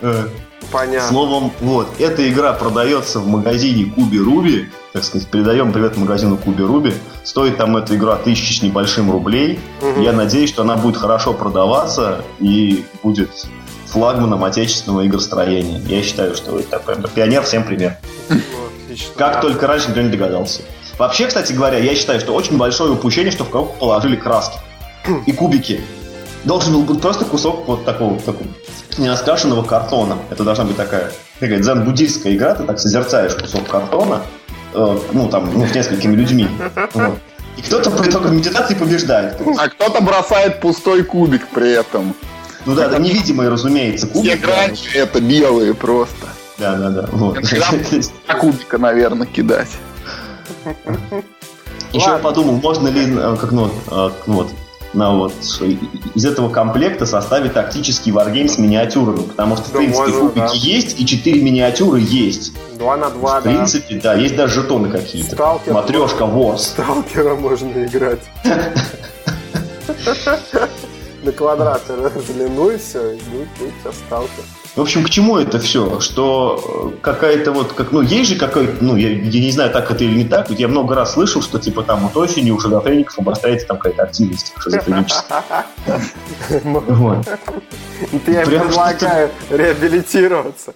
Э, 0.00 0.28
Понятно. 0.70 1.08
Словом, 1.08 1.52
вот, 1.60 1.88
эта 1.98 2.28
игра 2.28 2.52
продается 2.54 3.20
в 3.20 3.26
магазине 3.26 3.92
Куби 3.94 4.18
Руби. 4.18 4.68
Так 4.92 5.04
сказать, 5.04 5.26
передаем 5.28 5.72
привет 5.72 5.96
магазину 5.96 6.36
Куби 6.36 6.62
Руби. 6.62 6.92
Стоит 7.24 7.56
там 7.56 7.78
эта 7.78 7.96
игра 7.96 8.16
тысячи 8.16 8.52
с 8.52 8.62
небольшим 8.62 9.10
рублей. 9.10 9.58
Угу. 9.80 10.02
Я 10.02 10.12
надеюсь, 10.12 10.50
что 10.50 10.62
она 10.62 10.76
будет 10.76 10.98
хорошо 10.98 11.32
продаваться 11.32 12.22
и 12.40 12.84
будет 13.02 13.30
флагманом 13.86 14.44
отечественного 14.44 15.06
игростроения. 15.06 15.80
Я 15.86 16.02
считаю, 16.02 16.34
что 16.34 16.58
это 16.58 16.78
такой 16.78 16.96
пионер 17.14 17.42
всем 17.42 17.64
пример. 17.64 17.96
Ну, 18.28 18.38
как 19.16 19.40
только 19.40 19.66
раньше 19.66 19.88
никто 19.88 20.02
не 20.02 20.10
догадался. 20.10 20.60
Вообще, 20.98 21.26
кстати 21.26 21.54
говоря, 21.54 21.78
я 21.78 21.94
считаю, 21.94 22.20
что 22.20 22.34
очень 22.34 22.58
большое 22.58 22.92
упущение, 22.92 23.32
что 23.32 23.44
в 23.44 23.50
коробку 23.50 23.78
положили 23.78 24.16
краски 24.16 24.58
и 25.24 25.32
кубики. 25.32 25.80
Должен 26.44 26.74
был 26.74 26.82
быть 26.82 27.00
просто 27.00 27.24
кусок 27.24 27.66
вот 27.66 27.86
такого, 27.86 28.18
такого 28.20 28.46
не 28.98 29.08
раскрашенного 29.08 29.62
картона. 29.62 30.18
Это 30.28 30.44
должна 30.44 30.64
быть 30.64 30.76
такая, 30.76 31.12
такая 31.40 31.60
дзен-буддийская 31.60 32.34
игра, 32.34 32.54
ты 32.54 32.64
так 32.64 32.78
созерцаешь 32.78 33.34
кусок 33.34 33.66
картона, 33.68 34.22
ну, 34.74 35.28
там, 35.28 35.50
ну, 35.52 35.66
с 35.66 35.74
несколькими 35.74 36.14
людьми. 36.14 36.48
Вот. 36.94 37.18
И 37.56 37.62
кто-то 37.62 37.90
по 37.90 38.08
итогам 38.08 38.36
медитации 38.36 38.74
побеждает. 38.74 39.36
А 39.58 39.68
кто-то 39.68 40.00
бросает 40.02 40.60
пустой 40.60 41.04
кубик 41.04 41.48
при 41.48 41.72
этом. 41.72 42.14
Ну 42.64 42.74
да, 42.74 42.86
это 42.86 42.98
невидимые, 42.98 43.50
разумеется, 43.50 44.06
кубик. 44.06 44.38
Все 44.38 44.46
раньше 44.46 44.98
это 44.98 45.20
белые 45.20 45.74
просто. 45.74 46.28
Да, 46.58 46.76
да, 46.76 46.90
да. 46.90 47.08
Вот. 47.12 47.38
А 48.26 48.34
кубика, 48.36 48.78
наверное, 48.78 49.26
кидать. 49.26 49.70
Еще 51.92 52.10
я 52.10 52.18
подумал, 52.18 52.54
можно 52.54 52.88
ли, 52.88 53.14
э, 53.14 53.36
как 53.38 53.52
ну, 53.52 53.66
э, 53.66 54.10
ну 54.26 54.34
вот, 54.34 54.48
на 54.92 55.14
вот 55.14 55.32
из 56.14 56.24
этого 56.24 56.48
комплекта 56.48 57.06
составить 57.06 57.54
тактический 57.54 58.12
варгейм 58.12 58.48
с 58.48 58.58
миниатюрами, 58.58 59.22
потому 59.22 59.56
что, 59.56 59.64
да, 59.64 59.70
в 59.70 59.72
принципе, 59.78 60.02
можно, 60.02 60.20
кубики 60.20 60.38
да. 60.38 60.52
есть 60.52 61.00
и 61.00 61.06
четыре 61.06 61.40
миниатюры 61.42 62.00
есть. 62.00 62.52
Два 62.78 62.96
на 62.96 63.10
два, 63.10 63.40
В 63.40 63.44
принципе, 63.44 63.96
да, 63.96 64.14
да 64.14 64.20
есть 64.20 64.36
даже 64.36 64.60
жетоны 64.60 64.90
какие-то. 64.90 65.34
Сталкер. 65.34 65.72
Матрешка, 65.72 66.26
ворс. 66.26 66.68
Сталкера 66.68 67.34
можно 67.34 67.84
играть. 67.84 68.20
На 71.22 71.30
квадрат 71.30 71.82
разлинуй 71.88 72.78
все, 72.78 73.12
и 73.12 73.20
будет 73.58 73.74
сталкер. 74.06 74.44
В 74.74 74.80
общем, 74.80 75.04
к 75.04 75.10
чему 75.10 75.36
это 75.36 75.58
все? 75.58 76.00
Что 76.00 76.92
э, 76.94 77.02
какая-то 77.02 77.52
вот, 77.52 77.74
как, 77.74 77.92
ну, 77.92 78.00
есть 78.00 78.30
же 78.30 78.38
какой-то, 78.38 78.82
ну, 78.82 78.96
я, 78.96 79.10
я 79.10 79.40
не 79.40 79.50
знаю, 79.50 79.70
так 79.70 79.90
это 79.90 80.02
или 80.02 80.18
не 80.18 80.24
так, 80.24 80.48
ведь 80.48 80.60
я 80.60 80.68
много 80.68 80.94
раз 80.94 81.12
слышал, 81.12 81.42
что, 81.42 81.58
типа, 81.58 81.82
там, 81.82 82.00
вот 82.00 82.16
осенью 82.16 82.56
у 82.56 82.58
шизофреников 82.58 83.18
обостряется 83.18 83.66
там 83.66 83.76
какая-то 83.76 84.04
активность 84.04 84.54
шизофреническая. 84.58 85.44
Вот. 86.62 87.26
Я 88.26 88.44
предлагаю 88.46 89.30
реабилитироваться. 89.50 90.74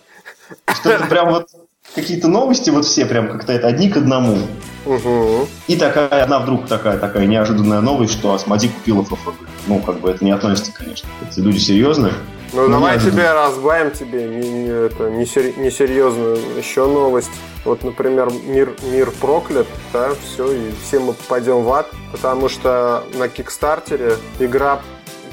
Что-то 0.69 1.07
прям 1.07 1.31
вот 1.31 1.49
какие-то 1.95 2.29
новости 2.29 2.71
вот 2.71 2.85
все 2.85 3.07
прям 3.07 3.29
как-то 3.29 3.53
это 3.53 3.69
одни 3.69 3.89
к 3.89 3.97
одному. 3.97 4.39
Угу. 4.85 5.49
И 5.67 5.77
такая 5.77 6.23
одна 6.23 6.39
вдруг 6.39 6.67
такая 6.67 6.99
такая 6.99 7.27
неожиданная 7.27 7.81
новость, 7.81 8.13
что 8.13 8.35
Асмоди 8.35 8.69
купила 8.69 9.05
ФФГ. 9.05 9.35
Ну, 9.67 9.81
как 9.81 10.01
бы 10.01 10.11
это 10.11 10.25
не 10.25 10.31
относится, 10.31 10.73
конечно. 10.73 11.09
Эти 11.29 11.41
люди 11.41 11.59
серьезные. 11.59 12.13
Ну, 12.53 12.69
давай 12.69 12.99
тебе 12.99 13.33
разбавим 13.33 13.91
тебе 13.91 14.29
не, 14.29 14.49
не, 14.49 14.69
это, 14.69 15.11
несерьезную 15.11 16.39
еще 16.57 16.87
новость. 16.87 17.31
Вот, 17.65 17.83
например, 17.83 18.31
мир, 18.47 18.75
мир 18.93 19.11
проклят, 19.11 19.67
да, 19.93 20.11
все, 20.15 20.53
и 20.53 20.71
все 20.87 21.01
мы 21.01 21.13
попадем 21.13 21.65
в 21.65 21.73
ад, 21.73 21.91
потому 22.13 22.49
что 22.49 23.03
на 23.19 23.29
Кикстартере 23.29 24.15
игра 24.39 24.81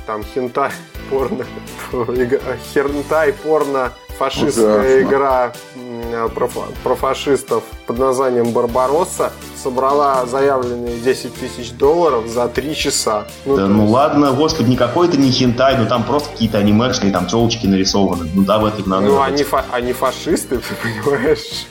там 0.08 0.24
хентай 0.24 0.72
порно, 1.10 1.46
хентай 2.74 3.34
порно 3.34 3.94
фашистская 4.18 4.80
Ужасно. 4.80 5.02
игра 5.02 5.54
про, 6.34 6.50
про 6.84 6.96
фашистов 6.96 7.64
под 7.86 7.98
названием 7.98 8.52
Барбаросса 8.52 9.32
собрала 9.62 10.26
заявленные 10.26 10.98
10 10.98 11.34
тысяч 11.36 11.72
долларов 11.72 12.28
за 12.28 12.48
3 12.48 12.76
часа. 12.76 13.26
Ну, 13.46 13.56
да, 13.56 13.68
ну 13.68 13.82
есть... 13.82 13.94
ладно, 13.94 14.32
господи, 14.32 14.70
не 14.70 14.76
какой-то 14.76 15.18
не 15.18 15.32
хентай, 15.32 15.78
ну 15.78 15.88
там 15.88 16.04
просто 16.04 16.30
какие-то 16.30 16.58
анимешные, 16.58 17.12
там 17.12 17.28
телочки 17.28 17.68
нарисованы. 17.68 18.30
Ну 18.34 18.44
да, 18.44 18.60
в 18.60 18.66
этом 18.66 18.90
надо. 18.90 19.06
Ну 19.08 19.22
они, 19.22 19.44
фа- 19.44 19.66
они 19.72 19.94
фашисты, 19.94 20.58
ты 20.60 20.76
понимаешь? 20.82 21.68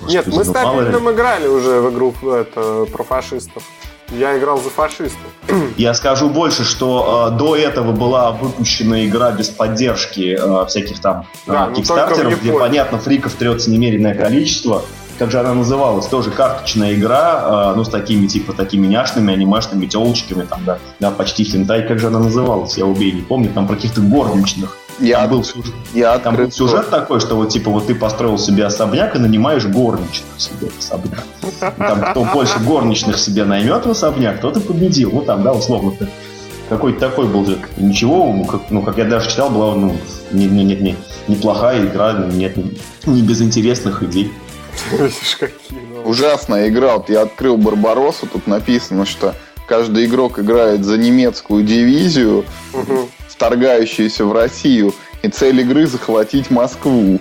Господи, 0.00 0.16
Нет, 0.16 0.26
мы 0.26 0.44
с 0.44 0.52
Табельным 0.52 1.10
играли 1.10 1.48
уже 1.48 1.80
в 1.80 1.90
игру 1.92 2.14
это, 2.30 2.86
про 2.92 3.02
фашистов. 3.02 3.62
Я 4.10 4.38
играл 4.38 4.60
за 4.60 4.70
фашистов. 4.70 5.26
Я 5.76 5.94
скажу 5.94 6.28
больше, 6.28 6.64
что 6.64 7.30
э, 7.32 7.38
до 7.38 7.56
этого 7.56 7.92
была 7.92 8.32
выпущена 8.32 9.04
игра 9.06 9.32
без 9.32 9.48
поддержки 9.48 10.38
э, 10.38 10.66
всяких 10.66 11.00
там 11.00 11.26
э, 11.46 11.52
да, 11.52 11.70
кикстартеров, 11.74 12.40
где, 12.40 12.52
понятно, 12.52 12.98
фриков 12.98 13.34
трется 13.34 13.70
немеренное 13.70 14.14
количество. 14.14 14.82
Как 15.18 15.30
же 15.30 15.40
она 15.40 15.54
называлась? 15.54 16.06
Тоже 16.06 16.30
карточная 16.30 16.94
игра, 16.94 17.72
э, 17.72 17.76
ну, 17.76 17.84
с 17.84 17.88
такими, 17.88 18.26
типа, 18.26 18.52
такими 18.52 18.86
няшными, 18.86 19.32
анимешными 19.32 19.86
телочками, 19.86 20.44
там, 20.44 20.64
да, 20.64 20.78
да, 21.00 21.10
почти 21.10 21.44
хентай. 21.44 21.86
Как 21.86 21.98
же 21.98 22.08
она 22.08 22.20
называлась? 22.20 22.76
Я 22.76 22.86
убей, 22.86 23.12
не 23.12 23.22
помню. 23.22 23.50
Там 23.52 23.66
про 23.66 23.74
каких-то 23.74 24.02
горничных. 24.02 24.76
Я, 24.98 25.20
там 25.20 25.30
был, 25.30 25.44
сюжет, 25.44 25.74
я 25.92 26.18
там 26.18 26.36
был 26.36 26.50
сюжет 26.50 26.88
такой, 26.88 27.20
что 27.20 27.36
вот 27.36 27.50
типа 27.50 27.70
вот 27.70 27.86
ты 27.86 27.94
построил 27.94 28.38
себе 28.38 28.64
особняк 28.64 29.14
и 29.14 29.18
нанимаешь 29.18 29.66
горничных 29.66 30.26
себе 30.38 30.70
в 30.70 30.78
особняк. 30.78 31.24
Там 31.76 32.00
кто 32.10 32.24
больше 32.24 32.58
горничных 32.60 33.18
себе 33.18 33.44
наймет 33.44 33.84
в 33.84 33.90
особняк, 33.90 34.40
тот 34.40 34.56
и 34.56 34.60
победил. 34.60 35.10
Ну 35.12 35.22
там, 35.22 35.42
да, 35.42 35.52
условно. 35.52 35.92
Какой-то 36.70 36.98
такой 36.98 37.26
был. 37.26 37.46
Ничего, 37.76 38.32
ну 38.32 38.44
как, 38.44 38.62
ну, 38.70 38.82
как 38.82 38.96
я 38.98 39.04
даже 39.04 39.28
читал, 39.30 39.50
была 39.50 39.74
ну, 39.74 39.96
не, 40.32 40.46
не, 40.46 40.64
не, 40.64 40.76
не, 40.76 40.96
неплохая 41.28 41.84
игра, 41.84 42.12
нет, 42.14 42.56
не, 42.56 42.72
не 43.04 43.22
без 43.22 43.40
интересных 43.42 44.02
идей. 44.02 44.32
Ужасная 46.04 46.68
игра. 46.68 46.96
Вот 46.96 47.10
я 47.10 47.22
открыл 47.22 47.56
Барбаросу, 47.56 48.26
тут 48.26 48.46
написано, 48.46 49.04
что 49.04 49.34
каждый 49.68 50.06
игрок 50.06 50.38
играет 50.38 50.84
за 50.84 50.96
немецкую 50.96 51.64
дивизию. 51.64 52.44
Угу 52.72 53.10
вторгающиеся 53.36 54.24
в 54.24 54.32
Россию, 54.32 54.94
и 55.22 55.28
цель 55.28 55.60
игры 55.60 55.86
захватить 55.86 56.50
Москву. 56.50 57.20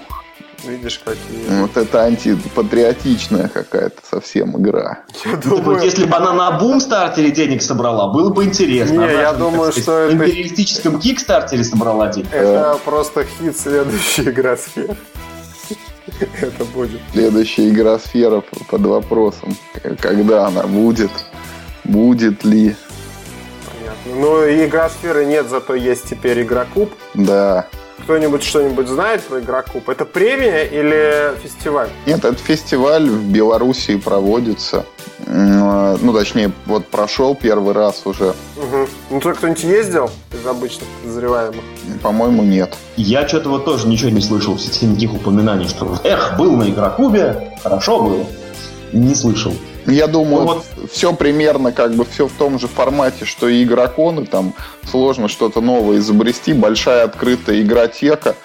Видишь, 0.64 1.00
какие. 1.04 1.60
Вот 1.60 1.78
это 1.78 2.06
антипатриотичная 2.06 3.50
какая-то 3.50 4.02
совсем 4.10 4.58
игра. 4.60 5.04
Я 5.24 5.36
думаю... 5.38 5.64
Вот 5.64 5.84
если 5.84 6.06
бы 6.06 6.16
она 6.16 6.34
на 6.34 6.52
бум 6.58 6.80
стартере 6.80 7.30
денег 7.30 7.62
собрала, 7.62 8.12
было 8.12 8.32
бы 8.32 8.46
интересно. 8.46 9.02
Не, 9.02 9.14
я 9.14 9.34
думаю, 9.34 9.72
сказать, 9.72 9.84
что 9.84 10.08
в 10.08 10.14
империалистическом 10.14 11.00
кикстартере 11.00 11.64
собрала 11.64 12.08
денег. 12.08 12.34
Это 12.34 12.80
просто 12.84 13.26
хит 13.26 13.60
следующей 13.60 14.24
игра 14.24 14.58
сфер. 14.58 14.96
Это 16.42 16.66
будет. 16.66 17.02
Следующая 17.12 17.70
игра 17.70 18.00
сфера 18.00 18.42
под 18.70 18.82
вопросом. 18.82 19.56
Когда 20.00 20.48
она 20.48 20.64
будет? 20.64 21.12
Будет 21.84 22.44
ли? 22.44 22.76
Ну, 24.06 24.44
игра 24.44 24.90
сферы 24.90 25.26
нет, 25.26 25.48
зато 25.50 25.76
есть 25.76 26.06
теперь 26.10 26.44
игрокуб. 26.44 26.92
Да. 27.14 27.68
Кто-нибудь 28.04 28.44
что-нибудь 28.44 28.88
знает 28.88 29.24
про 29.24 29.40
игрокуб? 29.40 29.90
Это 29.90 30.06
премия 30.06 30.64
или 30.64 31.36
фестиваль? 31.42 31.90
Нет, 32.06 32.24
это 32.24 32.36
фестиваль 32.36 33.10
в 33.10 33.32
Белоруссии 33.32 33.96
проводится. 33.96 34.86
Ну, 35.28 36.14
точнее, 36.14 36.52
вот 36.68 36.86
прошел 36.88 37.34
первый 37.36 37.74
раз 37.74 38.02
уже. 38.06 38.36
Угу. 38.58 38.88
Ну, 39.10 39.20
то 39.22 39.34
кто-нибудь 39.34 39.64
ездил 39.64 40.12
из 40.32 40.46
обычных 40.46 40.88
подозреваемых? 41.02 41.64
По-моему, 42.04 42.44
нет. 42.44 42.76
Я 42.96 43.28
что-то 43.28 43.50
вот 43.50 43.66
тоже 43.66 43.88
ничего 43.88 44.12
не 44.12 44.22
слышал 44.22 44.54
в 44.54 44.62
сети, 44.62 44.86
никаких 44.86 45.16
упоминаний, 45.16 45.68
что 45.68 45.98
эх, 46.04 46.36
был 46.38 46.52
на 46.52 46.70
игрокубе, 46.70 47.58
хорошо 47.64 48.02
было. 48.02 48.26
Не 48.92 49.16
слышал. 49.16 49.54
Я 49.88 50.08
думаю, 50.08 50.46
ну, 50.46 50.54
вот 50.54 50.66
все 50.92 51.14
примерно 51.14 51.72
как 51.72 51.94
бы 51.94 52.06
все 52.06 52.28
в 52.28 52.32
том 52.34 52.60
же 52.60 52.68
формате, 52.68 53.26
что 53.26 53.48
и 53.48 53.64
игроконы, 53.64 54.26
там 54.26 54.54
сложно 54.90 55.28
что-то 55.28 55.62
новое 55.62 55.98
изобрести, 55.98 56.54
большая 56.54 57.04
открытая 57.04 57.62
игротека, 57.62 58.36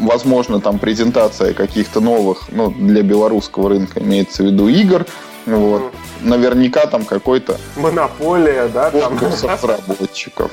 возможно, 0.00 0.60
там 0.60 0.78
презентация 0.78 1.54
каких-то 1.54 2.00
новых, 2.00 2.46
ну, 2.50 2.70
для 2.70 3.02
белорусского 3.02 3.68
рынка 3.68 4.00
имеется 4.00 4.42
в 4.42 4.46
виду 4.46 4.68
игр, 4.68 5.06
вот. 5.46 5.82
Mm. 5.82 5.92
Наверняка 6.22 6.86
там 6.86 7.04
какой-то... 7.04 7.56
Монополия, 7.76 8.68
да? 8.68 8.90
Конкурс 8.90 9.42
разработчиков. 9.44 10.50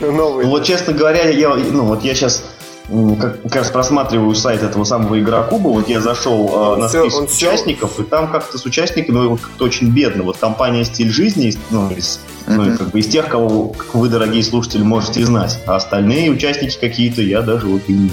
Новый. 0.00 0.44
Ну, 0.44 0.50
вот, 0.50 0.64
честно 0.64 0.92
говоря, 0.92 1.28
я, 1.28 1.54
ну, 1.54 1.84
вот 1.84 2.02
я 2.02 2.14
сейчас 2.14 2.44
как, 2.88 3.42
как 3.42 3.56
раз 3.56 3.70
просматриваю 3.70 4.34
сайт 4.34 4.62
этого 4.62 4.84
самого 4.84 5.18
Игрокуба, 5.20 5.68
вот 5.68 5.88
я 5.88 6.00
зашел 6.00 6.76
э, 6.76 6.80
на 6.80 6.88
список 6.88 7.14
он 7.14 7.24
участников, 7.24 7.92
все... 7.92 8.02
и 8.02 8.06
там 8.06 8.30
как-то 8.30 8.58
с 8.58 8.64
участниками 8.64 9.16
ну, 9.16 9.36
как-то 9.36 9.64
очень 9.64 9.90
бедно. 9.90 10.24
Вот 10.24 10.38
компания 10.38 10.84
«Стиль 10.84 11.10
жизни», 11.10 11.54
ну, 11.70 11.90
из, 11.90 12.20
ну, 12.46 12.76
как 12.76 12.88
бы 12.88 13.00
из 13.00 13.08
тех, 13.08 13.28
кого 13.28 13.74
вы, 13.92 14.08
дорогие 14.08 14.42
слушатели, 14.42 14.82
можете 14.82 15.24
знать. 15.24 15.58
А 15.66 15.76
остальные 15.76 16.30
участники 16.30 16.78
какие-то, 16.78 17.22
я 17.22 17.42
даже 17.42 17.66
вот 17.66 17.82
и, 17.88 18.10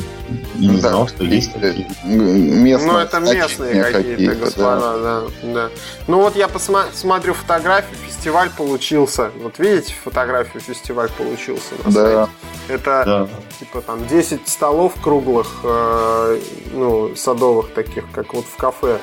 и 0.60 0.68
не 0.68 0.80
да. 0.80 0.90
знал, 0.90 1.08
что 1.08 1.24
есть 1.24 1.54
такие. 1.54 1.88
Местные, 2.04 2.92
ну, 2.92 2.98
это 2.98 3.20
местные 3.20 3.84
какие-то, 3.84 3.92
какие 3.94 4.30
господа, 4.32 4.98
да. 4.98 5.22
да, 5.22 5.54
да. 5.54 5.70
Ну, 6.08 6.22
вот 6.22 6.36
я 6.36 6.48
посмотрю 6.48 7.34
фотографии, 7.34 7.96
фестиваль 8.08 8.50
получился. 8.50 9.32
Вот 9.42 9.60
видите, 9.60 9.94
фотографию 10.04 10.62
фестиваль 10.62 11.10
получился 11.18 11.74
на 11.84 11.92
да. 11.92 11.92
сайте. 11.92 12.32
Это 12.68 13.04
да. 13.06 13.28
типа 13.60 13.82
там 13.82 14.06
10 14.08 14.48
столов 14.48 14.94
круглых, 15.02 15.62
э, 15.64 16.40
ну, 16.74 17.16
садовых 17.16 17.74
таких, 17.74 18.06
как 18.12 18.34
вот 18.34 18.46
в 18.46 18.56
кафе, 18.58 19.00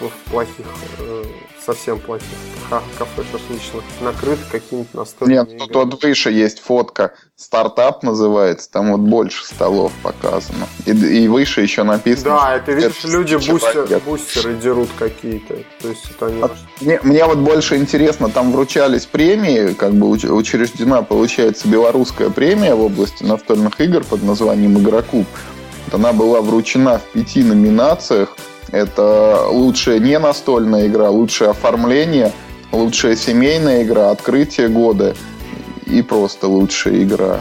ну, 0.00 0.08
в 0.08 0.30
плохих 0.30 0.66
э, 0.98 1.24
совсем 1.66 1.98
плохих 1.98 2.28
кафе 2.70 3.22
шашлычных 3.30 3.84
накрыт 4.00 4.38
какими-то 4.50 4.96
настольными 4.96 5.50
Нет, 5.50 5.58
тут 5.58 5.74
вот 5.74 6.02
выше 6.02 6.30
есть 6.30 6.60
фотка, 6.60 7.14
стартап 7.36 8.02
называется, 8.02 8.70
там 8.70 8.92
вот 8.92 9.00
больше 9.00 9.44
столов 9.44 9.92
показано. 10.02 10.66
И, 10.84 10.90
и 10.90 11.28
выше 11.28 11.62
еще 11.62 11.82
написано... 11.82 12.30
Да, 12.30 12.56
это 12.56 12.72
видишь, 12.72 12.98
это 12.98 13.08
люди 13.08 13.36
бустер, 13.36 14.00
бустеры 14.04 14.54
дерут 14.54 14.88
какие-то. 14.98 15.54
То 15.80 15.88
есть 15.88 16.10
это 16.10 16.26
они... 16.26 16.42
мне, 16.80 17.00
мне 17.02 17.24
вот 17.24 17.38
больше 17.38 17.76
интересно, 17.76 18.30
там 18.30 18.52
вручались 18.52 19.06
премии, 19.06 19.72
как 19.74 19.94
бы 19.94 20.08
учреждена, 20.08 21.02
получается, 21.02 21.68
белорусская 21.68 22.30
премия 22.30 22.74
в 22.74 22.82
области 22.82 23.22
настольных 23.22 23.80
игр 23.80 24.02
под 24.04 24.22
названием 24.22 24.78
«Игрокуб». 24.78 25.26
Она 25.92 26.12
была 26.12 26.40
вручена 26.40 26.98
в 26.98 27.12
пяти 27.12 27.44
номинациях– 27.44 28.36
это 28.72 29.46
лучшая 29.48 29.98
не 29.98 30.18
настольная 30.18 30.86
игра, 30.86 31.10
лучшее 31.10 31.50
оформление, 31.50 32.32
лучшая 32.72 33.16
семейная 33.16 33.82
игра, 33.82 34.10
открытие 34.10 34.68
года 34.68 35.14
и 35.86 36.02
просто 36.02 36.48
лучшая 36.48 37.02
игра. 37.02 37.40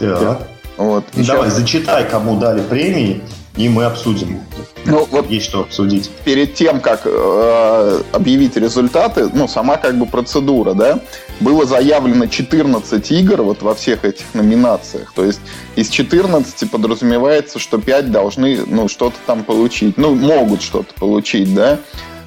Да. 0.00 0.38
Вот. 0.76 1.04
Давай, 1.14 1.50
зачитай, 1.50 2.08
кому 2.08 2.38
дали 2.38 2.60
премии, 2.60 3.22
и 3.56 3.68
мы 3.68 3.84
обсудим. 3.84 4.40
Ну, 4.84 5.06
вот 5.10 5.30
есть 5.30 5.46
что 5.46 5.60
обсудить. 5.60 6.10
Перед 6.24 6.54
тем, 6.54 6.80
как 6.80 7.02
э, 7.06 8.02
объявить 8.12 8.56
результаты, 8.56 9.28
ну, 9.32 9.48
сама 9.48 9.78
как 9.78 9.98
бы 9.98 10.06
процедура, 10.06 10.74
да, 10.74 11.00
было 11.40 11.66
заявлено 11.66 12.26
14 12.26 13.10
игр 13.12 13.42
вот 13.42 13.62
во 13.62 13.74
всех 13.74 14.04
этих 14.04 14.26
номинациях. 14.34 15.12
То 15.14 15.24
есть 15.24 15.40
из 15.74 15.88
14 15.88 16.70
подразумевается, 16.70 17.58
что 17.58 17.78
5 17.78 18.10
должны, 18.10 18.60
ну, 18.66 18.88
что-то 18.88 19.16
там 19.26 19.44
получить. 19.44 19.96
Ну, 19.96 20.14
могут 20.14 20.62
что-то 20.62 20.94
получить, 20.94 21.54
да. 21.54 21.78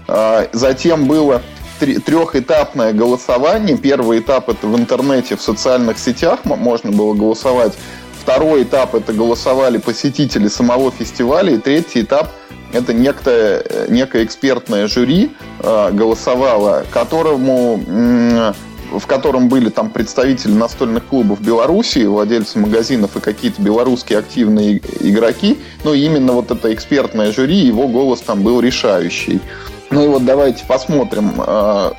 Э, 0.07 0.47
затем 0.53 1.05
было 1.05 1.41
трехэтапное 1.79 2.93
голосование. 2.93 3.77
Первый 3.77 4.19
этап 4.19 4.49
это 4.49 4.67
в 4.67 4.77
интернете, 4.77 5.37
в 5.37 5.41
социальных 5.41 5.97
сетях 5.97 6.43
можно 6.43 6.91
было 6.91 7.13
голосовать 7.13 7.73
Второй 8.21 8.63
этап 8.63 8.93
это 8.95 9.13
голосовали 9.13 9.77
посетители 9.77 10.49
самого 10.49 10.91
фестиваля. 10.91 11.53
И 11.53 11.57
третий 11.57 12.01
этап 12.01 12.29
это 12.73 12.93
некое, 12.93 13.63
некое 13.89 14.23
экспертное 14.23 14.87
жюри 14.87 15.31
э, 15.59 15.91
голосовало, 15.91 16.85
которому, 16.91 17.81
в 18.91 19.05
котором 19.05 19.49
были 19.49 19.69
там 19.69 19.89
представители 19.89 20.51
настольных 20.51 21.05
клубов 21.05 21.41
Беларуси, 21.41 22.05
владельцы 22.05 22.59
магазинов 22.59 23.15
и 23.15 23.19
какие-то 23.19 23.61
белорусские 23.61 24.19
активные 24.19 24.81
игроки. 24.99 25.59
Ну, 25.83 25.93
именно 25.93 26.33
вот 26.33 26.51
это 26.51 26.73
экспертное 26.73 27.31
жюри, 27.31 27.57
его 27.57 27.87
голос 27.87 28.21
там 28.21 28.41
был 28.41 28.59
решающий. 28.59 29.39
Ну 29.91 30.05
и 30.05 30.07
вот 30.07 30.25
давайте 30.25 30.65
посмотрим, 30.65 31.33
э, 31.45 31.91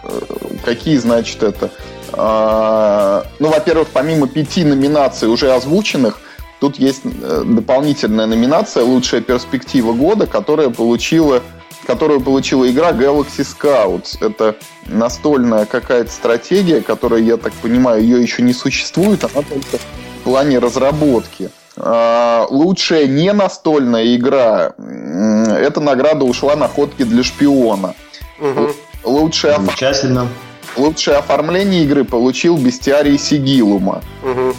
какие, 0.65 0.97
значит, 0.97 1.43
это 1.43 1.71
а, 2.13 3.25
ну, 3.39 3.49
во-первых, 3.49 3.89
помимо 3.93 4.27
пяти 4.27 4.65
номинаций 4.65 5.29
уже 5.29 5.53
озвученных, 5.53 6.21
тут 6.61 6.79
есть 6.79 7.03
э, 7.05 7.43
дополнительная 7.45 8.27
номинация 8.27 8.85
«Лучшая 8.85 9.21
перспектива 9.21 9.93
года», 9.93 10.27
которая 10.27 10.71
получила 10.71 11.43
которую 11.87 12.21
получила 12.21 12.71
игра 12.71 12.91
Galaxy 12.93 13.45
Scouts. 13.45 14.19
Это 14.21 14.57
настольная 14.87 15.67
какая-то 15.67 16.11
стратегия, 16.11 16.81
которая, 16.81 17.21
я 17.21 17.37
так 17.37 17.53
понимаю, 17.55 18.03
ее 18.03 18.23
еще 18.23 18.43
не 18.43 18.53
существует, 18.53 19.25
она 19.25 19.43
только 19.43 19.79
в 19.79 20.25
плане 20.25 20.59
разработки. 20.59 21.51
А, 21.77 22.47
лучшая 22.51 23.07
не 23.07 23.33
настольная 23.33 24.15
игра, 24.17 24.75
эта 24.77 25.81
награда 25.81 26.25
ушла 26.25 26.57
на 26.57 26.69
ходки 26.69 27.05
для 27.05 27.23
шпиона. 27.23 27.95
Угу. 28.41 28.71
Лучшая... 29.05 29.57
Замечательно. 29.57 30.29
Лучшее 30.77 31.17
оформление 31.17 31.83
игры 31.83 32.05
получил 32.05 32.57
Бестиарий 32.57 33.19
Сигилума. 33.19 34.03
Угу. 34.23 34.55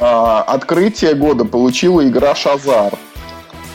А, 0.00 0.42
открытие 0.42 1.14
года 1.14 1.44
получила 1.44 2.06
игра 2.06 2.34
Шазар. 2.34 2.94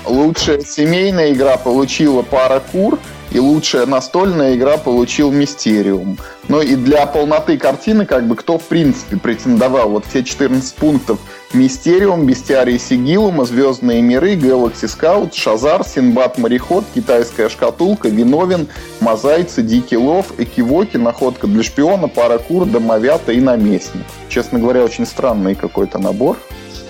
Лучшая 0.05 0.59
семейная 0.61 1.33
игра 1.33 1.57
получила 1.57 2.21
Пара 2.21 2.61
Кур. 2.71 2.99
И 3.31 3.39
лучшая 3.39 3.85
настольная 3.85 4.55
игра 4.55 4.77
получил 4.77 5.29
Мистериум. 5.29 6.17
Ну 6.47 6.61
и 6.61 6.75
для 6.75 7.05
полноты 7.05 7.57
картины, 7.57 8.05
как 8.05 8.27
бы, 8.27 8.35
кто 8.35 8.57
в 8.57 8.63
принципе 8.63 9.17
претендовал, 9.17 9.89
вот 9.89 10.05
все 10.05 10.23
14 10.23 10.73
пунктов 10.75 11.19
Мистериум, 11.51 12.25
Бестиарий 12.25 12.79
Сигилума, 12.79 13.43
Звездные 13.45 14.01
миры, 14.01 14.35
Galaxy 14.35 14.85
Scout, 14.85 15.33
Шазар, 15.33 15.85
Синбад 15.85 16.37
Мореход, 16.37 16.85
Китайская 16.93 17.49
шкатулка, 17.49 18.07
Виновен, 18.07 18.67
Мозайцы, 19.01 19.63
Дикий 19.63 19.97
лов, 19.97 20.27
Экивоки, 20.37 20.97
Находка 20.97 21.47
для 21.47 21.63
шпиона, 21.63 22.07
Паракур, 22.07 22.65
Домовята 22.65 23.33
и 23.33 23.41
Наместник. 23.41 24.05
Честно 24.29 24.59
говоря, 24.59 24.83
очень 24.83 25.05
странный 25.05 25.55
какой-то 25.55 25.97
набор. 25.97 26.37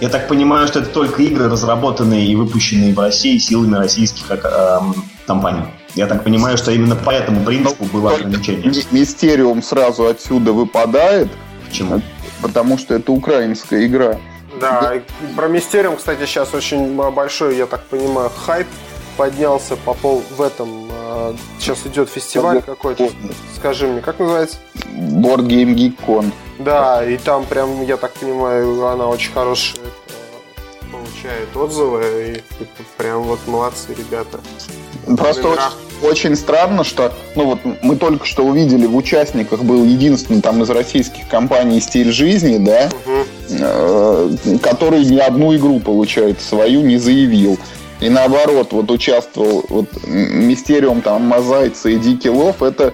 Я 0.01 0.09
так 0.09 0.27
понимаю, 0.27 0.67
что 0.67 0.79
это 0.79 0.89
только 0.89 1.23
игры, 1.23 1.49
разработанные 1.49 2.25
и 2.27 2.35
выпущенные 2.35 2.93
в 2.93 2.99
России 2.99 3.37
силами 3.37 3.75
российских 3.75 4.25
э, 4.29 4.79
компаний. 5.25 5.63
Я 5.95 6.07
так 6.07 6.23
понимаю, 6.23 6.57
что 6.57 6.71
именно 6.71 6.95
по 6.95 7.11
этому 7.11 7.45
принципу 7.45 7.85
было 7.85 8.11
ограничение. 8.13 8.73
Мистериум 8.91 9.63
сразу 9.63 10.07
отсюда 10.07 10.51
выпадает. 10.51 11.29
Почему? 11.65 12.01
Потому 12.41 12.77
что 12.77 12.93
это 12.95 13.11
украинская 13.13 13.85
игра. 13.85 14.17
Да, 14.59 14.93
про 15.35 15.47
Мистериум, 15.47 15.97
кстати, 15.97 16.25
сейчас 16.25 16.53
очень 16.53 16.95
большой, 16.95 17.57
я 17.57 17.65
так 17.65 17.85
понимаю, 17.85 18.29
хайп 18.45 18.67
поднялся 19.17 19.75
по 19.77 19.93
пол 19.93 20.23
в 20.35 20.41
этом. 20.41 20.87
А, 20.91 21.35
сейчас 21.59 21.85
идет 21.85 22.09
фестиваль 22.09 22.61
какой-то. 22.61 23.09
Скажи 23.55 23.87
мне, 23.87 24.01
как 24.01 24.19
называется? 24.19 24.57
Board 24.93 25.47
Game 25.47 25.73
Geek 25.73 25.95
Con. 26.05 26.31
Да, 26.59 27.05
и 27.05 27.17
там 27.17 27.45
прям, 27.45 27.83
я 27.83 27.97
так 27.97 28.13
понимаю, 28.13 28.85
она 28.85 29.07
очень 29.07 29.31
хорошая 29.33 29.81
получает 30.91 31.55
отзывы, 31.55 32.03
и 32.37 32.63
прям 32.97 33.23
вот 33.23 33.39
молодцы 33.47 33.93
ребята. 33.97 34.39
Просто 35.17 35.47
очень, 35.47 36.09
очень 36.09 36.35
странно, 36.35 36.83
что 36.83 37.13
ну 37.35 37.45
вот 37.45 37.59
мы 37.81 37.95
только 37.95 38.25
что 38.25 38.43
увидели 38.45 38.85
в 38.85 38.95
участниках 38.95 39.63
был 39.63 39.83
единственный 39.83 40.41
там 40.41 40.63
из 40.63 40.69
российских 40.69 41.27
компаний 41.27 41.79
стиль 41.79 42.11
жизни, 42.11 42.57
да, 42.57 42.89
угу. 43.05 43.25
э, 43.49 44.57
который 44.61 45.05
ни 45.05 45.17
одну 45.17 45.55
игру, 45.55 45.79
получается, 45.79 46.47
свою 46.47 46.81
не 46.81 46.97
заявил. 46.97 47.59
И 48.01 48.09
наоборот, 48.09 48.73
вот 48.73 48.91
участвовал 48.91 49.63
вот 49.69 49.87
Мистериум, 50.05 51.01
там, 51.01 51.23
Мозайцы 51.23 51.93
и 51.93 51.97
Дикий 51.97 52.29
Лов, 52.29 52.61
это 52.61 52.93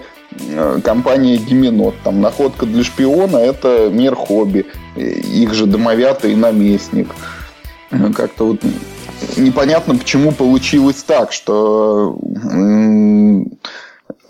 компания 0.82 1.36
Гименот. 1.36 1.94
Там 2.04 2.20
находка 2.20 2.66
для 2.66 2.84
шпиона 2.84 3.36
это 3.36 3.88
мир 3.90 4.14
хобби. 4.14 4.66
Их 4.96 5.54
же 5.54 5.66
домовята 5.66 6.28
и 6.28 6.34
наместник. 6.34 7.08
Как-то 8.14 8.46
вот 8.46 8.60
непонятно, 9.36 9.96
почему 9.96 10.32
получилось 10.32 11.02
так, 11.02 11.32
что 11.32 12.18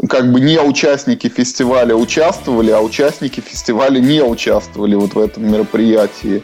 как 0.08 0.32
бы 0.32 0.40
не 0.40 0.58
участники 0.60 1.28
фестиваля 1.28 1.94
участвовали, 1.94 2.70
а 2.72 2.80
участники 2.80 3.40
фестиваля 3.40 4.00
не 4.00 4.20
участвовали 4.22 4.96
вот 4.96 5.14
в 5.14 5.18
этом 5.18 5.50
мероприятии. 5.50 6.42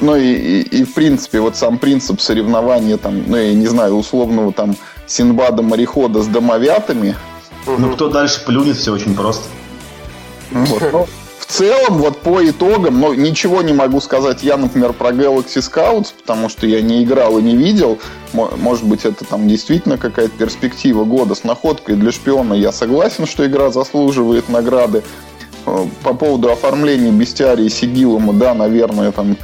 Ну 0.00 0.16
и, 0.16 0.32
и, 0.32 0.60
и 0.62 0.84
в 0.84 0.94
принципе, 0.94 1.40
вот 1.40 1.56
сам 1.56 1.78
принцип 1.78 2.20
соревнования, 2.20 2.96
там, 2.96 3.22
ну 3.26 3.36
я 3.36 3.54
не 3.54 3.66
знаю, 3.66 3.94
условного 3.94 4.52
там 4.52 4.76
Синбада-морехода 5.06 6.22
с 6.22 6.26
домовятами. 6.26 7.14
Ну 7.66 7.92
кто 7.92 8.08
дальше 8.08 8.44
плюнет, 8.44 8.76
все 8.76 8.92
очень 8.92 9.14
просто. 9.14 9.44
Вот, 10.50 10.82
ну, 10.92 11.06
в 11.38 11.52
целом, 11.52 11.98
вот 11.98 12.18
по 12.22 12.44
итогам, 12.44 13.00
ну, 13.00 13.14
ничего 13.14 13.62
не 13.62 13.72
могу 13.72 14.00
сказать 14.00 14.42
я, 14.42 14.56
например, 14.56 14.92
про 14.92 15.10
Galaxy 15.10 15.58
Scouts, 15.58 16.08
потому 16.16 16.48
что 16.48 16.66
я 16.66 16.80
не 16.80 17.04
играл 17.04 17.38
и 17.38 17.42
не 17.42 17.56
видел. 17.56 17.98
Может 18.32 18.84
быть, 18.84 19.04
это 19.04 19.24
там 19.24 19.46
действительно 19.46 19.96
какая-то 19.96 20.36
перспектива 20.36 21.04
года 21.04 21.34
с 21.34 21.44
находкой 21.44 21.96
для 21.96 22.10
шпиона. 22.10 22.54
Я 22.54 22.72
согласен, 22.72 23.26
что 23.26 23.46
игра 23.46 23.70
заслуживает 23.70 24.48
награды. 24.48 25.04
Э, 25.66 25.86
по 26.02 26.14
поводу 26.14 26.50
оформления 26.50 27.10
бестиарии 27.10 27.68
сигилума, 27.68 28.32
да, 28.32 28.54
наверное, 28.54 29.12
там 29.12 29.36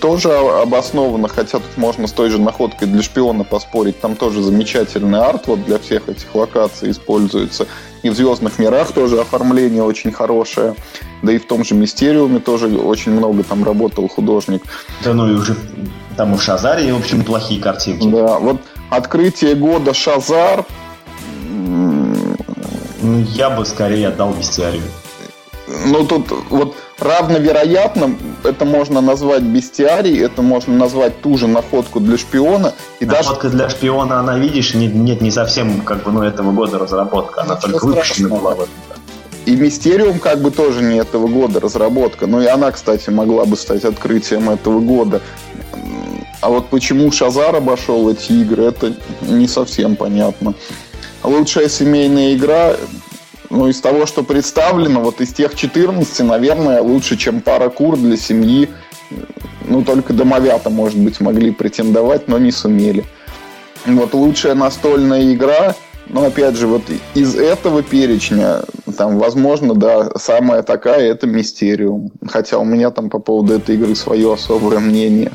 тоже 0.00 0.32
обоснованно, 0.32 1.28
хотя 1.28 1.58
тут 1.58 1.76
можно 1.76 2.06
с 2.06 2.12
той 2.12 2.30
же 2.30 2.40
находкой 2.40 2.88
для 2.88 3.02
шпиона 3.02 3.44
поспорить. 3.44 4.00
Там 4.00 4.16
тоже 4.16 4.42
замечательный 4.42 5.20
арт 5.20 5.46
вот 5.46 5.64
для 5.64 5.78
всех 5.78 6.08
этих 6.08 6.34
локаций 6.34 6.90
используется. 6.90 7.66
И 8.02 8.10
в 8.10 8.14
«Звездных 8.14 8.58
мирах» 8.58 8.92
тоже 8.92 9.20
оформление 9.20 9.82
очень 9.82 10.12
хорошее. 10.12 10.74
Да 11.22 11.32
и 11.32 11.38
в 11.38 11.46
том 11.46 11.64
же 11.64 11.74
«Мистериуме» 11.74 12.40
тоже 12.40 12.68
очень 12.78 13.12
много 13.12 13.42
там 13.42 13.64
работал 13.64 14.08
художник. 14.08 14.62
Да 15.04 15.12
ну 15.12 15.30
и 15.30 15.34
уже 15.34 15.56
там 16.16 16.34
и 16.34 16.36
в 16.38 16.42
«Шазаре», 16.42 16.92
в 16.92 16.98
общем, 16.98 17.24
плохие 17.24 17.60
картинки. 17.60 18.08
Да, 18.08 18.38
вот 18.38 18.60
открытие 18.90 19.54
года 19.54 19.92
«Шазар» 19.92 20.64
Ну, 23.02 23.20
я 23.34 23.50
бы 23.50 23.64
скорее 23.64 24.08
отдал 24.08 24.32
«Бестиарию». 24.32 24.82
Ну, 25.84 26.06
тут 26.06 26.28
вот 26.50 26.76
равновероятно 26.98 28.16
это 28.44 28.64
можно 28.64 29.00
назвать 29.00 29.42
бестиарий, 29.42 30.18
это 30.18 30.42
можно 30.42 30.74
назвать 30.74 31.20
ту 31.20 31.36
же 31.36 31.46
находку 31.46 32.00
для 32.00 32.16
шпиона. 32.16 32.74
И 33.00 33.04
Находка 33.04 33.44
даже... 33.44 33.56
для 33.56 33.68
шпиона, 33.68 34.20
она, 34.20 34.38
видишь, 34.38 34.74
нет, 34.74 34.94
нет, 34.94 35.20
не 35.20 35.30
совсем 35.30 35.82
как 35.82 36.02
бы, 36.02 36.12
ну, 36.12 36.22
этого 36.22 36.52
года 36.52 36.78
разработка, 36.78 37.42
она 37.42 37.56
Ничего 37.56 37.72
только 37.72 37.86
выпущена 37.86 38.28
была 38.28 38.54
в 38.54 38.60
этом. 38.60 38.74
И 39.44 39.54
Мистериум 39.54 40.18
как 40.18 40.40
бы 40.40 40.50
тоже 40.50 40.82
не 40.82 40.98
этого 40.98 41.28
года 41.28 41.60
разработка. 41.60 42.26
Ну 42.26 42.40
и 42.40 42.46
она, 42.46 42.72
кстати, 42.72 43.10
могла 43.10 43.44
бы 43.44 43.56
стать 43.56 43.84
открытием 43.84 44.50
этого 44.50 44.80
года. 44.80 45.22
А 46.40 46.48
вот 46.48 46.68
почему 46.68 47.12
Шазар 47.12 47.54
обошел 47.54 48.10
эти 48.10 48.32
игры, 48.32 48.64
это 48.64 48.94
не 49.22 49.46
совсем 49.46 49.94
понятно. 49.94 50.54
Лучшая 51.22 51.68
семейная 51.68 52.34
игра 52.34 52.74
ну, 53.50 53.68
из 53.68 53.80
того, 53.80 54.06
что 54.06 54.22
представлено, 54.22 55.00
вот 55.02 55.20
из 55.20 55.32
тех 55.32 55.54
14, 55.54 56.20
наверное, 56.20 56.80
лучше, 56.82 57.16
чем 57.16 57.40
пара 57.40 57.68
кур 57.68 57.96
для 57.96 58.16
семьи. 58.16 58.68
Ну, 59.64 59.82
только 59.82 60.12
домовята, 60.12 60.70
может 60.70 60.98
быть, 60.98 61.20
могли 61.20 61.50
претендовать, 61.50 62.28
но 62.28 62.38
не 62.38 62.52
сумели. 62.52 63.04
Вот 63.84 64.14
лучшая 64.14 64.54
настольная 64.54 65.32
игра, 65.32 65.74
ну, 66.08 66.24
опять 66.24 66.56
же, 66.56 66.66
вот 66.66 66.82
из 67.14 67.34
этого 67.34 67.82
перечня, 67.82 68.62
там, 68.96 69.18
возможно, 69.18 69.74
да, 69.74 70.10
самая 70.16 70.62
такая, 70.62 71.10
это 71.10 71.26
Мистериум. 71.26 72.12
Хотя 72.26 72.58
у 72.58 72.64
меня 72.64 72.90
там 72.90 73.10
по 73.10 73.18
поводу 73.18 73.54
этой 73.54 73.74
игры 73.74 73.94
свое 73.94 74.32
особое 74.32 74.78
мнение. 74.78 75.32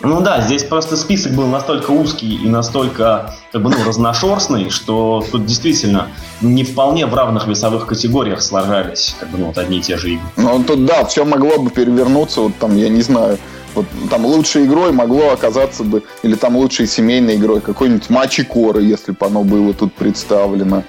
Ну 0.00 0.20
да, 0.20 0.40
здесь 0.40 0.64
просто 0.64 0.96
список 0.96 1.32
был 1.32 1.46
настолько 1.46 1.90
узкий 1.90 2.36
и 2.36 2.48
настолько 2.48 3.34
как 3.52 3.62
бы, 3.62 3.70
ну, 3.70 3.84
разношерстный, 3.84 4.68
что 4.70 5.24
тут 5.30 5.46
действительно 5.46 6.08
не 6.42 6.64
вполне 6.64 7.06
в 7.06 7.14
равных 7.14 7.46
весовых 7.46 7.86
категориях 7.86 8.42
сложались 8.42 9.16
как 9.18 9.30
бы, 9.30 9.38
ну, 9.38 9.46
вот 9.46 9.58
одни 9.58 9.78
и 9.78 9.80
те 9.80 9.96
же 9.96 10.14
игры. 10.14 10.26
Ну 10.36 10.62
тут 10.64 10.84
да, 10.84 11.04
все 11.04 11.24
могло 11.24 11.58
бы 11.58 11.70
перевернуться, 11.70 12.42
вот 12.42 12.56
там, 12.58 12.76
я 12.76 12.88
не 12.88 13.02
знаю, 13.02 13.38
вот 13.74 13.86
там 14.10 14.26
лучшей 14.26 14.66
игрой 14.66 14.92
могло 14.92 15.30
оказаться 15.30 15.84
бы, 15.84 16.02
или 16.22 16.34
там 16.34 16.56
лучшей 16.56 16.86
семейной 16.86 17.36
игрой, 17.36 17.60
какой-нибудь 17.60 18.10
матч 18.10 18.40
и 18.40 18.42
коры, 18.42 18.82
если 18.82 19.12
бы 19.12 19.26
оно 19.26 19.42
было 19.42 19.72
тут 19.72 19.92
представлено. 19.94 20.82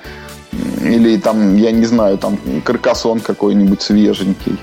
Или 0.82 1.18
там, 1.18 1.56
я 1.58 1.72
не 1.72 1.86
знаю, 1.86 2.18
там 2.18 2.38
каркасон 2.64 3.20
какой-нибудь 3.20 3.82
свеженький. 3.82 4.58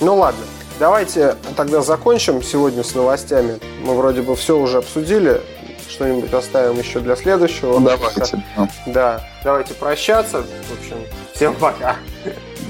Ну 0.00 0.16
ладно. 0.16 0.42
Давайте 0.78 1.36
тогда 1.56 1.82
закончим 1.82 2.42
сегодня 2.42 2.82
с 2.82 2.94
новостями. 2.94 3.58
Мы 3.82 3.94
вроде 3.94 4.22
бы 4.22 4.34
все 4.34 4.58
уже 4.58 4.78
обсудили. 4.78 5.40
Что-нибудь 5.88 6.32
оставим 6.32 6.78
еще 6.78 6.98
для 6.98 7.14
следующего. 7.14 7.78
Ну, 7.78 7.86
давайте. 7.86 8.42
Да. 8.86 9.20
Давайте 9.44 9.74
прощаться. 9.74 10.42
В 10.42 10.78
общем, 10.78 10.96
всем 11.34 11.54
пока. 11.54 11.96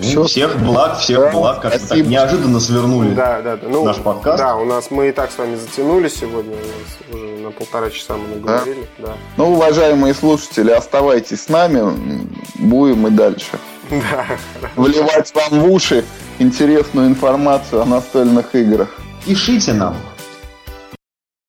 Все. 0.01 0.25
Всех 0.25 0.61
благ, 0.61 0.99
всех 0.99 1.21
да, 1.21 1.31
благ, 1.31 1.63
как 1.63 1.79
так 1.79 1.99
неожиданно 1.99 2.59
свернули 2.59 3.15
да, 3.15 3.41
да, 3.41 3.57
да. 3.57 3.69
Ну, 3.69 3.85
наш 3.85 3.97
подкаст. 3.99 4.39
Да, 4.39 4.57
у 4.57 4.65
нас 4.65 4.91
мы 4.91 5.09
и 5.09 5.13
так 5.13 5.31
с 5.31 5.39
вами 5.39 5.55
затянули 5.55 6.09
сегодня, 6.09 6.57
уже 7.13 7.25
на 7.39 7.53
полтора 7.53 7.91
часа 7.91 8.17
мы 8.17 8.37
наговорили. 8.37 8.89
Да? 8.99 9.07
Да. 9.07 9.13
Ну, 9.37 9.53
уважаемые 9.53 10.13
слушатели, 10.13 10.73
оставайтесь 10.73 11.45
с 11.45 11.49
нами, 11.49 12.29
будем 12.57 13.07
и 13.07 13.11
дальше. 13.11 13.59
Вливать 14.77 15.33
вам 15.35 15.61
в 15.61 15.71
уши 15.71 16.05
интересную 16.39 17.09
информацию 17.09 17.83
о 17.83 17.85
настольных 17.85 18.55
играх. 18.55 18.89
Пишите 19.25 19.73
нам. 19.73 19.97